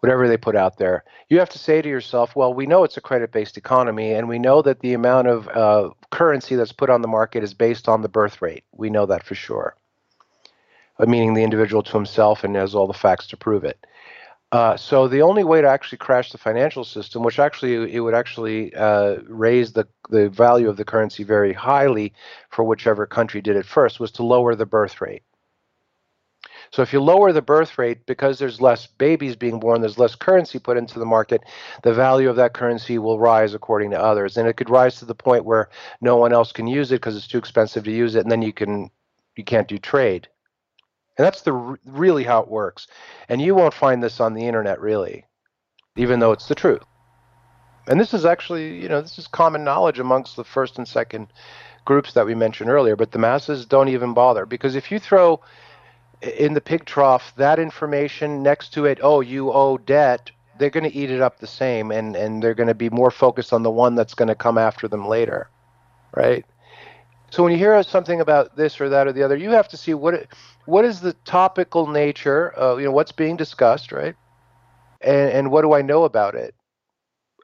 whatever 0.00 0.28
they 0.28 0.38
put 0.38 0.56
out 0.56 0.78
there. 0.78 1.04
You 1.28 1.38
have 1.40 1.50
to 1.50 1.58
say 1.58 1.82
to 1.82 1.88
yourself, 1.88 2.34
well, 2.34 2.54
we 2.54 2.64
know 2.64 2.84
it's 2.84 2.96
a 2.96 3.02
credit-based 3.02 3.58
economy, 3.58 4.14
and 4.14 4.30
we 4.30 4.38
know 4.38 4.62
that 4.62 4.80
the 4.80 4.94
amount 4.94 5.28
of 5.28 5.46
uh, 5.48 5.90
currency 6.10 6.56
that's 6.56 6.72
put 6.72 6.88
on 6.88 7.02
the 7.02 7.08
market 7.08 7.42
is 7.42 7.52
based 7.52 7.86
on 7.86 8.00
the 8.00 8.08
birth 8.08 8.40
rate. 8.40 8.64
We 8.72 8.88
know 8.88 9.04
that 9.04 9.24
for 9.24 9.34
sure 9.34 9.76
meaning 11.06 11.34
the 11.34 11.42
individual 11.42 11.82
to 11.82 11.92
himself 11.92 12.44
and 12.44 12.56
has 12.56 12.74
all 12.74 12.86
the 12.86 12.92
facts 12.92 13.26
to 13.28 13.36
prove 13.36 13.64
it. 13.64 13.86
Uh, 14.52 14.76
so 14.76 15.06
the 15.06 15.22
only 15.22 15.44
way 15.44 15.60
to 15.60 15.68
actually 15.68 15.98
crash 15.98 16.32
the 16.32 16.38
financial 16.38 16.84
system, 16.84 17.22
which 17.22 17.38
actually 17.38 17.94
it 17.94 18.00
would 18.00 18.14
actually 18.14 18.74
uh, 18.74 19.16
raise 19.28 19.72
the 19.72 19.86
the 20.08 20.28
value 20.28 20.68
of 20.68 20.76
the 20.76 20.84
currency 20.84 21.22
very 21.22 21.52
highly 21.52 22.12
for 22.48 22.64
whichever 22.64 23.06
country 23.06 23.40
did 23.40 23.54
it 23.54 23.64
first, 23.64 24.00
was 24.00 24.10
to 24.10 24.24
lower 24.24 24.56
the 24.56 24.66
birth 24.66 25.00
rate. 25.00 25.22
So 26.72 26.82
if 26.82 26.92
you 26.92 27.00
lower 27.00 27.32
the 27.32 27.42
birth 27.42 27.78
rate 27.78 28.06
because 28.06 28.38
there's 28.38 28.60
less 28.60 28.86
babies 28.86 29.34
being 29.34 29.58
born, 29.58 29.80
there's 29.80 29.98
less 29.98 30.14
currency 30.14 30.60
put 30.60 30.76
into 30.76 31.00
the 31.00 31.04
market, 31.04 31.42
the 31.82 31.92
value 31.92 32.30
of 32.30 32.36
that 32.36 32.54
currency 32.54 32.98
will 32.98 33.18
rise 33.18 33.54
according 33.54 33.90
to 33.90 34.00
others, 34.00 34.36
and 34.36 34.48
it 34.48 34.56
could 34.56 34.70
rise 34.70 34.96
to 34.98 35.04
the 35.04 35.14
point 35.14 35.44
where 35.44 35.68
no 36.00 36.16
one 36.16 36.32
else 36.32 36.52
can 36.52 36.68
use 36.68 36.92
it 36.92 36.96
because 36.96 37.16
it's 37.16 37.26
too 37.26 37.38
expensive 37.38 37.84
to 37.84 37.90
use 37.90 38.14
it, 38.14 38.22
and 38.22 38.30
then 38.30 38.42
you 38.42 38.52
can 38.52 38.90
you 39.36 39.42
can't 39.42 39.68
do 39.68 39.78
trade. 39.78 40.28
And 41.18 41.26
that's 41.26 41.42
the 41.42 41.52
really 41.84 42.24
how 42.24 42.40
it 42.40 42.48
works. 42.48 42.86
And 43.28 43.42
you 43.42 43.54
won't 43.54 43.74
find 43.74 44.02
this 44.02 44.20
on 44.20 44.34
the 44.34 44.46
internet 44.46 44.80
really, 44.80 45.26
even 45.96 46.20
though 46.20 46.32
it's 46.32 46.46
the 46.46 46.54
truth. 46.54 46.84
And 47.88 47.98
this 47.98 48.14
is 48.14 48.24
actually, 48.24 48.80
you 48.80 48.88
know, 48.88 49.00
this 49.00 49.18
is 49.18 49.26
common 49.26 49.64
knowledge 49.64 49.98
amongst 49.98 50.36
the 50.36 50.44
first 50.44 50.78
and 50.78 50.86
second 50.86 51.32
groups 51.84 52.12
that 52.12 52.26
we 52.26 52.34
mentioned 52.34 52.70
earlier, 52.70 52.94
but 52.94 53.10
the 53.10 53.18
masses 53.18 53.66
don't 53.66 53.88
even 53.88 54.14
bother 54.14 54.46
because 54.46 54.76
if 54.76 54.92
you 54.92 55.00
throw 55.00 55.40
in 56.22 56.54
the 56.54 56.60
pig 56.60 56.84
trough 56.84 57.32
that 57.36 57.58
information 57.58 58.42
next 58.42 58.72
to 58.74 58.84
it, 58.84 58.98
oh, 59.02 59.20
you 59.20 59.52
owe 59.52 59.78
debt, 59.78 60.30
they're 60.58 60.70
going 60.70 60.88
to 60.90 60.94
eat 60.94 61.10
it 61.10 61.22
up 61.22 61.38
the 61.38 61.46
same 61.46 61.90
and 61.90 62.14
and 62.14 62.42
they're 62.42 62.54
going 62.54 62.68
to 62.68 62.74
be 62.74 62.90
more 62.90 63.10
focused 63.10 63.52
on 63.52 63.62
the 63.62 63.70
one 63.70 63.94
that's 63.94 64.14
going 64.14 64.28
to 64.28 64.34
come 64.34 64.58
after 64.58 64.86
them 64.88 65.08
later. 65.08 65.48
Right? 66.14 66.44
So 67.30 67.44
when 67.44 67.52
you 67.52 67.58
hear 67.58 67.80
something 67.84 68.20
about 68.20 68.56
this 68.56 68.80
or 68.80 68.88
that 68.88 69.06
or 69.06 69.12
the 69.12 69.22
other, 69.22 69.36
you 69.36 69.50
have 69.50 69.68
to 69.68 69.76
see 69.76 69.94
what 69.94 70.26
what 70.66 70.84
is 70.84 71.00
the 71.00 71.14
topical 71.24 71.86
nature 71.86 72.50
of 72.50 72.80
you 72.80 72.86
know 72.86 72.92
what's 72.92 73.12
being 73.12 73.36
discussed, 73.36 73.92
right? 73.92 74.16
And 75.00 75.30
and 75.30 75.50
what 75.50 75.62
do 75.62 75.72
I 75.72 75.82
know 75.82 76.04
about 76.04 76.34
it? 76.34 76.54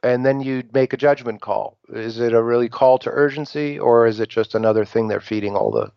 And 0.03 0.25
then 0.25 0.41
you 0.41 0.63
make 0.73 0.93
a 0.93 0.97
judgment 0.97 1.41
call. 1.41 1.77
Is 1.89 2.19
it 2.19 2.33
a 2.33 2.43
really 2.43 2.69
call 2.69 2.99
to 2.99 3.09
urgency, 3.09 3.79
or 3.79 4.05
is 4.05 4.19
it 4.19 4.29
just 4.29 4.53
another 4.53 4.85
thing 4.85 5.07
they're 5.07 5.19
feeding 5.19 5.55
all 5.55 5.71
the, 5.71 5.91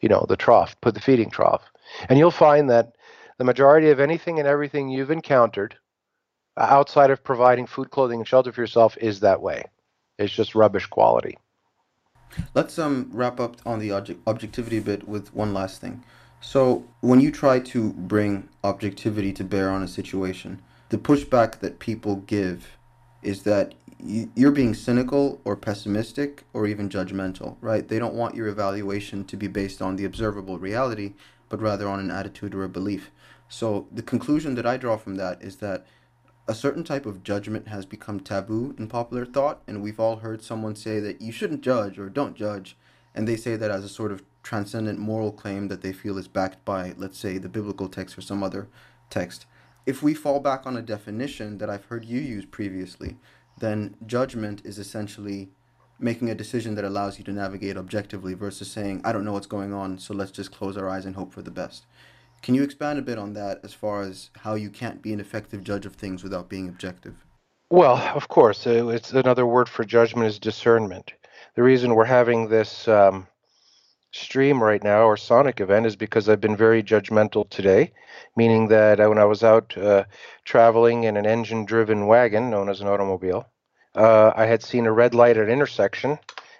you 0.00 0.08
know, 0.08 0.26
the 0.28 0.36
trough, 0.36 0.74
put 0.80 0.94
the 0.94 1.00
feeding 1.00 1.30
trough? 1.30 1.71
And 2.08 2.18
you'll 2.18 2.30
find 2.30 2.70
that 2.70 2.92
the 3.38 3.44
majority 3.44 3.90
of 3.90 4.00
anything 4.00 4.38
and 4.38 4.48
everything 4.48 4.88
you've 4.88 5.10
encountered 5.10 5.76
outside 6.56 7.10
of 7.10 7.24
providing 7.24 7.66
food, 7.66 7.90
clothing, 7.90 8.20
and 8.20 8.28
shelter 8.28 8.52
for 8.52 8.60
yourself 8.60 8.96
is 8.98 9.20
that 9.20 9.40
way. 9.40 9.64
It's 10.18 10.32
just 10.32 10.54
rubbish 10.54 10.86
quality. 10.86 11.38
Let's 12.54 12.78
um 12.78 13.10
wrap 13.12 13.40
up 13.40 13.56
on 13.66 13.78
the 13.78 13.90
object- 13.90 14.20
objectivity 14.26 14.80
bit 14.80 15.08
with 15.08 15.34
one 15.34 15.52
last 15.52 15.80
thing. 15.80 16.02
So, 16.40 16.84
when 17.00 17.20
you 17.20 17.30
try 17.30 17.60
to 17.60 17.92
bring 17.92 18.48
objectivity 18.64 19.32
to 19.34 19.44
bear 19.44 19.70
on 19.70 19.82
a 19.82 19.88
situation, 19.88 20.60
the 20.88 20.98
pushback 20.98 21.60
that 21.60 21.78
people 21.78 22.16
give 22.16 22.76
is 23.22 23.44
that 23.44 23.74
you're 24.04 24.50
being 24.50 24.74
cynical 24.74 25.40
or 25.44 25.56
pessimistic 25.56 26.42
or 26.52 26.66
even 26.66 26.88
judgmental, 26.88 27.56
right? 27.60 27.86
They 27.86 28.00
don't 28.00 28.14
want 28.14 28.34
your 28.34 28.48
evaluation 28.48 29.24
to 29.26 29.36
be 29.36 29.46
based 29.46 29.80
on 29.80 29.94
the 29.94 30.04
observable 30.04 30.58
reality, 30.58 31.14
but 31.52 31.60
rather 31.60 31.86
on 31.86 32.00
an 32.00 32.10
attitude 32.10 32.54
or 32.54 32.64
a 32.64 32.68
belief. 32.68 33.10
So, 33.46 33.86
the 33.92 34.00
conclusion 34.00 34.54
that 34.54 34.64
I 34.64 34.78
draw 34.78 34.96
from 34.96 35.16
that 35.16 35.42
is 35.42 35.56
that 35.56 35.84
a 36.48 36.54
certain 36.54 36.82
type 36.82 37.04
of 37.04 37.22
judgment 37.22 37.68
has 37.68 37.84
become 37.84 38.20
taboo 38.20 38.74
in 38.78 38.88
popular 38.88 39.26
thought, 39.26 39.60
and 39.66 39.82
we've 39.82 40.00
all 40.00 40.16
heard 40.16 40.42
someone 40.42 40.74
say 40.74 40.98
that 41.00 41.20
you 41.20 41.30
shouldn't 41.30 41.60
judge 41.60 41.98
or 41.98 42.08
don't 42.08 42.34
judge, 42.36 42.74
and 43.14 43.28
they 43.28 43.36
say 43.36 43.56
that 43.56 43.70
as 43.70 43.84
a 43.84 43.88
sort 43.90 44.12
of 44.12 44.22
transcendent 44.42 44.98
moral 44.98 45.30
claim 45.30 45.68
that 45.68 45.82
they 45.82 45.92
feel 45.92 46.16
is 46.16 46.26
backed 46.26 46.64
by, 46.64 46.94
let's 46.96 47.18
say, 47.18 47.36
the 47.36 47.50
biblical 47.50 47.86
text 47.86 48.16
or 48.16 48.22
some 48.22 48.42
other 48.42 48.66
text. 49.10 49.44
If 49.84 50.02
we 50.02 50.14
fall 50.14 50.40
back 50.40 50.64
on 50.64 50.78
a 50.78 50.80
definition 50.80 51.58
that 51.58 51.68
I've 51.68 51.84
heard 51.84 52.06
you 52.06 52.18
use 52.18 52.46
previously, 52.46 53.18
then 53.58 53.94
judgment 54.06 54.62
is 54.64 54.78
essentially 54.78 55.50
making 56.02 56.30
a 56.30 56.34
decision 56.34 56.74
that 56.74 56.84
allows 56.84 57.18
you 57.18 57.24
to 57.24 57.32
navigate 57.32 57.76
objectively 57.76 58.34
versus 58.34 58.70
saying, 58.70 59.00
I 59.04 59.12
don't 59.12 59.24
know 59.24 59.32
what's 59.32 59.46
going 59.46 59.72
on, 59.72 59.98
so 59.98 60.12
let's 60.12 60.32
just 60.32 60.52
close 60.52 60.76
our 60.76 60.88
eyes 60.88 61.06
and 61.06 61.14
hope 61.14 61.32
for 61.32 61.42
the 61.42 61.50
best. 61.50 61.86
Can 62.42 62.56
you 62.56 62.64
expand 62.64 62.98
a 62.98 63.02
bit 63.02 63.18
on 63.18 63.34
that 63.34 63.60
as 63.62 63.72
far 63.72 64.02
as 64.02 64.30
how 64.38 64.54
you 64.54 64.68
can't 64.68 65.00
be 65.00 65.12
an 65.12 65.20
effective 65.20 65.62
judge 65.62 65.86
of 65.86 65.94
things 65.94 66.24
without 66.24 66.48
being 66.48 66.68
objective? 66.68 67.14
Well, 67.70 67.96
of 68.16 68.28
course. 68.28 68.66
Uh, 68.66 68.88
it's 68.88 69.12
another 69.12 69.46
word 69.46 69.68
for 69.68 69.84
judgment 69.84 70.26
is 70.26 70.38
discernment. 70.38 71.12
The 71.54 71.62
reason 71.62 71.94
we're 71.94 72.04
having 72.04 72.48
this 72.48 72.88
um, 72.88 73.28
stream 74.10 74.62
right 74.62 74.82
now 74.82 75.04
or 75.04 75.16
sonic 75.16 75.60
event 75.60 75.86
is 75.86 75.96
because 75.96 76.28
I've 76.28 76.40
been 76.40 76.56
very 76.56 76.82
judgmental 76.82 77.48
today, 77.48 77.92
meaning 78.36 78.68
that 78.68 78.98
when 78.98 79.18
I 79.18 79.24
was 79.24 79.44
out 79.44 79.76
uh, 79.78 80.04
traveling 80.44 81.04
in 81.04 81.16
an 81.16 81.26
engine 81.26 81.64
driven 81.64 82.06
wagon 82.06 82.50
known 82.50 82.68
as 82.68 82.80
an 82.80 82.88
automobile, 82.88 83.46
uh, 83.94 84.32
I 84.34 84.46
had 84.46 84.62
seen 84.62 84.86
a 84.86 84.92
red 84.92 85.14
light 85.14 85.36
at 85.36 85.44
an 85.44 85.50
intersection 85.50 86.18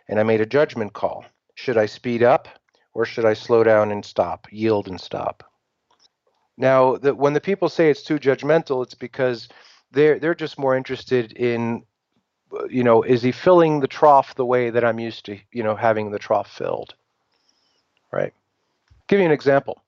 and 0.08 0.20
I 0.20 0.22
made 0.22 0.40
a 0.40 0.46
judgment 0.46 0.92
call. 0.92 1.24
Should 1.54 1.78
I 1.78 1.86
speed 1.86 2.22
up 2.22 2.48
or 2.94 3.04
should 3.04 3.24
I 3.24 3.34
slow 3.34 3.64
down 3.64 3.90
and 3.90 4.04
stop, 4.04 4.46
yield 4.50 4.88
and 4.88 5.00
stop? 5.00 5.44
Now, 6.56 6.96
the, 6.96 7.14
when 7.14 7.32
the 7.32 7.40
people 7.40 7.68
say 7.68 7.90
it's 7.90 8.02
too 8.02 8.18
judgmental, 8.18 8.82
it's 8.82 8.94
because 8.94 9.48
they're 9.90 10.18
they're 10.18 10.34
just 10.34 10.58
more 10.58 10.76
interested 10.76 11.32
in, 11.32 11.84
you 12.68 12.84
know, 12.84 13.02
is 13.02 13.22
he 13.22 13.32
filling 13.32 13.80
the 13.80 13.88
trough 13.88 14.34
the 14.34 14.46
way 14.46 14.70
that 14.70 14.84
I'm 14.84 15.00
used 15.00 15.24
to, 15.26 15.38
you 15.50 15.62
know, 15.62 15.74
having 15.74 16.10
the 16.10 16.18
trough 16.18 16.50
filled, 16.50 16.94
right? 18.10 18.34
give 19.12 19.20
you 19.20 19.26
an 19.26 19.32
example 19.32 19.82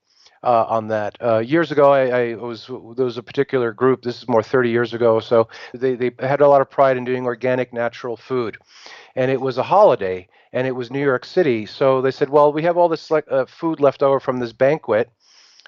uh, 0.44 0.66
on 0.68 0.88
that. 0.88 1.16
Uh, 1.20 1.38
years 1.38 1.72
ago, 1.72 1.90
I, 1.92 2.32
I, 2.32 2.34
was 2.34 2.66
there 2.66 3.04
was 3.04 3.18
a 3.18 3.22
particular 3.22 3.72
group. 3.72 4.02
This 4.02 4.18
is 4.22 4.28
more 4.28 4.42
30 4.42 4.70
years 4.70 4.94
ago. 4.94 5.18
So 5.20 5.48
they 5.72 5.94
they 5.94 6.12
had 6.20 6.40
a 6.40 6.48
lot 6.48 6.60
of 6.60 6.70
pride 6.70 6.96
in 6.96 7.04
doing 7.04 7.24
organic, 7.24 7.72
natural 7.72 8.16
food, 8.16 8.58
and 9.16 9.30
it 9.30 9.40
was 9.40 9.58
a 9.58 9.62
holiday, 9.62 10.28
and 10.52 10.66
it 10.66 10.72
was 10.72 10.90
New 10.90 11.02
York 11.02 11.24
City. 11.24 11.66
So 11.66 12.02
they 12.02 12.10
said, 12.10 12.28
well, 12.28 12.52
we 12.52 12.62
have 12.62 12.76
all 12.76 12.88
this 12.88 13.10
like 13.10 13.24
uh, 13.30 13.46
food 13.46 13.80
left 13.80 14.02
over 14.02 14.20
from 14.20 14.38
this 14.38 14.52
banquet. 14.52 15.10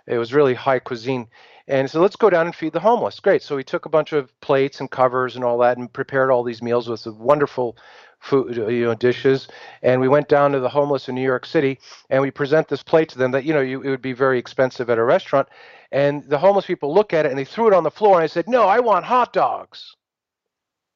It 0.06 0.18
was 0.18 0.34
really 0.34 0.54
high 0.54 0.78
cuisine. 0.78 1.26
And 1.68 1.90
so 1.90 2.00
let's 2.00 2.14
go 2.14 2.30
down 2.30 2.46
and 2.46 2.54
feed 2.54 2.72
the 2.72 2.80
homeless. 2.80 3.18
Great. 3.18 3.42
So 3.42 3.56
we 3.56 3.64
took 3.64 3.86
a 3.86 3.88
bunch 3.90 4.12
of 4.12 4.40
plates 4.40 4.78
and 4.78 4.88
covers 4.88 5.34
and 5.34 5.44
all 5.44 5.58
that 5.58 5.78
and 5.78 5.92
prepared 5.92 6.30
all 6.30 6.44
these 6.44 6.62
meals 6.62 6.88
with 6.88 7.04
wonderful 7.08 7.76
food, 8.18 8.56
you 8.56 8.86
know, 8.86 8.94
dishes. 8.94 9.48
And 9.82 10.00
we 10.00 10.08
went 10.08 10.28
down 10.28 10.52
to 10.52 10.60
the 10.60 10.68
homeless 10.68 11.08
in 11.08 11.14
New 11.14 11.22
York 11.22 11.46
City, 11.46 11.78
and 12.10 12.22
we 12.22 12.30
present 12.30 12.68
this 12.68 12.82
plate 12.82 13.08
to 13.10 13.18
them 13.18 13.30
that 13.32 13.44
you 13.44 13.54
know 13.54 13.60
you, 13.60 13.82
it 13.82 13.90
would 13.90 14.02
be 14.02 14.12
very 14.12 14.38
expensive 14.38 14.90
at 14.90 14.98
a 14.98 15.04
restaurant. 15.04 15.48
And 15.92 16.24
the 16.24 16.38
homeless 16.38 16.66
people 16.66 16.92
look 16.92 17.12
at 17.12 17.26
it 17.26 17.30
and 17.30 17.38
they 17.38 17.44
threw 17.44 17.68
it 17.68 17.74
on 17.74 17.84
the 17.84 17.90
floor, 17.90 18.16
and 18.16 18.24
I 18.24 18.26
said, 18.26 18.48
"No, 18.48 18.66
I 18.66 18.80
want 18.80 19.04
hot 19.04 19.32
dogs." 19.32 19.96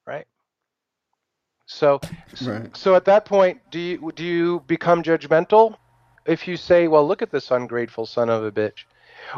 Right. 0.07 0.27
So, 1.67 2.01
right. 2.43 2.77
so 2.77 2.97
at 2.97 3.05
that 3.05 3.25
point, 3.25 3.61
do 3.71 3.79
you 3.79 4.13
do 4.15 4.25
you 4.25 4.61
become 4.67 5.03
judgmental 5.03 5.77
if 6.27 6.49
you 6.49 6.57
say, 6.57 6.89
"Well, 6.89 7.07
look 7.07 7.23
at 7.23 7.31
this 7.31 7.51
ungrateful 7.51 8.07
son 8.07 8.29
of 8.29 8.45
a 8.45 8.51
bitch," 8.51 8.85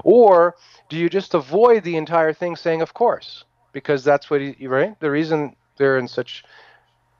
or 0.02 0.56
do 0.88 0.96
you 0.96 1.10
just 1.10 1.34
avoid 1.34 1.84
the 1.84 1.96
entire 1.96 2.32
thing, 2.32 2.56
saying, 2.56 2.80
"Of 2.80 2.94
course," 2.94 3.44
because 3.72 4.02
that's 4.02 4.30
what 4.30 4.40
he 4.40 4.66
right? 4.66 4.98
The 5.00 5.10
reason 5.10 5.56
they're 5.76 5.98
in 5.98 6.08
such 6.08 6.44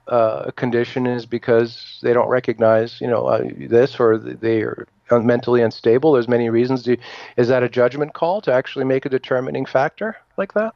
uh, 0.09 0.51
condition 0.53 1.07
is 1.07 1.27
because 1.27 1.99
they 2.03 2.13
don't 2.13 2.29
recognize, 2.29 3.01
you 3.01 3.07
know, 3.07 3.27
uh, 3.27 3.45
this 3.57 4.01
or 4.01 4.19
they 4.19 4.63
are 4.63 4.87
mentally 5.11 5.63
unstable. 5.63 6.13
There's 6.13 6.29
many 6.29 6.51
reasons. 6.51 6.83
To, 6.85 6.97
is 7.37 7.49
that 7.49 7.63
a 7.63 7.69
judgment 7.69 8.15
call 8.15 8.41
to 8.43 8.53
actually 8.53 8.85
make 8.85 9.07
a 9.07 9.09
determining 9.09 9.67
factor 9.67 10.17
like 10.37 10.55
that? 10.55 10.75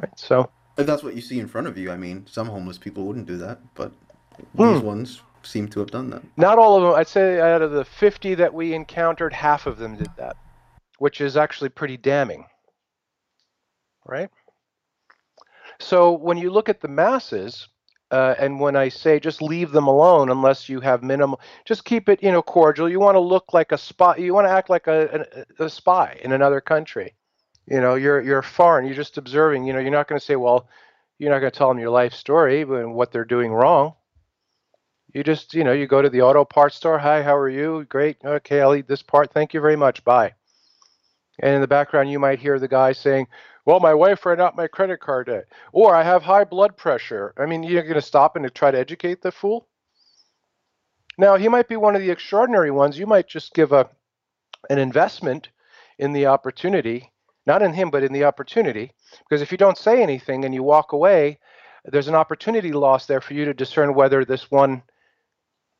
Right. 0.00 0.18
So. 0.18 0.50
If 0.78 0.86
that's 0.86 1.02
what 1.02 1.14
you 1.14 1.20
see 1.20 1.38
in 1.38 1.48
front 1.48 1.66
of 1.66 1.76
you, 1.76 1.90
I 1.90 1.96
mean, 1.96 2.26
some 2.26 2.48
homeless 2.48 2.78
people 2.78 3.04
wouldn't 3.04 3.26
do 3.26 3.36
that, 3.38 3.60
but 3.74 3.92
these 4.54 4.80
hmm. 4.80 4.86
ones 4.86 5.20
seem 5.42 5.68
to 5.68 5.80
have 5.80 5.90
done 5.90 6.10
that. 6.10 6.22
Not 6.36 6.58
all 6.58 6.76
of 6.76 6.82
them. 6.82 6.94
I'd 6.94 7.08
say 7.08 7.40
out 7.40 7.62
of 7.62 7.72
the 7.72 7.84
50 7.84 8.34
that 8.36 8.54
we 8.54 8.74
encountered, 8.74 9.32
half 9.32 9.66
of 9.66 9.78
them 9.78 9.96
did 9.96 10.10
that, 10.16 10.36
which 10.98 11.20
is 11.20 11.36
actually 11.36 11.68
pretty 11.68 11.96
damning. 11.96 12.46
Right? 14.06 14.30
So 15.78 16.12
when 16.12 16.38
you 16.38 16.50
look 16.50 16.68
at 16.68 16.80
the 16.80 16.88
masses, 16.88 17.68
uh, 18.12 18.34
and 18.38 18.60
when 18.60 18.76
I 18.76 18.90
say 18.90 19.18
just 19.18 19.40
leave 19.40 19.72
them 19.72 19.86
alone 19.86 20.28
unless 20.28 20.68
you 20.68 20.80
have 20.80 21.02
minimal, 21.02 21.40
just 21.64 21.84
keep 21.84 22.10
it, 22.10 22.22
you 22.22 22.30
know, 22.30 22.42
cordial. 22.42 22.88
You 22.88 23.00
want 23.00 23.14
to 23.14 23.20
look 23.20 23.52
like 23.54 23.72
a 23.72 23.78
spy. 23.78 24.16
You 24.16 24.34
want 24.34 24.46
to 24.46 24.52
act 24.52 24.68
like 24.68 24.86
a, 24.86 25.44
a, 25.58 25.64
a 25.64 25.70
spy 25.70 26.18
in 26.22 26.32
another 26.32 26.60
country. 26.60 27.14
You 27.66 27.80
know, 27.80 27.94
you're 27.94 28.20
you're 28.20 28.42
foreign. 28.42 28.84
You're 28.84 28.94
just 28.94 29.16
observing. 29.16 29.64
You 29.64 29.72
know, 29.72 29.78
you're 29.78 29.90
not 29.90 30.08
going 30.08 30.18
to 30.18 30.24
say, 30.24 30.36
well, 30.36 30.68
you're 31.18 31.30
not 31.30 31.38
going 31.38 31.50
to 31.52 31.56
tell 31.56 31.68
them 31.68 31.78
your 31.78 31.90
life 31.90 32.12
story 32.12 32.62
and 32.62 32.94
what 32.94 33.12
they're 33.12 33.24
doing 33.24 33.50
wrong. 33.50 33.94
You 35.14 35.22
just, 35.22 35.54
you 35.54 35.64
know, 35.64 35.72
you 35.72 35.86
go 35.86 36.02
to 36.02 36.10
the 36.10 36.22
auto 36.22 36.44
parts 36.44 36.76
store. 36.76 36.98
Hi, 36.98 37.22
how 37.22 37.36
are 37.36 37.48
you? 37.48 37.84
Great. 37.88 38.16
Okay, 38.24 38.60
I'll 38.60 38.74
eat 38.74 38.88
this 38.88 39.02
part. 39.02 39.32
Thank 39.32 39.54
you 39.54 39.60
very 39.60 39.76
much. 39.76 40.04
Bye. 40.04 40.34
And 41.38 41.54
in 41.54 41.60
the 41.60 41.68
background, 41.68 42.10
you 42.10 42.18
might 42.18 42.40
hear 42.40 42.58
the 42.58 42.68
guy 42.68 42.92
saying, 42.92 43.26
well, 43.64 43.80
my 43.80 43.94
wife 43.94 44.26
ran 44.26 44.40
out 44.40 44.56
my 44.56 44.66
credit 44.66 45.00
card 45.00 45.26
debt, 45.26 45.46
or 45.72 45.94
I 45.94 46.02
have 46.02 46.22
high 46.22 46.44
blood 46.44 46.76
pressure. 46.76 47.32
I 47.36 47.46
mean, 47.46 47.62
you're 47.62 47.82
going 47.82 47.94
to 47.94 48.02
stop 48.02 48.36
and 48.36 48.54
try 48.54 48.70
to 48.70 48.78
educate 48.78 49.22
the 49.22 49.30
fool? 49.30 49.68
Now, 51.18 51.36
he 51.36 51.48
might 51.48 51.68
be 51.68 51.76
one 51.76 51.94
of 51.94 52.02
the 52.02 52.10
extraordinary 52.10 52.70
ones. 52.70 52.98
You 52.98 53.06
might 53.06 53.28
just 53.28 53.54
give 53.54 53.72
a 53.72 53.88
an 54.70 54.78
investment 54.78 55.48
in 55.98 56.12
the 56.12 56.26
opportunity, 56.26 57.12
not 57.46 57.62
in 57.62 57.72
him, 57.72 57.90
but 57.90 58.04
in 58.04 58.12
the 58.12 58.24
opportunity. 58.24 58.92
Because 59.28 59.42
if 59.42 59.50
you 59.50 59.58
don't 59.58 59.78
say 59.78 60.02
anything 60.02 60.44
and 60.44 60.54
you 60.54 60.62
walk 60.62 60.92
away, 60.92 61.38
there's 61.84 62.08
an 62.08 62.14
opportunity 62.14 62.72
loss 62.72 63.06
there 63.06 63.20
for 63.20 63.34
you 63.34 63.44
to 63.44 63.54
discern 63.54 63.94
whether 63.94 64.24
this 64.24 64.50
one 64.50 64.82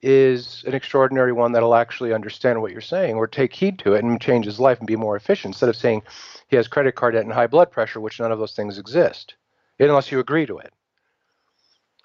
is 0.03 0.65
an 0.67 0.75
extraordinary 0.75 1.33
one 1.33 1.53
that'll 1.53 1.75
actually 1.75 2.13
understand 2.13 2.61
what 2.61 2.73
you're 2.73 2.81
saying 2.81 3.15
or 3.15 3.27
take 3.27 3.55
heed 3.55 3.79
to 3.79 3.95
it 3.95 4.03
and 4.03 4.21
change 4.21 4.45
his 4.45 4.59
life 4.59 4.79
and 4.79 4.87
be 4.87 4.97
more 4.97 5.17
efficient 5.17 5.55
instead 5.55 5.69
of 5.69 5.77
saying 5.77 6.03
he 6.49 6.57
has 6.57 6.69
credit 6.69 6.95
card 6.95 7.15
debt 7.15 7.25
and 7.25 7.33
high 7.33 7.47
blood 7.47 7.71
pressure, 7.71 8.01
which 8.01 8.21
none 8.21 8.33
of 8.33 8.39
those 8.39 8.55
things 8.55 8.79
exist 8.79 9.35
unless 9.79 10.13
you 10.13 10.21
agree 10.21 10.47
to 10.47 10.59
it. 10.59 10.73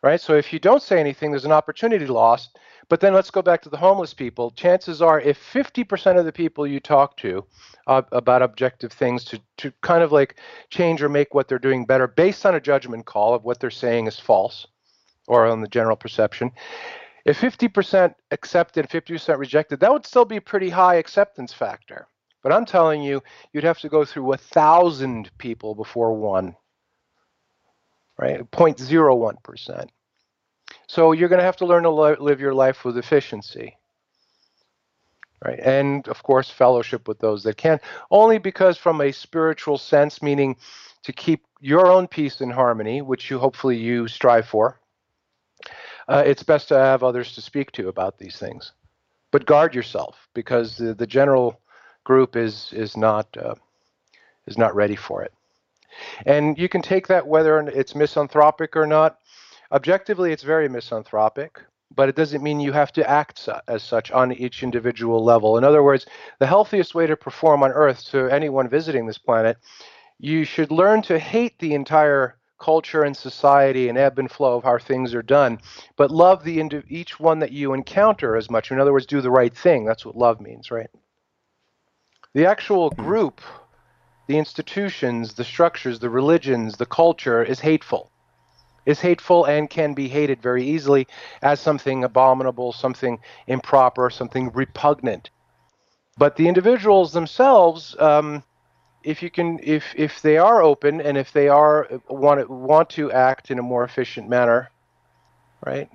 Right? 0.04 0.22
So 0.22 0.36
if 0.36 0.54
you 0.54 0.60
don't 0.60 0.82
say 0.82 1.00
anything, 1.00 1.32
there's 1.32 1.46
an 1.46 1.52
opportunity 1.52 2.06
lost. 2.06 2.58
But 2.90 3.02
then 3.02 3.14
let's 3.14 3.32
go 3.32 3.42
back 3.42 3.62
to 3.64 3.70
the 3.70 3.78
homeless 3.78 4.14
people. 4.14 4.52
Chances 4.52 5.02
are, 5.02 5.20
if 5.20 5.38
50% 5.52 6.18
of 6.18 6.24
the 6.24 6.32
people 6.32 6.66
you 6.66 6.80
talk 6.80 7.18
to 7.18 7.44
uh, 7.88 8.04
about 8.14 8.42
objective 8.42 8.94
things 8.94 9.26
to, 9.26 9.42
to 9.58 9.74
kind 9.82 10.04
of 10.04 10.14
like 10.14 10.40
change 10.70 11.02
or 11.02 11.10
make 11.10 11.34
what 11.34 11.50
they're 11.50 11.60
doing 11.60 11.86
better 11.86 12.08
based 12.08 12.46
on 12.46 12.56
a 12.56 12.62
judgment 12.62 13.06
call 13.06 13.34
of 13.34 13.44
what 13.44 13.60
they're 13.60 13.70
saying 13.70 14.08
is 14.08 14.18
false 14.18 14.68
or 15.28 15.46
on 15.46 15.60
the 15.60 15.68
general 15.68 15.98
perception, 15.98 16.52
if 17.28 17.42
50% 17.42 18.16
accepted, 18.32 18.90
50% 18.90 19.38
rejected, 19.38 19.82
that 19.82 19.92
would 19.92 20.06
still 20.06 20.24
be 20.24 20.38
a 20.38 20.42
pretty 20.42 20.70
high 20.70 20.96
acceptance 20.96 21.52
factor. 21.52 22.08
But 22.42 22.54
I'm 22.54 22.66
telling 22.66 23.02
you, 23.02 23.22
you'd 23.52 23.66
have 23.66 23.80
to 23.80 23.90
go 23.90 24.06
through 24.06 24.32
a 24.32 24.38
thousand 24.38 25.30
people 25.38 25.76
before 25.76 26.14
one, 26.14 26.56
right? 28.18 28.50
0.01%. 28.50 29.90
So 30.88 31.12
you're 31.12 31.28
going 31.28 31.40
to 31.40 31.46
have 31.46 31.58
to 31.58 31.66
learn 31.66 31.84
to 31.84 31.90
live 31.90 32.40
your 32.40 32.54
life 32.54 32.86
with 32.86 32.98
efficiency, 32.98 33.78
right? 35.44 35.60
And 35.60 36.08
of 36.08 36.24
course, 36.24 36.50
fellowship 36.50 37.10
with 37.10 37.20
those 37.20 37.44
that 37.44 37.58
can. 37.58 37.82
Only 38.10 38.38
because, 38.38 38.78
from 38.78 39.02
a 39.02 39.12
spiritual 39.12 39.78
sense, 39.78 40.22
meaning 40.22 40.56
to 41.04 41.12
keep 41.12 41.44
your 41.60 41.88
own 41.88 42.08
peace 42.08 42.40
and 42.40 42.54
harmony, 42.54 43.02
which 43.02 43.30
you 43.30 43.38
hopefully 43.38 43.76
you 43.76 44.08
strive 44.08 44.48
for, 44.48 44.80
uh, 46.08 46.24
it's 46.26 46.44
best 46.44 46.68
to 46.70 46.78
have 46.78 47.04
others 47.04 47.34
to 47.36 47.42
speak 47.42 47.72
to 47.74 47.90
about 47.90 48.18
these 48.18 48.38
things. 48.38 48.72
But 49.32 49.46
guard 49.46 49.76
yourself 49.76 50.28
because 50.34 50.78
the, 50.78 50.94
the 50.94 51.08
general 51.08 51.60
group 52.04 52.36
is 52.36 52.72
is 52.74 52.96
not 52.96 53.36
uh, 53.38 53.56
is 54.48 54.58
not 54.58 54.76
ready 54.76 54.96
for 54.96 55.24
it. 55.24 55.34
And 56.26 56.58
you 56.58 56.70
can 56.70 56.82
take 56.82 57.08
that 57.08 57.28
whether 57.28 57.60
it's 57.60 57.96
misanthropic 57.96 58.76
or 58.76 58.88
not. 58.88 59.20
Objectively, 59.72 60.32
it's 60.32 60.44
very 60.44 60.70
misanthropic, 60.70 61.60
but 61.94 62.08
it 62.08 62.16
doesn't 62.16 62.44
mean 62.44 62.60
you 62.60 62.72
have 62.72 62.94
to 62.94 63.10
act 63.10 63.40
su- 63.40 63.54
as 63.68 63.84
such 63.84 64.12
on 64.12 64.32
each 64.32 64.64
individual 64.64 65.24
level. 65.24 65.58
In 65.58 65.64
other 65.64 65.84
words, 65.84 66.06
the 66.40 66.48
healthiest 66.48 66.96
way 66.96 67.08
to 67.08 67.18
perform 67.18 67.64
on 67.64 67.72
Earth 67.72 68.06
to 68.12 68.30
anyone 68.30 68.70
visiting 68.70 69.06
this 69.06 69.18
planet, 69.18 69.58
you 70.20 70.46
should 70.46 70.72
learn 70.72 71.02
to 71.04 71.20
hate 71.20 71.60
the 71.60 71.74
entire 71.74 72.38
culture 72.60 73.04
and 73.04 73.16
society 73.16 73.90
and 73.90 73.98
ebb 73.98 74.20
and 74.20 74.32
flow 74.32 74.58
of 74.58 74.64
how 74.64 74.78
things 74.78 75.14
are 75.14 75.22
done, 75.22 75.60
but 75.96 76.12
love 76.12 76.44
the 76.44 76.60
ind- 76.60 76.84
each 76.88 77.20
one 77.20 77.40
that 77.40 77.52
you 77.52 77.74
encounter 77.74 78.36
as 78.36 78.50
much. 78.50 78.72
In 78.72 78.80
other 78.80 78.94
words, 78.94 79.06
do 79.06 79.22
the 79.22 79.32
right 79.32 79.56
thing. 79.56 79.86
That's 79.86 80.06
what 80.06 80.16
love 80.16 80.42
means, 80.42 80.72
right? 80.72 80.90
The 82.34 82.46
actual 82.46 82.90
group, 82.92 83.42
the 84.28 84.38
institutions, 84.38 85.34
the 85.34 85.44
structures, 85.44 86.00
the 86.00 86.10
religions, 86.10 86.78
the 86.78 86.86
culture 86.86 87.44
is 87.44 87.60
hateful. 87.60 88.12
Is 88.86 89.02
hateful 89.02 89.46
and 89.46 89.70
can 89.70 89.94
be 89.94 90.08
hated 90.08 90.42
very 90.42 90.64
easily 90.64 91.08
as 91.42 91.60
something 91.60 92.06
abominable, 92.06 92.72
something 92.72 93.20
improper, 93.46 94.10
something 94.10 94.50
repugnant. 94.54 95.30
But 96.18 96.36
the 96.38 96.48
individuals 96.48 97.12
themselves, 97.12 97.96
um, 98.00 98.44
if 99.08 99.24
you 99.24 99.30
can 99.30 99.60
if 99.64 99.84
if 99.96 100.22
they 100.22 100.38
are 100.38 100.62
open 100.62 101.02
and 101.02 101.18
if 101.18 101.32
they 101.32 101.48
are 101.48 101.88
want 102.10 102.50
want 102.50 102.90
to 102.90 103.12
act 103.12 103.52
in 103.52 103.58
a 103.60 103.62
more 103.64 103.84
efficient 103.84 104.28
manner 104.30 104.70
right 105.66 105.90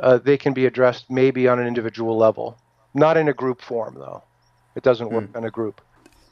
uh, 0.00 0.18
they 0.18 0.36
can 0.36 0.52
be 0.52 0.66
addressed 0.66 1.10
maybe 1.10 1.46
on 1.48 1.58
an 1.58 1.66
individual 1.66 2.16
level. 2.16 2.58
Not 2.94 3.16
in 3.16 3.28
a 3.28 3.32
group 3.32 3.60
form 3.60 3.94
though. 3.94 4.22
It 4.74 4.82
doesn't 4.82 5.10
work 5.10 5.32
mm. 5.32 5.36
in 5.36 5.44
a 5.44 5.50
group. 5.50 5.80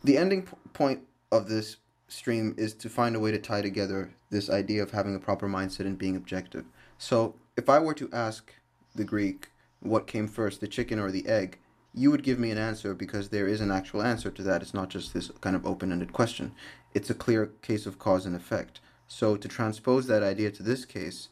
The 0.04 0.18
ending 0.18 0.42
p- 0.42 0.52
point 0.72 1.00
of 1.30 1.48
this 1.48 1.76
stream 2.08 2.54
is 2.58 2.74
to 2.74 2.88
find 2.88 3.16
a 3.16 3.20
way 3.20 3.30
to 3.30 3.38
tie 3.38 3.62
together 3.62 4.12
this 4.30 4.50
idea 4.50 4.82
of 4.82 4.90
having 4.90 5.14
a 5.14 5.18
proper 5.18 5.48
mindset 5.48 5.86
and 5.86 5.96
being 5.96 6.16
objective. 6.16 6.64
So 6.98 7.34
if 7.56 7.68
i 7.68 7.78
were 7.78 7.94
to 7.94 8.08
ask 8.12 8.54
the 8.94 9.04
greek 9.04 9.48
what 9.80 10.06
came 10.06 10.26
first 10.26 10.60
the 10.60 10.68
chicken 10.68 10.98
or 10.98 11.10
the 11.10 11.26
egg 11.26 11.58
you 11.94 12.10
would 12.10 12.22
give 12.22 12.38
me 12.38 12.50
an 12.50 12.58
answer 12.58 12.94
because 12.94 13.28
there 13.28 13.48
is 13.48 13.60
an 13.60 13.70
actual 13.70 14.02
answer 14.02 14.30
to 14.30 14.42
that. 14.42 14.62
It's 14.62 14.74
not 14.74 14.88
just 14.88 15.12
this 15.12 15.30
kind 15.40 15.54
of 15.54 15.66
open 15.66 15.92
ended 15.92 16.12
question. 16.12 16.52
It's 16.94 17.10
a 17.10 17.14
clear 17.14 17.46
case 17.62 17.86
of 17.86 17.98
cause 17.98 18.26
and 18.26 18.34
effect. 18.34 18.80
So, 19.08 19.36
to 19.36 19.48
transpose 19.48 20.06
that 20.06 20.22
idea 20.22 20.50
to 20.52 20.62
this 20.62 20.84
case, 20.84 21.28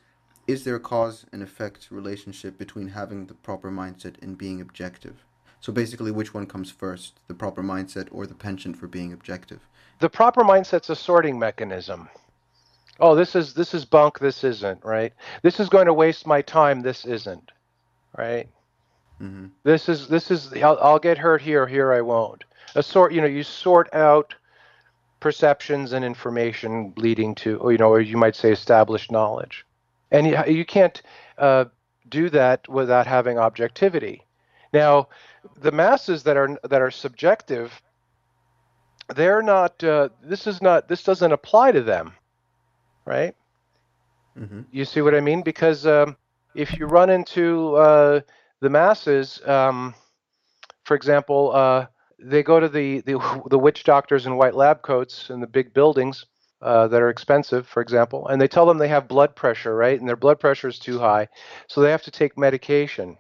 is 0.47 0.65
there 0.65 0.75
a 0.75 0.81
cause 0.81 1.25
and 1.33 1.43
effect 1.43 1.91
relationship 1.91 2.59
between 2.59 2.89
having 2.89 3.27
the 3.27 3.35
proper 3.35 3.71
mindset 3.71 4.21
and 4.21 4.37
being 4.37 4.61
objective? 4.61 5.25
So 5.61 5.73
basically, 5.73 6.11
which 6.11 6.33
one 6.35 6.47
comes 6.47 6.71
first, 6.71 7.21
the 7.29 7.35
proper 7.35 7.63
mindset 7.63 8.09
or 8.11 8.27
the 8.27 8.35
penchant 8.35 8.77
for 8.77 8.87
being 8.87 9.13
objective? 9.13 9.61
The 10.01 10.09
proper 10.09 10.43
mindset's 10.43 10.91
a 10.91 10.97
sorting 10.97 11.39
mechanism. 11.39 12.09
Oh, 12.99 13.15
this 13.15 13.35
is 13.35 13.55
this 13.55 13.75
is 13.75 13.85
bunk. 13.85 14.19
This 14.19 14.43
isn't 14.43 14.85
right. 14.85 15.13
This 15.43 15.61
is 15.61 15.69
going 15.69 15.87
to 15.87 15.95
waste 15.95 16.27
my 16.27 16.43
time. 16.43 16.81
This 16.81 17.05
isn't 17.05 17.53
right. 18.17 18.49
Mm-hmm. 19.21 19.47
This 19.65 19.89
is 19.89 20.09
this 20.09 20.31
is 20.31 20.53
I'll, 20.55 20.79
I'll 20.81 20.99
get 20.99 21.19
hurt 21.19 21.43
here. 21.43 21.67
Here 21.67 21.93
I 21.93 22.01
won't. 22.01 22.45
A 22.75 22.83
sort. 22.83 23.13
You 23.13 23.21
know, 23.21 23.27
you 23.27 23.43
sort 23.43 23.93
out 23.95 24.35
perceptions 25.21 25.93
and 25.93 26.05
information 26.05 26.95
leading 26.97 27.35
to, 27.35 27.59
or, 27.59 27.73
you 27.73 27.79
know, 27.79 27.91
or 27.91 28.01
you 28.01 28.17
might 28.17 28.35
say 28.35 28.51
established 28.51 29.13
knowledge, 29.13 29.67
and 30.11 30.27
you, 30.27 30.43
you 30.47 30.65
can't 30.65 31.03
uh, 31.37 31.67
do 32.09 32.31
that 32.31 32.67
without 32.69 33.07
having 33.07 33.39
objectivity. 33.39 34.25
Now, 34.73 35.09
the 35.61 35.73
masses 35.73 36.23
that 36.23 36.37
are 36.37 36.59
that 36.63 36.81
are 36.81 36.91
subjective, 36.91 37.83
they're 39.15 39.43
not. 39.43 39.83
Uh, 39.85 40.09
this 40.23 40.47
is 40.47 40.63
not. 40.63 40.89
This 40.89 41.03
doesn't 41.03 41.33
apply 41.33 41.73
to 41.73 41.83
them, 41.83 42.15
right? 43.05 43.35
Mm-hmm. 44.39 44.63
You 44.71 44.85
see 44.85 45.03
what 45.03 45.15
I 45.15 45.21
mean? 45.21 45.43
Because 45.43 45.87
um, 45.87 46.17
if 46.55 46.79
you 46.79 46.87
run 46.87 47.11
into 47.11 47.75
uh, 47.75 48.21
the 48.61 48.71
masses, 48.71 49.41
um, 49.47 49.95
for 50.85 50.95
example, 50.95 51.53
uh, 51.55 51.87
they 52.19 52.43
go 52.43 52.61
to 52.61 52.69
the, 52.69 53.01
the 53.03 53.43
the 53.51 53.59
witch 53.59 53.85
doctors 53.85 54.27
in 54.27 54.37
white 54.37 54.55
lab 54.55 54.83
coats 54.83 55.31
in 55.31 55.41
the 55.41 55.47
big 55.47 55.73
buildings 55.75 56.27
uh, 56.63 56.89
that 56.89 57.03
are 57.03 57.11
expensive, 57.11 57.67
for 57.67 57.81
example, 57.83 58.27
and 58.29 58.41
they 58.41 58.49
tell 58.49 58.67
them 58.67 58.79
they 58.79 58.89
have 58.89 59.09
blood 59.09 59.35
pressure, 59.35 59.75
right? 59.75 59.99
And 59.99 60.09
their 60.09 60.17
blood 60.17 60.41
pressure 60.41 60.69
is 60.69 60.79
too 60.79 60.99
high, 60.99 61.29
so 61.69 61.81
they 61.81 61.91
have 61.91 62.03
to 62.03 62.11
take 62.11 62.39
medication. 62.39 63.17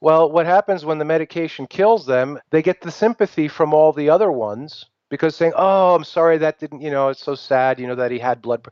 Well, 0.00 0.30
what 0.30 0.46
happens 0.46 0.84
when 0.84 0.98
the 0.98 1.04
medication 1.04 1.66
kills 1.66 2.06
them? 2.06 2.38
They 2.50 2.62
get 2.62 2.80
the 2.80 2.90
sympathy 2.90 3.48
from 3.48 3.72
all 3.74 3.92
the 3.92 4.10
other 4.10 4.30
ones 4.32 4.86
because 5.10 5.36
saying, 5.36 5.52
"Oh, 5.56 5.94
I'm 5.94 6.04
sorry 6.04 6.38
that 6.38 6.58
didn't, 6.58 6.80
you 6.80 6.90
know, 6.90 7.08
it's 7.08 7.22
so 7.24 7.34
sad, 7.34 7.78
you 7.80 7.86
know, 7.86 7.94
that 7.96 8.10
he 8.10 8.18
had 8.18 8.42
blood 8.42 8.66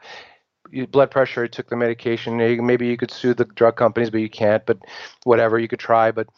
blood 0.91 1.11
pressure, 1.11 1.43
he 1.43 1.49
took 1.49 1.69
the 1.69 1.77
medication. 1.77 2.37
Maybe 2.37 2.87
you 2.87 2.97
could 2.97 3.11
sue 3.11 3.35
the 3.35 3.45
drug 3.45 3.77
companies, 3.77 4.11
but 4.11 4.21
you 4.21 4.31
can't. 4.31 4.65
But 4.67 4.79
whatever, 5.25 5.59
you 5.59 5.69
could 5.69 5.79
try. 5.79 6.11
But 6.11 6.29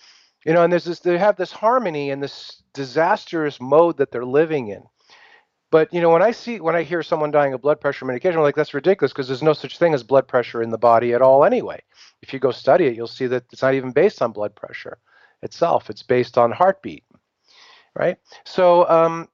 you 0.45 0.53
know, 0.53 0.63
and 0.63 0.73
there's 0.73 0.85
this, 0.85 1.01
they 1.01 1.19
have 1.19 1.37
this 1.37 1.53
harmony 1.53 2.11
and 2.11 2.23
this 2.23 2.63
disastrous 2.73 3.61
mode 3.61 3.99
that 3.99 4.11
they're 4.11 4.25
living 4.25 4.69
in. 4.69 4.83
But 5.71 5.93
you 5.95 6.01
know, 6.01 6.11
when 6.11 6.23
I 6.23 6.33
see 6.33 6.61
when 6.61 6.75
I 6.75 6.83
hear 6.83 7.03
someone 7.03 7.31
dying 7.31 7.55
of 7.55 7.63
blood 7.63 7.81
pressure 7.81 8.05
medication, 8.05 8.39
I'm 8.39 8.43
like, 8.43 8.57
that's 8.57 8.75
ridiculous 8.75 9.13
because 9.13 9.29
there's 9.29 9.43
no 9.43 9.53
such 9.53 9.79
thing 9.79 9.95
as 9.95 10.03
blood 10.03 10.27
pressure 10.27 10.63
in 10.63 10.71
the 10.71 10.79
body 10.79 11.15
at 11.15 11.23
all 11.23 11.45
anyway. 11.45 11.81
If 12.23 12.33
you 12.33 12.39
go 12.39 12.51
study 12.51 12.87
it, 12.87 12.97
you'll 12.97 13.07
see 13.07 13.27
that 13.29 13.45
it's 13.53 13.63
not 13.63 13.75
even 13.75 13.93
based 13.93 14.21
on 14.21 14.33
blood 14.33 14.55
pressure 14.57 14.99
itself. 15.43 15.89
It's 15.89 16.03
based 16.03 16.37
on 16.37 16.51
heartbeat, 16.51 17.05
right? 17.95 18.17
So, 18.45 18.89
um, 18.89 19.29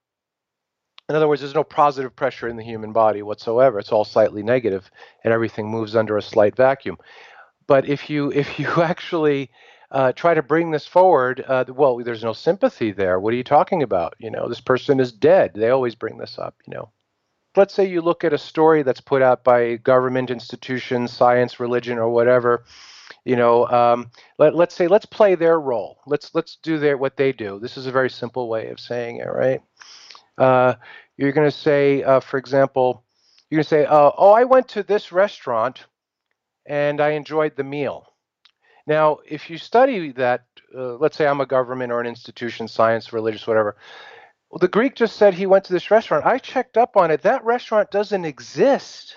in 1.09 1.15
other 1.15 1.29
words, 1.29 1.41
there's 1.41 1.55
no 1.55 1.65
positive 1.65 2.17
pressure 2.17 2.49
in 2.49 2.57
the 2.57 2.65
human 2.65 2.93
body 2.93 3.23
whatsoever. 3.23 3.79
It's 3.79 3.93
all 3.93 4.05
slightly 4.05 4.43
negative, 4.43 4.91
and 5.23 5.33
everything 5.33 5.69
moves 5.69 5.95
under 5.95 6.17
a 6.17 6.23
slight 6.23 6.57
vacuum. 6.57 6.99
But 7.67 7.89
if 7.89 8.11
you 8.11 8.33
if 8.35 8.59
you 8.59 8.83
actually 8.83 9.51
uh, 9.91 10.13
try 10.13 10.35
to 10.35 10.43
bring 10.43 10.71
this 10.73 10.87
forward, 10.87 11.45
uh, 11.47 11.65
well, 11.69 11.99
there's 11.99 12.25
no 12.25 12.33
sympathy 12.33 12.91
there. 12.91 13.21
What 13.21 13.33
are 13.33 13.37
you 13.37 13.45
talking 13.45 13.83
about? 13.83 14.15
You 14.19 14.31
know, 14.31 14.49
this 14.49 14.61
person 14.61 14.99
is 14.99 15.13
dead. 15.13 15.53
They 15.55 15.71
always 15.71 15.95
bring 15.95 16.19
this 16.19 16.39
up. 16.39 16.57
You 16.67 16.75
know, 16.75 16.91
let's 17.57 17.73
say 17.73 17.89
you 17.89 18.01
look 18.01 18.25
at 18.25 18.33
a 18.33 18.39
story 18.39 18.83
that's 18.83 19.01
put 19.01 19.23
out 19.23 19.45
by 19.45 19.77
government 19.77 20.31
institutions, 20.31 21.13
science, 21.13 21.61
religion, 21.61 21.99
or 21.99 22.11
whatever. 22.11 22.65
You 23.25 23.37
know, 23.37 23.69
um, 23.69 24.11
let, 24.39 24.57
let's 24.57 24.75
say 24.75 24.89
let's 24.89 25.07
play 25.07 25.37
their 25.37 25.61
role. 25.61 25.99
Let's 26.07 26.35
let's 26.35 26.57
do 26.63 26.79
their 26.79 26.97
what 26.97 27.17
they 27.17 27.33
do. 27.33 27.61
This 27.61 27.77
is 27.77 27.87
a 27.87 27.93
very 27.93 28.11
simple 28.11 28.49
way 28.49 28.71
of 28.71 28.81
saying 28.81 29.19
it, 29.19 29.29
right? 29.33 29.63
Uh, 30.39 30.75
you're 31.17 31.33
going 31.33 31.51
to 31.51 31.57
say, 31.57 32.03
uh, 32.03 32.21
for 32.21 32.39
example, 32.39 33.05
you're 33.51 33.59
going 33.59 33.65
to 33.65 33.69
say, 33.69 33.85
uh, 33.87 34.11
"Oh, 34.17 34.33
I 34.33 34.45
went 34.45 34.69
to 34.69 34.83
this 34.83 35.13
restaurant, 35.13 35.87
and 36.67 37.01
I 37.01 37.11
enjoyed 37.11 37.57
the 37.57 37.65
meal." 37.65 38.07
Now, 38.87 39.19
if 39.29 39.51
you 39.51 39.59
study 39.59 40.13
that, 40.13 40.45
uh, 40.77 40.95
let's 40.97 41.17
say 41.17 41.27
I'm 41.27 41.41
a 41.41 41.47
government 41.47 41.93
or 41.93 42.01
an 42.01 42.07
institution, 42.07 42.69
science, 42.69 43.13
religious, 43.13 43.47
whatever. 43.47 43.77
Well, 44.51 44.61
the 44.61 44.69
Greek 44.69 44.95
just 44.95 45.17
said 45.17 45.35
he 45.35 45.47
went 45.47 45.65
to 45.65 45.73
this 45.73 45.91
restaurant. 45.91 46.25
I 46.25 46.39
checked 46.39 46.77
up 46.77 46.97
on 46.97 47.11
it. 47.11 47.23
That 47.23 47.45
restaurant 47.45 47.91
doesn't 47.91 48.25
exist. 48.25 49.17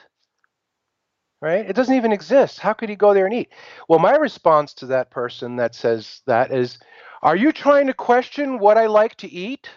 Right? 1.42 1.70
It 1.70 1.76
doesn't 1.76 1.96
even 1.96 2.12
exist. 2.12 2.60
How 2.60 2.74
could 2.74 2.90
he 2.90 2.96
go 2.96 3.14
there 3.14 3.26
and 3.26 3.34
eat? 3.34 3.50
Well, 3.88 4.00
my 4.00 4.16
response 4.16 4.74
to 4.76 4.88
that 4.88 5.12
person 5.12 5.56
that 5.58 5.76
says 5.76 6.22
that 6.26 6.52
is, 6.52 6.80
are 7.22 7.36
you 7.36 7.52
trying 7.52 7.88
to 7.88 7.94
question 7.94 8.60
what 8.60 8.78
I 8.78 8.88
like 8.88 9.16
to 9.18 9.32
eat? 9.32 9.70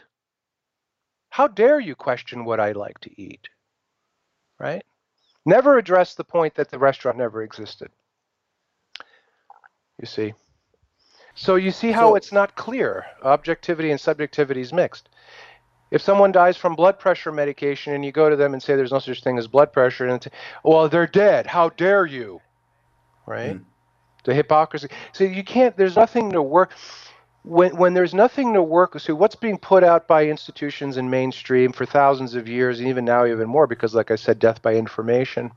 How 1.32 1.48
dare 1.48 1.80
you 1.80 1.94
question 1.94 2.44
what 2.44 2.60
I 2.60 2.72
like 2.72 2.98
to 3.00 3.20
eat? 3.20 3.48
Right? 4.58 4.84
Never 5.44 5.78
address 5.78 6.14
the 6.14 6.24
point 6.24 6.54
that 6.54 6.70
the 6.70 6.78
restaurant 6.78 7.18
never 7.18 7.42
existed 7.42 7.90
you 10.02 10.06
see. 10.06 10.34
So 11.34 11.54
you 11.54 11.70
see 11.70 11.92
how 11.92 12.10
so, 12.10 12.14
it's 12.16 12.32
not 12.32 12.54
clear. 12.56 13.06
Objectivity 13.22 13.90
and 13.90 13.98
subjectivity 13.98 14.60
is 14.60 14.72
mixed. 14.72 15.08
If 15.90 16.02
someone 16.02 16.32
dies 16.32 16.56
from 16.56 16.74
blood 16.74 16.98
pressure 16.98 17.32
medication 17.32 17.94
and 17.94 18.04
you 18.04 18.12
go 18.12 18.28
to 18.28 18.36
them 18.36 18.52
and 18.52 18.62
say 18.62 18.76
there's 18.76 18.92
no 18.92 18.98
such 18.98 19.22
thing 19.22 19.38
as 19.38 19.46
blood 19.46 19.72
pressure, 19.72 20.06
and 20.06 20.26
well, 20.64 20.88
they're 20.88 21.06
dead. 21.06 21.46
How 21.46 21.70
dare 21.70 22.04
you? 22.04 22.40
Right? 23.26 23.56
Mm. 23.56 23.64
The 24.24 24.34
hypocrisy. 24.34 24.88
So 25.12 25.24
you 25.24 25.44
can't. 25.44 25.76
There's 25.76 25.96
nothing 25.96 26.32
to 26.32 26.42
work. 26.42 26.72
When 27.44 27.76
when 27.76 27.94
there's 27.94 28.14
nothing 28.14 28.54
to 28.54 28.62
work. 28.62 28.94
with, 28.94 29.02
So 29.02 29.14
what's 29.14 29.34
being 29.36 29.58
put 29.58 29.84
out 29.84 30.06
by 30.06 30.26
institutions 30.26 30.96
and 30.96 31.10
mainstream 31.10 31.72
for 31.72 31.86
thousands 31.86 32.34
of 32.34 32.48
years, 32.48 32.78
and 32.78 32.88
even 32.88 33.04
now 33.04 33.26
even 33.26 33.48
more, 33.48 33.66
because 33.66 33.94
like 33.94 34.10
I 34.10 34.16
said, 34.16 34.38
death 34.38 34.62
by 34.62 34.74
information. 34.74 35.50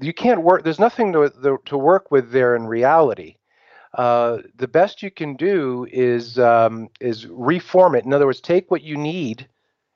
You 0.00 0.14
can't 0.14 0.42
work. 0.42 0.64
There's 0.64 0.78
nothing 0.78 1.12
to 1.14 1.58
to 1.66 1.78
work 1.78 2.10
with 2.10 2.32
there 2.32 2.56
in 2.56 2.66
reality 2.66 3.36
uh, 3.94 4.38
the 4.56 4.68
best 4.68 5.02
you 5.02 5.10
can 5.10 5.36
do 5.36 5.86
is 5.90 6.38
um, 6.38 6.88
is 7.00 7.26
reform 7.26 7.94
it. 7.94 8.04
In 8.04 8.12
other 8.12 8.26
words, 8.26 8.40
take 8.40 8.70
what 8.70 8.82
you 8.82 8.96
need 8.96 9.48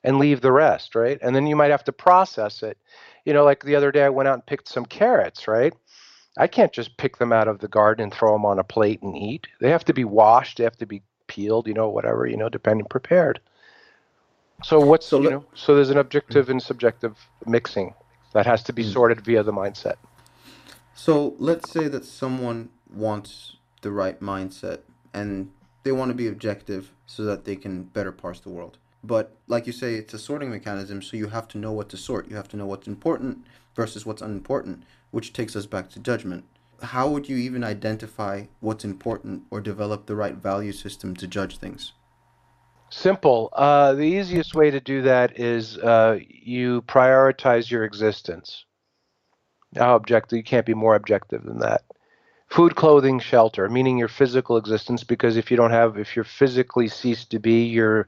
and 0.05 0.18
leave 0.18 0.41
the 0.41 0.53
rest, 0.53 0.95
right? 0.95 1.18
And 1.22 1.34
then 1.34 1.47
you 1.47 1.57
might 1.57 1.70
have 1.70 1.84
to 1.84 1.93
process 1.93 2.62
it. 2.62 2.78
You 3.24 3.32
know, 3.32 3.45
like 3.45 3.64
the 3.64 3.74
other 3.74 3.91
day, 3.91 4.05
I 4.05 4.11
went 4.11 4.28
out 4.28 4.34
and 4.34 4.47
picked 4.47 4.68
some 4.68 4.84
carrots, 4.84 5.49
right? 5.49 5.72
I 6.39 6.47
can't 6.47 6.72
just 6.72 6.96
pick 6.99 7.17
them 7.17 7.33
out 7.33 7.49
of 7.49 7.61
the 7.61 7.68
garden 7.68 8.04
and 8.04 8.13
throw 8.13 8.33
them 8.33 8.45
on 8.45 8.58
a 8.58 8.64
plate 8.64 9.03
and 9.03 9.17
eat. 9.17 9.46
They 9.61 9.71
have 9.71 9.84
to 9.87 9.95
be 9.95 10.04
washed. 10.04 10.58
They 10.58 10.64
have 10.64 10.76
to 10.76 10.87
be 10.87 11.03
peeled. 11.26 11.66
You 11.66 11.74
know, 11.74 11.88
whatever. 11.88 12.26
You 12.26 12.36
know, 12.36 12.48
depending 12.48 12.86
prepared. 12.86 13.40
So 14.62 14.80
what's 14.80 15.07
so 15.07 15.20
you 15.20 15.30
know? 15.30 15.44
So 15.54 15.74
there's 15.74 15.90
an 15.90 15.98
objective 15.98 16.48
and 16.48 16.62
subjective 16.62 17.16
mixing 17.46 17.94
that 18.32 18.46
has 18.46 18.62
to 18.64 18.72
be 18.72 18.82
hmm. 18.82 18.90
sorted 18.90 19.20
via 19.20 19.42
the 19.42 19.53
mindset. 19.53 19.96
So 20.94 21.34
let's 21.38 21.70
say 21.70 21.88
that 21.88 22.04
someone 22.04 22.70
wants 22.92 23.57
the 23.82 23.90
right 23.90 24.18
mindset 24.20 24.80
and 25.12 25.50
they 25.82 25.92
want 25.92 26.11
to 26.11 26.14
be 26.14 26.26
objective 26.26 26.90
so 27.07 27.22
that 27.24 27.44
they 27.44 27.54
can 27.54 27.84
better 27.84 28.12
parse 28.12 28.40
the 28.40 28.48
world. 28.48 28.78
But 29.04 29.36
like 29.46 29.66
you 29.66 29.72
say, 29.72 29.94
it's 29.94 30.14
a 30.14 30.18
sorting 30.18 30.50
mechanism, 30.50 31.00
so 31.00 31.16
you 31.16 31.28
have 31.28 31.46
to 31.48 31.58
know 31.58 31.72
what 31.72 31.88
to 31.90 31.96
sort. 31.96 32.28
You 32.28 32.36
have 32.36 32.48
to 32.48 32.57
know 32.57 32.66
what's 32.66 32.88
important 32.88 33.44
versus 33.74 34.04
what's 34.04 34.22
unimportant, 34.22 34.82
which 35.12 35.32
takes 35.32 35.54
us 35.54 35.66
back 35.66 35.90
to 35.90 36.00
judgment. 36.00 36.44
How 36.82 37.08
would 37.08 37.28
you 37.28 37.36
even 37.36 37.64
identify 37.64 38.44
what's 38.61 38.84
important 38.84 39.44
or 39.50 39.61
develop 39.61 40.07
the 40.07 40.16
right 40.16 40.34
value 40.34 40.72
system 40.72 41.14
to 41.16 41.26
judge 41.26 41.58
things? 41.58 41.92
Simple. 42.90 43.50
Uh, 43.53 43.94
the 43.94 44.03
easiest 44.03 44.54
way 44.54 44.70
to 44.70 44.80
do 44.80 45.03
that 45.03 45.40
is 45.40 45.76
uh, 45.78 46.18
you 46.28 46.82
prioritize 46.82 47.70
your 47.70 47.84
existence. 47.84 48.64
How 49.76 49.96
objective? 49.96 50.36
You 50.36 50.44
can't 50.44 50.66
be 50.66 50.74
more 50.74 50.94
objective 50.94 51.42
than 51.42 51.58
that 51.61 51.82
food 52.48 52.76
clothing 52.76 53.18
shelter 53.18 53.68
meaning 53.68 53.98
your 53.98 54.08
physical 54.08 54.57
existence 54.57 55.03
because 55.03 55.36
if 55.36 55.50
you 55.50 55.57
don't 55.57 55.72
have 55.72 55.98
if 55.98 56.14
you're 56.14 56.24
physically 56.24 56.88
ceased 56.88 57.30
to 57.30 57.38
be 57.38 57.64
your 57.64 58.07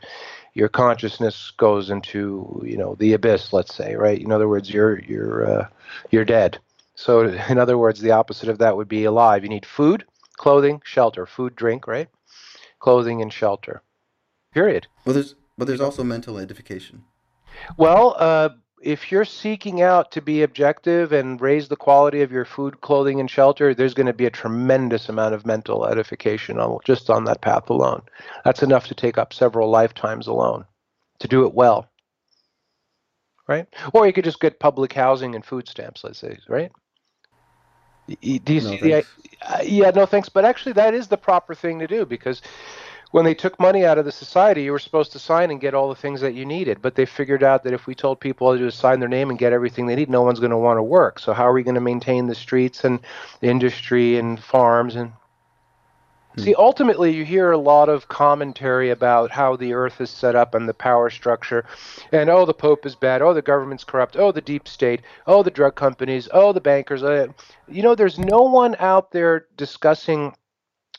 your 0.55 0.69
consciousness 0.69 1.53
goes 1.57 1.90
into 1.90 2.62
you 2.65 2.77
know 2.77 2.95
the 2.97 3.12
abyss 3.12 3.53
let's 3.53 3.74
say 3.74 3.97
right 3.97 4.20
in 4.20 4.31
other 4.31 4.49
words 4.49 4.70
you're 4.70 5.01
you're 5.01 5.61
uh, 5.61 5.69
you're 6.11 6.24
dead 6.24 6.59
so 6.99 7.20
in 7.49 7.59
other 7.59 7.79
words 7.79 8.01
the 8.01 8.11
opposite 8.11 8.49
of 8.49 8.59
that 8.59 8.77
would 8.77 8.89
be 8.89 9.05
alive 9.05 9.43
you 9.43 9.49
need 9.49 9.65
food 9.65 10.05
clothing 10.37 10.83
shelter 10.85 11.25
food 11.25 11.55
drink 11.55 11.87
right 11.87 12.09
clothing 12.81 13.23
and 13.23 13.33
shelter 13.33 13.83
period 14.53 14.87
well 15.05 15.15
there's 15.15 15.35
but 15.57 15.66
there's 15.66 15.81
also 15.81 16.05
mental 16.05 16.39
edification 16.39 17.05
well 17.77 18.15
uh, 18.19 18.51
if 18.83 19.11
you're 19.11 19.25
seeking 19.25 19.83
out 19.83 20.12
to 20.12 20.23
be 20.23 20.43
objective 20.43 21.12
and 21.12 21.41
raise 21.41 21.69
the 21.69 21.77
quality 21.77 22.23
of 22.23 22.31
your 22.31 22.45
food, 22.45 22.81
clothing, 22.81 23.19
and 23.19 23.29
shelter, 23.29 23.75
there's 23.75 23.95
going 23.95 24.07
to 24.07 24.12
be 24.12 24.27
a 24.27 24.31
tremendous 24.31 25.09
amount 25.09 25.35
of 25.35 25.45
mental 25.45 25.85
edification 25.85 26.61
on, 26.61 26.79
just 26.85 27.11
on 27.11 27.25
that 27.25 27.41
path 27.41 27.69
alone. 27.70 28.03
That's 28.45 28.62
enough 28.62 28.87
to 28.87 28.95
take 28.95 29.19
up 29.19 29.33
several 29.33 29.69
lifetimes 29.69 30.29
alone 30.29 30.65
to 31.19 31.27
do 31.27 31.45
it 31.45 31.55
well. 31.55 31.89
Right? 33.49 33.66
Or 33.93 34.07
you 34.07 34.12
could 34.12 34.25
just 34.25 34.41
get 34.41 34.61
public 34.61 34.93
housing 34.93 35.35
and 35.35 35.45
food 35.45 35.69
stamps, 35.69 36.05
let's 36.05 36.19
say, 36.19 36.39
right? 36.49 36.70
You 38.21 38.41
no, 38.47 38.77
see? 38.77 38.95
Uh, 38.95 39.03
yeah, 39.63 39.91
no 39.91 40.07
thanks. 40.07 40.29
But 40.29 40.45
actually, 40.45 40.73
that 40.73 40.95
is 40.95 41.09
the 41.09 41.17
proper 41.17 41.55
thing 41.55 41.79
to 41.79 41.87
do 41.87 42.05
because 42.05 42.43
when 43.11 43.25
they 43.25 43.35
took 43.35 43.59
money 43.59 43.85
out 43.85 43.99
of 43.99 44.05
the 44.05 44.13
society, 44.13 44.63
you 44.63 44.73
were 44.73 44.79
supposed 44.79 45.13
to 45.13 45.19
sign 45.19 45.51
and 45.51 45.61
get 45.61 45.75
all 45.75 45.89
the 45.89 45.95
things 45.95 46.21
that 46.21 46.35
you 46.35 46.45
needed. 46.45 46.83
But 46.83 46.95
they 46.95 47.07
figured 47.07 47.43
out 47.43 47.65
that 47.65 47.73
if 47.73 47.87
we 47.87 47.95
told 47.95 48.21
people 48.21 48.57
to 48.57 48.71
sign 48.71 49.01
their 49.01 49.09
name 49.09 49.31
and 49.31 49.39
get 49.39 49.53
everything 49.53 49.87
they 49.87 49.97
need, 49.97 50.11
no 50.11 50.23
one's 50.23 50.41
going 50.41 50.51
to 50.51 50.59
want 50.59 50.79
to 50.79 50.83
work. 50.83 51.19
So 51.19 51.33
how 51.33 51.47
are 51.47 51.53
we 51.53 51.63
going 51.63 51.75
to 51.77 51.81
maintain 51.81 52.27
the 52.27 52.35
streets 52.35 52.85
and 52.85 53.01
industry 53.43 54.19
and 54.19 54.43
farms 54.43 54.97
and. 54.97 55.13
See, 56.39 56.55
ultimately, 56.55 57.15
you 57.15 57.24
hear 57.24 57.51
a 57.51 57.59
lot 57.59 57.89
of 57.89 58.09
commentary 58.09 58.90
about 58.90 59.31
how 59.31 59.56
the 59.56 59.73
earth 59.74 60.01
is 60.01 60.10
set 60.10 60.35
up 60.35 60.55
and 60.55 60.69
the 60.69 60.74
power 60.74 61.10
structure. 61.10 61.65
And, 62.12 62.31
oh, 62.31 62.44
the 62.47 62.55
Pope 62.55 62.86
is 62.86 62.94
bad. 62.94 63.23
Oh, 63.23 63.35
the 63.35 63.43
government's 63.43 63.85
corrupt. 63.85 64.16
Oh, 64.16 64.32
the 64.32 64.40
deep 64.40 64.69
state. 64.69 65.02
Oh, 65.27 65.43
the 65.43 65.51
drug 65.51 65.74
companies. 65.74 66.28
Oh, 66.32 66.52
the 66.52 66.60
bankers. 66.60 67.02
Uh, 67.02 67.28
you 67.69 67.82
know, 67.82 67.94
there's 67.94 68.19
no 68.19 68.43
one 68.43 68.77
out 68.78 69.10
there 69.12 69.47
discussing 69.56 70.35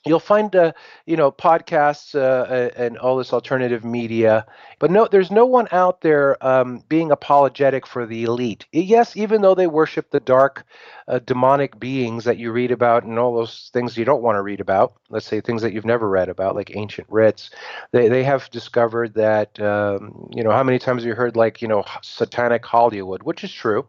you'll 0.05 0.19
find 0.19 0.55
uh, 0.55 0.71
you 1.05 1.15
know 1.17 1.31
podcasts 1.31 2.15
uh, 2.15 2.69
and 2.76 2.97
all 2.97 3.17
this 3.17 3.34
alternative 3.34 3.84
media 3.84 4.45
but 4.80 4.91
no 4.91 5.07
there's 5.09 5.31
no 5.31 5.45
one 5.45 5.67
out 5.71 6.01
there 6.01 6.38
um, 6.45 6.84
being 6.89 7.11
apologetic 7.11 7.85
for 7.85 8.05
the 8.05 8.23
elite. 8.23 8.65
Yes 8.71 9.15
even 9.17 9.41
though 9.41 9.55
they 9.55 9.67
worship 9.67 10.09
the 10.09 10.19
dark 10.19 10.65
uh, 11.07 11.19
demonic 11.19 11.80
beings 11.80 12.23
that 12.26 12.38
you 12.38 12.51
read 12.51 12.71
about 12.71 13.03
and 13.03 13.19
all 13.19 13.35
those 13.35 13.69
things 13.73 13.97
you 13.97 14.05
don't 14.05 14.23
want 14.23 14.35
to 14.35 14.41
read 14.41 14.61
about 14.61 14.93
let's 15.09 15.26
say 15.26 15.41
things 15.41 15.61
that 15.61 15.73
you've 15.73 15.85
never 15.85 16.07
read 16.07 16.30
about 16.30 16.55
like 16.55 16.76
ancient 16.76 17.07
writs 17.09 17.49
they, 17.91 18.07
they 18.07 18.23
have 18.23 18.49
discovered 18.51 19.13
that 19.15 19.59
um, 19.59 20.30
you 20.31 20.43
know 20.43 20.51
how 20.51 20.63
many 20.63 20.80
times 20.80 21.03
have 21.03 21.07
you 21.07 21.15
heard 21.15 21.35
like 21.35 21.61
you 21.61 21.67
know 21.67 21.84
satanic 22.01 22.65
hollywood 22.65 23.23
which 23.23 23.43
is 23.43 23.51
true 23.51 23.88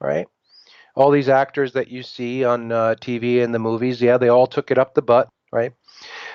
right 0.00 0.26
all 0.94 1.10
these 1.10 1.28
actors 1.28 1.72
that 1.72 1.88
you 1.88 2.02
see 2.02 2.44
on 2.44 2.70
uh, 2.72 2.94
TV 3.00 3.42
and 3.42 3.54
the 3.54 3.58
movies, 3.58 4.00
yeah, 4.00 4.16
they 4.16 4.28
all 4.28 4.46
took 4.46 4.70
it 4.70 4.78
up 4.78 4.94
the 4.94 5.02
butt, 5.02 5.28
right? 5.52 5.72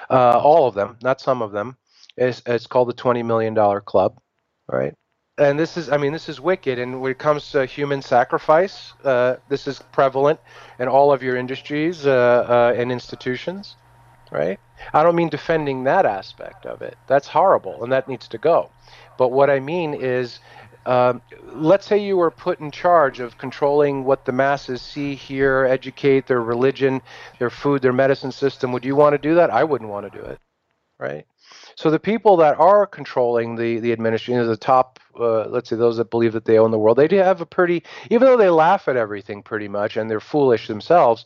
Uh, 0.09 0.39
all 0.39 0.67
of 0.67 0.75
them, 0.75 0.97
not 1.01 1.21
some 1.21 1.41
of 1.41 1.51
them. 1.51 1.77
It's, 2.17 2.41
it's 2.45 2.67
called 2.67 2.89
the 2.89 2.93
$20 2.93 3.25
million 3.25 3.55
club, 3.81 4.19
right? 4.67 4.93
And 5.37 5.57
this 5.57 5.77
is, 5.77 5.89
I 5.89 5.95
mean, 5.95 6.11
this 6.11 6.27
is 6.27 6.41
wicked. 6.41 6.79
And 6.79 6.99
when 6.99 7.11
it 7.11 7.17
comes 7.17 7.51
to 7.51 7.65
human 7.65 8.01
sacrifice, 8.01 8.93
uh, 9.05 9.37
this 9.47 9.67
is 9.67 9.81
prevalent 9.93 10.39
in 10.79 10.89
all 10.89 11.13
of 11.13 11.23
your 11.23 11.37
industries 11.37 12.05
uh, 12.05 12.45
uh, 12.47 12.73
and 12.75 12.91
institutions, 12.91 13.77
right? 14.31 14.59
I 14.93 15.03
don't 15.03 15.15
mean 15.15 15.29
defending 15.29 15.85
that 15.85 16.05
aspect 16.05 16.65
of 16.65 16.81
it. 16.81 16.97
That's 17.07 17.27
horrible, 17.27 17.83
and 17.83 17.91
that 17.93 18.09
needs 18.09 18.27
to 18.29 18.37
go. 18.37 18.69
But 19.17 19.29
what 19.29 19.49
I 19.49 19.61
mean 19.61 19.93
is 19.93 20.39
um, 20.85 21.21
let's 21.53 21.85
say 21.85 21.97
you 21.97 22.17
were 22.17 22.31
put 22.31 22.59
in 22.59 22.71
charge 22.71 23.19
of 23.19 23.37
controlling 23.37 24.03
what 24.03 24.25
the 24.25 24.31
masses 24.31 24.81
see, 24.81 25.15
hear, 25.15 25.65
educate, 25.65 26.27
their 26.27 26.41
religion, 26.41 27.01
their 27.37 27.49
food, 27.49 27.81
their 27.81 27.93
medicine 27.93 28.31
system. 28.31 28.71
Would 28.71 28.85
you 28.85 28.95
want 28.95 29.13
to 29.13 29.17
do 29.17 29.35
that? 29.35 29.49
I 29.49 29.63
wouldn't 29.63 29.89
want 29.89 30.11
to 30.11 30.17
do 30.17 30.25
it, 30.25 30.39
right? 30.97 31.25
So 31.75 31.89
the 31.89 31.99
people 31.99 32.37
that 32.37 32.59
are 32.59 32.85
controlling 32.85 33.55
the 33.55 33.79
the 33.79 33.91
administration, 33.91 34.45
the 34.45 34.57
top, 34.57 34.99
uh, 35.19 35.45
let's 35.47 35.69
say 35.69 35.75
those 35.75 35.97
that 35.97 36.11
believe 36.11 36.33
that 36.33 36.45
they 36.45 36.59
own 36.59 36.71
the 36.71 36.79
world, 36.79 36.97
they 36.97 37.07
do 37.07 37.17
have 37.17 37.41
a 37.41 37.45
pretty, 37.45 37.83
even 38.09 38.27
though 38.27 38.37
they 38.37 38.49
laugh 38.49 38.87
at 38.87 38.97
everything 38.97 39.41
pretty 39.41 39.67
much 39.67 39.97
and 39.97 40.09
they're 40.09 40.19
foolish 40.19 40.67
themselves, 40.67 41.25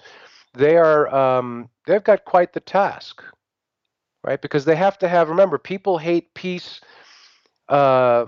they 0.53 0.77
are 0.77 1.13
um, 1.13 1.69
they've 1.85 2.03
got 2.03 2.25
quite 2.25 2.53
the 2.53 2.59
task, 2.59 3.23
right? 4.23 4.41
Because 4.41 4.65
they 4.65 4.75
have 4.75 4.97
to 4.99 5.07
have. 5.07 5.30
Remember, 5.30 5.57
people 5.57 5.97
hate 5.97 6.34
peace. 6.34 6.81
Uh, 7.67 8.25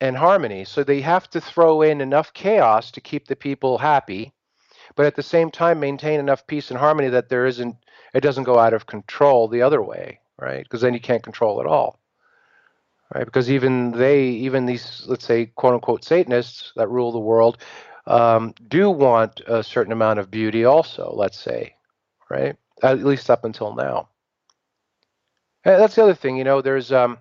and 0.00 0.16
harmony. 0.16 0.64
So 0.64 0.84
they 0.84 1.00
have 1.00 1.28
to 1.30 1.40
throw 1.40 1.82
in 1.82 2.00
enough 2.00 2.32
chaos 2.32 2.90
to 2.92 3.00
keep 3.00 3.26
the 3.26 3.36
people 3.36 3.78
happy, 3.78 4.32
but 4.96 5.06
at 5.06 5.16
the 5.16 5.22
same 5.22 5.50
time 5.50 5.80
maintain 5.80 6.20
enough 6.20 6.46
peace 6.46 6.70
and 6.70 6.78
harmony 6.78 7.08
that 7.08 7.28
there 7.28 7.46
isn't 7.46 7.76
it 8.14 8.20
doesn't 8.20 8.44
go 8.44 8.58
out 8.58 8.72
of 8.72 8.86
control 8.86 9.48
the 9.48 9.62
other 9.62 9.82
way, 9.82 10.20
right? 10.38 10.62
Because 10.62 10.80
then 10.80 10.94
you 10.94 11.00
can't 11.00 11.22
control 11.22 11.60
it 11.60 11.66
all. 11.66 11.98
Right? 13.14 13.24
Because 13.24 13.50
even 13.50 13.92
they, 13.92 14.28
even 14.28 14.66
these, 14.66 15.04
let's 15.06 15.24
say, 15.24 15.46
quote 15.46 15.74
unquote 15.74 16.04
Satanists 16.04 16.72
that 16.76 16.88
rule 16.88 17.12
the 17.12 17.18
world, 17.18 17.58
um, 18.06 18.54
do 18.68 18.90
want 18.90 19.40
a 19.46 19.62
certain 19.62 19.92
amount 19.92 20.18
of 20.18 20.30
beauty 20.30 20.64
also, 20.64 21.12
let's 21.14 21.38
say, 21.38 21.74
right? 22.30 22.56
At 22.82 23.04
least 23.04 23.30
up 23.30 23.44
until 23.44 23.74
now. 23.74 24.08
And 25.64 25.80
that's 25.80 25.96
the 25.96 26.02
other 26.02 26.14
thing, 26.14 26.36
you 26.36 26.44
know, 26.44 26.62
there's 26.62 26.92
um, 26.92 27.18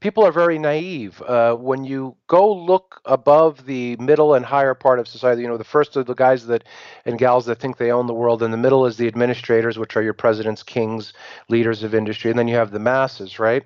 people 0.00 0.24
are 0.24 0.32
very 0.32 0.58
naive. 0.58 1.22
Uh, 1.22 1.54
when 1.54 1.84
you 1.84 2.16
go 2.26 2.52
look 2.52 3.00
above 3.04 3.66
the 3.66 3.96
middle 3.96 4.34
and 4.34 4.44
higher 4.44 4.74
part 4.74 4.98
of 4.98 5.08
society, 5.08 5.42
you 5.42 5.48
know, 5.48 5.56
the 5.56 5.64
first 5.64 5.96
are 5.96 6.04
the 6.04 6.14
guys 6.14 6.46
that 6.46 6.64
and 7.04 7.18
gals 7.18 7.46
that 7.46 7.58
think 7.58 7.76
they 7.76 7.90
own 7.90 8.06
the 8.06 8.14
world, 8.14 8.42
and 8.42 8.52
the 8.52 8.58
middle 8.58 8.86
is 8.86 8.96
the 8.96 9.06
administrators, 9.06 9.78
which 9.78 9.96
are 9.96 10.02
your 10.02 10.14
presidents, 10.14 10.62
kings, 10.62 11.12
leaders 11.48 11.82
of 11.82 11.94
industry, 11.94 12.30
and 12.30 12.38
then 12.38 12.48
you 12.48 12.56
have 12.56 12.70
the 12.70 12.78
masses, 12.78 13.38
right? 13.38 13.64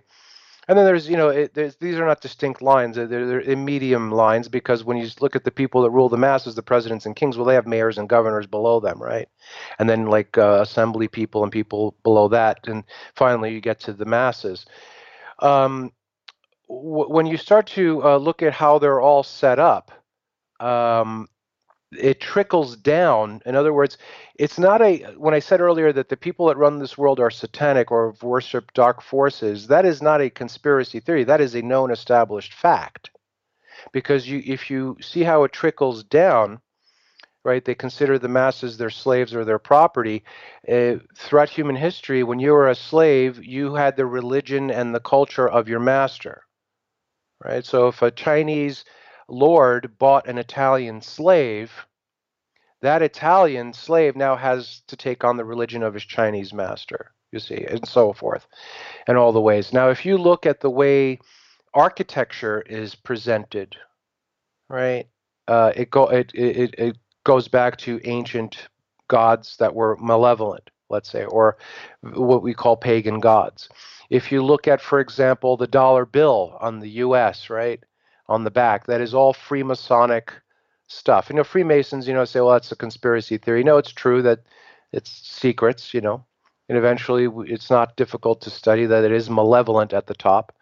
And 0.69 0.79
then 0.79 0.85
there's, 0.85 1.09
you 1.09 1.17
know, 1.17 1.31
it, 1.31 1.55
there's, 1.55 1.75
these 1.77 1.97
are 1.97 2.07
not 2.07 2.21
distinct 2.21 2.63
lines; 2.63 2.95
they're, 2.95 3.07
they're 3.07 3.57
medium 3.57 4.13
lines 4.13 4.49
because 4.49 4.85
when 4.85 4.99
you 4.99 5.09
look 5.21 5.35
at 5.35 5.43
the 5.43 5.51
people 5.51 5.83
that 5.83 5.91
rule 5.91 6.09
the 6.09 6.17
masses, 6.17 6.55
the 6.55 6.63
presidents 6.63 7.07
and 7.07 7.17
kings, 7.17 7.37
well, 7.37 7.47
they 7.47 7.55
have 7.55 7.67
mayors 7.67 7.99
and 7.99 8.09
governors 8.09 8.47
below 8.47 8.79
them, 8.79 9.03
right? 9.03 9.29
And 9.81 9.89
then 9.89 10.07
like 10.07 10.39
uh, 10.39 10.61
assembly 10.63 11.09
people 11.09 11.43
and 11.43 11.51
people 11.51 11.97
below 12.05 12.29
that, 12.29 12.69
and 12.69 12.85
finally 13.17 13.53
you 13.53 13.61
get 13.61 13.81
to 13.81 13.93
the 13.93 14.05
masses. 14.05 14.65
Um, 15.41 15.91
when 16.73 17.27
you 17.27 17.37
start 17.37 17.67
to 17.67 18.03
uh, 18.05 18.17
look 18.17 18.43
at 18.43 18.53
how 18.53 18.79
they're 18.79 19.01
all 19.01 19.25
set 19.25 19.59
up, 19.59 19.91
um, 20.61 21.29
it 21.91 22.21
trickles 22.21 22.77
down. 22.77 23.43
In 23.45 23.57
other 23.57 23.73
words, 23.73 23.99
it's 24.37 24.59
not 24.59 24.81
a. 24.81 24.99
When 25.17 25.35
I 25.35 25.41
said 25.41 25.61
earlier 25.61 25.93
that 25.93 26.09
the 26.09 26.17
people 26.17 26.47
that 26.47 26.57
run 26.57 26.79
this 26.79 26.97
world 26.97 27.19
are 27.19 27.31
satanic 27.31 27.91
or 27.91 28.15
worship 28.23 28.73
dark 28.73 29.03
forces, 29.03 29.67
that 29.67 29.85
is 29.85 30.01
not 30.01 30.21
a 30.21 30.31
conspiracy 30.31 31.01
theory. 31.01 31.25
That 31.25 31.41
is 31.41 31.57
a 31.57 31.63
known, 31.63 31.91
established 31.91 32.55
fact. 32.55 33.11
Because 33.93 34.29
you, 34.29 34.41
if 34.45 34.71
you 34.71 34.97
see 35.01 35.25
how 35.25 35.43
it 35.43 35.53
trickles 35.53 36.05
down, 36.05 36.61
right? 37.45 37.65
They 37.65 37.75
consider 37.75 38.19
the 38.19 38.29
masses 38.29 38.77
their 38.77 38.91
slaves 38.91 39.35
or 39.35 39.45
their 39.45 39.59
property. 39.59 40.23
Uh, 40.71 40.97
throughout 41.17 41.49
human 41.49 41.77
history, 41.77 42.23
when 42.23 42.39
you 42.39 42.53
were 42.53 42.69
a 42.69 42.75
slave, 42.77 43.43
you 43.43 43.75
had 43.75 43.97
the 43.97 44.07
religion 44.07 44.71
and 44.71 44.95
the 44.95 45.01
culture 45.01 45.49
of 45.49 45.69
your 45.69 45.81
master 45.81 46.45
right? 47.45 47.65
So 47.65 47.89
if 47.89 48.03
a 48.03 48.11
Chinese 48.11 48.85
lord 49.29 49.99
bought 49.99 50.29
an 50.29 50.39
Italian 50.39 51.01
slave, 51.01 51.73
that 52.83 53.03
Italian 53.03 53.73
slave 53.73 54.17
now 54.17 54.37
has 54.37 54.83
to 54.89 54.97
take 54.97 55.25
on 55.25 55.37
the 55.37 55.45
religion 55.45 55.83
of 55.83 55.95
his 55.95 56.05
Chinese 56.05 56.53
master, 56.53 57.13
you 57.31 57.39
see, 57.39 57.65
and 57.65 57.87
so 57.87 58.13
forth, 58.13 58.47
and 59.07 59.19
all 59.19 59.33
the 59.33 59.41
ways. 59.41 59.73
Now, 59.73 59.91
if 59.91 60.07
you 60.07 60.17
look 60.17 60.47
at 60.47 60.61
the 60.61 60.71
way 60.71 61.19
architecture 61.75 62.63
is 62.63 62.95
presented, 62.95 63.77
right, 64.69 65.07
uh, 65.47 65.73
it, 65.77 65.91
go, 65.91 66.07
it, 66.07 66.31
it, 66.35 66.75
it 66.79 66.97
goes 67.25 67.49
back 67.49 67.77
to 67.79 68.01
ancient 68.05 68.69
gods 69.09 69.57
that 69.59 69.75
were 69.75 69.97
malevolent, 70.01 70.71
let's 70.89 71.11
say, 71.11 71.25
or 71.25 71.59
what 72.03 72.43
we 72.43 72.55
call 72.55 72.77
pagan 72.77 73.21
gods. 73.21 73.69
If 74.11 74.33
you 74.33 74.43
look 74.43 74.69
at, 74.69 74.81
for 74.81 75.01
example, 75.01 75.57
the 75.57 75.67
dollar 75.67 76.05
bill 76.05 76.59
on 76.61 76.81
the 76.81 76.91
US, 77.05 77.49
right, 77.49 77.83
on 78.29 78.45
the 78.45 78.51
back, 78.51 78.87
that 78.87 79.01
is 79.01 79.15
all 79.15 79.33
Freemasonic 79.33 80.31
stuff. 80.89 81.29
You 81.31 81.37
know, 81.37 81.45
Freemasons, 81.45 82.09
you 82.09 82.15
know, 82.15 82.25
say, 82.25 82.41
well, 82.41 82.53
that's 82.53 82.73
a 82.73 82.77
conspiracy 82.77 83.39
theory. 83.39 83.65
No, 83.65 83.79
it's 83.79 83.93
true 83.93 84.23
that 84.23 84.41
it's 84.93 85.11
secrets, 85.11 85.95
you 85.95 86.01
know, 86.01 86.25
and 86.69 86.77
eventually 86.77 87.29
it's 87.47 87.71
not 87.71 87.97
difficult 87.97 88.41
to 88.43 88.51
study 88.51 88.87
that 88.87 89.05
it 89.05 89.13
is 89.13 89.31
malevolent 89.31 89.93
at 89.93 90.07
the 90.07 90.15
top. 90.15 90.53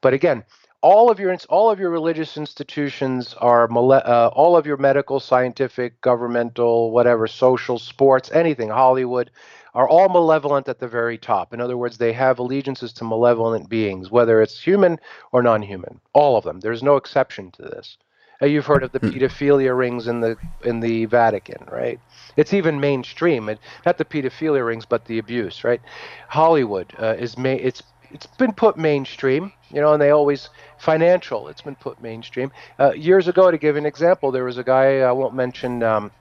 But 0.00 0.14
again, 0.14 0.44
all 0.80 1.10
of 1.10 1.18
your 1.18 1.34
all 1.48 1.70
of 1.70 1.80
your 1.80 1.88
religious 1.88 2.36
institutions 2.36 3.34
are 3.38 3.70
uh, 3.72 4.28
all 4.34 4.56
of 4.56 4.66
your 4.66 4.76
medical, 4.76 5.18
scientific, 5.18 5.98
governmental, 6.02 6.90
whatever, 6.90 7.26
social, 7.26 7.78
sports, 7.78 8.30
anything, 8.32 8.68
Hollywood, 8.68 9.30
are 9.74 9.88
all 9.88 10.08
malevolent 10.08 10.68
at 10.68 10.78
the 10.78 10.88
very 10.88 11.18
top. 11.18 11.52
In 11.52 11.60
other 11.60 11.76
words, 11.76 11.98
they 11.98 12.12
have 12.12 12.38
allegiances 12.38 12.92
to 12.94 13.04
malevolent 13.04 13.68
beings, 13.68 14.10
whether 14.10 14.40
it's 14.40 14.60
human 14.60 14.98
or 15.32 15.42
non 15.42 15.62
human. 15.62 16.00
All 16.12 16.36
of 16.36 16.44
them. 16.44 16.60
There's 16.60 16.82
no 16.82 16.96
exception 16.96 17.50
to 17.52 17.62
this. 17.62 17.96
Uh, 18.42 18.46
you've 18.46 18.66
heard 18.66 18.82
of 18.82 18.92
the 18.92 18.98
hmm. 18.98 19.10
pedophilia 19.10 19.76
rings 19.76 20.08
in 20.08 20.20
the 20.20 20.36
in 20.64 20.80
the 20.80 21.04
Vatican, 21.06 21.66
right? 21.70 22.00
It's 22.36 22.52
even 22.52 22.80
mainstream. 22.80 23.48
It, 23.48 23.58
not 23.86 23.98
the 23.98 24.04
pedophilia 24.04 24.66
rings, 24.66 24.84
but 24.84 25.04
the 25.04 25.18
abuse, 25.18 25.64
right? 25.64 25.80
Hollywood 26.28 26.92
uh, 26.98 27.14
is 27.18 27.38
ma- 27.38 27.50
it's 27.50 27.82
it's 28.10 28.26
been 28.26 28.52
put 28.52 28.76
mainstream, 28.76 29.52
you 29.70 29.80
know, 29.80 29.92
and 29.92 30.00
they 30.00 30.10
always 30.10 30.50
financial. 30.78 31.48
It's 31.48 31.62
been 31.62 31.74
put 31.74 32.00
mainstream. 32.00 32.52
Uh, 32.78 32.92
years 32.92 33.28
ago, 33.28 33.50
to 33.50 33.58
give 33.58 33.76
an 33.76 33.86
example, 33.86 34.30
there 34.30 34.44
was 34.44 34.58
a 34.58 34.64
guy 34.64 35.00
I 35.00 35.12
won't 35.12 35.34
mention 35.34 35.82
um, 35.82 36.12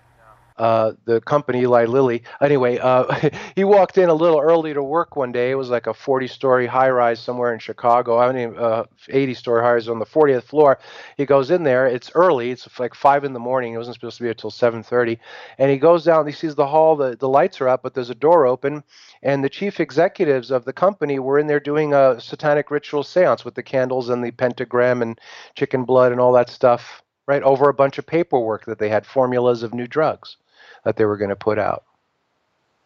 uh, 0.58 0.94
the 1.06 1.22
company 1.22 1.62
Eli 1.62 1.86
Lilly. 1.86 2.24
Anyway, 2.42 2.78
uh, 2.78 3.30
he 3.56 3.64
walked 3.64 3.98
in 3.98 4.10
a 4.10 4.14
little 4.14 4.40
early 4.40 4.74
to 4.74 4.84
work 4.84 5.16
one 5.16 5.32
day. 5.32 5.52
It 5.52 5.56
was 5.56 5.70
like 5.70 5.88
a 5.88 5.94
40-story 5.94 6.68
high-rise 6.68 7.20
somewhere 7.20 7.54
in 7.54 7.60
Chicago. 7.60 8.20
I 8.20 8.32
mean, 8.32 8.56
uh, 8.58 8.86
80-story 9.10 9.62
high-rise 9.62 9.88
on 9.88 10.00
the 10.00 10.06
40th 10.06 10.44
floor. 10.44 10.80
He 11.18 11.26
goes 11.26 11.52
in 11.52 11.64
there. 11.64 11.88
It's 11.88 12.12
early. 12.16 12.52
It's 12.52 12.68
like 12.80 12.94
five 12.94 13.24
in 13.24 13.34
the 13.34 13.40
morning. 13.40 13.74
It 13.74 13.78
wasn't 13.78 13.96
supposed 13.96 14.18
to 14.18 14.24
be 14.24 14.30
until 14.30 14.52
7:30. 14.52 15.20
And 15.58 15.72
he 15.72 15.78
goes 15.78 16.04
down. 16.04 16.28
He 16.28 16.34
sees 16.34 16.56
the 16.56 16.68
hall. 16.68 16.96
The 16.96 17.16
the 17.16 17.30
lights 17.30 17.62
are 17.62 17.70
up, 17.70 17.84
but 17.84 17.94
there's 17.94 18.10
a 18.10 18.16
door 18.16 18.46
open, 18.46 18.84
and 19.22 19.44
the 19.44 19.50
chief 19.50 19.80
executives 19.80 20.52
of 20.52 20.66
the 20.66 20.74
company 20.74 21.20
were 21.20 21.40
in 21.40 21.48
there 21.48 21.60
doing 21.60 21.94
a 21.94 22.20
satanic 22.20 22.72
ritual 22.72 23.04
séance 23.04 23.46
with 23.46 23.56
the 23.56 23.64
candles 23.64 24.10
and 24.10 24.24
the 24.24 24.32
pentagram 24.32 25.02
and 25.02 25.20
chicken 25.56 25.84
blood 25.84 26.12
and 26.12 26.22
all 26.22 26.34
that 26.34 26.50
stuff. 26.50 27.02
Right 27.26 27.42
over 27.44 27.70
a 27.70 27.74
bunch 27.74 27.98
of 27.98 28.06
paperwork 28.06 28.66
that 28.66 28.80
they 28.80 28.90
had 28.90 29.06
formulas 29.06 29.64
of 29.64 29.74
new 29.74 29.88
drugs 29.88 30.36
that 30.84 30.96
they 30.98 31.06
were 31.06 31.18
going 31.18 31.30
to 31.30 31.36
put 31.36 31.60
out. 31.60 31.84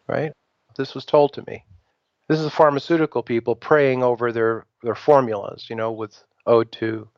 Right? 0.06 0.32
This 0.76 0.94
was 0.94 1.04
told 1.04 1.32
to 1.34 1.44
me. 1.46 1.64
This 2.28 2.40
is 2.40 2.52
pharmaceutical 2.52 3.22
people 3.22 3.56
praying 3.56 4.02
over 4.02 4.32
their, 4.32 4.66
their 4.82 4.94
formulas, 4.94 5.66
you 5.68 5.76
know, 5.76 5.92
with 5.92 6.22
O2. 6.46 7.08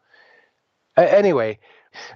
A- 0.96 1.14
anyway, 1.14 1.58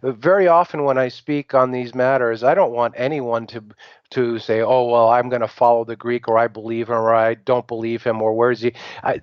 very 0.02 0.46
often 0.48 0.84
when 0.84 0.98
I 0.98 1.08
speak 1.08 1.54
on 1.54 1.70
these 1.70 1.94
matters, 1.94 2.44
I 2.44 2.54
don't 2.54 2.72
want 2.72 2.94
anyone 2.96 3.46
to 3.48 3.64
to 4.10 4.38
say, 4.38 4.60
"Oh, 4.60 4.84
well, 4.86 5.08
I'm 5.08 5.28
going 5.28 5.40
to 5.42 5.48
follow 5.48 5.84
the 5.84 5.96
Greek," 5.96 6.28
or 6.28 6.38
"I 6.38 6.46
believe 6.46 6.88
him," 6.88 6.94
or 6.94 7.14
"I 7.14 7.34
don't 7.34 7.66
believe 7.66 8.04
him," 8.04 8.22
or 8.22 8.34
"Where 8.34 8.52
is 8.52 8.60
he?" 8.60 8.74
I, 9.02 9.20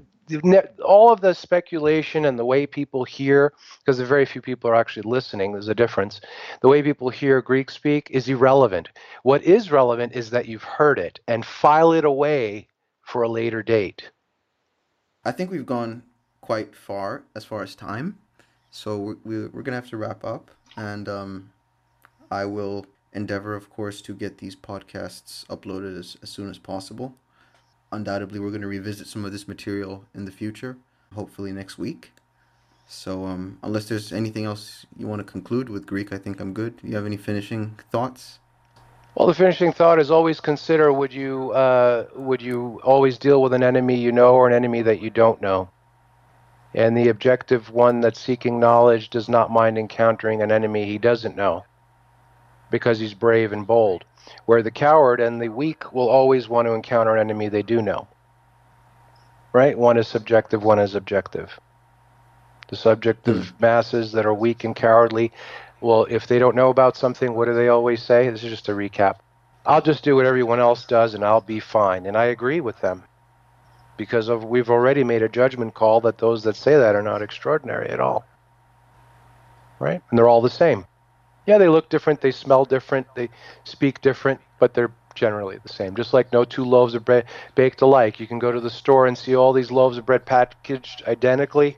all 0.84 1.12
of 1.12 1.22
the 1.22 1.34
speculation 1.34 2.26
and 2.26 2.38
the 2.38 2.46
way 2.46 2.66
people 2.66 3.04
hear, 3.04 3.54
because 3.80 4.00
very 4.00 4.26
few 4.26 4.42
people 4.42 4.70
are 4.70 4.76
actually 4.76 5.10
listening, 5.10 5.52
there's 5.52 5.68
a 5.68 5.76
difference. 5.76 6.22
The 6.62 6.70
way 6.70 6.82
people 6.82 7.10
hear 7.10 7.42
Greek 7.42 7.72
speak 7.72 8.08
is 8.12 8.28
irrelevant. 8.28 8.90
What 9.24 9.44
is 9.44 9.72
relevant 9.72 10.14
is 10.14 10.30
that 10.30 10.48
you've 10.48 10.64
heard 10.64 11.00
it 11.00 11.20
and 11.28 11.46
file 11.46 11.94
it 11.94 12.06
away 12.06 12.68
for 13.02 13.24
a 13.24 13.30
later 13.30 13.64
date. 13.64 14.10
I 15.26 15.32
think 15.32 15.52
we've 15.52 15.66
gone 15.66 16.04
quite 16.42 16.76
far 16.76 17.24
as 17.36 17.46
far 17.46 17.62
as 17.62 17.76
time, 17.76 18.18
so 18.72 19.18
we're, 19.24 19.50
we're 19.50 19.62
going 19.62 19.74
to 19.74 19.82
have 19.82 19.90
to 19.90 19.98
wrap 19.98 20.24
up. 20.24 20.52
And 20.78 21.10
um, 21.10 21.52
I 22.32 22.46
will 22.46 22.86
endeavor, 23.14 23.56
of 23.56 23.70
course, 23.70 24.02
to 24.04 24.14
get 24.14 24.38
these 24.38 24.56
podcasts 24.56 25.46
uploaded 25.48 26.00
as, 26.00 26.18
as 26.24 26.30
soon 26.30 26.50
as 26.50 26.58
possible 26.58 27.16
undoubtedly 27.92 28.40
we're 28.40 28.50
going 28.50 28.62
to 28.62 28.68
revisit 28.68 29.08
some 29.08 29.26
of 29.26 29.32
this 29.32 29.48
material 29.48 30.06
in 30.14 30.26
the 30.26 30.32
future, 30.32 30.78
hopefully 31.14 31.52
next 31.52 31.78
week. 31.78 32.12
So, 32.88 33.26
um, 33.26 33.58
unless 33.64 33.86
there's 33.86 34.12
anything 34.12 34.46
else 34.46 34.86
you 34.98 35.08
want 35.08 35.20
to 35.20 35.32
conclude 35.32 35.70
with 35.70 35.86
Greek, 35.86 36.12
I 36.12 36.18
think 36.18 36.40
I'm 36.40 36.54
good. 36.54 36.78
Do 36.78 36.88
you 36.88 36.96
have 36.96 37.06
any 37.06 37.18
finishing 37.18 37.80
thoughts? 37.92 38.40
Well, 39.16 39.28
the 39.28 39.34
finishing 39.34 39.72
thought 39.72 40.00
is 40.00 40.12
always 40.12 40.40
consider: 40.40 40.92
would 40.92 41.14
you 41.14 41.52
uh, 41.52 42.08
would 42.16 42.42
you 42.42 42.80
always 42.84 43.18
deal 43.18 43.42
with 43.42 43.54
an 43.54 43.64
enemy 43.64 43.98
you 43.98 44.12
know 44.12 44.34
or 44.34 44.48
an 44.48 44.54
enemy 44.54 44.82
that 44.82 45.02
you 45.02 45.10
don't 45.10 45.42
know? 45.42 45.70
And 46.74 46.96
the 46.96 47.10
objective 47.10 47.70
one 47.70 48.00
that's 48.00 48.20
seeking 48.20 48.60
knowledge 48.60 49.10
does 49.10 49.28
not 49.28 49.52
mind 49.52 49.78
encountering 49.78 50.42
an 50.42 50.52
enemy 50.52 50.86
he 50.86 50.98
doesn't 50.98 51.36
know, 51.36 51.66
because 52.70 53.00
he's 53.00 53.14
brave 53.14 53.52
and 53.52 53.68
bold 53.68 54.06
where 54.46 54.64
the 54.64 54.72
coward 54.72 55.20
and 55.20 55.42
the 55.42 55.50
weak 55.50 55.94
will 55.94 56.10
always 56.10 56.50
want 56.50 56.68
to 56.68 56.74
encounter 56.74 57.16
an 57.16 57.20
enemy 57.20 57.48
they 57.48 57.62
do 57.62 57.82
know. 57.82 58.08
Right? 59.54 59.78
One 59.78 59.98
is 59.98 60.08
subjective, 60.08 60.64
one 60.64 60.80
is 60.80 60.96
objective. 60.96 61.60
The 62.70 62.76
subjective 62.78 63.54
mm. 63.54 63.62
masses 63.62 64.14
that 64.14 64.26
are 64.26 64.34
weak 64.34 64.64
and 64.64 64.76
cowardly, 64.76 65.32
well, 65.82 66.06
if 66.10 66.28
they 66.28 66.40
don't 66.40 66.56
know 66.56 66.70
about 66.70 66.96
something, 66.96 67.34
what 67.34 67.46
do 67.46 67.54
they 67.54 67.68
always 67.68 68.02
say? 68.02 68.30
This 68.30 68.44
is 68.44 68.50
just 68.50 68.70
a 68.70 68.74
recap. 68.74 69.16
I'll 69.66 69.82
just 69.82 70.04
do 70.04 70.16
what 70.16 70.26
everyone 70.26 70.60
else 70.60 70.86
does 70.86 71.14
and 71.14 71.24
I'll 71.24 71.42
be 71.42 71.60
fine. 71.60 72.06
And 72.06 72.16
I 72.16 72.26
agree 72.26 72.62
with 72.62 72.80
them 72.82 73.04
because 73.98 74.30
of, 74.30 74.44
we've 74.44 74.70
already 74.70 75.04
made 75.04 75.22
a 75.22 75.30
judgment 75.30 75.74
call 75.74 76.02
that 76.02 76.18
those 76.18 76.44
that 76.44 76.56
say 76.56 76.76
that 76.78 76.96
are 76.96 77.04
not 77.04 77.22
extraordinary 77.22 77.90
at 77.90 78.00
all. 78.00 78.26
Right? 79.80 80.02
And 80.10 80.18
they're 80.18 80.30
all 80.30 80.42
the 80.42 80.50
same. 80.50 80.86
Yeah, 81.46 81.58
they 81.58 81.70
look 81.70 81.90
different, 81.90 82.22
they 82.22 82.32
smell 82.32 82.66
different, 82.66 83.08
they 83.16 83.30
speak 83.64 84.02
different, 84.02 84.42
but 84.60 84.74
they're 84.74 84.92
generally 85.16 85.58
the 85.58 85.70
same. 85.70 85.96
Just 85.96 86.14
like 86.14 86.32
no 86.32 86.46
two 86.46 86.64
loaves 86.64 86.94
of 86.94 87.04
bread 87.04 87.26
baked 87.56 87.82
alike. 87.82 88.20
You 88.20 88.28
can 88.28 88.40
go 88.40 88.52
to 88.52 88.60
the 88.60 88.70
store 88.70 89.08
and 89.08 89.18
see 89.18 89.36
all 89.36 89.54
these 89.54 89.72
loaves 89.72 89.98
of 89.98 90.06
bread 90.06 90.26
packaged 90.26 91.04
identically, 91.08 91.78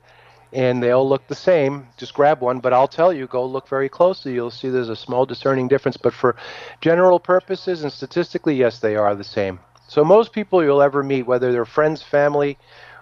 and 0.52 0.84
they 0.84 0.92
all 0.92 1.08
look 1.08 1.28
the 1.28 1.36
same. 1.36 1.88
Just 1.98 2.14
grab 2.14 2.42
one, 2.42 2.60
but 2.60 2.74
I'll 2.74 2.88
tell 2.88 3.14
you, 3.14 3.26
go 3.26 3.46
look 3.46 3.68
very 3.68 3.90
closely. 3.90 4.34
You'll 4.34 4.52
see 4.52 4.70
there's 4.70 4.90
a 4.90 4.96
small 4.96 5.26
discerning 5.26 5.68
difference. 5.68 5.98
But 5.98 6.14
for 6.14 6.36
general 6.82 7.20
purposes 7.20 7.84
and 7.84 7.92
statistically, 7.92 8.56
yes, 8.56 8.80
they 8.80 8.96
are 8.96 9.16
the 9.16 9.24
same. 9.24 9.60
So 9.88 10.04
most 10.04 10.32
people 10.34 10.64
you'll 10.64 10.82
ever 10.82 11.04
meet, 11.04 11.24
whether 11.24 11.52
they're 11.52 11.66
friends, 11.66 12.04
family, 12.04 12.58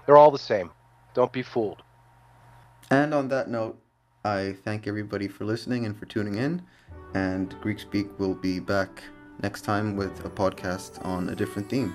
they're 0.06 0.18
all 0.18 0.32
the 0.32 0.38
same. 0.38 0.72
Don't 1.14 1.32
be 1.32 1.44
fooled. 1.44 1.82
And 2.90 3.14
on 3.14 3.30
that 3.30 3.50
note, 3.50 3.81
I 4.24 4.56
thank 4.64 4.88
everybody 4.88 5.28
for 5.28 5.46
listening 5.46 5.86
and 5.86 5.98
for 5.98 6.06
tuning 6.06 6.36
in. 6.36 6.62
And 7.14 7.50
Greekspeek 7.62 8.20
will 8.20 8.36
be 8.36 8.60
back 8.60 9.04
next 9.42 9.62
time 9.62 9.96
with 9.96 10.26
a 10.26 10.30
podcast 10.30 11.04
on 11.06 11.30
a 11.30 11.36
different 11.36 11.70
theme. 11.70 11.94